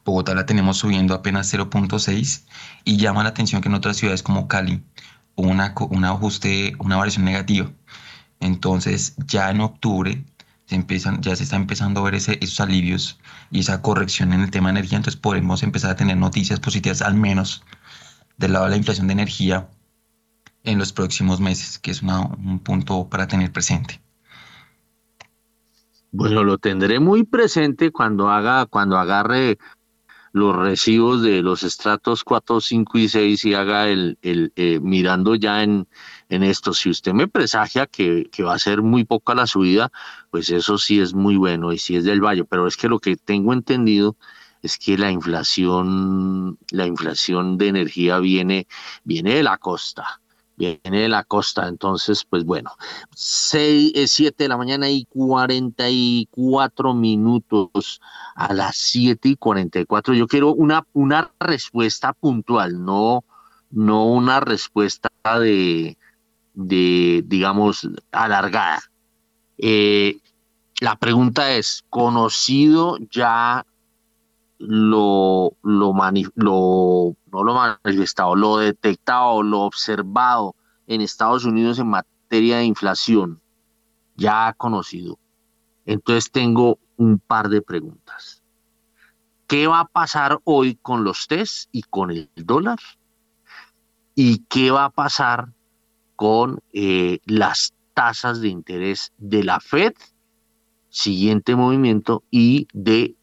Bogotá 0.05 0.35
la 0.35 0.47
tenemos 0.47 0.79
subiendo 0.79 1.15
apenas 1.15 1.53
0.6 1.53 2.45
y 2.85 2.97
llama 2.97 3.23
la 3.23 3.31
atención 3.31 3.63
que 3.63 3.69
en 3.69 3.75
otras 3.75 3.97
ciudades 3.97 4.23
como 4.23 4.49
Cali 4.49 4.83
hubo 5.35 5.49
una, 5.49 5.75
un 5.91 6.05
ajuste, 6.05 6.75
una 6.79 6.97
variación 6.97 7.25
negativa. 7.25 7.71
Entonces 8.41 9.15
ya 9.27 9.51
en 9.51 9.61
octubre 9.61 10.25
se 10.67 10.75
empiezan, 10.75 11.21
ya 11.23 11.35
se 11.37 11.45
está 11.45 11.57
empezando 11.57 12.01
a 12.01 12.05
ver 12.05 12.15
ese, 12.15 12.39
esos 12.41 12.61
alivios 12.61 13.19
y 13.51 13.61
esa 13.61 13.83
corrección 13.83 14.33
en 14.33 14.41
el 14.43 14.51
tema 14.51 14.69
de 14.69 14.79
energía, 14.79 14.99
entonces 14.99 15.21
podemos 15.21 15.63
empezar 15.63 15.91
a 15.91 15.97
tener 15.97 16.17
noticias 16.17 16.61
positivas 16.61 17.03
al 17.03 17.15
menos 17.15 17.65
del 18.37 18.53
lado 18.53 18.67
de 18.67 18.71
la 18.73 18.77
inflación 18.77 19.07
de 19.07 19.15
energía 19.15 19.69
en 20.65 20.79
los 20.79 20.93
próximos 20.93 21.41
meses, 21.41 21.79
que 21.79 21.91
es 21.91 22.03
un 22.03 22.61
punto 22.61 23.09
para 23.09 23.27
tener 23.27 23.53
presente. 23.53 24.01
Bueno, 26.13 26.43
lo 26.43 26.59
tendré 26.59 26.99
muy 26.99 27.25
presente 27.25 27.93
cuando 27.93 28.31
haga, 28.31 28.67
cuando 28.67 28.99
agarre 28.99 29.59
los 30.33 30.57
recibos 30.57 31.23
de 31.23 31.43
los 31.43 31.63
estratos 31.63 32.25
4, 32.25 32.61
5 32.61 32.99
y 32.99 33.09
6 33.09 33.45
y 33.45 33.55
haga 33.55 33.89
el, 33.89 34.19
el 34.23 34.53
eh, 34.57 34.81
mirando 34.81 35.35
ya 35.37 35.63
en, 35.63 35.89
en 36.29 36.43
esto. 36.43 36.73
Si 36.73 36.91
usted 36.91 37.13
me 37.13 37.29
presagia 37.29 37.87
que, 37.87 38.29
que, 38.31 38.43
va 38.43 38.55
a 38.55 38.59
ser 38.59 38.83
muy 38.83 39.05
poca 39.05 39.35
la 39.35 39.47
subida, 39.47 39.91
pues 40.31 40.51
eso 40.51 40.79
sí 40.79 41.01
es 41.01 41.15
muy 41.15 41.37
bueno 41.37 41.73
y 41.73 41.79
sí 41.79 41.97
es 41.97 42.05
del 42.05 42.21
valle. 42.21 42.45
Pero 42.45 42.67
es 42.67 42.77
que 42.77 42.89
lo 42.89 42.99
que 42.99 43.17
tengo 43.17 43.53
entendido 43.53 44.17
es 44.63 44.79
que 44.79 44.99
la 44.99 45.11
inflación, 45.11 46.59
la 46.71 46.87
inflación 46.87 47.57
de 47.57 47.69
energía 47.69 48.19
viene, 48.19 48.67
viene 49.05 49.37
de 49.37 49.43
la 49.43 49.59
costa 49.59 50.21
viene 50.61 51.03
de 51.03 51.09
la 51.09 51.25
costa. 51.25 51.67
Entonces, 51.69 52.25
pues 52.25 52.45
bueno, 52.45 52.71
6, 53.15 53.93
7 54.07 54.29
eh, 54.29 54.45
de 54.45 54.49
la 54.49 54.57
mañana 54.57 54.89
y 54.89 55.07
44 55.07 56.95
minutos 56.95 58.01
a 58.35 58.53
las 58.53 58.77
7 58.77 59.31
y 59.31 59.37
44. 59.37 60.15
Yo 60.15 60.27
quiero 60.27 60.53
una, 60.53 60.87
una 60.93 61.33
respuesta 61.41 62.13
puntual, 62.13 62.85
no, 62.85 63.25
no 63.71 64.07
una 64.07 64.41
respuesta 64.41 65.11
de, 65.39 65.97
de 66.55 67.25
digamos, 67.27 67.89
alargada. 68.13 68.81
Eh, 69.59 70.19
la 70.81 70.97
pregunta 70.97 71.53
es, 71.53 71.85
¿conocido 71.91 72.99
ya 73.11 73.67
lo, 74.59 75.55
lo, 75.63 75.95
lo, 76.35 77.17
no 77.33 77.45
lo 77.45 77.55
manifestado, 77.55 78.35
lo 78.37 78.59
detectado, 78.59 79.43
lo 79.43 79.61
observado 79.61 80.55
en 80.87 81.01
Estados 81.01 81.45
Unidos 81.45 81.79
en 81.79 81.89
materia 81.89 82.59
de 82.59 82.65
inflación, 82.65 83.41
ya 84.17 84.53
conocido. 84.55 85.19
Entonces 85.87 86.31
tengo 86.31 86.79
un 86.97 87.19
par 87.19 87.49
de 87.49 87.63
preguntas. 87.63 88.43
¿Qué 89.47 89.67
va 89.67 89.81
a 89.81 89.85
pasar 89.87 90.39
hoy 90.45 90.77
con 90.77 91.03
los 91.03 91.27
test 91.27 91.69
y 91.73 91.83
con 91.83 92.11
el 92.11 92.31
dólar? 92.37 92.79
¿Y 94.15 94.45
qué 94.45 94.71
va 94.71 94.85
a 94.85 94.91
pasar 94.91 95.49
con 96.21 96.61
eh, 96.73 97.19
las 97.25 97.73
tasas 97.95 98.41
de 98.43 98.49
interés 98.49 99.13
de 99.17 99.43
la 99.43 99.59
Fed, 99.59 99.95
siguiente 100.91 101.57
movimiento, 101.57 102.25
y 102.31 102.69
de 102.75 103.17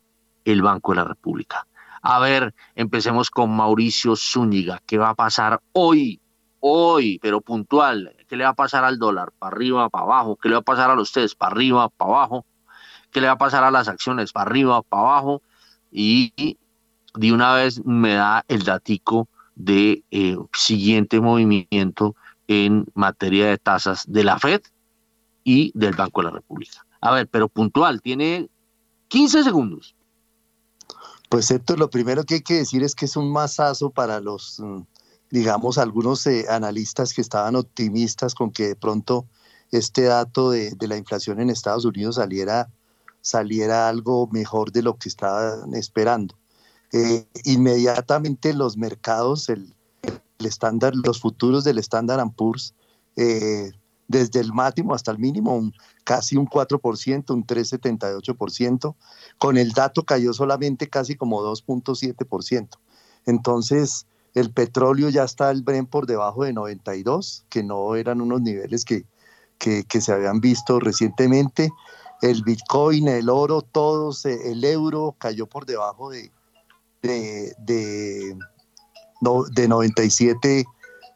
el 0.45 0.61
Banco 0.61 0.93
de 0.93 0.95
la 0.95 1.03
República. 1.03 1.66
A 2.01 2.19
ver, 2.19 2.53
empecemos 2.75 3.29
con 3.29 3.55
Mauricio 3.55 4.15
Zúñiga. 4.15 4.81
¿Qué 4.85 4.97
va 4.97 5.09
a 5.09 5.15
pasar 5.15 5.61
hoy? 5.73 6.21
Hoy, 6.59 7.19
pero 7.21 7.41
puntual. 7.41 8.15
¿Qué 8.27 8.35
le 8.35 8.43
va 8.43 8.51
a 8.51 8.55
pasar 8.55 8.83
al 8.83 8.97
dólar? 8.97 9.31
¿Para 9.37 9.55
arriba, 9.55 9.89
para 9.89 10.03
abajo? 10.03 10.35
¿Qué 10.35 10.49
le 10.49 10.55
va 10.55 10.59
a 10.59 10.63
pasar 10.63 10.89
a 10.89 10.99
ustedes? 10.99 11.35
¿Para 11.35 11.51
arriba, 11.53 11.89
para 11.89 12.11
abajo? 12.11 12.45
¿Qué 13.11 13.21
le 13.21 13.27
va 13.27 13.33
a 13.33 13.37
pasar 13.37 13.63
a 13.63 13.71
las 13.71 13.87
acciones? 13.87 14.31
¿Para 14.31 14.49
arriba, 14.49 14.81
para 14.81 15.03
abajo? 15.03 15.41
Y 15.91 16.57
de 17.13 17.31
una 17.31 17.53
vez 17.53 17.83
me 17.85 18.13
da 18.15 18.43
el 18.47 18.63
datico 18.63 19.27
de 19.55 20.03
eh, 20.11 20.37
siguiente 20.53 21.19
movimiento 21.19 22.15
en 22.47 22.85
materia 22.93 23.47
de 23.47 23.57
tasas 23.57 24.05
de 24.07 24.23
la 24.23 24.37
Fed 24.39 24.61
y 25.43 25.71
del 25.73 25.95
Banco 25.95 26.21
de 26.21 26.25
la 26.25 26.31
República. 26.31 26.85
A 27.01 27.11
ver, 27.11 27.27
pero 27.27 27.47
puntual, 27.47 28.01
tiene 28.01 28.49
15 29.07 29.43
segundos. 29.43 29.95
Pues 31.29 31.51
Héctor, 31.51 31.77
lo 31.77 31.89
primero 31.89 32.23
que 32.23 32.35
hay 32.35 32.41
que 32.41 32.55
decir 32.55 32.83
es 32.83 32.95
que 32.95 33.05
es 33.05 33.17
un 33.17 33.31
masazo 33.31 33.89
para 33.89 34.21
los, 34.21 34.59
mm, 34.59 34.81
digamos, 35.29 35.77
algunos 35.77 36.25
eh, 36.25 36.45
analistas 36.49 37.13
que 37.13 37.21
estaban 37.21 37.55
optimistas 37.55 38.33
con 38.33 38.51
que 38.51 38.69
de 38.69 38.75
pronto 38.75 39.25
este 39.71 40.03
dato 40.03 40.51
de, 40.51 40.75
la 40.79 40.95
inflación 40.95 41.41
en 41.41 41.49
Estados 41.49 41.83
Unidos 41.83 42.15
saliera, 42.15 42.69
saliera 43.21 43.89
algo 43.89 44.27
mejor 44.31 44.71
de 44.71 44.83
lo 44.83 44.97
que 44.97 45.09
estaban 45.09 45.73
esperando. 45.73 46.35
Eh, 46.93 47.27
inmediatamente 47.43 48.53
los 48.53 48.77
mercados, 48.77 49.49
el, 49.49 49.75
estándar, 50.39 50.93
los 50.95 51.19
futuros 51.19 51.65
del 51.65 51.79
Standard 51.79 52.25
Poor's, 52.35 52.73
eh, 53.17 53.71
desde 54.07 54.39
el 54.39 54.53
máximo 54.53 54.93
hasta 54.93 55.11
el 55.11 55.19
mínimo, 55.19 55.71
casi 56.07 56.37
un 56.37 56.47
4%, 56.47 57.33
un 57.33 57.45
3,78%, 57.45 58.95
con 59.37 59.57
el 59.57 59.73
dato 59.73 60.03
cayó 60.03 60.31
solamente 60.31 60.87
casi 60.87 61.15
como 61.15 61.41
2.7%. 61.41 62.77
Entonces, 63.25 64.07
el 64.33 64.53
petróleo 64.53 65.09
ya 65.09 65.25
está 65.25 65.51
el 65.51 65.63
Bren 65.63 65.85
por 65.85 66.07
debajo 66.07 66.45
de 66.45 66.53
92, 66.53 67.43
que 67.49 67.61
no 67.61 67.93
eran 67.95 68.21
unos 68.21 68.39
niveles 68.39 68.85
que, 68.85 69.03
que, 69.57 69.83
se 69.99 70.13
habían 70.13 70.39
visto 70.39 70.79
recientemente. 70.79 71.71
el 72.21 72.41
Bitcoin, 72.41 73.09
el 73.09 73.27
oro, 73.29 73.61
todos, 73.61 74.25
eh, 74.25 74.51
el 74.51 74.63
euro 74.63 75.13
cayó 75.19 75.45
por 75.45 75.65
debajo 75.65 76.09
de, 76.09 76.31
de, 77.01 77.53
de, 77.57 78.33
de 79.51 79.67
97 79.67 80.65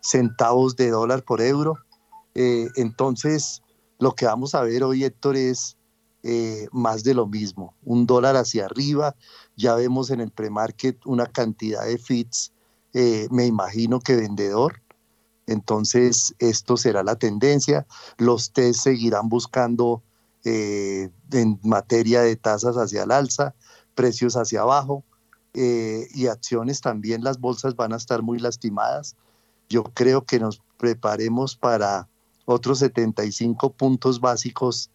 centavos 0.02 0.76
de 0.76 0.90
dólar 0.90 1.24
por 1.24 1.40
euro. 1.40 1.78
Eh, 2.36 2.68
entonces, 2.76 3.61
lo 4.02 4.14
que 4.15 4.26
vamos 4.26 4.53
a 4.53 4.64
ver 4.64 4.84
hoy, 4.84 5.06
Héctor, 5.06 5.38
es 5.38 5.78
eh, 6.23 6.68
más 6.73 7.03
de 7.03 7.14
lo 7.14 7.26
mismo, 7.28 7.73
un 7.86 8.06
dólar 8.06 8.36
hacia 8.36 8.65
arriba. 8.65 9.15
Ya 9.56 9.76
vemos 9.76 10.10
en 10.10 10.19
el 10.19 10.32
premarket 10.32 11.06
una 11.06 11.28
cantidad 11.28 11.86
de 11.86 11.98
fits, 11.98 12.52
me 12.94 13.45
imagino 13.45 14.02
que 14.02 14.18
vendedor. 14.18 14.82
Entonces, 15.48 16.36
esto 16.40 16.76
será 16.76 17.03
la 17.03 17.15
tendencia. 17.15 17.86
Los 18.18 18.52
test 18.52 18.82
seguirán 18.82 19.30
buscando 19.30 20.03
eh, 20.44 21.10
en 21.32 21.60
materia 21.61 22.22
de 22.22 22.36
tasas 22.36 22.76
hacia 22.76 23.03
el 23.03 23.11
alza, 23.11 23.53
precios 23.94 24.36
hacia 24.36 24.61
abajo 24.61 25.03
eh, 25.53 26.07
y 26.15 26.28
acciones 26.28 26.82
también 26.82 27.23
las 27.23 27.40
bolsas 27.40 27.76
van 27.76 27.94
a 27.94 27.98
estar 27.98 28.23
muy 28.23 28.40
lastimadas. 28.40 29.15
Yo 29.69 29.84
creo 29.84 30.26
que 30.26 30.40
nos 30.40 30.61
preparemos 30.78 31.56
para 31.56 32.07
otros 32.46 32.80
75 32.80 33.74
puntos 33.74 34.20
básicos 34.20 34.90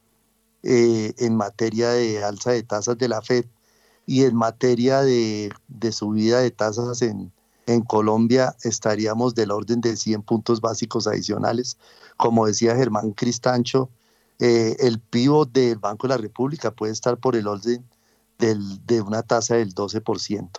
eh, 0.62 1.14
en 1.18 1.36
materia 1.36 1.90
de 1.90 2.24
alza 2.24 2.52
de 2.52 2.62
tasas 2.62 2.98
de 2.98 3.08
la 3.08 3.22
Fed 3.22 3.46
y 4.06 4.24
en 4.24 4.34
materia 4.36 5.02
de, 5.02 5.52
de 5.68 5.92
subida 5.92 6.40
de 6.40 6.50
tasas 6.50 7.02
en, 7.02 7.32
en 7.66 7.82
Colombia 7.82 8.56
estaríamos 8.62 9.34
del 9.34 9.50
orden 9.50 9.80
de 9.80 9.96
100 9.96 10.22
puntos 10.22 10.60
básicos 10.60 11.06
adicionales. 11.06 11.76
Como 12.16 12.46
decía 12.46 12.76
Germán 12.76 13.12
Cristancho, 13.12 13.90
eh, 14.38 14.76
el 14.80 15.00
pivot 15.00 15.50
del 15.52 15.78
Banco 15.78 16.06
de 16.06 16.14
la 16.14 16.18
República 16.18 16.70
puede 16.70 16.92
estar 16.92 17.18
por 17.18 17.36
el 17.36 17.46
orden 17.46 17.84
de 18.38 19.00
una 19.00 19.22
tasa 19.22 19.56
del 19.56 19.74
12%. 19.74 20.50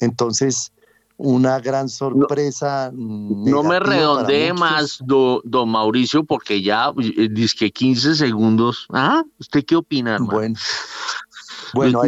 Entonces, 0.00 0.72
una 1.16 1.60
gran 1.60 1.88
sorpresa. 1.88 2.90
No, 2.94 3.62
me 3.62 3.78
redondee 3.78 4.52
más, 4.52 4.98
don 5.04 5.68
Mauricio, 5.68 6.24
porque 6.24 6.62
ya 6.62 6.92
eh, 6.98 7.28
dice 7.30 7.56
que 7.56 7.70
15 7.70 8.14
segundos. 8.14 8.86
¿Ah? 8.92 9.22
¿Usted 9.38 9.64
qué 9.64 9.76
opina? 9.76 10.18
Bueno. 10.18 10.56
Bueno, 11.74 12.02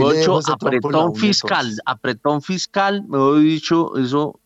apretón 0.47 1.15
fiscal, 1.15 1.75
apretón 1.87 2.43
fiscal, 2.43 3.03
me 3.09 3.19
he 3.19 3.41
dicho 3.41 3.97
eso. 3.97 4.39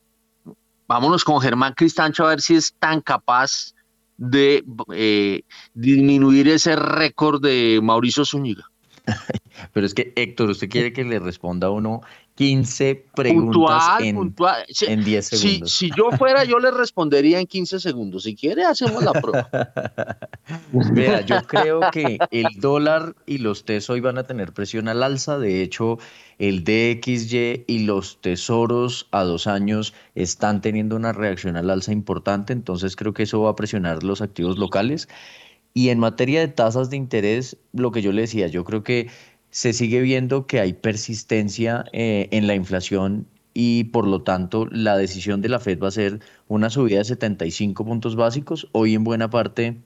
Vámonos 0.87 1.25
con 1.25 1.41
Germán 1.41 1.75
Cristancho 1.75 2.25
a 2.25 2.31
ver 2.31 2.41
si 2.41 2.55
es 2.55 2.73
tan 2.79 3.01
capaz 3.01 3.75
de 4.17 4.65
eh, 4.95 5.43
disminuir 5.75 6.49
ese 6.49 6.77
récord 6.77 7.43
de 7.43 7.81
Mauricio 7.83 8.25
Zúñiga. 8.25 8.71
Pero 9.73 9.87
es 9.87 9.95
que 9.95 10.13
Héctor, 10.17 10.51
usted 10.51 10.69
quiere 10.69 10.93
que 10.93 11.05
le 11.05 11.19
responda 11.19 11.69
a 11.69 11.71
uno 11.71 12.03
15 12.39 13.07
preguntas 13.17 13.83
en, 13.99 15.03
10 15.03 15.27
segundos. 15.27 15.73
Si, 15.73 15.91
yo 15.97 16.13
fuera, 16.17 16.45
yo 16.45 16.61
le 16.61 16.71
respondería 16.71 17.41
en 17.41 17.49
15 17.49 17.81
segundos. 17.81 18.23
Si 18.23 18.37
quiere, 18.37 18.63
hacemos 18.63 19.03
la 19.03 19.13
prueba. 19.13 19.51
Vea, 20.93 21.23
yo 21.23 21.43
creo 21.49 21.81
que 21.91 22.17
el 22.31 22.47
dólar 22.61 23.17
y 23.27 23.39
los 23.39 23.65
TES 23.65 23.91
hoy 23.91 23.99
van 23.99 24.19
a 24.19 24.23
tener 24.23 24.53
presión 24.53 24.87
al 24.87 25.03
alza. 25.03 25.41
De 25.41 25.63
hecho, 25.63 25.99
el 26.39 26.63
DXY 26.63 27.65
y 27.67 27.81
los 27.81 28.21
tesoros 28.21 29.09
a 29.11 29.25
dos 29.25 29.49
años 29.49 29.93
están 30.15 30.61
teniendo 30.61 30.95
una 30.95 31.13
reacción 31.13 31.57
al 31.57 31.71
alza 31.71 31.91
importante. 31.91 32.53
Entonces, 32.53 32.95
creo 32.95 33.15
que 33.15 33.25
eso 33.25 33.41
va 33.43 33.51
a 33.51 33.57
presionar 33.57 34.05
los 34.05 34.23
activos 34.23 34.59
locales. 34.59 35.09
Y 35.75 35.89
en 35.89 35.99
materia 35.99 36.39
de 36.39 36.47
tasas 36.47 36.89
de 36.89 36.99
interés, 36.99 37.57
lo 37.73 37.91
que 37.91 38.01
yo 38.01 38.13
le 38.13 38.23
decía, 38.23 38.47
yo 38.47 38.63
creo 38.63 38.85
que 38.85 39.09
se 39.59 39.73
sigue 39.73 40.01
viendo 40.03 40.47
que 40.47 40.61
hay 40.61 40.73
persistencia 40.73 41.85
eh, 41.93 42.29
en 42.31 42.47
la 42.47 42.55
inflación 42.55 43.27
y 43.55 43.83
por 43.85 44.07
lo 44.07 44.23
tanto 44.23 44.69
la 44.71 44.97
decisión 44.97 45.43
de 45.43 45.49
la 45.49 45.59
Fed 45.59 45.81
va 45.83 45.89
a 45.89 45.91
ser 45.91 46.21
una 46.47 46.71
subida 46.71 46.99
de 46.99 47.05
75 47.05 47.85
puntos 47.85 48.15
básicos. 48.15 48.69
Hoy 48.71 48.95
en 48.95 49.03
buena 49.03 49.31
parte 49.31 49.83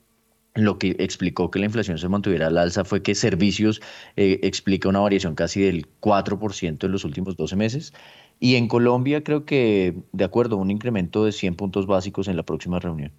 lo 0.53 0.79
que 0.79 0.95
explicó 0.99 1.51
que 1.51 1.59
la 1.59 1.65
inflación 1.65 1.97
se 1.97 2.07
mantuviera 2.11 2.49
al 2.49 2.59
alza 2.59 2.85
fue 2.85 3.03
que 3.03 3.15
servicios 3.15 3.81
eh, 4.17 4.41
explica 4.43 4.91
una 4.91 5.01
variación 5.01 5.35
casi 5.35 5.63
del 5.63 5.87
4% 6.03 6.85
en 6.85 6.93
los 6.93 7.07
últimos 7.07 7.39
12 7.39 7.57
meses. 7.57 7.95
Y 8.41 8.57
en 8.57 8.69
Colombia 8.69 9.25
creo 9.25 9.47
que, 9.47 9.97
de 10.13 10.25
acuerdo, 10.25 10.59
un 10.59 10.71
incremento 10.71 11.25
de 11.25 11.33
100 11.33 11.55
puntos 11.55 11.87
básicos 11.87 12.29
en 12.29 12.37
la 12.37 12.43
próxima 12.43 12.79
reunión. 12.79 13.11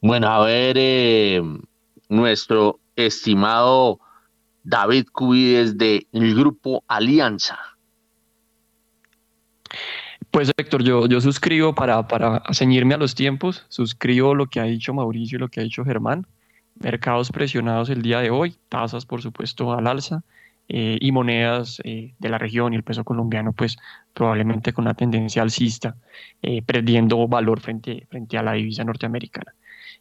Bueno, 0.00 0.28
a 0.28 0.46
ver, 0.46 0.76
eh, 0.78 1.42
nuestro 2.08 2.78
estimado 2.94 3.98
David 4.64 5.06
Cubides 5.12 5.78
del 5.78 6.34
grupo 6.34 6.82
Alianza. 6.88 7.58
Pues 10.30 10.50
Héctor, 10.56 10.82
yo, 10.82 11.06
yo 11.06 11.20
suscribo 11.20 11.74
para, 11.74 12.08
para 12.08 12.42
ceñirme 12.52 12.94
a 12.94 12.96
los 12.96 13.14
tiempos, 13.14 13.64
suscribo 13.68 14.34
lo 14.34 14.46
que 14.46 14.58
ha 14.58 14.64
dicho 14.64 14.92
Mauricio 14.92 15.36
y 15.36 15.40
lo 15.40 15.48
que 15.48 15.60
ha 15.60 15.62
dicho 15.62 15.84
Germán. 15.84 16.26
Mercados 16.80 17.30
presionados 17.30 17.88
el 17.88 18.02
día 18.02 18.18
de 18.18 18.30
hoy, 18.30 18.56
tasas 18.68 19.06
por 19.06 19.22
supuesto 19.22 19.72
al 19.72 19.86
alza 19.86 20.24
eh, 20.68 20.98
y 21.00 21.12
monedas 21.12 21.80
eh, 21.84 22.14
de 22.18 22.28
la 22.30 22.38
región 22.38 22.72
y 22.72 22.76
el 22.76 22.82
peso 22.82 23.04
colombiano 23.04 23.52
pues 23.52 23.76
probablemente 24.12 24.72
con 24.72 24.86
una 24.86 24.94
tendencia 24.94 25.42
alcista, 25.42 25.94
eh, 26.42 26.62
perdiendo 26.62 27.28
valor 27.28 27.60
frente, 27.60 28.06
frente 28.10 28.38
a 28.38 28.42
la 28.42 28.54
divisa 28.54 28.82
norteamericana. 28.82 29.54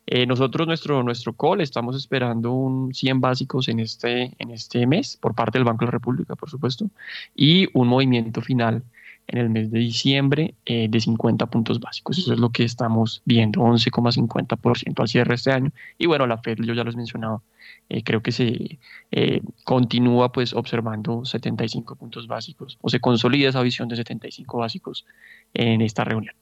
Eh, 0.05 0.25
nosotros, 0.25 0.67
nuestro, 0.67 1.01
nuestro 1.03 1.33
call, 1.33 1.61
estamos 1.61 1.95
esperando 1.95 2.51
un 2.51 2.93
100 2.93 3.21
básicos 3.21 3.69
en 3.69 3.79
este, 3.79 4.33
en 4.37 4.51
este 4.51 4.85
mes 4.85 5.17
por 5.17 5.33
parte 5.33 5.57
del 5.57 5.65
Banco 5.65 5.85
de 5.85 5.87
la 5.87 5.91
República, 5.91 6.35
por 6.35 6.49
supuesto, 6.49 6.89
y 7.35 7.67
un 7.73 7.87
movimiento 7.87 8.41
final 8.41 8.83
en 9.27 9.37
el 9.39 9.49
mes 9.49 9.71
de 9.71 9.79
diciembre 9.79 10.55
eh, 10.65 10.87
de 10.89 10.99
50 10.99 11.45
puntos 11.45 11.79
básicos. 11.79 12.17
Eso 12.17 12.33
es 12.33 12.39
lo 12.39 12.49
que 12.49 12.65
estamos 12.65 13.21
viendo, 13.23 13.61
11,50% 13.61 14.99
al 14.99 15.07
cierre 15.07 15.35
este 15.35 15.51
año. 15.53 15.71
Y 15.97 16.07
bueno, 16.07 16.27
la 16.27 16.37
Fed, 16.37 16.57
yo 16.61 16.73
ya 16.73 16.83
lo 16.83 16.91
he 16.91 16.95
mencionado, 16.95 17.41
eh, 17.89 18.03
creo 18.03 18.21
que 18.21 18.31
se 18.31 18.79
continúa 19.63 20.31
pues 20.31 20.53
observando 20.53 21.23
75 21.23 21.95
puntos 21.95 22.27
básicos 22.27 22.77
o 22.81 22.89
se 22.89 22.99
consolida 22.99 23.49
esa 23.49 23.61
visión 23.61 23.87
de 23.87 23.95
75 23.95 24.57
básicos 24.57 25.05
en 25.53 25.81
esta 25.81 26.03
reunión. 26.03 26.35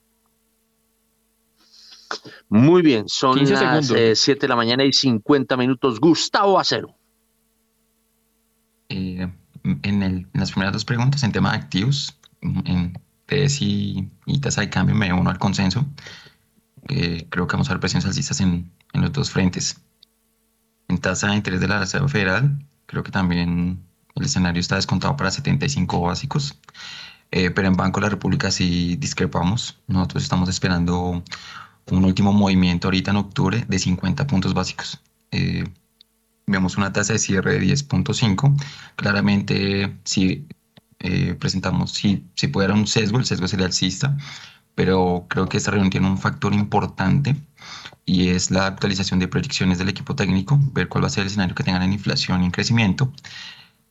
Muy 2.49 2.81
bien, 2.81 3.07
son 3.07 3.43
las 3.49 3.88
7 3.88 4.31
eh, 4.31 4.35
de 4.39 4.47
la 4.47 4.55
mañana 4.55 4.83
y 4.83 4.93
50 4.93 5.57
minutos. 5.57 5.99
Gustavo 5.99 6.59
Acero. 6.59 6.95
Eh, 8.89 9.27
en, 9.63 10.29
las 10.33 10.51
primeras 10.51 10.73
dos 10.73 10.85
preguntas, 10.85 11.23
en 11.23 11.31
tema 11.31 11.51
de 11.51 11.57
activos, 11.57 12.17
en 12.41 12.99
TES 13.25 13.61
y, 13.61 14.09
tasa 14.41 14.61
de 14.61 14.69
cambio, 14.69 14.95
me 14.95 15.13
uno 15.13 15.29
al 15.29 15.38
consenso. 15.38 15.85
creo 16.85 17.47
que 17.47 17.53
vamos 17.53 17.69
a 17.69 17.73
ver 17.73 17.79
presiones 17.79 18.05
alcistas 18.05 18.41
en, 18.41 18.71
en 18.93 19.01
los 19.01 19.11
dos 19.13 19.31
frentes. 19.31 19.81
En 20.88 20.97
tasa 20.97 21.27
de 21.29 21.35
interés 21.35 21.61
de 21.61 21.67
la 21.67 21.79
Reserva 21.79 22.07
Federal, 22.07 22.65
creo 22.85 23.03
que 23.03 23.11
también 23.11 23.81
el 24.15 24.25
escenario 24.25 24.59
está 24.59 24.75
descontado 24.75 25.15
para 25.15 25.31
75 25.31 26.01
básicos. 26.01 26.59
Eh, 27.31 27.49
pero 27.49 27.67
en 27.69 27.75
Banco 27.75 27.99
de 27.99 28.07
la 28.07 28.09
República 28.09 28.51
sí 28.51 28.97
discrepamos. 28.97 29.79
Nosotros 29.88 30.23
estamos 30.23 30.49
esperando 30.49 31.23
un 31.89 32.05
último 32.05 32.33
movimiento 32.33 32.87
ahorita 32.87 33.11
en 33.11 33.17
octubre 33.17 33.65
de 33.67 33.79
50 33.79 34.27
puntos 34.27 34.53
básicos. 34.53 35.01
Eh, 35.31 35.63
vemos 36.47 36.77
una 36.77 36.93
tasa 36.93 37.13
de 37.13 37.19
cierre 37.19 37.59
de 37.59 37.65
10.5. 37.65 38.55
Claramente, 38.95 39.97
si 40.03 40.47
eh, 40.99 41.35
presentamos, 41.39 41.91
si, 41.93 42.27
si 42.35 42.47
haber 42.53 42.71
un 42.71 42.87
sesgo, 42.87 43.17
el 43.17 43.25
sesgo 43.25 43.47
sería 43.47 43.65
alcista, 43.65 44.17
pero 44.75 45.25
creo 45.29 45.47
que 45.47 45.57
esta 45.57 45.71
reunión 45.71 45.89
tiene 45.89 46.07
un 46.07 46.17
factor 46.17 46.53
importante 46.53 47.35
y 48.05 48.29
es 48.29 48.51
la 48.51 48.67
actualización 48.67 49.19
de 49.19 49.27
proyecciones 49.27 49.77
del 49.77 49.89
equipo 49.89 50.15
técnico, 50.15 50.59
ver 50.73 50.87
cuál 50.89 51.03
va 51.03 51.07
a 51.07 51.09
ser 51.09 51.21
el 51.21 51.27
escenario 51.27 51.55
que 51.55 51.63
tengan 51.63 51.83
en 51.83 51.93
inflación 51.93 52.41
y 52.43 52.45
en 52.45 52.51
crecimiento. 52.51 53.11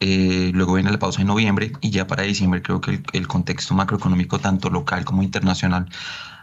Eh, 0.00 0.50
luego 0.54 0.74
viene 0.74 0.90
la 0.90 0.98
pausa 0.98 1.20
en 1.20 1.26
noviembre 1.26 1.72
y 1.80 1.90
ya 1.90 2.06
para 2.06 2.22
diciembre 2.22 2.62
creo 2.62 2.80
que 2.80 2.92
el, 2.92 3.02
el 3.12 3.28
contexto 3.28 3.74
macroeconómico, 3.74 4.38
tanto 4.38 4.70
local 4.70 5.04
como 5.04 5.22
internacional, 5.22 5.88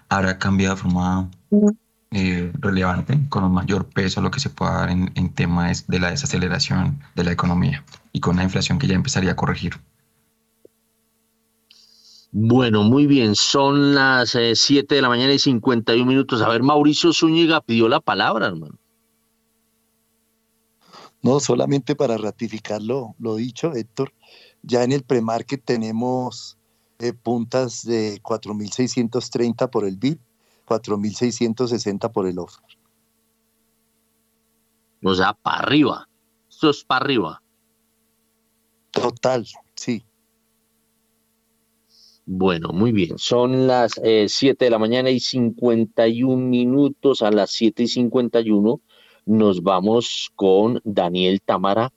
habrá 0.09 0.37
cambiado 0.37 0.75
de 0.75 0.81
forma 0.81 1.29
eh, 2.11 2.51
relevante, 2.59 3.19
con 3.29 3.43
un 3.43 3.53
mayor 3.53 3.85
peso 3.85 4.19
a 4.19 4.23
lo 4.23 4.31
que 4.31 4.39
se 4.39 4.49
pueda 4.49 4.73
dar 4.73 4.89
en, 4.89 5.11
en 5.15 5.33
temas 5.33 5.87
de 5.87 5.99
la 5.99 6.11
desaceleración 6.11 6.99
de 7.15 7.23
la 7.23 7.31
economía 7.31 7.83
y 8.13 8.19
con 8.19 8.37
la 8.37 8.43
inflación 8.43 8.79
que 8.79 8.87
ya 8.87 8.95
empezaría 8.95 9.31
a 9.31 9.35
corregir. 9.35 9.73
Bueno, 12.31 12.83
muy 12.83 13.07
bien, 13.07 13.35
son 13.35 13.95
las 13.95 14.31
7 14.31 14.59
eh, 14.69 14.95
de 14.95 15.01
la 15.01 15.09
mañana 15.09 15.33
y 15.33 15.39
51 15.39 16.05
minutos. 16.05 16.41
A 16.41 16.49
ver, 16.49 16.61
Mauricio 16.61 17.13
Zúñiga 17.13 17.61
pidió 17.61 17.87
la 17.87 18.01
palabra, 18.01 18.47
hermano. 18.47 18.77
No, 21.21 21.39
solamente 21.39 21.95
para 21.95 22.17
ratificar 22.17 22.81
lo, 22.81 23.15
lo 23.17 23.35
dicho, 23.35 23.73
Héctor, 23.73 24.13
ya 24.61 24.83
en 24.83 24.91
el 24.91 25.03
premarket 25.03 25.63
tenemos 25.63 26.57
eh, 26.99 27.13
puntas 27.13 27.83
de 27.83 28.21
4.630 28.21 29.69
por 29.69 29.85
el 29.85 29.97
bid, 29.97 30.17
4.660 30.67 32.11
por 32.11 32.27
el 32.27 32.39
offer. 32.39 32.65
O 35.03 35.15
sea, 35.15 35.33
para 35.33 35.59
arriba. 35.59 36.07
esto 36.49 36.69
es 36.69 36.83
para 36.83 37.05
arriba. 37.05 37.41
Total, 38.91 39.45
sí. 39.75 40.03
Bueno, 42.25 42.69
muy 42.73 42.91
bien. 42.91 43.17
Son 43.17 43.67
las 43.67 43.93
7 43.93 44.31
eh, 44.49 44.55
de 44.59 44.69
la 44.69 44.79
mañana 44.79 45.09
y 45.09 45.19
51 45.19 46.35
minutos. 46.35 47.21
A 47.21 47.31
las 47.31 47.51
7 47.51 47.83
y 47.83 47.87
51 47.87 48.81
nos 49.25 49.63
vamos 49.63 50.31
con 50.35 50.81
Daniel 50.83 51.41
Tamara 51.41 51.93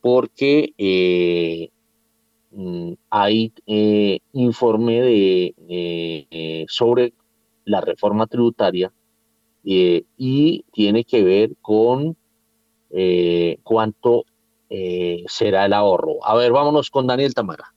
porque 0.00 0.72
eh, 0.78 1.70
mm, 2.52 2.92
hay 3.10 3.52
eh, 3.66 4.20
informe 4.32 5.02
de, 5.02 6.66
sobre 6.68 7.12
la 7.66 7.82
reforma 7.82 8.26
tributaria 8.26 8.90
y 9.62 10.64
tiene 10.72 11.04
que 11.04 11.22
ver 11.22 11.56
con 11.60 12.16
cuánto 13.62 14.24
será 15.28 15.66
el 15.66 15.72
ahorro. 15.74 16.24
A 16.24 16.34
ver, 16.34 16.52
vámonos 16.52 16.90
con 16.90 17.06
Daniel 17.06 17.34
Tamara. 17.34 17.74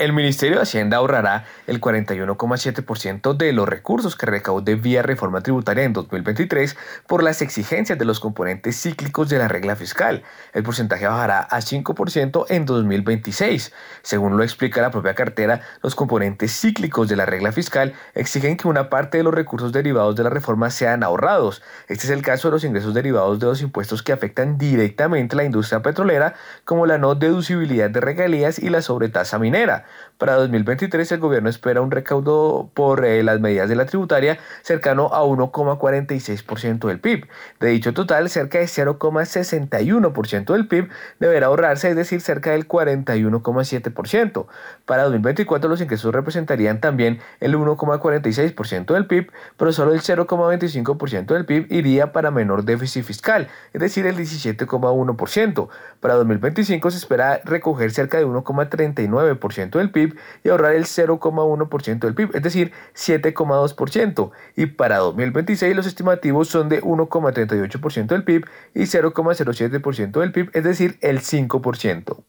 El 0.00 0.12
Ministerio 0.12 0.58
de 0.58 0.62
Hacienda 0.62 0.98
ahorrará 0.98 1.44
el 1.66 1.80
41,7% 1.80 3.36
de 3.36 3.52
los 3.52 3.68
recursos 3.68 4.14
que 4.14 4.26
recaude 4.26 4.76
vía 4.76 5.02
reforma 5.02 5.40
tributaria 5.40 5.82
en 5.82 5.92
2023 5.92 6.76
por 7.08 7.24
las 7.24 7.42
exigencias 7.42 7.98
de 7.98 8.04
los 8.04 8.20
componentes 8.20 8.80
cíclicos 8.80 9.28
de 9.28 9.38
la 9.38 9.48
regla 9.48 9.74
fiscal. 9.74 10.22
El 10.52 10.62
porcentaje 10.62 11.08
bajará 11.08 11.40
a 11.40 11.58
5% 11.58 12.46
en 12.48 12.64
2026. 12.64 13.72
Según 14.02 14.36
lo 14.36 14.44
explica 14.44 14.80
la 14.80 14.92
propia 14.92 15.16
cartera, 15.16 15.62
los 15.82 15.96
componentes 15.96 16.52
cíclicos 16.52 17.08
de 17.08 17.16
la 17.16 17.26
regla 17.26 17.50
fiscal 17.50 17.92
exigen 18.14 18.56
que 18.56 18.68
una 18.68 18.90
parte 18.90 19.18
de 19.18 19.24
los 19.24 19.34
recursos 19.34 19.72
derivados 19.72 20.14
de 20.14 20.22
la 20.22 20.30
reforma 20.30 20.70
sean 20.70 21.02
ahorrados. 21.02 21.60
Este 21.88 22.04
es 22.04 22.10
el 22.10 22.22
caso 22.22 22.46
de 22.46 22.52
los 22.52 22.62
ingresos 22.62 22.94
derivados 22.94 23.40
de 23.40 23.46
los 23.46 23.62
impuestos 23.62 24.04
que 24.04 24.12
afectan 24.12 24.58
directamente 24.58 25.34
a 25.34 25.38
la 25.38 25.44
industria 25.44 25.82
petrolera, 25.82 26.36
como 26.64 26.86
la 26.86 26.98
no 26.98 27.16
deducibilidad 27.16 27.90
de 27.90 28.00
regalías 28.00 28.60
y 28.60 28.68
la 28.68 28.80
sobretasa 28.80 29.40
minera. 29.40 29.86
Para 30.18 30.34
2023 30.34 31.12
el 31.12 31.20
gobierno 31.20 31.48
espera 31.48 31.80
un 31.80 31.92
recaudo 31.92 32.72
por 32.74 33.04
eh, 33.04 33.22
las 33.22 33.38
medidas 33.38 33.68
de 33.68 33.76
la 33.76 33.86
tributaria 33.86 34.40
cercano 34.62 35.14
a 35.14 35.22
1,46% 35.22 36.88
del 36.88 36.98
PIB. 36.98 37.28
De 37.60 37.68
dicho 37.68 37.94
total, 37.94 38.28
cerca 38.28 38.58
de 38.58 38.64
0,61% 38.64 40.52
del 40.52 40.66
PIB 40.66 40.88
deberá 41.20 41.46
ahorrarse, 41.46 41.90
es 41.90 41.94
decir, 41.94 42.20
cerca 42.20 42.50
del 42.50 42.66
41,7%. 42.66 44.46
Para 44.86 45.04
2024 45.04 45.70
los 45.70 45.80
ingresos 45.80 46.12
representarían 46.12 46.80
también 46.80 47.20
el 47.38 47.54
1,46% 47.54 48.94
del 48.94 49.06
PIB, 49.06 49.30
pero 49.56 49.70
solo 49.70 49.92
el 49.92 50.00
0,25% 50.00 51.26
del 51.26 51.46
PIB 51.46 51.70
iría 51.70 52.10
para 52.10 52.32
menor 52.32 52.64
déficit 52.64 53.04
fiscal, 53.04 53.46
es 53.72 53.80
decir, 53.80 54.04
el 54.04 54.16
17,1%. 54.16 55.68
Para 56.00 56.14
2025 56.14 56.90
se 56.90 56.96
espera 56.96 57.40
recoger 57.44 57.92
cerca 57.92 58.18
de 58.18 58.26
1,39% 58.26 59.78
del 59.78 59.92
PIB 59.92 60.07
y 60.44 60.48
ahorrar 60.48 60.74
el 60.74 60.84
0,1% 60.84 61.98
del 61.98 62.14
PIB, 62.14 62.30
es 62.34 62.42
decir, 62.42 62.72
7,2%. 62.94 64.30
Y 64.56 64.66
para 64.66 64.98
2026 64.98 65.74
los 65.74 65.86
estimativos 65.86 66.48
son 66.48 66.68
de 66.68 66.82
1,38% 66.82 68.06
del 68.06 68.24
PIB 68.24 68.44
y 68.74 68.80
0,07% 68.80 70.20
del 70.20 70.32
PIB, 70.32 70.50
es 70.54 70.64
decir, 70.64 70.98
el 71.00 71.20
5%. 71.20 72.24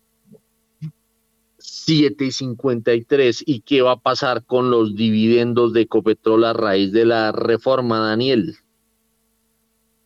7.53. 1.59 3.43
¿Y 3.45 3.61
qué 3.61 3.81
va 3.81 3.93
a 3.93 3.99
pasar 3.99 4.45
con 4.45 4.69
los 4.71 4.95
dividendos 4.95 5.73
de 5.73 5.81
Ecopetrol 5.81 6.45
a 6.45 6.53
raíz 6.53 6.91
de 6.91 7.05
la 7.05 7.31
reforma, 7.31 7.99
Daniel? 7.99 8.55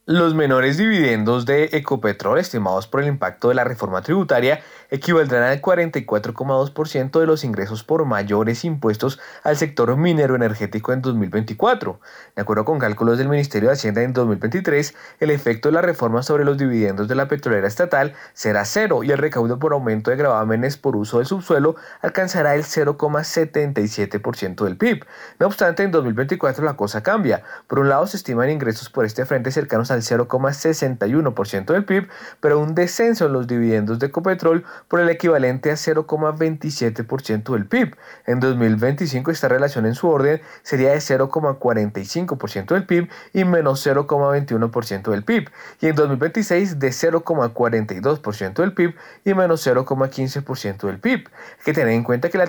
Los 0.06 0.36
menores 0.36 0.76
dividendos 0.76 1.46
de 1.46 1.70
Ecopetrol 1.72 2.38
estimados 2.38 2.88
por 2.88 3.02
el 3.02 3.08
impacto 3.08 3.48
de 3.48 3.56
la 3.56 3.64
reforma 3.64 4.02
tributaria 4.02 4.60
equivaldrán 4.90 5.44
al 5.44 5.62
44,2% 5.62 7.22
de 7.22 7.26
los 7.26 7.46
ingresos 7.46 7.86
por 7.86 8.04
mayores 8.04 8.66
impuestos 8.66 9.22
al 9.44 9.56
sector 9.56 9.96
minero 9.96 10.36
energético 10.36 10.92
en 10.92 11.02
2024. 11.02 12.02
De 12.36 12.42
acuerdo 12.42 12.66
con 12.66 12.80
cálculos 12.80 13.18
del 13.18 13.30
Ministerio 13.30 13.70
de 13.70 13.76
Hacienda 13.76 14.02
en 14.02 14.12
2023, 14.12 14.94
el 15.22 15.32
efecto 15.32 15.70
de 15.70 15.76
la 15.76 15.82
reforma 15.82 16.22
sobre 16.22 16.44
los 16.44 16.58
dividendos 16.58 17.08
de 17.08 17.16
la 17.16 17.30
petrolera 17.30 17.66
estatal 17.66 18.14
será 18.34 18.66
cero 18.66 19.06
y 19.06 19.12
el 19.12 19.20
recaudo 19.20 19.58
por 19.58 19.72
aumento 19.72 20.12
de 20.12 20.18
gravámenes 20.18 20.76
por 20.76 20.98
uso 20.98 21.20
del 21.20 21.28
subsuelo 21.28 21.78
alcanzará 22.02 22.56
el 22.56 22.64
0,77% 22.64 24.66
del 24.66 24.76
PIB. 24.76 25.06
No 25.40 25.48
obstante, 25.48 25.84
en 25.84 25.92
2024 25.92 26.66
la 26.66 26.76
cosa 26.76 27.02
cambia. 27.02 27.44
Por 27.68 27.80
un 27.80 27.88
lado, 27.88 28.06
se 28.06 28.18
estiman 28.18 28.50
ingresos 28.50 28.90
por 28.90 29.06
este 29.06 29.26
frente 29.26 29.50
cercanos 29.50 29.93
al 29.94 30.02
0,61% 30.02 31.66
del 31.66 31.86
PIB, 31.86 32.08
pero 32.40 32.60
un 32.60 32.76
descenso 32.76 33.26
en 33.26 33.34
los 33.34 33.48
dividendos 33.48 34.00
de 34.00 34.08
Ecopetrol 34.08 34.64
por 34.88 35.00
el 35.00 35.10
equivalente 35.10 35.72
a 35.72 35.76
0,27% 35.76 37.54
del 37.54 37.66
PIB. 37.66 37.96
En 38.26 38.40
2025 38.40 39.32
esta 39.32 39.48
relación 39.48 39.86
en 39.86 39.96
su 39.96 40.10
orden 40.10 40.42
sería 40.62 40.92
de 40.92 40.98
0,45% 40.98 42.74
del 42.74 42.86
PIB 42.86 43.10
y 43.34 43.44
menos 43.44 43.86
0,21% 43.86 45.12
del 45.12 45.24
PIB. 45.24 45.50
Y 45.82 45.88
en 45.88 45.96
2026 45.96 46.80
de 46.80 46.90
0,42% 46.90 48.54
del 48.54 48.74
PIB 48.74 48.96
y 49.26 49.34
menos 49.34 49.66
0,15% 49.66 50.88
del 50.88 51.00
PIB. 51.00 51.28
Hay 51.28 51.64
que 51.64 51.74
tener 51.74 51.94
en 51.94 52.04
cuenta 52.04 52.30
que 52.30 52.38
la, 52.38 52.48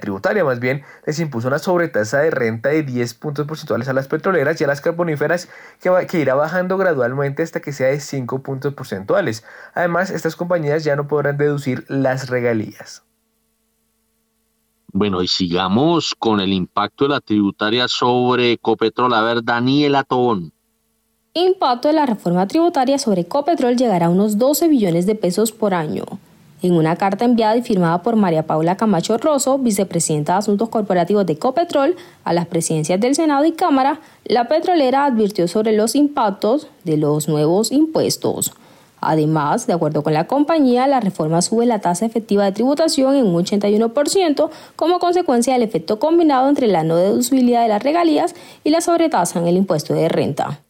tributaria, 0.00 0.44
más 0.44 0.60
bien 0.60 0.82
les 1.06 1.18
impuso 1.20 1.48
una 1.48 1.58
sobretasa 1.58 2.18
de 2.20 2.30
renta 2.30 2.70
de 2.70 2.82
10 2.82 3.14
puntos 3.14 3.46
porcentuales 3.46 3.88
a 3.88 3.92
las 3.92 4.08
petroleras 4.08 4.60
y 4.60 4.64
a 4.64 4.66
las 4.66 4.80
carboníferas 4.80 5.48
que, 5.80 5.90
va, 5.90 6.04
que 6.04 6.18
irá 6.18 6.34
bajando 6.44 6.76
gradualmente 6.76 7.42
hasta 7.42 7.60
que 7.60 7.72
sea 7.72 7.88
de 7.88 8.00
5 8.00 8.42
puntos 8.42 8.74
porcentuales. 8.74 9.44
Además, 9.72 10.10
estas 10.10 10.36
compañías 10.36 10.84
ya 10.84 10.94
no 10.94 11.08
podrán 11.08 11.38
deducir 11.38 11.86
las 11.88 12.28
regalías. 12.28 13.02
Bueno, 14.92 15.22
y 15.22 15.28
sigamos 15.28 16.14
con 16.18 16.40
el 16.40 16.52
impacto 16.52 17.06
de 17.06 17.14
la 17.14 17.20
tributaria 17.20 17.88
sobre 17.88 18.52
Ecopetrol. 18.52 19.14
A 19.14 19.22
ver, 19.22 19.42
Daniela 19.42 20.04
Tobón. 20.04 20.52
Impacto 21.32 21.88
de 21.88 21.94
la 21.94 22.04
reforma 22.04 22.46
tributaria 22.46 22.98
sobre 22.98 23.22
Ecopetrol 23.22 23.76
llegará 23.76 24.06
a 24.06 24.10
unos 24.10 24.36
12 24.36 24.68
billones 24.68 25.06
de 25.06 25.14
pesos 25.14 25.50
por 25.50 25.72
año. 25.72 26.04
En 26.64 26.72
una 26.76 26.96
carta 26.96 27.26
enviada 27.26 27.58
y 27.58 27.60
firmada 27.60 28.00
por 28.00 28.16
María 28.16 28.46
Paula 28.46 28.78
Camacho 28.78 29.18
Rosso, 29.18 29.58
vicepresidenta 29.58 30.32
de 30.32 30.38
Asuntos 30.38 30.70
Corporativos 30.70 31.26
de 31.26 31.34
Ecopetrol, 31.34 31.94
a 32.24 32.32
las 32.32 32.46
presidencias 32.46 32.98
del 32.98 33.14
Senado 33.14 33.44
y 33.44 33.52
Cámara, 33.52 34.00
la 34.24 34.48
petrolera 34.48 35.04
advirtió 35.04 35.46
sobre 35.46 35.72
los 35.72 35.94
impactos 35.94 36.68
de 36.84 36.96
los 36.96 37.28
nuevos 37.28 37.70
impuestos. 37.70 38.54
Además, 39.02 39.66
de 39.66 39.74
acuerdo 39.74 40.02
con 40.02 40.14
la 40.14 40.26
compañía, 40.26 40.86
la 40.86 41.00
reforma 41.00 41.42
sube 41.42 41.66
la 41.66 41.80
tasa 41.80 42.06
efectiva 42.06 42.46
de 42.46 42.52
tributación 42.52 43.14
en 43.14 43.26
un 43.26 43.44
81% 43.44 44.48
como 44.74 44.98
consecuencia 45.00 45.52
del 45.52 45.64
efecto 45.64 45.98
combinado 45.98 46.48
entre 46.48 46.66
la 46.68 46.82
no 46.82 46.96
deducibilidad 46.96 47.60
de 47.60 47.68
las 47.68 47.82
regalías 47.82 48.34
y 48.64 48.70
la 48.70 48.80
sobretasa 48.80 49.38
en 49.38 49.48
el 49.48 49.58
impuesto 49.58 49.92
de 49.92 50.08
renta. 50.08 50.63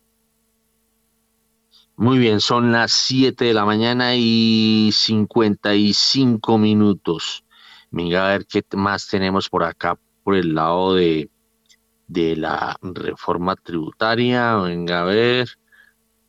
Muy 1.97 2.19
bien, 2.19 2.41
son 2.41 2.73
las 2.73 2.91
7 2.91 3.45
de 3.45 3.55
la 3.55 3.65
mañana 3.65 4.17
y 4.17 4.91
55 4.93 6.59
minutos. 6.59 7.45
Venga 7.93 8.27
a 8.27 8.31
ver 8.33 8.47
qué 8.47 8.65
más 8.73 9.07
tenemos 9.07 9.49
por 9.49 9.63
acá, 9.63 9.97
por 10.25 10.35
el 10.35 10.57
lado 10.57 10.95
de, 10.95 11.31
de 12.09 12.35
la 12.35 12.77
reforma 12.83 13.55
tributaria. 13.55 14.57
Venga 14.57 15.03
a 15.03 15.05
ver. 15.05 15.49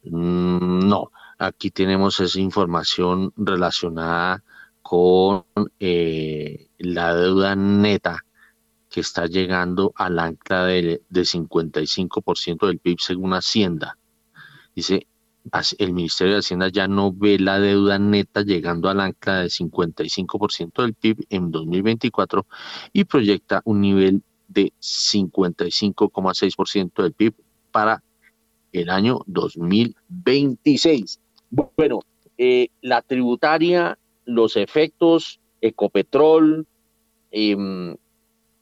Mm, 0.03 0.87
no, 0.87 1.11
aquí 1.39 1.71
tenemos 1.71 2.19
esa 2.19 2.39
información 2.39 3.33
relacionada 3.35 4.43
con 4.83 5.45
eh, 5.79 6.67
la 6.77 7.15
deuda 7.15 7.55
neta 7.55 8.23
que 8.87 8.99
está 8.99 9.25
llegando 9.25 9.93
al 9.95 10.19
ancla 10.19 10.65
de, 10.65 11.01
de 11.09 11.21
55% 11.21 12.67
del 12.67 12.77
PIB 12.77 12.99
según 12.99 13.33
Hacienda. 13.33 13.97
Dice, 14.75 15.07
el 15.77 15.93
Ministerio 15.93 16.33
de 16.33 16.39
Hacienda 16.39 16.69
ya 16.69 16.87
no 16.87 17.13
ve 17.13 17.37
la 17.39 17.59
deuda 17.59 17.99
neta 17.99 18.41
llegando 18.41 18.89
al 18.89 18.99
ancla 18.99 19.41
de 19.41 19.47
55% 19.47 20.81
del 20.81 20.95
PIB 20.95 21.27
en 21.29 21.51
2024 21.51 22.47
y 22.93 23.03
proyecta 23.03 23.61
un 23.65 23.81
nivel 23.81 24.23
de 24.47 24.73
55,6% 24.81 27.03
del 27.03 27.13
PIB 27.13 27.35
para 27.71 28.01
el 28.71 28.89
año 28.89 29.19
2026. 29.27 31.19
Bueno, 31.49 31.99
eh, 32.37 32.69
la 32.81 33.01
tributaria, 33.01 33.97
los 34.25 34.57
efectos, 34.57 35.39
Ecopetrol, 35.61 36.67
em, 37.31 37.95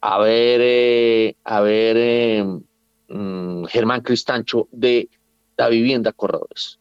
a 0.01 0.19
ver, 0.19 0.61
eh, 0.63 1.35
a 1.43 1.61
ver, 1.61 1.97
em, 1.97 2.61
mm, 3.09 3.65
Germán 3.65 4.01
Cristancho 4.01 4.67
de 4.71 5.09
la 5.57 5.69
vivienda 5.69 6.11
corredores. 6.11 6.79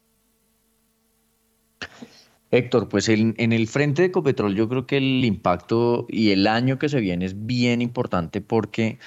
Héctor, 2.51 2.87
pues 2.87 3.09
en 3.09 3.35
el 3.37 3.67
frente 3.67 4.03
de 4.03 4.07
Ecopetrol 4.09 4.55
yo 4.55 4.69
creo 4.69 4.85
que 4.85 4.97
el 4.97 5.25
impacto 5.25 6.05
y 6.07 6.29
el 6.31 6.45
año 6.45 6.77
que 6.77 6.87
se 6.87 6.99
viene 6.99 7.25
es 7.25 7.45
bien 7.45 7.81
importante 7.81 8.41
porque 8.41 8.99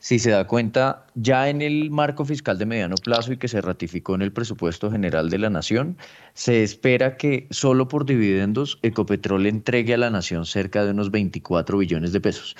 si 0.00 0.20
se 0.20 0.30
da 0.30 0.46
cuenta, 0.46 1.06
ya 1.14 1.48
en 1.48 1.60
el 1.60 1.90
marco 1.90 2.24
fiscal 2.24 2.56
de 2.56 2.66
mediano 2.66 2.94
plazo 2.96 3.32
y 3.32 3.36
que 3.36 3.48
se 3.48 3.60
ratificó 3.60 4.14
en 4.14 4.22
el 4.22 4.32
presupuesto 4.32 4.90
general 4.92 5.28
de 5.28 5.38
la 5.38 5.50
Nación, 5.50 5.96
se 6.34 6.62
espera 6.62 7.16
que 7.16 7.48
solo 7.50 7.88
por 7.88 8.06
dividendos 8.06 8.78
Ecopetrol 8.82 9.46
entregue 9.46 9.94
a 9.94 9.98
la 9.98 10.10
Nación 10.10 10.46
cerca 10.46 10.84
de 10.84 10.92
unos 10.92 11.10
24 11.10 11.78
billones 11.78 12.12
de 12.12 12.20
pesos. 12.20 12.56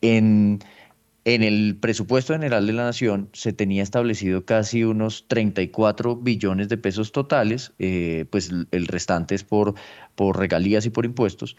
En, 0.00 0.60
en 1.24 1.42
el 1.42 1.76
presupuesto 1.76 2.32
general 2.32 2.66
de 2.66 2.72
la 2.72 2.84
Nación 2.84 3.28
se 3.32 3.52
tenía 3.52 3.82
establecido 3.82 4.44
casi 4.44 4.84
unos 4.84 5.26
34 5.28 6.16
billones 6.16 6.68
de 6.68 6.78
pesos 6.78 7.12
totales, 7.12 7.72
eh, 7.78 8.24
pues 8.30 8.50
el 8.70 8.86
restante 8.86 9.34
es 9.34 9.44
por, 9.44 9.74
por 10.14 10.38
regalías 10.38 10.86
y 10.86 10.90
por 10.90 11.04
impuestos, 11.04 11.56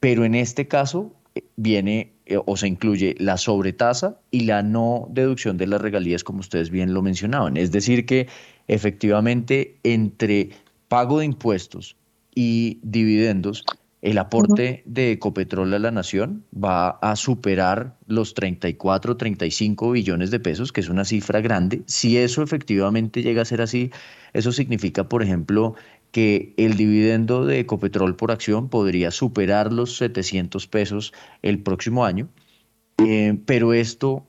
pero 0.00 0.24
en 0.24 0.34
este 0.34 0.68
caso 0.68 1.14
viene 1.56 2.12
eh, 2.26 2.38
o 2.44 2.56
se 2.56 2.68
incluye 2.68 3.14
la 3.18 3.36
sobretasa 3.36 4.18
y 4.30 4.40
la 4.40 4.62
no 4.62 5.08
deducción 5.10 5.56
de 5.56 5.66
las 5.66 5.80
regalías, 5.80 6.24
como 6.24 6.40
ustedes 6.40 6.70
bien 6.70 6.94
lo 6.94 7.02
mencionaban. 7.02 7.56
Es 7.56 7.72
decir, 7.72 8.06
que 8.06 8.28
efectivamente 8.68 9.76
entre 9.82 10.50
pago 10.88 11.18
de 11.18 11.26
impuestos 11.26 11.96
y 12.34 12.78
dividendos, 12.82 13.64
el 14.06 14.18
aporte 14.18 14.84
de 14.86 15.10
Ecopetrol 15.10 15.74
a 15.74 15.80
la 15.80 15.90
nación 15.90 16.44
va 16.54 16.90
a 16.90 17.16
superar 17.16 17.98
los 18.06 18.34
34, 18.34 19.16
35 19.16 19.90
billones 19.90 20.30
de 20.30 20.38
pesos, 20.38 20.70
que 20.70 20.80
es 20.80 20.88
una 20.88 21.04
cifra 21.04 21.40
grande. 21.40 21.82
Si 21.86 22.16
eso 22.16 22.40
efectivamente 22.44 23.20
llega 23.24 23.42
a 23.42 23.44
ser 23.44 23.60
así, 23.60 23.90
eso 24.32 24.52
significa, 24.52 25.08
por 25.08 25.24
ejemplo, 25.24 25.74
que 26.12 26.54
el 26.56 26.76
dividendo 26.76 27.44
de 27.44 27.58
Ecopetrol 27.58 28.14
por 28.14 28.30
acción 28.30 28.68
podría 28.68 29.10
superar 29.10 29.72
los 29.72 29.96
700 29.96 30.68
pesos 30.68 31.12
el 31.42 31.64
próximo 31.64 32.04
año, 32.04 32.28
eh, 32.98 33.36
pero 33.44 33.74
esto 33.74 34.24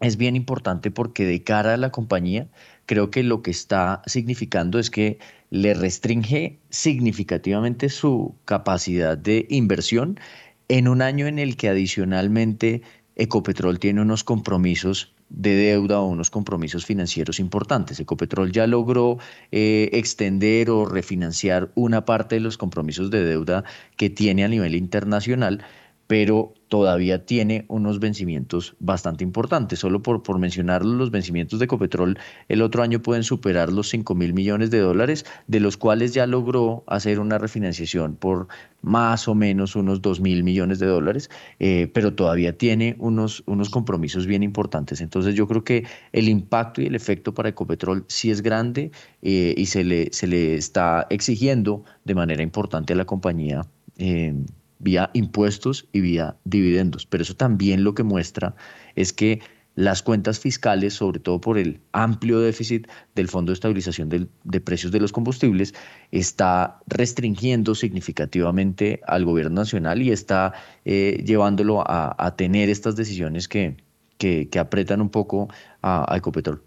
es 0.00 0.16
bien 0.16 0.34
importante 0.34 0.90
porque 0.90 1.24
de 1.24 1.44
cara 1.44 1.74
a 1.74 1.76
la 1.76 1.90
compañía, 1.90 2.48
creo 2.86 3.12
que 3.12 3.22
lo 3.22 3.42
que 3.42 3.52
está 3.52 4.02
significando 4.06 4.80
es 4.80 4.90
que 4.90 5.18
le 5.54 5.72
restringe 5.72 6.58
significativamente 6.68 7.88
su 7.88 8.34
capacidad 8.44 9.16
de 9.16 9.46
inversión 9.48 10.18
en 10.66 10.88
un 10.88 11.00
año 11.00 11.28
en 11.28 11.38
el 11.38 11.56
que 11.56 11.68
adicionalmente 11.68 12.82
Ecopetrol 13.14 13.78
tiene 13.78 14.02
unos 14.02 14.24
compromisos 14.24 15.14
de 15.28 15.54
deuda 15.54 16.00
o 16.00 16.08
unos 16.08 16.30
compromisos 16.30 16.84
financieros 16.84 17.38
importantes. 17.38 18.00
Ecopetrol 18.00 18.50
ya 18.50 18.66
logró 18.66 19.18
eh, 19.52 19.90
extender 19.92 20.70
o 20.70 20.86
refinanciar 20.86 21.70
una 21.76 22.04
parte 22.04 22.34
de 22.34 22.40
los 22.40 22.58
compromisos 22.58 23.12
de 23.12 23.24
deuda 23.24 23.62
que 23.96 24.10
tiene 24.10 24.42
a 24.42 24.48
nivel 24.48 24.74
internacional, 24.74 25.64
pero 26.06 26.54
todavía 26.68 27.24
tiene 27.24 27.64
unos 27.68 28.00
vencimientos 28.00 28.74
bastante 28.80 29.22
importantes. 29.22 29.78
Solo 29.78 30.02
por, 30.02 30.22
por 30.22 30.38
mencionar 30.38 30.84
los 30.84 31.10
vencimientos 31.10 31.58
de 31.58 31.66
Ecopetrol, 31.66 32.18
el 32.48 32.62
otro 32.62 32.82
año 32.82 33.00
pueden 33.00 33.22
superar 33.22 33.72
los 33.72 33.88
5 33.90 34.14
mil 34.14 34.34
millones 34.34 34.70
de 34.70 34.80
dólares, 34.80 35.24
de 35.46 35.60
los 35.60 35.76
cuales 35.76 36.14
ya 36.14 36.26
logró 36.26 36.84
hacer 36.86 37.20
una 37.20 37.38
refinanciación 37.38 38.16
por 38.16 38.48
más 38.82 39.28
o 39.28 39.34
menos 39.34 39.76
unos 39.76 40.02
2 40.02 40.20
mil 40.20 40.44
millones 40.44 40.78
de 40.78 40.86
dólares, 40.86 41.30
eh, 41.58 41.90
pero 41.94 42.14
todavía 42.14 42.58
tiene 42.58 42.96
unos, 42.98 43.42
unos 43.46 43.70
compromisos 43.70 44.26
bien 44.26 44.42
importantes. 44.42 45.00
Entonces 45.00 45.34
yo 45.34 45.46
creo 45.46 45.64
que 45.64 45.86
el 46.12 46.28
impacto 46.28 46.82
y 46.82 46.86
el 46.86 46.94
efecto 46.94 47.32
para 47.32 47.48
Ecopetrol 47.48 48.04
sí 48.08 48.30
es 48.30 48.42
grande 48.42 48.90
eh, 49.22 49.54
y 49.56 49.66
se 49.66 49.84
le, 49.84 50.12
se 50.12 50.26
le 50.26 50.56
está 50.56 51.06
exigiendo 51.08 51.84
de 52.04 52.14
manera 52.14 52.42
importante 52.42 52.92
a 52.92 52.96
la 52.96 53.04
compañía. 53.06 53.62
Eh, 53.96 54.34
vía 54.78 55.10
impuestos 55.14 55.88
y 55.92 56.00
vía 56.00 56.36
dividendos. 56.44 57.06
Pero 57.06 57.22
eso 57.22 57.34
también 57.34 57.84
lo 57.84 57.94
que 57.94 58.02
muestra 58.02 58.54
es 58.94 59.12
que 59.12 59.40
las 59.74 60.02
cuentas 60.02 60.38
fiscales, 60.38 60.94
sobre 60.94 61.18
todo 61.18 61.40
por 61.40 61.58
el 61.58 61.80
amplio 61.92 62.40
déficit 62.40 62.86
del 63.14 63.28
Fondo 63.28 63.50
de 63.50 63.54
Estabilización 63.54 64.08
de 64.44 64.60
Precios 64.60 64.92
de 64.92 65.00
los 65.00 65.12
Combustibles, 65.12 65.74
está 66.12 66.80
restringiendo 66.86 67.74
significativamente 67.74 69.00
al 69.06 69.24
gobierno 69.24 69.56
nacional 69.62 70.00
y 70.02 70.12
está 70.12 70.52
eh, 70.84 71.22
llevándolo 71.26 71.82
a, 71.86 72.34
tener 72.36 72.68
estas 72.70 72.94
decisiones 72.94 73.48
que, 73.48 73.76
que, 74.18 74.48
apretan 74.58 75.00
un 75.00 75.10
poco 75.10 75.48
a, 75.82 76.12
a 76.12 76.16
Ecopetrol. 76.16 76.62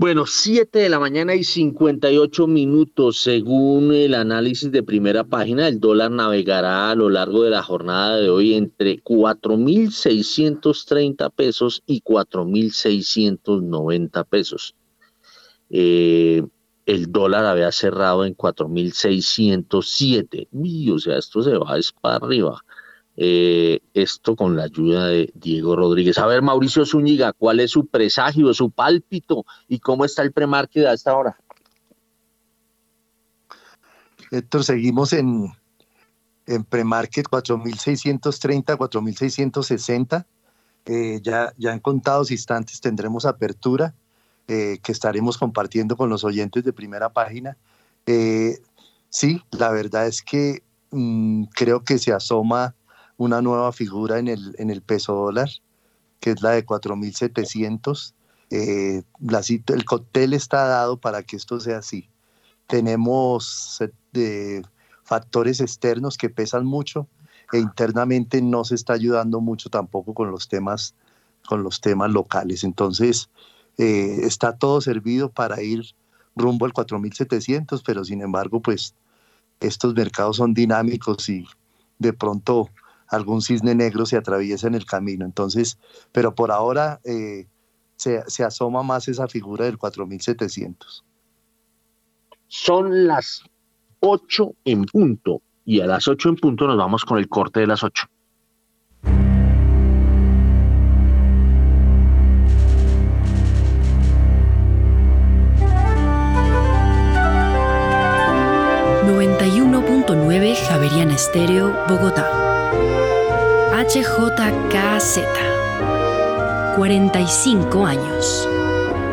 Bueno, 0.00 0.24
7 0.24 0.78
de 0.78 0.88
la 0.88 0.98
mañana 0.98 1.34
y 1.34 1.44
58 1.44 2.46
minutos. 2.46 3.18
Según 3.18 3.92
el 3.92 4.14
análisis 4.14 4.72
de 4.72 4.82
primera 4.82 5.24
página, 5.24 5.68
el 5.68 5.78
dólar 5.78 6.10
navegará 6.10 6.90
a 6.90 6.94
lo 6.94 7.10
largo 7.10 7.42
de 7.42 7.50
la 7.50 7.62
jornada 7.62 8.16
de 8.16 8.30
hoy 8.30 8.54
entre 8.54 9.04
4.630 9.04 11.30
pesos 11.32 11.82
y 11.84 12.00
4.690 12.00 14.24
pesos. 14.24 14.74
Eh, 15.68 16.44
el 16.86 17.12
dólar 17.12 17.44
había 17.44 17.70
cerrado 17.70 18.24
en 18.24 18.34
4.607. 18.34 20.94
O 20.94 20.98
sea, 20.98 21.18
esto 21.18 21.42
se 21.42 21.58
va 21.58 21.76
para 22.00 22.16
arriba. 22.16 22.64
Eh, 23.22 23.80
esto 23.92 24.34
con 24.34 24.56
la 24.56 24.62
ayuda 24.62 25.08
de 25.08 25.30
Diego 25.34 25.76
Rodríguez. 25.76 26.16
A 26.16 26.24
ver, 26.24 26.40
Mauricio 26.40 26.86
Zúñiga, 26.86 27.34
¿cuál 27.34 27.60
es 27.60 27.70
su 27.70 27.86
presagio, 27.86 28.54
su 28.54 28.70
pálpito 28.70 29.44
y 29.68 29.78
cómo 29.78 30.06
está 30.06 30.22
el 30.22 30.32
premarket 30.32 30.86
a 30.86 30.94
esta 30.94 31.14
hora? 31.14 31.36
Héctor, 34.30 34.64
seguimos 34.64 35.12
en, 35.12 35.52
en 36.46 36.64
premarket 36.64 37.26
4.630, 37.26 38.78
4.660. 38.78 40.24
Eh, 40.86 41.20
ya, 41.22 41.52
ya 41.58 41.74
en 41.74 41.80
contados 41.80 42.30
instantes 42.30 42.80
tendremos 42.80 43.26
apertura 43.26 43.94
eh, 44.48 44.78
que 44.82 44.92
estaremos 44.92 45.36
compartiendo 45.36 45.94
con 45.94 46.08
los 46.08 46.24
oyentes 46.24 46.64
de 46.64 46.72
primera 46.72 47.10
página. 47.10 47.58
Eh, 48.06 48.56
sí, 49.10 49.42
la 49.50 49.70
verdad 49.72 50.06
es 50.06 50.22
que 50.22 50.62
mm, 50.90 51.44
creo 51.54 51.84
que 51.84 51.98
se 51.98 52.14
asoma 52.14 52.74
una 53.20 53.42
nueva 53.42 53.70
figura 53.70 54.18
en 54.18 54.28
el, 54.28 54.56
en 54.58 54.70
el 54.70 54.80
peso 54.80 55.14
dólar, 55.14 55.50
que 56.20 56.30
es 56.30 56.40
la 56.40 56.52
de 56.52 56.64
4.700. 56.64 58.14
Eh, 58.48 59.02
el 59.66 59.84
cóctel 59.84 60.32
está 60.32 60.64
dado 60.64 60.96
para 60.96 61.22
que 61.22 61.36
esto 61.36 61.60
sea 61.60 61.78
así. 61.78 62.08
Tenemos 62.66 63.78
eh, 64.14 64.62
factores 65.04 65.60
externos 65.60 66.16
que 66.16 66.30
pesan 66.30 66.64
mucho 66.64 67.08
e 67.52 67.58
internamente 67.58 68.40
no 68.40 68.64
se 68.64 68.74
está 68.74 68.94
ayudando 68.94 69.42
mucho 69.42 69.68
tampoco 69.68 70.14
con 70.14 70.30
los 70.30 70.48
temas, 70.48 70.94
con 71.46 71.62
los 71.62 71.82
temas 71.82 72.10
locales. 72.10 72.64
Entonces, 72.64 73.28
eh, 73.76 74.20
está 74.22 74.56
todo 74.56 74.80
servido 74.80 75.30
para 75.30 75.60
ir 75.60 75.84
rumbo 76.34 76.64
al 76.64 76.72
4.700, 76.72 77.82
pero 77.84 78.02
sin 78.02 78.22
embargo, 78.22 78.62
pues 78.62 78.94
estos 79.60 79.92
mercados 79.92 80.38
son 80.38 80.54
dinámicos 80.54 81.28
y 81.28 81.46
de 81.98 82.14
pronto 82.14 82.70
algún 83.10 83.42
cisne 83.42 83.74
negro 83.74 84.06
se 84.06 84.16
atraviesa 84.16 84.66
en 84.66 84.74
el 84.74 84.86
camino. 84.86 85.24
Entonces, 85.24 85.78
pero 86.12 86.34
por 86.34 86.50
ahora 86.50 87.00
eh, 87.04 87.46
se, 87.96 88.22
se, 88.28 88.44
asoma 88.44 88.82
más 88.82 89.08
esa 89.08 89.28
figura 89.28 89.66
del 89.66 89.78
4700. 89.78 91.04
Son 92.48 93.06
las 93.06 93.42
8 94.00 94.52
en 94.64 94.84
punto 94.84 95.42
y 95.64 95.80
a 95.80 95.86
las 95.86 96.08
8 96.08 96.30
en 96.30 96.36
punto 96.36 96.66
nos 96.66 96.78
vamos 96.78 97.04
con 97.04 97.18
el 97.18 97.28
corte 97.28 97.60
de 97.60 97.66
las 97.66 97.82
8. 97.82 98.08
Javerian 110.70 111.10
Estéreo, 111.10 111.74
Bogotá. 111.88 112.39
HJKZ. 113.80 115.20
45 116.76 117.86
años. 117.86 118.46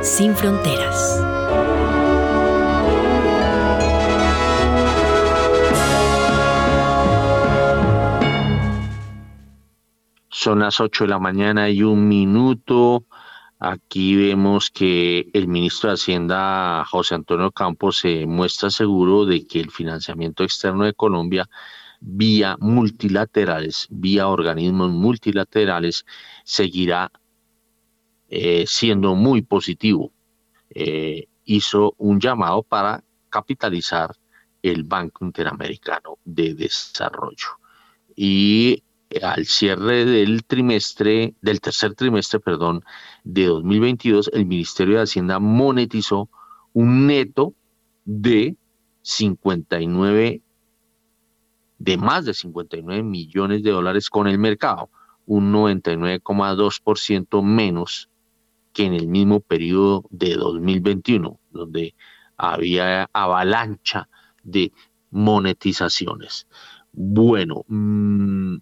Sin 0.01 0.35
fronteras. 0.35 1.23
Son 10.29 10.59
las 10.59 10.81
8 10.81 11.05
de 11.05 11.09
la 11.11 11.19
mañana 11.19 11.69
y 11.69 11.83
un 11.83 12.09
minuto. 12.09 13.05
Aquí 13.59 14.17
vemos 14.17 14.69
que 14.69 15.29
el 15.31 15.47
ministro 15.47 15.91
de 15.91 15.93
Hacienda, 15.93 16.83
José 16.83 17.15
Antonio 17.15 17.51
Campos, 17.51 17.99
se 17.99 18.25
muestra 18.25 18.69
seguro 18.69 19.25
de 19.25 19.47
que 19.47 19.61
el 19.61 19.71
financiamiento 19.71 20.43
externo 20.43 20.83
de 20.83 20.93
Colombia 20.93 21.49
vía 21.99 22.57
multilaterales, 22.59 23.87
vía 23.89 24.27
organismos 24.27 24.91
multilaterales, 24.91 26.05
seguirá 26.43 27.11
eh, 28.29 28.65
siendo 28.67 29.15
muy 29.15 29.41
positivo. 29.41 30.11
Eh, 30.69 31.27
hizo 31.45 31.95
un 31.97 32.19
llamado 32.19 32.63
para 32.63 33.03
capitalizar 33.29 34.15
el 34.61 34.83
Banco 34.83 35.25
Interamericano 35.25 36.17
de 36.25 36.53
Desarrollo. 36.53 37.59
Y 38.15 38.83
al 39.21 39.45
cierre 39.45 40.05
del 40.05 40.43
trimestre, 40.43 41.35
del 41.41 41.61
tercer 41.61 41.95
trimestre, 41.95 42.39
perdón, 42.39 42.83
de 43.23 43.45
2022, 43.45 44.29
el 44.33 44.45
Ministerio 44.45 44.97
de 44.97 45.03
Hacienda 45.03 45.39
monetizó 45.39 46.29
un 46.73 47.07
neto 47.07 47.53
de 48.03 48.55
59 49.01 50.41
de 51.79 51.97
más 51.97 52.25
de 52.25 52.33
59 52.33 53.03
millones 53.03 53.63
de 53.63 53.71
dólares 53.71 54.09
con 54.09 54.27
el 54.27 54.39
mercado, 54.39 54.89
un 55.25 55.53
99,2% 55.53 57.43
menos 57.43 58.09
que 58.73 58.85
en 58.85 58.93
el 58.93 59.07
mismo 59.07 59.39
periodo 59.39 60.05
de 60.09 60.35
2021, 60.35 61.39
donde 61.51 61.95
había 62.37 63.09
avalancha 63.13 64.07
de 64.43 64.71
monetizaciones. 65.11 66.47
Bueno, 66.93 67.63
mm, 67.67 68.57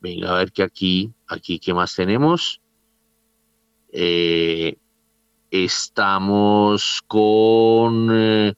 venga 0.00 0.30
a 0.30 0.38
ver 0.38 0.52
que 0.52 0.62
aquí, 0.62 1.12
aquí, 1.26 1.58
¿qué 1.58 1.74
más 1.74 1.94
tenemos? 1.94 2.60
Eh, 3.92 4.76
estamos 5.50 7.02
con, 7.06 8.08
eh, 8.12 8.54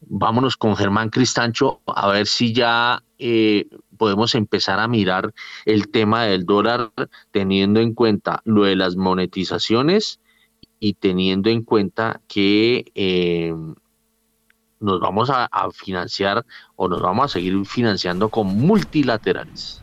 vámonos 0.00 0.56
con 0.56 0.76
Germán 0.76 1.10
Cristancho, 1.10 1.80
a 1.86 2.08
ver 2.08 2.26
si 2.26 2.52
ya 2.52 3.02
eh, 3.24 3.68
podemos 3.98 4.34
empezar 4.34 4.80
a 4.80 4.88
mirar 4.88 5.32
el 5.64 5.88
tema 5.88 6.24
del 6.24 6.44
dólar 6.44 6.90
teniendo 7.30 7.78
en 7.78 7.94
cuenta 7.94 8.42
lo 8.44 8.64
de 8.64 8.74
las 8.74 8.96
monetizaciones 8.96 10.18
y 10.80 10.94
teniendo 10.94 11.48
en 11.48 11.62
cuenta 11.62 12.20
que 12.26 12.90
eh, 12.96 13.54
nos 14.80 14.98
vamos 14.98 15.30
a, 15.30 15.48
financiar 15.72 16.44
o 16.74 16.88
nos 16.88 17.00
vamos 17.00 17.26
a 17.26 17.28
seguir 17.34 17.64
financiando 17.64 18.28
con 18.28 18.48
multilaterales. 18.48 19.80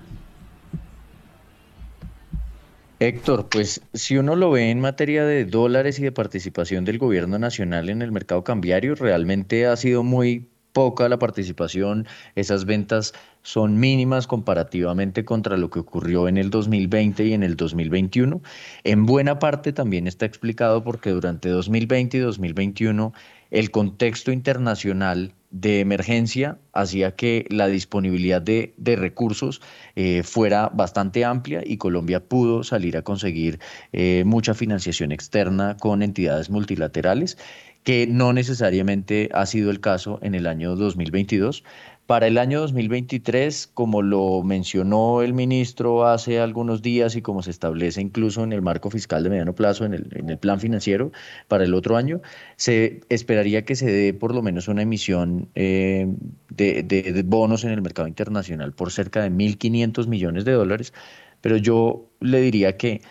Héctor, 2.99 3.47
pues 3.49 3.81
si 3.93 4.17
uno 4.17 4.35
lo 4.35 4.51
ve 4.51 4.69
en 4.69 4.81
materia 4.81 5.23
de 5.23 5.45
dólares 5.45 5.97
y 5.99 6.03
de 6.03 6.11
participación 6.11 6.83
del 6.83 6.97
gobierno 6.97 7.39
nacional 7.39 7.87
en 7.89 8.01
el 8.01 8.11
mercado 8.11 8.43
cambiario, 8.43 8.95
realmente 8.95 9.65
ha 9.65 9.77
sido 9.77 10.03
muy 10.03 10.49
poca 10.73 11.09
la 11.09 11.19
participación, 11.19 12.07
esas 12.35 12.65
ventas 12.65 13.13
son 13.41 13.79
mínimas 13.79 14.27
comparativamente 14.27 15.25
contra 15.25 15.57
lo 15.57 15.69
que 15.69 15.79
ocurrió 15.79 16.27
en 16.27 16.37
el 16.37 16.49
2020 16.49 17.25
y 17.25 17.33
en 17.33 17.43
el 17.43 17.55
2021. 17.55 18.41
En 18.83 19.05
buena 19.05 19.39
parte 19.39 19.73
también 19.73 20.07
está 20.07 20.25
explicado 20.25 20.83
porque 20.83 21.11
durante 21.11 21.49
2020 21.49 22.17
y 22.17 22.19
2021 22.19 23.13
el 23.51 23.71
contexto 23.71 24.31
internacional 24.31 25.33
de 25.51 25.79
emergencia 25.79 26.59
hacía 26.73 27.15
que 27.15 27.47
la 27.49 27.67
disponibilidad 27.67 28.41
de, 28.41 28.73
recursos 28.95 29.61
eh, 29.95 30.21
fuera 30.23 30.69
bastante 30.69 31.25
amplia 31.25 31.63
y 31.65 31.77
Colombia 31.77 32.23
pudo 32.23 32.63
salir 32.63 32.95
a 32.97 33.01
conseguir 33.01 33.59
eh, 33.91 34.23
mucha 34.25 34.53
financiación 34.53 35.11
externa 35.11 35.75
con 35.77 36.03
entidades 36.03 36.51
multilaterales 36.51 37.37
que 37.83 38.05
no 38.07 38.33
necesariamente 38.33 39.29
ha 39.33 39.45
sido 39.45 39.71
el 39.71 39.79
caso 39.79 40.19
en 40.21 40.35
el 40.35 40.45
año 40.45 40.75
2022. 40.75 41.63
Para 42.09 42.25
el 42.25 42.39
año 42.39 42.59
2023, 42.61 43.69
como 43.71 44.01
lo 44.01 44.41
mencionó 44.41 45.21
el 45.21 45.35
ministro 45.35 46.07
hace 46.07 46.39
algunos 46.39 46.81
días 46.81 47.15
y 47.15 47.21
como 47.21 47.43
se 47.43 47.51
establece 47.51 48.01
incluso 48.01 48.43
en 48.43 48.51
el 48.51 48.63
marco 48.63 48.89
fiscal 48.89 49.21
de 49.21 49.29
mediano 49.29 49.53
plazo, 49.53 49.85
en 49.85 49.93
el, 49.93 50.37
plan 50.39 50.59
financiero 50.59 51.11
para 51.47 51.65
el 51.65 51.75
otro 51.75 51.97
año, 51.97 52.19
se 52.55 53.01
esperaría 53.09 53.63
que 53.63 53.75
se 53.75 53.91
dé 53.91 54.15
por 54.15 54.33
lo 54.33 54.41
menos 54.41 54.67
una 54.67 54.81
emisión 54.81 55.49
eh, 55.53 56.07
de, 56.49 56.81
de 56.81 57.21
bonos 57.21 57.63
en 57.63 57.69
el 57.69 57.83
mercado 57.83 58.07
internacional 58.07 58.73
por 58.73 58.91
cerca 58.91 59.21
de 59.21 59.29
1.500 59.29 60.07
millones 60.07 60.45
de 60.45 60.53
dólares. 60.53 60.93
Pero 61.41 61.57
yo 61.57 62.09
le 62.21 62.41
diría 62.41 62.75
que 62.75 63.03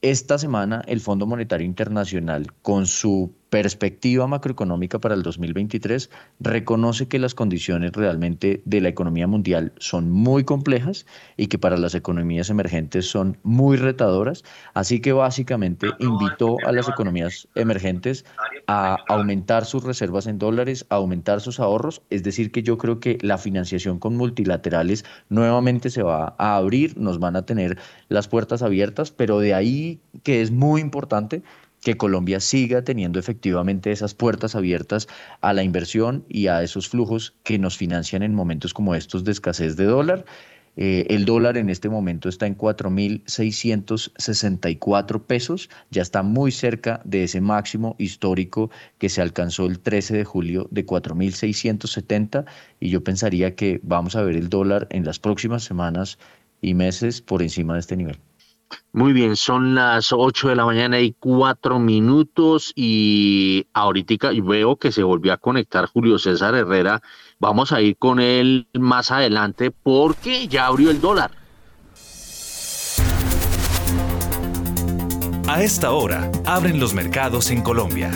esta 0.00 0.38
semana 0.38 0.82
el 0.86 1.00
Fondo 1.00 1.26
Monetario 1.26 1.66
Internacional, 1.66 2.46
con 2.62 2.86
su 2.86 3.34
perspectiva 3.50 4.26
macroeconómica 4.26 4.98
para 4.98 5.14
el 5.14 5.22
2023 5.22 6.10
reconoce 6.40 7.08
que 7.08 7.18
las 7.18 7.34
condiciones 7.34 7.92
realmente 7.92 8.60
de 8.64 8.80
la 8.80 8.88
economía 8.88 9.26
mundial 9.26 9.72
son 9.78 10.10
muy 10.10 10.44
complejas 10.44 11.06
y 11.36 11.46
que 11.46 11.58
para 11.58 11.76
las 11.76 11.94
economías 11.94 12.50
emergentes 12.50 13.08
son 13.08 13.38
muy 13.42 13.76
retadoras. 13.76 14.42
Así 14.74 15.00
que 15.00 15.12
básicamente 15.12 15.88
invitó 16.00 16.56
a 16.66 16.72
las 16.72 16.88
economías 16.88 17.48
emergentes 17.54 18.24
a 18.66 18.96
aumentar 19.08 19.64
sus 19.64 19.84
reservas 19.84 20.26
en 20.26 20.38
dólares, 20.38 20.86
a 20.88 20.96
aumentar 20.96 21.40
sus 21.40 21.60
ahorros. 21.60 22.02
Es 22.10 22.22
decir, 22.24 22.50
que 22.50 22.62
yo 22.62 22.78
creo 22.78 22.98
que 23.00 23.18
la 23.20 23.38
financiación 23.38 23.98
con 23.98 24.16
multilaterales 24.16 25.04
nuevamente 25.28 25.90
se 25.90 26.02
va 26.02 26.34
a 26.38 26.56
abrir, 26.56 26.98
nos 26.98 27.20
van 27.20 27.36
a 27.36 27.46
tener 27.46 27.78
las 28.08 28.28
puertas 28.28 28.62
abiertas, 28.62 29.12
pero 29.12 29.38
de 29.38 29.54
ahí 29.54 30.00
que 30.22 30.42
es 30.42 30.50
muy 30.50 30.80
importante 30.80 31.42
que 31.82 31.96
Colombia 31.96 32.40
siga 32.40 32.82
teniendo 32.82 33.18
efectivamente 33.18 33.92
esas 33.92 34.14
puertas 34.14 34.54
abiertas 34.54 35.08
a 35.40 35.52
la 35.52 35.62
inversión 35.62 36.24
y 36.28 36.48
a 36.48 36.62
esos 36.62 36.88
flujos 36.88 37.34
que 37.42 37.58
nos 37.58 37.76
financian 37.76 38.22
en 38.22 38.34
momentos 38.34 38.74
como 38.74 38.94
estos 38.94 39.24
de 39.24 39.32
escasez 39.32 39.76
de 39.76 39.84
dólar. 39.84 40.24
Eh, 40.78 41.06
el 41.08 41.24
dólar 41.24 41.56
en 41.56 41.70
este 41.70 41.88
momento 41.88 42.28
está 42.28 42.46
en 42.46 42.54
4.664 42.56 45.22
pesos, 45.22 45.70
ya 45.90 46.02
está 46.02 46.22
muy 46.22 46.52
cerca 46.52 47.00
de 47.04 47.24
ese 47.24 47.40
máximo 47.40 47.96
histórico 47.98 48.70
que 48.98 49.08
se 49.08 49.22
alcanzó 49.22 49.64
el 49.64 49.80
13 49.80 50.18
de 50.18 50.24
julio 50.24 50.68
de 50.70 50.84
4.670 50.84 52.44
y 52.78 52.90
yo 52.90 53.02
pensaría 53.02 53.54
que 53.54 53.80
vamos 53.82 54.16
a 54.16 54.22
ver 54.22 54.36
el 54.36 54.50
dólar 54.50 54.86
en 54.90 55.06
las 55.06 55.18
próximas 55.18 55.64
semanas 55.64 56.18
y 56.60 56.74
meses 56.74 57.22
por 57.22 57.40
encima 57.42 57.72
de 57.74 57.80
este 57.80 57.96
nivel. 57.96 58.18
Muy 58.92 59.12
bien, 59.12 59.36
son 59.36 59.74
las 59.74 60.12
8 60.12 60.48
de 60.48 60.56
la 60.56 60.64
mañana 60.64 61.00
y 61.00 61.12
4 61.12 61.78
minutos 61.78 62.72
y 62.74 63.66
ahorita 63.74 64.30
veo 64.42 64.76
que 64.76 64.90
se 64.90 65.02
volvió 65.02 65.32
a 65.32 65.36
conectar 65.36 65.86
Julio 65.86 66.18
César 66.18 66.54
Herrera. 66.54 67.02
Vamos 67.38 67.72
a 67.72 67.80
ir 67.80 67.96
con 67.98 68.20
él 68.20 68.68
más 68.72 69.10
adelante 69.10 69.70
porque 69.70 70.48
ya 70.48 70.66
abrió 70.66 70.90
el 70.90 71.00
dólar. 71.00 71.30
A 75.48 75.62
esta 75.62 75.92
hora, 75.92 76.30
abren 76.44 76.80
los 76.80 76.92
mercados 76.92 77.50
en 77.50 77.62
Colombia. 77.62 78.10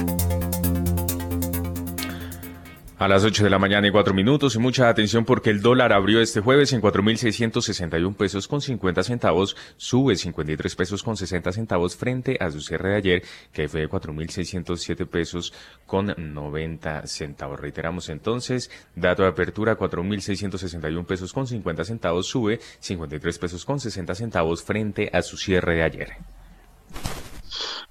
A 3.01 3.09
las 3.09 3.25
8 3.25 3.45
de 3.45 3.49
la 3.49 3.59
mañana 3.59 3.89
y 3.89 3.91
4 3.91 4.13
minutos 4.13 4.57
y 4.57 4.59
mucha 4.59 4.91
atención 4.91 5.25
porque 5.25 5.49
el 5.49 5.63
dólar 5.63 5.95
abrió 5.95 6.21
este 6.21 6.43
jueves 6.43 6.75
en 6.75 6.83
4.661 6.83 8.15
pesos 8.15 8.47
con 8.47 8.61
50 8.61 9.03
centavos, 9.03 9.57
sube 9.79 10.17
53 10.17 10.77
pesos 10.77 11.03
con 11.03 11.17
60 11.17 11.51
centavos 11.51 11.97
frente 11.97 12.37
a 12.39 12.51
su 12.51 12.61
cierre 12.61 12.91
de 12.91 12.97
ayer 12.97 13.23
que 13.55 13.69
fue 13.69 13.81
de 13.81 13.89
4.607 13.89 15.07
pesos 15.07 15.55
con 15.87 16.15
90 16.15 17.07
centavos. 17.07 17.59
Reiteramos 17.59 18.11
entonces, 18.11 18.71
dato 18.95 19.23
de 19.23 19.31
apertura 19.31 19.79
4.661 19.79 21.07
pesos 21.07 21.33
con 21.33 21.47
50 21.47 21.85
centavos, 21.85 22.27
sube 22.27 22.61
53 22.81 23.39
pesos 23.39 23.65
con 23.65 23.81
60 23.81 24.15
centavos 24.15 24.63
frente 24.63 25.09
a 25.11 25.23
su 25.23 25.39
cierre 25.39 25.77
de 25.77 25.83
ayer. 25.85 26.17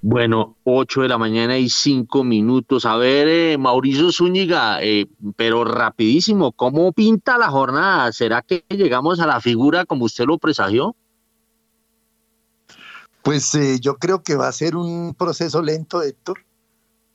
Bueno, 0.02 0.56
8 0.64 1.02
de 1.02 1.08
la 1.08 1.18
mañana 1.18 1.58
y 1.58 1.68
5 1.68 2.24
minutos. 2.24 2.86
A 2.86 2.96
ver, 2.96 3.28
eh, 3.28 3.58
Mauricio 3.58 4.10
Zúñiga, 4.10 4.82
eh, 4.82 5.06
pero 5.36 5.62
rapidísimo, 5.64 6.52
¿cómo 6.52 6.90
pinta 6.92 7.36
la 7.36 7.50
jornada? 7.50 8.10
¿Será 8.12 8.40
que 8.40 8.64
llegamos 8.70 9.20
a 9.20 9.26
la 9.26 9.42
figura 9.42 9.84
como 9.84 10.06
usted 10.06 10.24
lo 10.24 10.38
presagió? 10.38 10.96
Pues 13.22 13.54
eh, 13.54 13.78
yo 13.78 13.96
creo 13.96 14.22
que 14.22 14.36
va 14.36 14.48
a 14.48 14.52
ser 14.52 14.74
un 14.74 15.14
proceso 15.14 15.60
lento, 15.60 16.02
Héctor. 16.02 16.38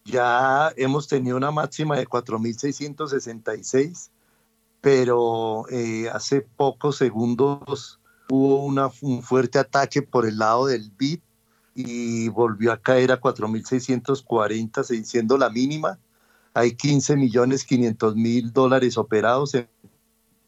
Ya 0.04 0.72
hemos 0.78 1.08
tenido 1.08 1.38
una 1.38 1.50
máxima 1.50 1.98
de 1.98 2.08
4.666, 2.08 4.12
pero 4.80 5.66
hace 6.14 6.42
pocos 6.42 6.98
segundos 6.98 8.00
hubo 8.30 8.64
un 8.66 9.24
fuerte 9.24 9.58
ataque 9.58 10.04
por 10.04 10.28
el 10.28 10.38
lado 10.38 10.68
del 10.68 10.92
BIT 10.92 11.25
y 11.76 12.30
volvió 12.30 12.72
a 12.72 12.78
caer 12.78 13.12
a 13.12 13.20
4.640, 13.20 15.04
siendo 15.04 15.38
la 15.38 15.50
mínima. 15.50 16.00
Hay 16.54 16.74
15 16.74 17.18
millones 17.18 17.66
500 17.66 18.16
mil 18.16 18.54
dólares 18.54 18.98
operados 18.98 19.54
en 19.54 19.68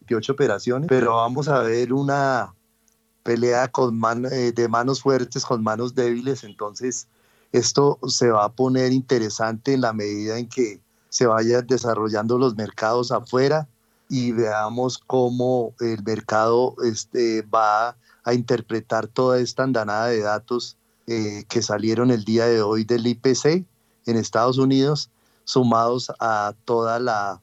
28 0.01 0.31
operaciones, 0.31 0.87
pero 0.87 1.17
vamos 1.17 1.49
a 1.49 1.59
ver 1.59 1.91
una 1.91 2.53
pelea 3.23 3.67
con 3.67 4.01
eh, 4.31 4.53
de 4.53 4.67
manos 4.69 5.01
fuertes 5.01 5.43
con 5.43 5.61
manos 5.61 5.93
débiles, 5.93 6.45
entonces 6.45 7.09
esto 7.51 7.99
se 8.07 8.29
va 8.29 8.45
a 8.45 8.53
poner 8.53 8.93
interesante 8.93 9.73
en 9.73 9.81
la 9.81 9.91
medida 9.91 10.39
en 10.39 10.47
que 10.47 10.79
se 11.09 11.25
vayan 11.25 11.67
desarrollando 11.67 12.37
los 12.37 12.55
mercados 12.55 13.11
afuera 13.11 13.67
y 14.07 14.31
veamos 14.31 14.97
cómo 14.97 15.73
el 15.81 16.01
mercado 16.03 16.75
este, 16.85 17.41
va 17.41 17.97
a 18.23 18.33
interpretar 18.33 19.07
toda 19.07 19.39
esta 19.39 19.63
andanada 19.63 20.07
de 20.07 20.21
datos 20.21 20.77
eh, 21.07 21.45
que 21.47 21.61
salieron 21.61 22.11
el 22.11 22.23
día 22.25 22.45
de 22.47 22.61
hoy 22.61 22.83
del 22.83 23.07
IPC 23.07 23.65
en 24.05 24.17
Estados 24.17 24.57
Unidos, 24.57 25.09
sumados 25.45 26.11
a 26.19 26.53
toda 26.65 26.99
la 26.99 27.41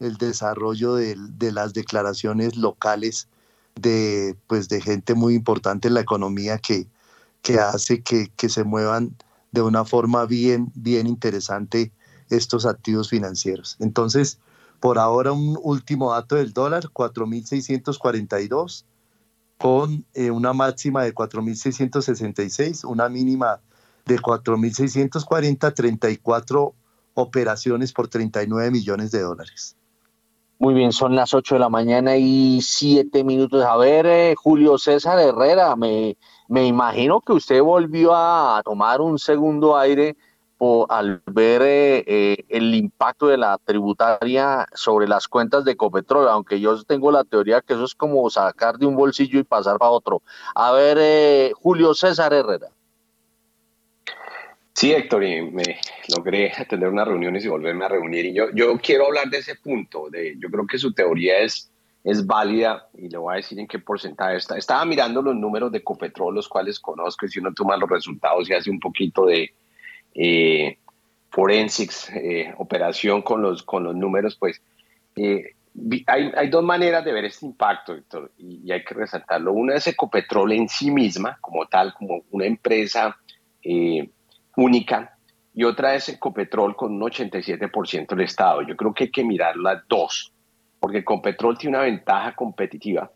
el 0.00 0.16
desarrollo 0.16 0.94
de, 0.94 1.16
las 1.52 1.72
declaraciones 1.72 2.56
locales 2.56 3.28
de, 3.76 4.36
pues, 4.46 4.68
de 4.68 4.80
gente 4.80 5.14
muy 5.14 5.34
importante 5.34 5.88
en 5.88 5.94
la 5.94 6.00
economía 6.00 6.58
que, 6.58 6.86
que 7.42 7.58
hace 7.58 8.02
que, 8.02 8.30
que 8.36 8.48
se 8.48 8.64
muevan 8.64 9.16
de 9.52 9.62
una 9.62 9.84
forma 9.84 10.26
bien, 10.26 10.70
bien 10.74 11.06
interesante 11.06 11.92
estos 12.28 12.66
activos 12.66 13.08
financieros. 13.08 13.76
Entonces, 13.80 14.38
por 14.80 14.98
ahora 14.98 15.32
un 15.32 15.58
último 15.62 16.12
dato 16.12 16.36
del 16.36 16.52
dólar, 16.52 16.90
4.642, 16.92 18.84
con 19.58 20.04
eh, 20.14 20.30
una 20.30 20.52
máxima 20.52 21.02
de 21.02 21.14
4.666, 21.14 22.84
una 22.84 23.08
mínima 23.08 23.60
de 24.04 24.18
4.640, 24.18 25.74
34 25.74 26.74
operaciones 27.14 27.92
por 27.92 28.08
39 28.08 28.70
millones 28.70 29.10
de 29.10 29.20
dólares. 29.20 29.76
Muy 30.58 30.74
bien, 30.74 30.92
son 30.92 31.14
las 31.14 31.34
8 31.34 31.56
de 31.56 31.58
la 31.58 31.68
mañana 31.68 32.16
y 32.16 32.60
7 32.62 33.24
minutos. 33.24 33.62
A 33.64 33.76
ver, 33.76 34.06
eh, 34.06 34.34
Julio 34.36 34.78
César 34.78 35.18
Herrera, 35.18 35.76
me, 35.76 36.16
me 36.48 36.66
imagino 36.66 37.20
que 37.20 37.32
usted 37.32 37.60
volvió 37.60 38.14
a 38.14 38.62
tomar 38.64 39.00
un 39.00 39.18
segundo 39.18 39.76
aire 39.76 40.16
al 40.88 41.22
ver 41.26 41.62
eh, 41.62 42.04
eh, 42.06 42.44
el 42.48 42.74
impacto 42.74 43.26
de 43.26 43.36
la 43.36 43.58
tributaria 43.62 44.66
sobre 44.74 45.06
las 45.06 45.28
cuentas 45.28 45.64
de 45.64 45.72
Ecopetrol, 45.72 46.28
aunque 46.28 46.60
yo 46.60 46.82
tengo 46.84 47.12
la 47.12 47.24
teoría 47.24 47.60
que 47.60 47.74
eso 47.74 47.84
es 47.84 47.94
como 47.94 48.28
sacar 48.30 48.78
de 48.78 48.86
un 48.86 48.96
bolsillo 48.96 49.38
y 49.38 49.44
pasar 49.44 49.78
para 49.78 49.90
otro. 49.90 50.22
A 50.54 50.72
ver, 50.72 50.96
eh, 51.00 51.52
Julio 51.54 51.94
César 51.94 52.32
Herrera. 52.32 52.68
Sí, 54.72 54.92
Héctor, 54.92 55.24
y 55.24 55.42
me 55.42 55.78
logré 56.14 56.52
atender 56.52 56.88
unas 56.88 57.08
reuniones 57.08 57.44
y 57.44 57.48
volverme 57.48 57.84
a 57.84 57.88
reunir. 57.88 58.26
Y 58.26 58.34
yo, 58.34 58.50
yo 58.54 58.76
quiero 58.78 59.06
hablar 59.06 59.28
de 59.28 59.38
ese 59.38 59.54
punto. 59.56 60.08
De, 60.10 60.36
yo 60.38 60.50
creo 60.50 60.66
que 60.66 60.78
su 60.78 60.92
teoría 60.92 61.38
es, 61.38 61.70
es 62.04 62.26
válida 62.26 62.86
y 62.94 63.08
le 63.08 63.16
voy 63.16 63.34
a 63.34 63.36
decir 63.36 63.58
en 63.58 63.66
qué 63.66 63.78
porcentaje 63.78 64.36
está. 64.36 64.58
Estaba 64.58 64.84
mirando 64.84 65.22
los 65.22 65.34
números 65.34 65.72
de 65.72 65.78
Ecopetrol, 65.78 66.34
los 66.34 66.48
cuales 66.48 66.78
conozco, 66.78 67.24
y 67.24 67.30
si 67.30 67.40
uno 67.40 67.54
toma 67.54 67.76
los 67.78 67.88
resultados 67.88 68.50
y 68.50 68.52
hace 68.52 68.70
un 68.70 68.78
poquito 68.78 69.24
de, 69.24 69.50
eh, 70.18 70.78
forensics, 71.30 72.08
eh, 72.10 72.54
operación 72.56 73.20
con 73.20 73.42
los, 73.42 73.62
con 73.62 73.84
los 73.84 73.94
números, 73.94 74.36
pues 74.36 74.62
eh, 75.14 75.52
hay, 76.06 76.32
hay, 76.34 76.48
dos 76.48 76.64
maneras 76.64 77.04
de 77.04 77.12
ver 77.12 77.26
este 77.26 77.44
impacto, 77.44 77.94
y, 78.38 78.72
hay 78.72 78.82
que 78.82 78.94
resaltarlo. 78.94 79.52
Una 79.52 79.74
es 79.74 79.86
Ecopetrol 79.86 80.52
en 80.52 80.70
sí 80.70 80.90
misma, 80.90 81.36
como 81.42 81.66
tal, 81.66 81.92
como 81.92 82.22
una 82.30 82.46
empresa 82.46 83.14
única, 84.56 85.18
y 85.52 85.64
otra 85.64 85.94
es 85.94 86.08
Ecopetrol 86.08 86.76
con 86.76 86.94
un 86.94 87.02
87% 87.02 88.06
del 88.06 88.20
Estado. 88.22 88.62
Yo 88.62 88.74
creo 88.74 88.94
que 88.94 89.04
hay 89.04 89.10
que 89.10 89.24
mirar 89.24 89.56
las 89.56 89.86
dos, 89.86 90.32
porque 90.80 90.98
Ecopetrol 90.98 91.58
tiene 91.58 91.76
una 91.76 91.84
ventaja 91.84 92.34
competitiva 92.34 93.10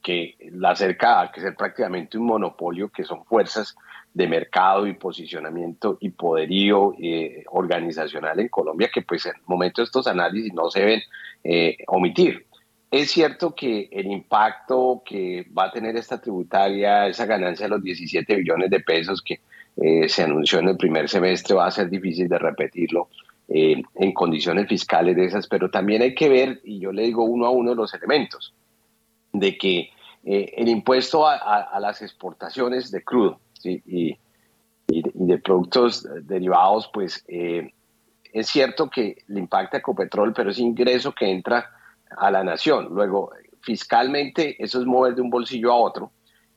que 0.00 0.36
la 0.52 0.70
acerca 0.70 1.20
a 1.20 1.32
que 1.32 1.40
ser 1.40 1.56
prácticamente 1.56 2.16
un 2.16 2.26
monopolio, 2.26 2.90
que 2.90 3.02
son 3.02 3.24
fuerzas 3.24 3.74
de 4.14 4.28
mercado 4.28 4.86
y 4.86 4.94
posicionamiento 4.94 5.96
y 6.00 6.10
poderío 6.10 6.94
eh, 6.98 7.44
organizacional 7.50 8.40
en 8.40 8.48
Colombia 8.48 8.90
que 8.92 9.02
pues 9.02 9.24
en 9.26 9.32
el 9.36 9.42
momento 9.46 9.80
de 9.80 9.86
estos 9.86 10.06
análisis 10.06 10.52
no 10.52 10.70
se 10.70 10.80
deben 10.80 11.02
eh, 11.44 11.78
omitir. 11.86 12.46
Es 12.90 13.10
cierto 13.10 13.54
que 13.54 13.88
el 13.90 14.06
impacto 14.06 15.02
que 15.04 15.46
va 15.56 15.64
a 15.64 15.70
tener 15.70 15.96
esta 15.96 16.20
tributaria, 16.20 17.06
esa 17.06 17.24
ganancia 17.24 17.64
de 17.64 17.70
los 17.70 17.82
17 17.82 18.36
billones 18.36 18.68
de 18.68 18.80
pesos 18.80 19.22
que 19.22 19.40
eh, 19.80 20.08
se 20.10 20.22
anunció 20.22 20.58
en 20.58 20.68
el 20.68 20.76
primer 20.76 21.08
semestre, 21.08 21.54
va 21.54 21.66
a 21.66 21.70
ser 21.70 21.88
difícil 21.88 22.28
de 22.28 22.38
repetirlo 22.38 23.08
en 23.54 24.12
condiciones 24.14 24.66
fiscales 24.66 25.14
de 25.14 25.26
esas, 25.26 25.46
pero 25.46 25.68
también 25.68 26.00
hay 26.00 26.14
que 26.14 26.30
ver, 26.30 26.62
y 26.64 26.78
yo 26.78 26.90
le 26.90 27.02
digo 27.02 27.22
uno 27.22 27.44
a 27.44 27.50
uno 27.50 27.74
los 27.74 27.92
elementos, 27.92 28.54
de 29.30 29.58
que 29.58 29.90
el 30.22 30.68
impuesto 30.68 31.26
a 31.26 31.78
las 31.78 32.00
exportaciones 32.00 32.90
de 32.90 33.02
crudo, 33.02 33.40
y, 33.66 34.16
de 34.88 35.38
productos 35.38 36.06
derivados, 36.24 36.90
pues 36.92 37.24
eh, 37.28 37.72
es 38.32 38.48
cierto 38.48 38.90
que 38.90 39.22
le 39.28 39.40
impacta 39.40 39.78
a 39.78 39.80
Ecopetrol, 39.80 40.34
pero 40.34 40.50
es 40.50 40.58
ingreso 40.58 41.12
que 41.12 41.30
entra 41.30 41.70
a 42.16 42.30
la 42.30 42.44
nación. 42.44 42.88
Luego, 42.90 43.30
fiscalmente, 43.60 44.62
eso 44.62 44.80
es 44.80 44.86
mover 44.86 45.14
de 45.14 45.22
un 45.22 45.30
bolsillo 45.30 45.72
a 45.72 45.76
otro. 45.76 46.12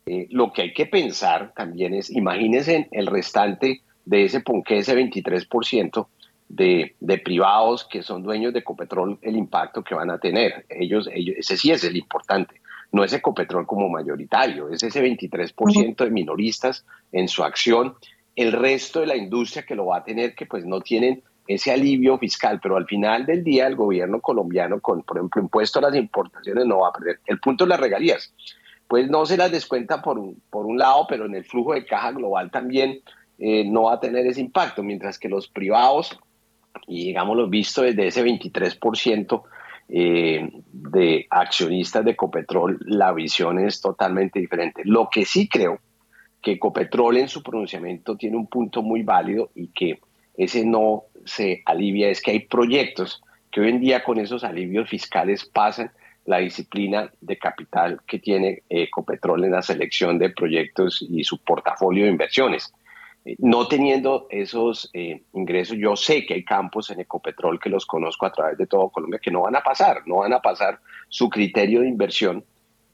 Eh, 0.06 0.27
lo 0.32 0.52
que 0.52 0.64
hay 0.64 0.73
que 0.73 0.86
pensar 0.86 1.53
también 1.56 1.94
es, 1.94 2.10
imagínense 2.11 2.90
el 2.91 3.07
restante 3.07 3.82
de 4.03 4.26
ese 4.26 4.41
ponqué, 4.41 4.80
ese 4.80 4.95
23% 4.95 6.07
de, 6.49 6.95
de, 6.99 7.18
privados 7.18 7.86
que 7.86 8.03
son 8.03 8.22
dueños 8.22 8.53
de 8.53 8.60
Ecopetrol, 8.60 9.18
el 9.22 9.36
impacto 9.36 9.84
que 9.84 9.95
van 9.95 10.11
a 10.11 10.19
tener. 10.19 10.65
Ellos, 10.69 11.10
ellos, 11.14 11.36
ese 11.40 11.57
sí 11.57 11.72
es 11.72 11.84
el 11.84 11.95
importante 11.95 12.61
no 12.95 13.03
es 13.03 13.11
Ecopetrol 13.11 13.67
como 13.67 13.89
mayoritario, 13.89 14.69
es 14.69 14.81
ese 14.81 15.03
23% 15.03 15.97
de 15.97 16.09
minoristas 16.09 16.85
en 17.11 17.27
su 17.27 17.43
acción, 17.43 17.95
el 18.38 18.53
resto 18.53 19.01
de 19.01 19.07
la 19.07 19.17
industria 19.17 19.65
que 19.65 19.76
lo 19.76 19.88
va 19.88 19.97
a 19.97 20.03
tener 20.05 20.34
que 20.34 20.45
pues 20.45 20.63
no 20.65 20.80
tienen 20.80 21.22
ese 21.45 21.73
alivio 21.73 22.17
fiscal, 22.17 22.61
pero 22.63 22.77
al 22.77 22.85
final 22.85 23.26
del 23.26 23.43
día 23.43 23.67
el 23.67 23.76
gobierno 23.76 24.22
colombiano 24.22 24.80
con, 24.80 25.03
por 25.03 25.17
ejemplo, 25.17 25.41
impuesto 25.41 25.80
a 25.80 25.81
las 25.81 25.95
importaciones 25.95 26.65
no 26.65 26.80
va 26.80 26.88
a 26.88 26.93
perder. 26.93 27.19
El 27.26 27.41
punto 27.41 27.65
de 27.65 27.72
las 27.72 27.81
regalías, 27.81 28.34
pues 28.88 29.09
no 29.09 29.26
se 29.26 29.35
las 29.35 29.51
descuenta 29.51 30.01
por 30.01 30.17
un, 30.17 30.41
por 30.49 30.65
un 30.65 30.77
lado, 30.77 31.05
pero 31.09 31.26
en 31.26 31.35
el 31.35 31.43
flujo 31.43 31.73
de 31.73 31.85
caja 31.85 32.13
global 32.13 32.49
también 32.49 33.01
eh, 33.39 33.65
no 33.65 33.84
va 33.84 33.95
a 33.95 33.99
tener 33.99 34.26
ese 34.26 34.39
impacto, 34.39 34.84
mientras 34.84 35.19
que 35.19 35.27
los 35.27 35.49
privados, 35.49 36.17
y 36.88 37.07
digamos 37.07 37.35
lo 37.35 37.49
visto 37.49 37.81
desde 37.81 38.07
ese 38.07 38.23
23%, 38.23 39.43
eh, 39.88 40.49
de 40.72 41.28
accionistas 41.30 42.03
de 42.03 42.12
Ecopetrol, 42.12 42.80
la 42.82 43.14
visión 43.14 43.60
es 43.60 43.82
totalmente 43.82 44.40
diferente. 44.40 44.82
Lo 44.86 45.10
que 45.12 45.26
sí 45.26 45.48
creo 45.48 45.80
que 46.41 46.53
Ecopetrol 46.53 47.18
en 47.18 47.28
su 47.28 47.44
pronunciamiento 47.44 48.16
tiene 48.18 48.38
un 48.38 48.48
punto 48.48 48.82
muy 48.82 49.03
válido 49.03 49.52
y 49.56 49.68
que 49.68 49.99
ese 50.38 50.66
no 50.66 51.03
se 51.26 51.62
alivia 51.66 52.10
es 52.10 52.22
que 52.22 52.32
hay 52.32 52.40
proyectos 52.40 53.24
que 53.52 53.62
hoy 53.62 53.70
en 53.70 53.80
día 53.80 54.03
con 54.03 54.20
esos 54.20 54.44
alivios 54.44 54.90
fiscales 54.90 55.45
pasan 55.45 55.91
la 56.26 56.40
disciplina 56.40 57.12
de 57.22 57.38
capital 57.38 58.02
que 58.07 58.20
tiene 58.20 58.64
Ecopetrol 58.70 59.45
en 59.45 59.52
la 59.52 59.62
selección 59.62 60.18
de 60.18 60.32
proyectos 60.32 61.06
y 61.07 61.24
su 61.24 61.38
portafolio 61.38 62.06
de 62.06 62.12
inversiones. 62.12 62.74
Eh, 63.26 63.35
no 63.39 63.68
teniendo 63.68 64.27
esos 64.30 64.89
eh, 64.93 65.23
ingresos, 65.34 65.77
yo 65.77 65.95
sé 65.95 66.26
que 66.26 66.35
hay 66.35 66.45
campos 66.45 66.91
en 66.91 66.99
Ecopetrol 66.99 67.60
que 67.60 67.69
los 67.69 67.85
conozco 67.85 68.26
a 68.26 68.31
través 68.31 68.57
de 68.57 68.68
todo 68.68 68.89
Colombia 68.89 69.19
que 69.22 69.31
no 69.31 69.41
van 69.41 69.56
a 69.56 69.64
pasar, 69.64 70.03
no 70.06 70.18
van 70.18 70.34
a 70.34 70.41
pasar 70.41 70.80
su 71.10 71.30
criterio 71.30 71.81
de 71.81 71.89
inversión 71.89 72.45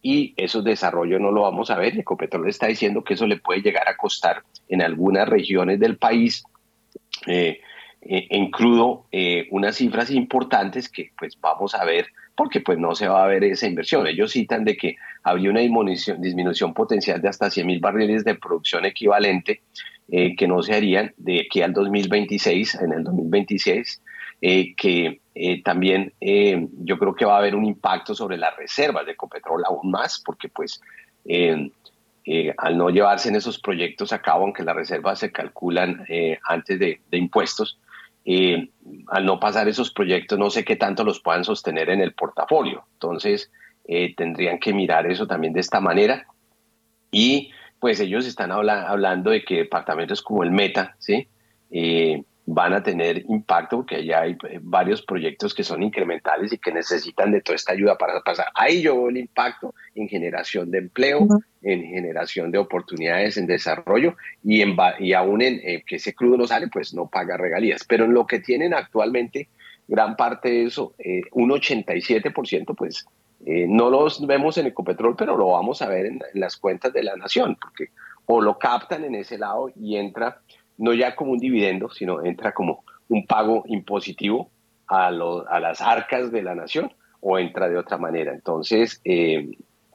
y 0.01 0.33
esos 0.37 0.63
desarrollos 0.63 1.19
no 1.19 1.31
lo 1.31 1.41
vamos 1.41 1.69
a 1.69 1.77
ver. 1.77 1.97
Ecopetrol 1.97 2.47
está 2.47 2.67
diciendo 2.67 3.03
que 3.03 3.13
eso 3.13 3.27
le 3.27 3.37
puede 3.37 3.61
llegar 3.61 3.87
a 3.87 3.97
costar 3.97 4.41
en 4.69 4.81
algunas 4.81 5.27
regiones 5.27 5.79
del 5.79 5.97
país 5.97 6.43
eh, 7.27 7.59
en 8.03 8.49
crudo 8.49 9.05
unas 9.51 9.75
cifras 9.75 10.09
importantes 10.09 10.89
que 10.89 11.11
pues 11.19 11.39
vamos 11.39 11.75
a 11.75 11.85
ver 11.85 12.07
porque 12.35 12.59
pues 12.61 12.79
no 12.79 12.95
se 12.95 13.07
va 13.07 13.23
a 13.23 13.27
ver 13.27 13.43
esa 13.43 13.67
inversión. 13.67 14.07
Ellos 14.07 14.31
citan 14.31 14.65
de 14.65 14.75
que 14.75 14.95
habría 15.21 15.51
una 15.51 15.59
disminución, 15.59 16.19
disminución 16.19 16.73
potencial 16.73 17.21
de 17.21 17.29
hasta 17.29 17.51
100 17.51 17.67
mil 17.67 17.79
barriles 17.79 18.23
de 18.23 18.33
producción 18.33 18.85
equivalente 18.85 19.61
eh, 20.13 20.35
que 20.35 20.45
no 20.45 20.61
se 20.61 20.75
harían 20.75 21.13
de 21.15 21.39
aquí 21.39 21.61
al 21.61 21.71
2026, 21.71 22.81
en 22.81 22.91
el 22.91 23.05
2026, 23.05 24.01
eh, 24.41 24.75
que 24.75 25.21
eh, 25.33 25.63
también 25.63 26.11
yo 26.19 26.99
creo 26.99 27.15
que 27.15 27.23
va 27.23 27.35
a 27.35 27.38
haber 27.38 27.55
un 27.55 27.63
impacto 27.63 28.13
sobre 28.13 28.35
las 28.35 28.53
reservas 28.57 29.05
de 29.05 29.13
Ecopetrol 29.13 29.63
aún 29.63 29.89
más, 29.89 30.21
porque 30.25 30.49
pues 30.49 30.81
al 32.57 32.77
no 32.77 32.89
llevarse 32.89 33.29
en 33.29 33.38
esos 33.38 33.57
proyectos 33.61 34.11
a 34.11 34.21
cabo, 34.21 34.43
aunque 34.43 34.63
las 34.63 34.75
reservas 34.75 35.17
se 35.19 35.31
calculan 35.31 36.05
antes 36.43 36.77
de, 36.77 36.99
de 37.09 37.17
impuestos, 37.17 37.79
al 39.07 39.25
no 39.25 39.39
pasar 39.39 39.69
esos 39.69 39.93
proyectos 39.93 40.38
no 40.38 40.49
sé 40.49 40.65
qué 40.65 40.75
tanto 40.75 41.05
los 41.05 41.21
puedan 41.21 41.45
sostener 41.45 41.89
en 41.89 42.01
el 42.01 42.11
portafolio. 42.11 42.83
Entonces 42.95 43.49
tendrían 44.17 44.59
que 44.59 44.73
mirar 44.73 45.09
eso 45.09 45.25
también 45.25 45.53
de 45.53 45.61
esta 45.61 45.79
manera. 45.79 46.27
Y 47.11 47.51
pues 47.81 47.99
ellos 47.99 48.27
están 48.27 48.51
hablando 48.51 49.31
de 49.31 49.43
que 49.43 49.55
departamentos 49.55 50.21
como 50.21 50.43
el 50.43 50.51
Meta, 50.51 50.95
¿sí? 50.99 51.27
Eh, 51.71 52.23
van 52.45 52.73
a 52.73 52.83
tener 52.83 53.23
impacto 53.27 53.77
porque 53.77 53.95
allá 53.95 54.21
hay 54.21 54.37
eh, 54.49 54.59
varios 54.61 55.01
proyectos 55.01 55.55
que 55.55 55.63
son 55.63 55.81
incrementales 55.81 56.53
y 56.53 56.59
que 56.59 56.71
necesitan 56.71 57.31
de 57.31 57.41
toda 57.41 57.55
esta 57.55 57.73
ayuda 57.73 57.97
para 57.97 58.21
pasar. 58.21 58.45
Ahí 58.53 58.83
yo 58.83 58.95
veo 58.97 59.09
el 59.09 59.17
impacto 59.17 59.73
en 59.95 60.07
generación 60.07 60.69
de 60.69 60.77
empleo, 60.77 61.27
en 61.63 61.83
generación 61.87 62.51
de 62.51 62.59
oportunidades 62.59 63.37
en 63.37 63.47
desarrollo 63.47 64.15
y, 64.43 64.61
en, 64.61 64.77
y 64.99 65.13
aún 65.13 65.41
en 65.41 65.59
eh, 65.63 65.83
que 65.83 65.95
ese 65.95 66.13
crudo 66.13 66.37
no 66.37 66.45
sale, 66.45 66.67
pues 66.67 66.93
no 66.93 67.07
paga 67.07 67.35
regalías. 67.35 67.83
Pero 67.87 68.05
en 68.05 68.13
lo 68.13 68.27
que 68.27 68.41
tienen 68.41 68.75
actualmente, 68.75 69.49
gran 69.87 70.15
parte 70.15 70.49
de 70.49 70.65
eso, 70.65 70.93
un 71.31 71.49
87%, 71.49 72.75
pues 72.75 73.07
eh, 73.45 73.65
no 73.68 73.89
los 73.89 74.26
vemos 74.26 74.57
en 74.57 74.68
Ecopetrol, 74.68 75.15
pero 75.15 75.35
lo 75.35 75.47
vamos 75.47 75.81
a 75.81 75.88
ver 75.88 76.05
en, 76.05 76.22
las 76.34 76.57
cuentas 76.57 76.93
de 76.93 77.03
la 77.03 77.15
nación, 77.15 77.57
porque 77.59 77.91
o 78.26 78.41
lo 78.41 78.57
captan 78.57 79.03
en 79.03 79.15
ese 79.15 79.38
lado 79.38 79.72
y 79.76 79.97
entra 79.97 80.41
no 80.77 80.93
ya 80.93 81.15
como 81.15 81.31
un 81.31 81.38
dividendo, 81.38 81.89
sino 81.89 82.23
entra 82.23 82.53
como 82.53 82.84
un 83.09 83.26
pago 83.26 83.63
impositivo 83.68 84.49
a, 84.88 85.07
a 85.07 85.59
las 85.59 85.81
arcas 85.81 86.31
de 86.31 86.41
la 86.41 86.55
nación 86.55 86.91
o 87.19 87.38
entra 87.38 87.69
de 87.69 87.77
otra 87.77 87.97
manera. 87.97 88.34
Entonces, 88.34 88.99
eh, 89.03 89.49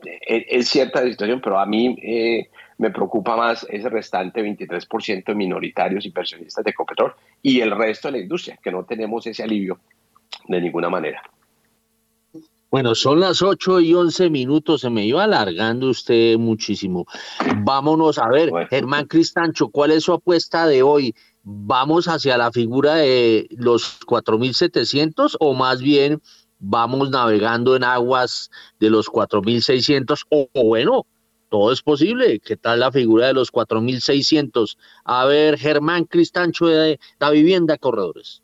es, 0.04 0.68
cierta 0.68 1.02
la 1.02 1.10
situación, 1.10 1.40
pero 1.40 1.58
a 1.58 1.66
mí 1.66 1.96
eh, 2.02 2.48
me 2.78 2.90
preocupa 2.90 3.36
más 3.36 3.66
ese 3.68 3.88
restante 3.88 4.42
23% 4.42 5.24
de 5.24 5.34
minoritarios 5.34 6.04
y 6.06 6.10
pensionistas 6.10 6.64
de 6.64 6.70
Ecopetrol 6.70 7.14
y 7.42 7.60
el 7.60 7.70
resto 7.72 8.08
de 8.08 8.12
la 8.12 8.18
industria, 8.18 8.58
que 8.62 8.70
no 8.70 8.84
tenemos 8.84 9.26
ese 9.26 9.42
alivio 9.42 9.80
de 10.46 10.60
ninguna 10.60 10.88
manera. 10.88 11.22
Bueno, 12.76 12.94
son 12.94 13.20
las 13.20 13.40
8 13.40 13.80
y 13.80 13.94
11 13.94 14.28
minutos, 14.28 14.82
se 14.82 14.90
me 14.90 15.06
iba 15.06 15.24
alargando 15.24 15.88
usted 15.88 16.36
muchísimo. 16.36 17.06
Vámonos 17.64 18.18
a 18.18 18.28
ver, 18.28 18.50
Germán 18.68 19.06
Cristancho, 19.06 19.68
¿cuál 19.68 19.92
es 19.92 20.04
su 20.04 20.12
apuesta 20.12 20.66
de 20.66 20.82
hoy? 20.82 21.14
¿Vamos 21.42 22.06
hacia 22.06 22.36
la 22.36 22.52
figura 22.52 22.96
de 22.96 23.48
los 23.52 23.98
4.700 24.00 25.36
o 25.40 25.54
más 25.54 25.80
bien 25.80 26.20
vamos 26.58 27.08
navegando 27.08 27.76
en 27.76 27.84
aguas 27.84 28.50
de 28.78 28.90
los 28.90 29.06
4.600 29.06 30.26
o, 30.28 30.50
o 30.52 30.64
bueno, 30.66 31.06
todo 31.48 31.72
es 31.72 31.80
posible. 31.80 32.40
¿Qué 32.40 32.58
tal 32.58 32.80
la 32.80 32.92
figura 32.92 33.28
de 33.28 33.32
los 33.32 33.50
4.600? 33.50 34.76
A 35.02 35.24
ver, 35.24 35.56
Germán 35.56 36.04
Cristancho 36.04 36.66
de 36.66 37.00
la 37.18 37.30
vivienda 37.30 37.78
Corredores. 37.78 38.42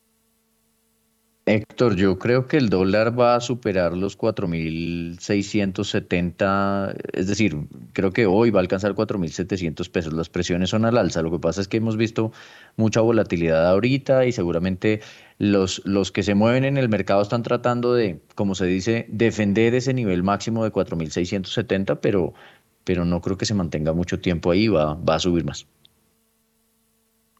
Héctor, 1.44 1.96
yo 1.96 2.20
creo 2.20 2.46
que 2.46 2.56
el 2.56 2.68
dólar 2.68 3.18
va 3.18 3.34
a 3.34 3.40
superar 3.40 3.96
los 3.96 4.16
4.670, 4.16 6.94
es 7.12 7.26
decir, 7.26 7.56
creo 7.92 8.12
que 8.12 8.26
hoy 8.26 8.50
va 8.50 8.60
a 8.60 8.62
alcanzar 8.62 8.94
4.700 8.94 9.90
pesos. 9.90 10.12
Las 10.12 10.28
presiones 10.28 10.70
son 10.70 10.84
al 10.84 10.96
alza. 10.96 11.20
Lo 11.20 11.32
que 11.32 11.40
pasa 11.40 11.60
es 11.60 11.66
que 11.66 11.78
hemos 11.78 11.96
visto 11.96 12.30
mucha 12.76 13.00
volatilidad 13.00 13.68
ahorita 13.68 14.24
y 14.24 14.30
seguramente 14.30 15.00
los, 15.38 15.82
los 15.84 16.12
que 16.12 16.22
se 16.22 16.36
mueven 16.36 16.64
en 16.64 16.78
el 16.78 16.88
mercado 16.88 17.22
están 17.22 17.42
tratando 17.42 17.92
de, 17.92 18.20
como 18.36 18.54
se 18.54 18.66
dice, 18.66 19.06
defender 19.08 19.74
ese 19.74 19.94
nivel 19.94 20.22
máximo 20.22 20.62
de 20.62 20.70
4.670, 20.70 21.98
pero, 22.00 22.34
pero 22.84 23.04
no 23.04 23.20
creo 23.20 23.36
que 23.36 23.46
se 23.46 23.54
mantenga 23.54 23.92
mucho 23.92 24.20
tiempo 24.20 24.52
ahí, 24.52 24.68
va, 24.68 24.94
va 24.94 25.16
a 25.16 25.18
subir 25.18 25.44
más. 25.44 25.66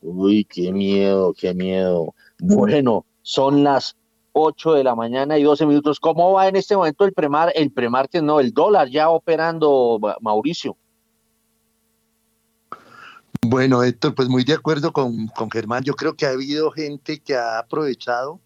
Uy, 0.01 0.45
qué 0.45 0.73
miedo, 0.73 1.33
qué 1.35 1.55
miedo. 1.55 2.17
Bueno. 2.41 3.07
Son 3.23 3.65
las 3.65 3.97
8 4.33 4.75
de 4.75 4.85
la 4.85 4.95
mañana 4.95 5.39
y 5.39 5.43
12 5.43 5.67
minutos. 5.67 6.01
¿Cómo 6.01 6.33
va 6.33 6.49
en 6.49 6.57
este 6.57 6.77
momento 6.77 7.05
el 7.05 7.13
premar, 7.13 7.53
el 7.55 7.73
que 8.11 8.23
no, 8.23 8.41
el 8.41 8.53
dólar 8.53 8.89
ya 8.89 9.11
operando, 9.11 10.01
Mauricio? 10.21 10.77
Bueno, 13.45 13.83
Héctor, 13.83 14.15
pues 14.15 14.29
muy 14.29 14.45
de 14.45 14.55
acuerdo 14.55 14.93
con, 14.93 15.27
con 15.29 15.51
Germán. 15.51 15.83
Yo 15.83 15.95
creo 15.95 16.15
que 16.15 16.27
ha 16.27 16.31
habido 16.31 16.71
gente 16.71 17.19
que 17.19 17.35
ha 17.35 17.59
aprovechado 17.59 18.39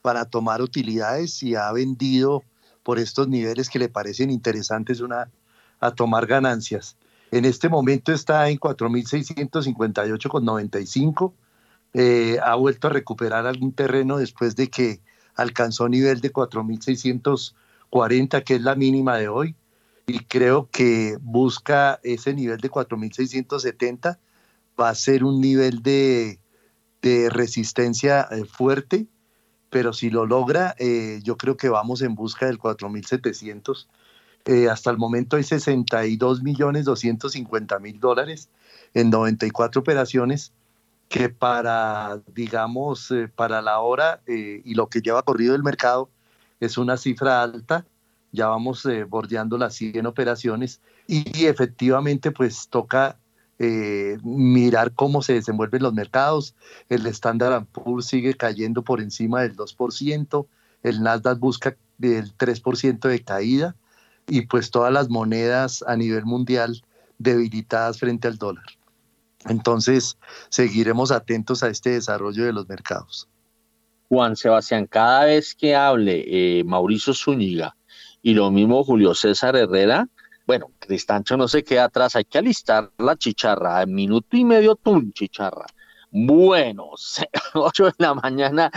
para 0.00 0.24
tomar 0.24 0.62
utilidades 0.62 1.42
y 1.42 1.56
ha 1.56 1.72
vendido 1.72 2.42
por 2.82 2.98
estos 2.98 3.28
niveles 3.28 3.68
que 3.68 3.78
le 3.78 3.88
parecen 3.88 4.30
interesantes 4.30 5.00
una, 5.00 5.30
a 5.80 5.90
tomar 5.90 6.26
ganancias. 6.26 6.96
En 7.30 7.44
este 7.44 7.68
momento 7.68 8.12
está 8.12 8.48
en 8.48 8.58
4.658,95 8.58 11.32
eh, 11.96 12.38
ha 12.42 12.56
vuelto 12.56 12.88
a 12.88 12.90
recuperar 12.90 13.46
algún 13.46 13.72
terreno 13.72 14.18
después 14.18 14.56
de 14.56 14.68
que 14.68 15.00
alcanzó 15.36 15.88
nivel 15.88 16.20
de 16.20 16.32
4.640, 16.32 18.42
que 18.42 18.56
es 18.56 18.62
la 18.62 18.74
mínima 18.74 19.16
de 19.16 19.28
hoy, 19.28 19.54
y 20.06 20.18
creo 20.24 20.68
que 20.70 21.16
busca 21.20 22.00
ese 22.02 22.34
nivel 22.34 22.58
de 22.58 22.68
4.670, 22.68 24.18
va 24.78 24.88
a 24.88 24.94
ser 24.96 25.22
un 25.22 25.40
nivel 25.40 25.82
de, 25.82 26.40
resistencia 27.30 28.26
eh, 28.30 28.44
fuerte, 28.44 29.06
pero 29.70 29.92
si 29.92 30.10
lo 30.10 30.26
logra, 30.26 30.74
eh, 30.78 31.20
yo 31.22 31.36
creo 31.36 31.56
que 31.56 31.68
vamos 31.68 32.02
en 32.02 32.16
busca 32.16 32.46
del 32.46 32.58
4.700. 32.58 33.86
hasta 34.70 34.90
el 34.90 34.98
momento 34.98 35.36
hay 35.36 35.44
62 35.44 36.42
millones 36.42 36.86
250 36.86 37.78
mil 37.78 38.00
dólares 38.00 38.48
en 38.94 39.10
94 39.10 39.80
operaciones 39.80 40.52
que 41.08 41.28
para, 41.28 42.20
digamos, 42.34 43.10
eh, 43.10 43.28
para 43.28 43.62
la 43.62 43.80
hora 43.80 44.20
eh, 44.26 44.62
y 44.64 44.74
lo 44.74 44.88
que 44.88 45.00
lleva 45.00 45.22
corrido 45.22 45.54
el 45.54 45.62
mercado 45.62 46.10
es 46.60 46.78
una 46.78 46.96
cifra 46.96 47.42
alta, 47.42 47.86
ya 48.32 48.48
vamos 48.48 48.84
eh, 48.86 49.04
bordeando 49.04 49.58
las 49.58 49.74
100 49.74 50.06
operaciones 50.06 50.80
y, 51.06 51.46
efectivamente 51.46 52.30
pues 52.30 52.68
toca 52.68 53.18
mirar 54.24 54.92
cómo 54.92 55.22
se 55.22 55.34
desenvuelven 55.34 55.84
los 55.84 55.94
mercados, 55.94 56.54
el 56.88 57.06
Standard 57.06 57.64
Poor's 57.66 58.06
sigue 58.06 58.34
cayendo 58.34 58.82
por 58.82 59.00
encima 59.00 59.42
del 59.42 59.56
2%, 59.56 60.46
el 60.82 61.02
Nasdaq 61.02 61.38
busca 61.38 61.76
el 62.02 62.36
3% 62.36 63.08
de 63.08 63.22
caída 63.22 63.76
y 64.26 64.42
pues 64.42 64.70
todas 64.70 64.92
las 64.92 65.08
monedas 65.08 65.84
a 65.86 65.96
nivel 65.96 66.24
mundial 66.24 66.82
debilitadas 67.18 68.00
frente 68.00 68.26
al 68.26 68.38
dólar. 68.38 68.64
Entonces, 69.48 70.18
seguiremos 70.48 71.10
atentos 71.10 71.62
a 71.62 71.68
este 71.68 71.90
desarrollo 71.90 72.44
de 72.44 72.52
los 72.52 72.68
mercados. 72.68 73.28
Juan 74.08 74.36
Sebastián, 74.36 74.86
cada 74.86 75.24
vez 75.24 75.54
que 75.54 75.74
hable 75.74 76.24
eh, 76.26 76.64
Mauricio 76.64 77.14
Zúñiga 77.14 77.76
y 78.22 78.34
lo 78.34 78.50
mismo 78.50 78.84
Julio 78.84 79.14
César 79.14 79.56
Herrera, 79.56 80.08
bueno, 80.46 80.70
Cristancho 80.78 81.36
no 81.36 81.48
se 81.48 81.64
queda 81.64 81.84
atrás, 81.84 82.16
hay 82.16 82.24
que 82.24 82.38
alistar 82.38 82.90
la 82.98 83.16
chicharra, 83.16 83.84
minuto 83.86 84.36
y 84.36 84.44
medio 84.44 84.76
tú, 84.76 85.10
chicharra. 85.12 85.66
Bueno, 86.10 86.90
8 87.54 87.84
de 87.86 87.92
la 87.98 88.14
mañana 88.14 88.70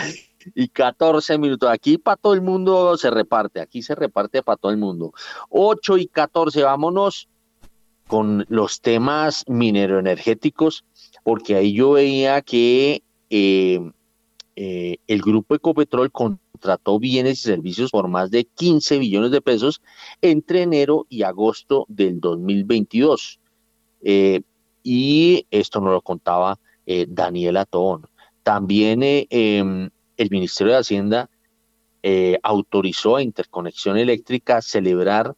y 0.56 0.70
14 0.70 1.38
minutos. 1.38 1.70
Aquí 1.70 1.98
para 1.98 2.18
todo 2.18 2.34
el 2.34 2.42
mundo 2.42 2.98
se 2.98 3.10
reparte, 3.10 3.60
aquí 3.60 3.82
se 3.82 3.96
reparte 3.96 4.42
para 4.42 4.58
todo 4.58 4.72
el 4.72 4.78
mundo. 4.78 5.14
8 5.50 5.98
y 5.98 6.08
14, 6.08 6.64
vámonos 6.64 7.30
con 8.08 8.46
los 8.48 8.82
temas 8.82 9.44
mineroenergéticos, 9.48 10.86
porque 11.24 11.56
ahí 11.56 11.74
yo 11.74 11.92
veía 11.92 12.42
que 12.42 13.04
eh, 13.30 13.92
eh, 14.56 14.98
el 15.08 15.22
grupo 15.22 15.56
Ecopetrol 15.56 16.12
contrató 16.12 17.00
bienes 17.00 17.40
y 17.40 17.42
servicios 17.44 17.92
por 17.92 18.08
más 18.08 18.32
de 18.32 18.46
15 18.46 18.98
billones 19.00 19.32
de 19.32 19.42
pesos 19.42 19.82
entre 20.22 20.62
enero 20.62 21.06
y 21.10 21.24
agosto 21.24 21.86
del 21.90 22.20
2022. 22.22 23.40
Eh, 24.04 24.42
y 24.84 25.46
esto 25.52 25.82
nos 25.82 25.92
lo 25.92 26.02
contaba 26.02 26.58
Daniela 27.10 27.66
Tón. 27.66 28.08
También 28.44 29.02
em, 29.04 29.90
el 30.16 30.30
Ministerio 30.30 30.72
de 30.72 30.80
Hacienda 30.80 31.30
autorizó 32.42 33.18
a 33.18 33.22
Interconexión 33.22 33.98
Eléctrica 33.98 34.62
celebrar 34.62 35.36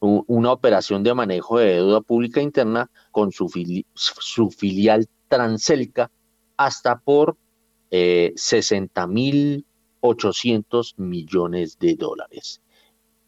una 0.00 0.52
operación 0.52 1.02
de 1.02 1.14
manejo 1.14 1.58
de 1.58 1.74
deuda 1.76 2.00
pública 2.00 2.40
interna 2.40 2.88
con 3.10 3.32
su, 3.32 3.50
su 3.94 4.50
filial 4.50 5.08
Transelca 5.28 6.10
hasta 6.56 6.98
por 6.98 7.36
eh, 7.90 8.32
60.800 8.36 10.94
millones 10.96 11.78
de 11.78 11.94
dólares. 11.94 12.62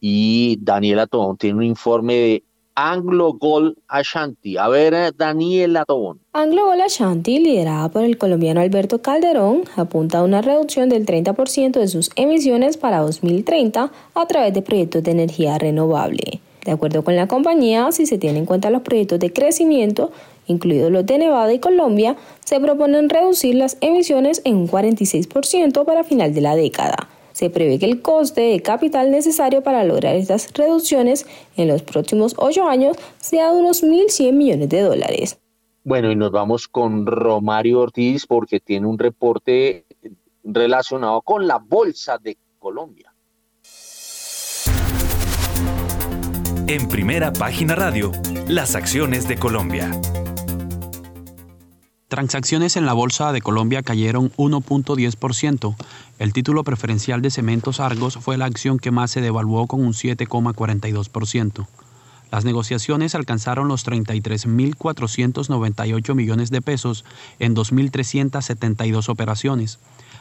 Y 0.01 0.57
Daniela 0.61 1.07
Tobón 1.07 1.37
tiene 1.37 1.59
un 1.59 1.65
informe 1.65 2.15
de 2.15 2.43
Anglo 2.75 3.35
Gold 3.35 3.77
Ashanti. 3.89 4.57
A 4.57 4.69
ver, 4.69 4.95
eh, 4.95 5.13
Daniela 5.17 5.85
Tobón. 5.85 6.21
Anglo 6.33 6.67
Gold 6.67 6.83
Ashanti, 6.83 7.39
liderada 7.39 7.89
por 7.89 8.03
el 8.03 8.19
colombiano 8.19 8.61
Alberto 8.61 9.03
Calderón, 9.03 9.65
apunta 9.77 10.19
a 10.19 10.25
una 10.25 10.43
reducción 10.43 10.89
del 10.89 11.07
30% 11.07 11.79
de 11.79 11.89
sus 11.89 12.11
emisiones 12.17 12.77
para 12.77 13.01
2030 13.01 13.93
a 14.15 14.27
través 14.27 14.55
de 14.55 14.63
proyectos 14.63 15.03
de 15.03 15.13
energía 15.13 15.59
renovable. 15.59 16.41
De 16.65 16.73
acuerdo 16.73 17.03
con 17.03 17.17
la 17.17 17.27
compañía, 17.27 17.91
si 17.91 18.07
se 18.07 18.19
tienen 18.19 18.43
en 18.43 18.47
cuenta 18.47 18.71
los 18.71 18.83
proyectos 18.83 19.19
de 19.19 19.33
crecimiento, 19.33 20.13
incluidos 20.47 20.93
los 20.93 21.05
de 21.05 21.19
Nevada 21.19 21.53
y 21.53 21.59
Colombia, 21.59 22.17
se 22.45 22.61
proponen 22.61 23.09
reducir 23.09 23.57
las 23.57 23.77
emisiones 23.81 24.43
en 24.45 24.57
un 24.57 24.69
46% 24.69 25.85
para 25.85 26.05
final 26.05 26.35
de 26.35 26.41
la 26.41 26.55
década. 26.55 27.09
Se 27.33 27.51
prevé 27.51 27.79
que 27.79 27.87
el 27.87 28.03
coste 28.03 28.43
de 28.43 28.61
capital 28.61 29.11
necesario 29.11 29.63
para 29.63 29.85
lograr 29.85 30.15
estas 30.15 30.53
reducciones 30.53 31.27
en 31.57 31.67
los 31.69 31.83
próximos 31.83 32.35
ocho 32.37 32.69
años 32.69 32.97
sea 33.19 33.53
de 33.53 33.59
unos 33.59 33.83
1.100 33.83 34.33
millones 34.33 34.69
de 34.69 34.83
dólares. 34.83 35.39
Bueno, 35.83 36.13
y 36.13 36.17
nos 36.17 36.31
vamos 36.31 36.69
con 36.69 37.07
Romario 37.07 37.81
Ortiz 37.81 38.27
porque 38.27 38.61
tiene 38.61 38.87
un 38.87 38.99
reporte 38.99 39.85
relacionado 40.45 41.23
con 41.23 41.47
la 41.49 41.59
Bolsa 41.59 42.19
de 42.19 42.37
Colombia. 42.59 43.12
En 46.73 46.89
primera 46.89 47.35
página 47.35 47.75
radio, 47.75 48.11
las 48.49 48.75
acciones 48.77 49.29
de 49.29 49.37
Colombia. 49.37 49.91
Transacciones 52.09 52.79
en 52.79 52.87
la 52.87 52.95
Bolsa 52.95 53.31
de 53.33 53.43
Colombia 53.43 53.83
cayeron 53.83 54.33
1.10%. 54.37 55.77
El 56.19 56.33
título 56.33 56.65
preferencial 56.65 57.21
de 57.21 57.31
Cementos 57.31 57.79
Argos 57.79 58.17
fue 58.17 58.39
la 58.39 58.47
acción 58.47 58.79
que 58.79 58.91
más 58.91 59.11
se 59.11 59.21
devaluó 59.21 59.67
con 59.67 59.83
un 59.83 59.93
7,42%. 59.93 61.67
Las 62.33 62.45
negociaciones 62.47 63.15
alcanzaron 63.15 63.69
los 63.69 63.87
33.498 63.87 66.15
millones 66.15 66.51
de 66.51 66.63
pesos 66.63 67.05
en 67.39 67.55
2.372 67.55 69.11
operaciones. 69.11 69.79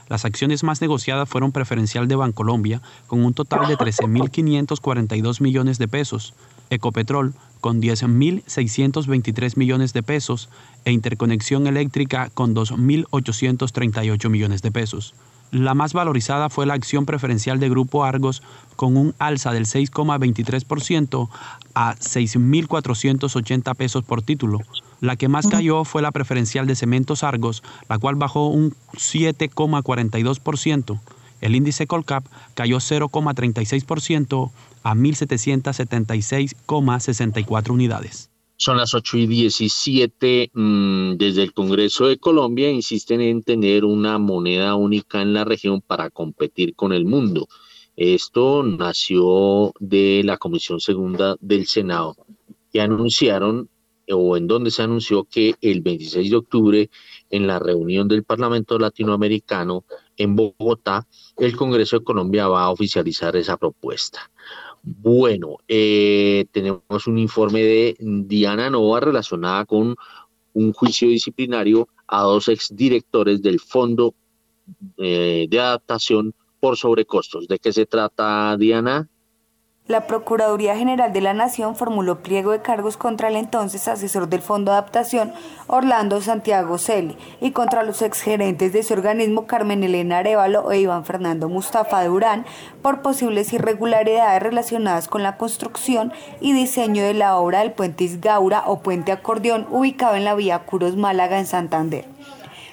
Las 0.09 0.25
acciones 0.25 0.65
más 0.65 0.81
negociadas 0.81 1.29
fueron 1.29 1.53
preferencial 1.53 2.09
de 2.09 2.17
Bancolombia, 2.17 2.81
con 3.07 3.23
un 3.23 3.33
total 3.33 3.69
de 3.69 3.77
13.542 3.77 5.39
millones 5.39 5.77
de 5.77 5.88
pesos, 5.88 6.33
Ecopetrol, 6.69 7.33
con 7.61 7.81
10.623 7.81 9.55
millones 9.55 9.93
de 9.93 10.03
pesos, 10.03 10.49
e 10.83 10.91
Interconexión 10.91 11.65
Eléctrica, 11.65 12.29
con 12.33 12.53
2.838 12.53 14.29
millones 14.29 14.61
de 14.61 14.71
pesos. 14.71 15.13
La 15.52 15.73
más 15.73 15.91
valorizada 15.91 16.49
fue 16.49 16.65
la 16.65 16.76
acción 16.76 17.06
preferencial 17.06 17.60
de 17.60 17.68
Grupo 17.68 18.06
Argos 18.06 18.41
con 18.78 18.95
un 18.95 19.14
alza 19.19 19.52
del 19.52 19.65
6,23% 19.65 21.28
a 21.76 21.95
6.480 21.95 23.76
pesos 23.76 24.06
por 24.06 24.22
título. 24.22 24.60
La 25.02 25.18
que 25.18 25.28
más 25.28 25.48
cayó 25.48 25.84
fue 25.84 26.02
la 26.02 26.11
preferencial 26.11 26.68
de 26.68 26.78
Cementos 26.78 27.26
Argos, 27.26 27.64
la 27.90 27.99
cual 27.99 28.15
bajó 28.15 28.48
un 28.48 28.73
7,42%. 28.94 31.02
El 31.41 31.56
índice 31.56 31.86
Colcap 31.86 32.23
cayó 32.53 32.78
0,36% 32.78 34.52
a 34.84 34.95
1.776,64 34.95 37.72
unidades. 37.72 38.31
Son 38.63 38.77
las 38.77 38.93
8 38.93 39.17
y 39.17 39.25
17. 39.25 40.51
Mm, 40.53 41.13
desde 41.17 41.41
el 41.41 41.51
Congreso 41.51 42.05
de 42.05 42.19
Colombia 42.19 42.69
insisten 42.69 43.19
en 43.19 43.41
tener 43.41 43.83
una 43.85 44.19
moneda 44.19 44.75
única 44.75 45.19
en 45.23 45.33
la 45.33 45.43
región 45.43 45.81
para 45.81 46.11
competir 46.11 46.75
con 46.75 46.93
el 46.93 47.05
mundo. 47.05 47.47
Esto 47.95 48.61
nació 48.61 49.73
de 49.79 50.21
la 50.23 50.38
Comisión 50.38 50.79
Segunda 50.79 51.38
del 51.39 51.65
Senado, 51.65 52.15
que 52.71 52.81
anunciaron 52.81 53.67
o 54.11 54.38
en 54.38 54.45
donde 54.45 54.69
se 54.69 54.83
anunció 54.83 55.23
que 55.23 55.55
el 55.61 55.81
26 55.81 56.29
de 56.29 56.38
octubre, 56.38 56.89
en 57.31 57.47
la 57.47 57.57
reunión 57.57 58.07
del 58.07 58.23
Parlamento 58.23 58.77
Latinoamericano 58.77 59.85
en 60.17 60.35
Bogotá, 60.35 61.07
el 61.38 61.55
Congreso 61.55 61.97
de 61.97 62.03
Colombia 62.03 62.47
va 62.47 62.65
a 62.65 62.69
oficializar 62.69 63.35
esa 63.35 63.57
propuesta. 63.57 64.29
Bueno, 64.84 65.58
eh, 65.68 66.45
tenemos 66.52 67.08
un 67.08 67.18
informe 67.20 67.62
de 67.62 67.95
Diana 67.99 68.70
Nova 68.70 68.99
relacionada 68.99 69.66
con 69.66 69.95
un 70.53 70.74
juicio 70.74 71.08
disciplinario 71.08 71.88
a 72.08 72.24
dos 72.24 72.48
exdirectores 72.48 73.41
del 73.41 73.60
Fondo 73.60 74.16
eh, 74.98 75.48
de 75.49 75.60
Adaptación 75.60 76.34
por 76.60 76.78
sobrecostos. 76.78 77.48
¿De 77.48 77.60
qué 77.60 77.72
se 77.72 77.86
trata, 77.86 78.58
Diana? 78.58 79.08
La 79.88 80.06
Procuraduría 80.06 80.78
General 80.78 81.12
de 81.12 81.22
la 81.22 81.34
Nación 81.34 81.76
formuló 81.76 82.20
pliego 82.20 82.52
de 82.52 82.62
cargos 82.62 82.98
contra 82.98 83.30
el 83.30 83.36
entonces 83.36 83.88
asesor 83.88 84.30
del 84.30 84.44
Fondo 84.44 84.72
de 84.72 84.78
Adaptación, 84.78 85.34
Orlando 85.66 86.22
Santiago 86.22 86.78
Celi, 86.78 87.18
y 87.41 87.49
contra 87.49 87.82
los 87.82 88.03
exgerentes 88.03 88.74
de 88.74 88.80
ese 88.80 88.94
organismo, 88.94 89.48
Carmen 89.48 89.84
Elena 89.84 90.20
Arevalo 90.20 90.72
e 90.72 90.82
Iván 90.82 91.03
Fernando 91.03 91.49
Mustafa 91.49 92.06
Durán, 92.06 92.45
por 92.84 93.02
posibles 93.02 93.52
irregularidades 93.53 94.44
relacionadas 94.44 95.08
con 95.08 95.24
la 95.24 95.38
construcción 95.38 96.14
y 96.40 96.53
diseño 96.53 97.03
de 97.03 97.16
la 97.16 97.36
obra 97.38 97.60
del 97.60 97.72
puente 97.72 98.03
Isgaura 98.03 98.64
o 98.68 98.82
puente 98.82 99.12
acordeón 99.12 99.66
ubicado 99.72 100.16
en 100.16 100.26
la 100.26 100.36
vía 100.36 100.60
Curos 100.60 100.95
Málaga 100.95 101.40
en 101.40 101.48
Santander. 101.48 102.10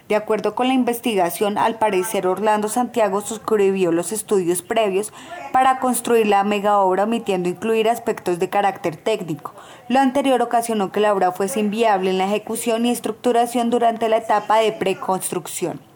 De 0.09 0.17
acuerdo 0.17 0.55
con 0.55 0.69
la 0.69 0.75
investigación, 0.75 1.59
al 1.59 1.79
parecer 1.79 2.27
Orlando 2.27 2.69
Santiago 2.69 3.21
suscribió 3.21 3.93
los 3.93 4.11
estudios 4.11 4.63
previos 4.63 5.13
para 5.53 5.81
construir 5.81 6.27
la 6.27 6.45
mega 6.45 6.79
obra 6.79 7.05
omitiendo 7.05 7.51
incluir 7.51 7.91
aspectos 7.91 8.39
de 8.39 8.49
carácter 8.49 8.97
técnico. 8.97 9.53
Lo 9.89 10.01
anterior 10.01 10.41
ocasionó 10.41 10.93
que 10.93 11.01
la 11.01 11.13
obra 11.13 11.33
fuese 11.33 11.61
inviable 11.61 12.09
en 12.09 12.17
la 12.17 12.25
ejecución 12.25 12.87
y 12.87 12.91
estructuración 12.91 13.69
durante 13.69 14.09
la 14.09 14.17
etapa 14.17 14.57
de 14.61 14.73
preconstrucción. 14.73 15.88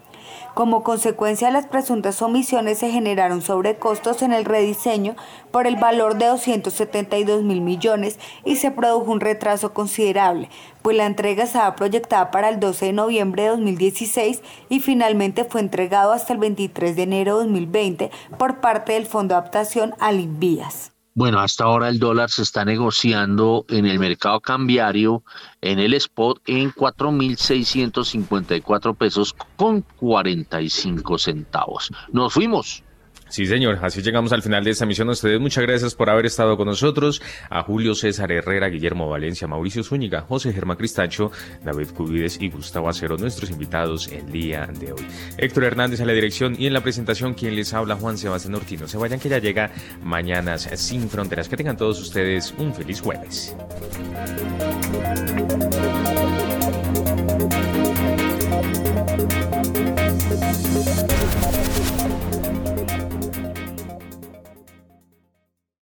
Como 0.54 0.82
consecuencia 0.82 1.48
de 1.48 1.54
las 1.54 1.66
presuntas 1.66 2.20
omisiones 2.20 2.78
se 2.78 2.90
generaron 2.90 3.40
sobrecostos 3.40 4.20
en 4.20 4.32
el 4.32 4.44
rediseño 4.44 5.16
por 5.50 5.66
el 5.66 5.76
valor 5.76 6.18
de 6.18 6.26
272 6.26 7.42
mil 7.42 7.62
millones 7.62 8.18
y 8.44 8.56
se 8.56 8.70
produjo 8.70 9.10
un 9.10 9.20
retraso 9.20 9.72
considerable, 9.72 10.50
pues 10.82 10.94
la 10.96 11.06
entrega 11.06 11.44
estaba 11.44 11.74
proyectada 11.74 12.30
para 12.30 12.50
el 12.50 12.60
12 12.60 12.86
de 12.86 12.92
noviembre 12.92 13.44
de 13.44 13.48
2016 13.50 14.42
y 14.68 14.80
finalmente 14.80 15.44
fue 15.44 15.62
entregado 15.62 16.12
hasta 16.12 16.34
el 16.34 16.38
23 16.38 16.96
de 16.96 17.02
enero 17.02 17.38
de 17.38 17.44
2020 17.44 18.10
por 18.36 18.60
parte 18.60 18.92
del 18.92 19.06
Fondo 19.06 19.34
de 19.34 19.38
Adaptación 19.38 19.94
al 20.00 20.20
Invías. 20.20 20.92
Bueno, 21.14 21.40
hasta 21.40 21.64
ahora 21.64 21.90
el 21.90 21.98
dólar 21.98 22.30
se 22.30 22.40
está 22.40 22.64
negociando 22.64 23.66
en 23.68 23.84
el 23.84 23.98
mercado 23.98 24.40
cambiario, 24.40 25.22
en 25.60 25.78
el 25.78 25.92
spot, 25.94 26.40
en 26.46 26.72
4.654 26.72 28.96
pesos 28.96 29.36
con 29.56 29.82
45 29.82 31.18
centavos. 31.18 31.90
Nos 32.12 32.32
fuimos. 32.32 32.82
Sí, 33.32 33.46
señor. 33.46 33.78
Así 33.80 34.02
llegamos 34.02 34.30
al 34.34 34.42
final 34.42 34.62
de 34.62 34.72
esta 34.72 34.84
emisión. 34.84 35.08
A 35.08 35.12
ustedes 35.12 35.40
muchas 35.40 35.64
gracias 35.64 35.94
por 35.94 36.10
haber 36.10 36.26
estado 36.26 36.54
con 36.58 36.66
nosotros. 36.66 37.22
A 37.48 37.62
Julio 37.62 37.94
César 37.94 38.30
Herrera, 38.30 38.68
Guillermo 38.68 39.08
Valencia, 39.08 39.48
Mauricio 39.48 39.82
Zúñiga, 39.82 40.20
José 40.20 40.52
Germán 40.52 40.76
Cristacho, 40.76 41.32
David 41.64 41.92
Cubides 41.96 42.38
y 42.42 42.50
Gustavo 42.50 42.90
Acero, 42.90 43.16
nuestros 43.16 43.48
invitados 43.48 44.08
el 44.08 44.30
día 44.30 44.68
de 44.78 44.92
hoy. 44.92 45.06
Héctor 45.38 45.64
Hernández 45.64 46.02
a 46.02 46.04
la 46.04 46.12
dirección 46.12 46.56
y 46.58 46.66
en 46.66 46.74
la 46.74 46.82
presentación 46.82 47.32
quien 47.32 47.56
les 47.56 47.72
habla 47.72 47.96
Juan 47.96 48.18
Sebastián 48.18 48.54
Ortino. 48.54 48.86
Se 48.86 48.98
vayan 48.98 49.18
que 49.18 49.30
ya 49.30 49.38
llega 49.38 49.70
Mañanas 50.02 50.68
sin 50.74 51.08
Fronteras. 51.08 51.48
Que 51.48 51.56
tengan 51.56 51.78
todos 51.78 52.02
ustedes 52.02 52.52
un 52.58 52.74
feliz 52.74 53.00
jueves. 53.00 53.56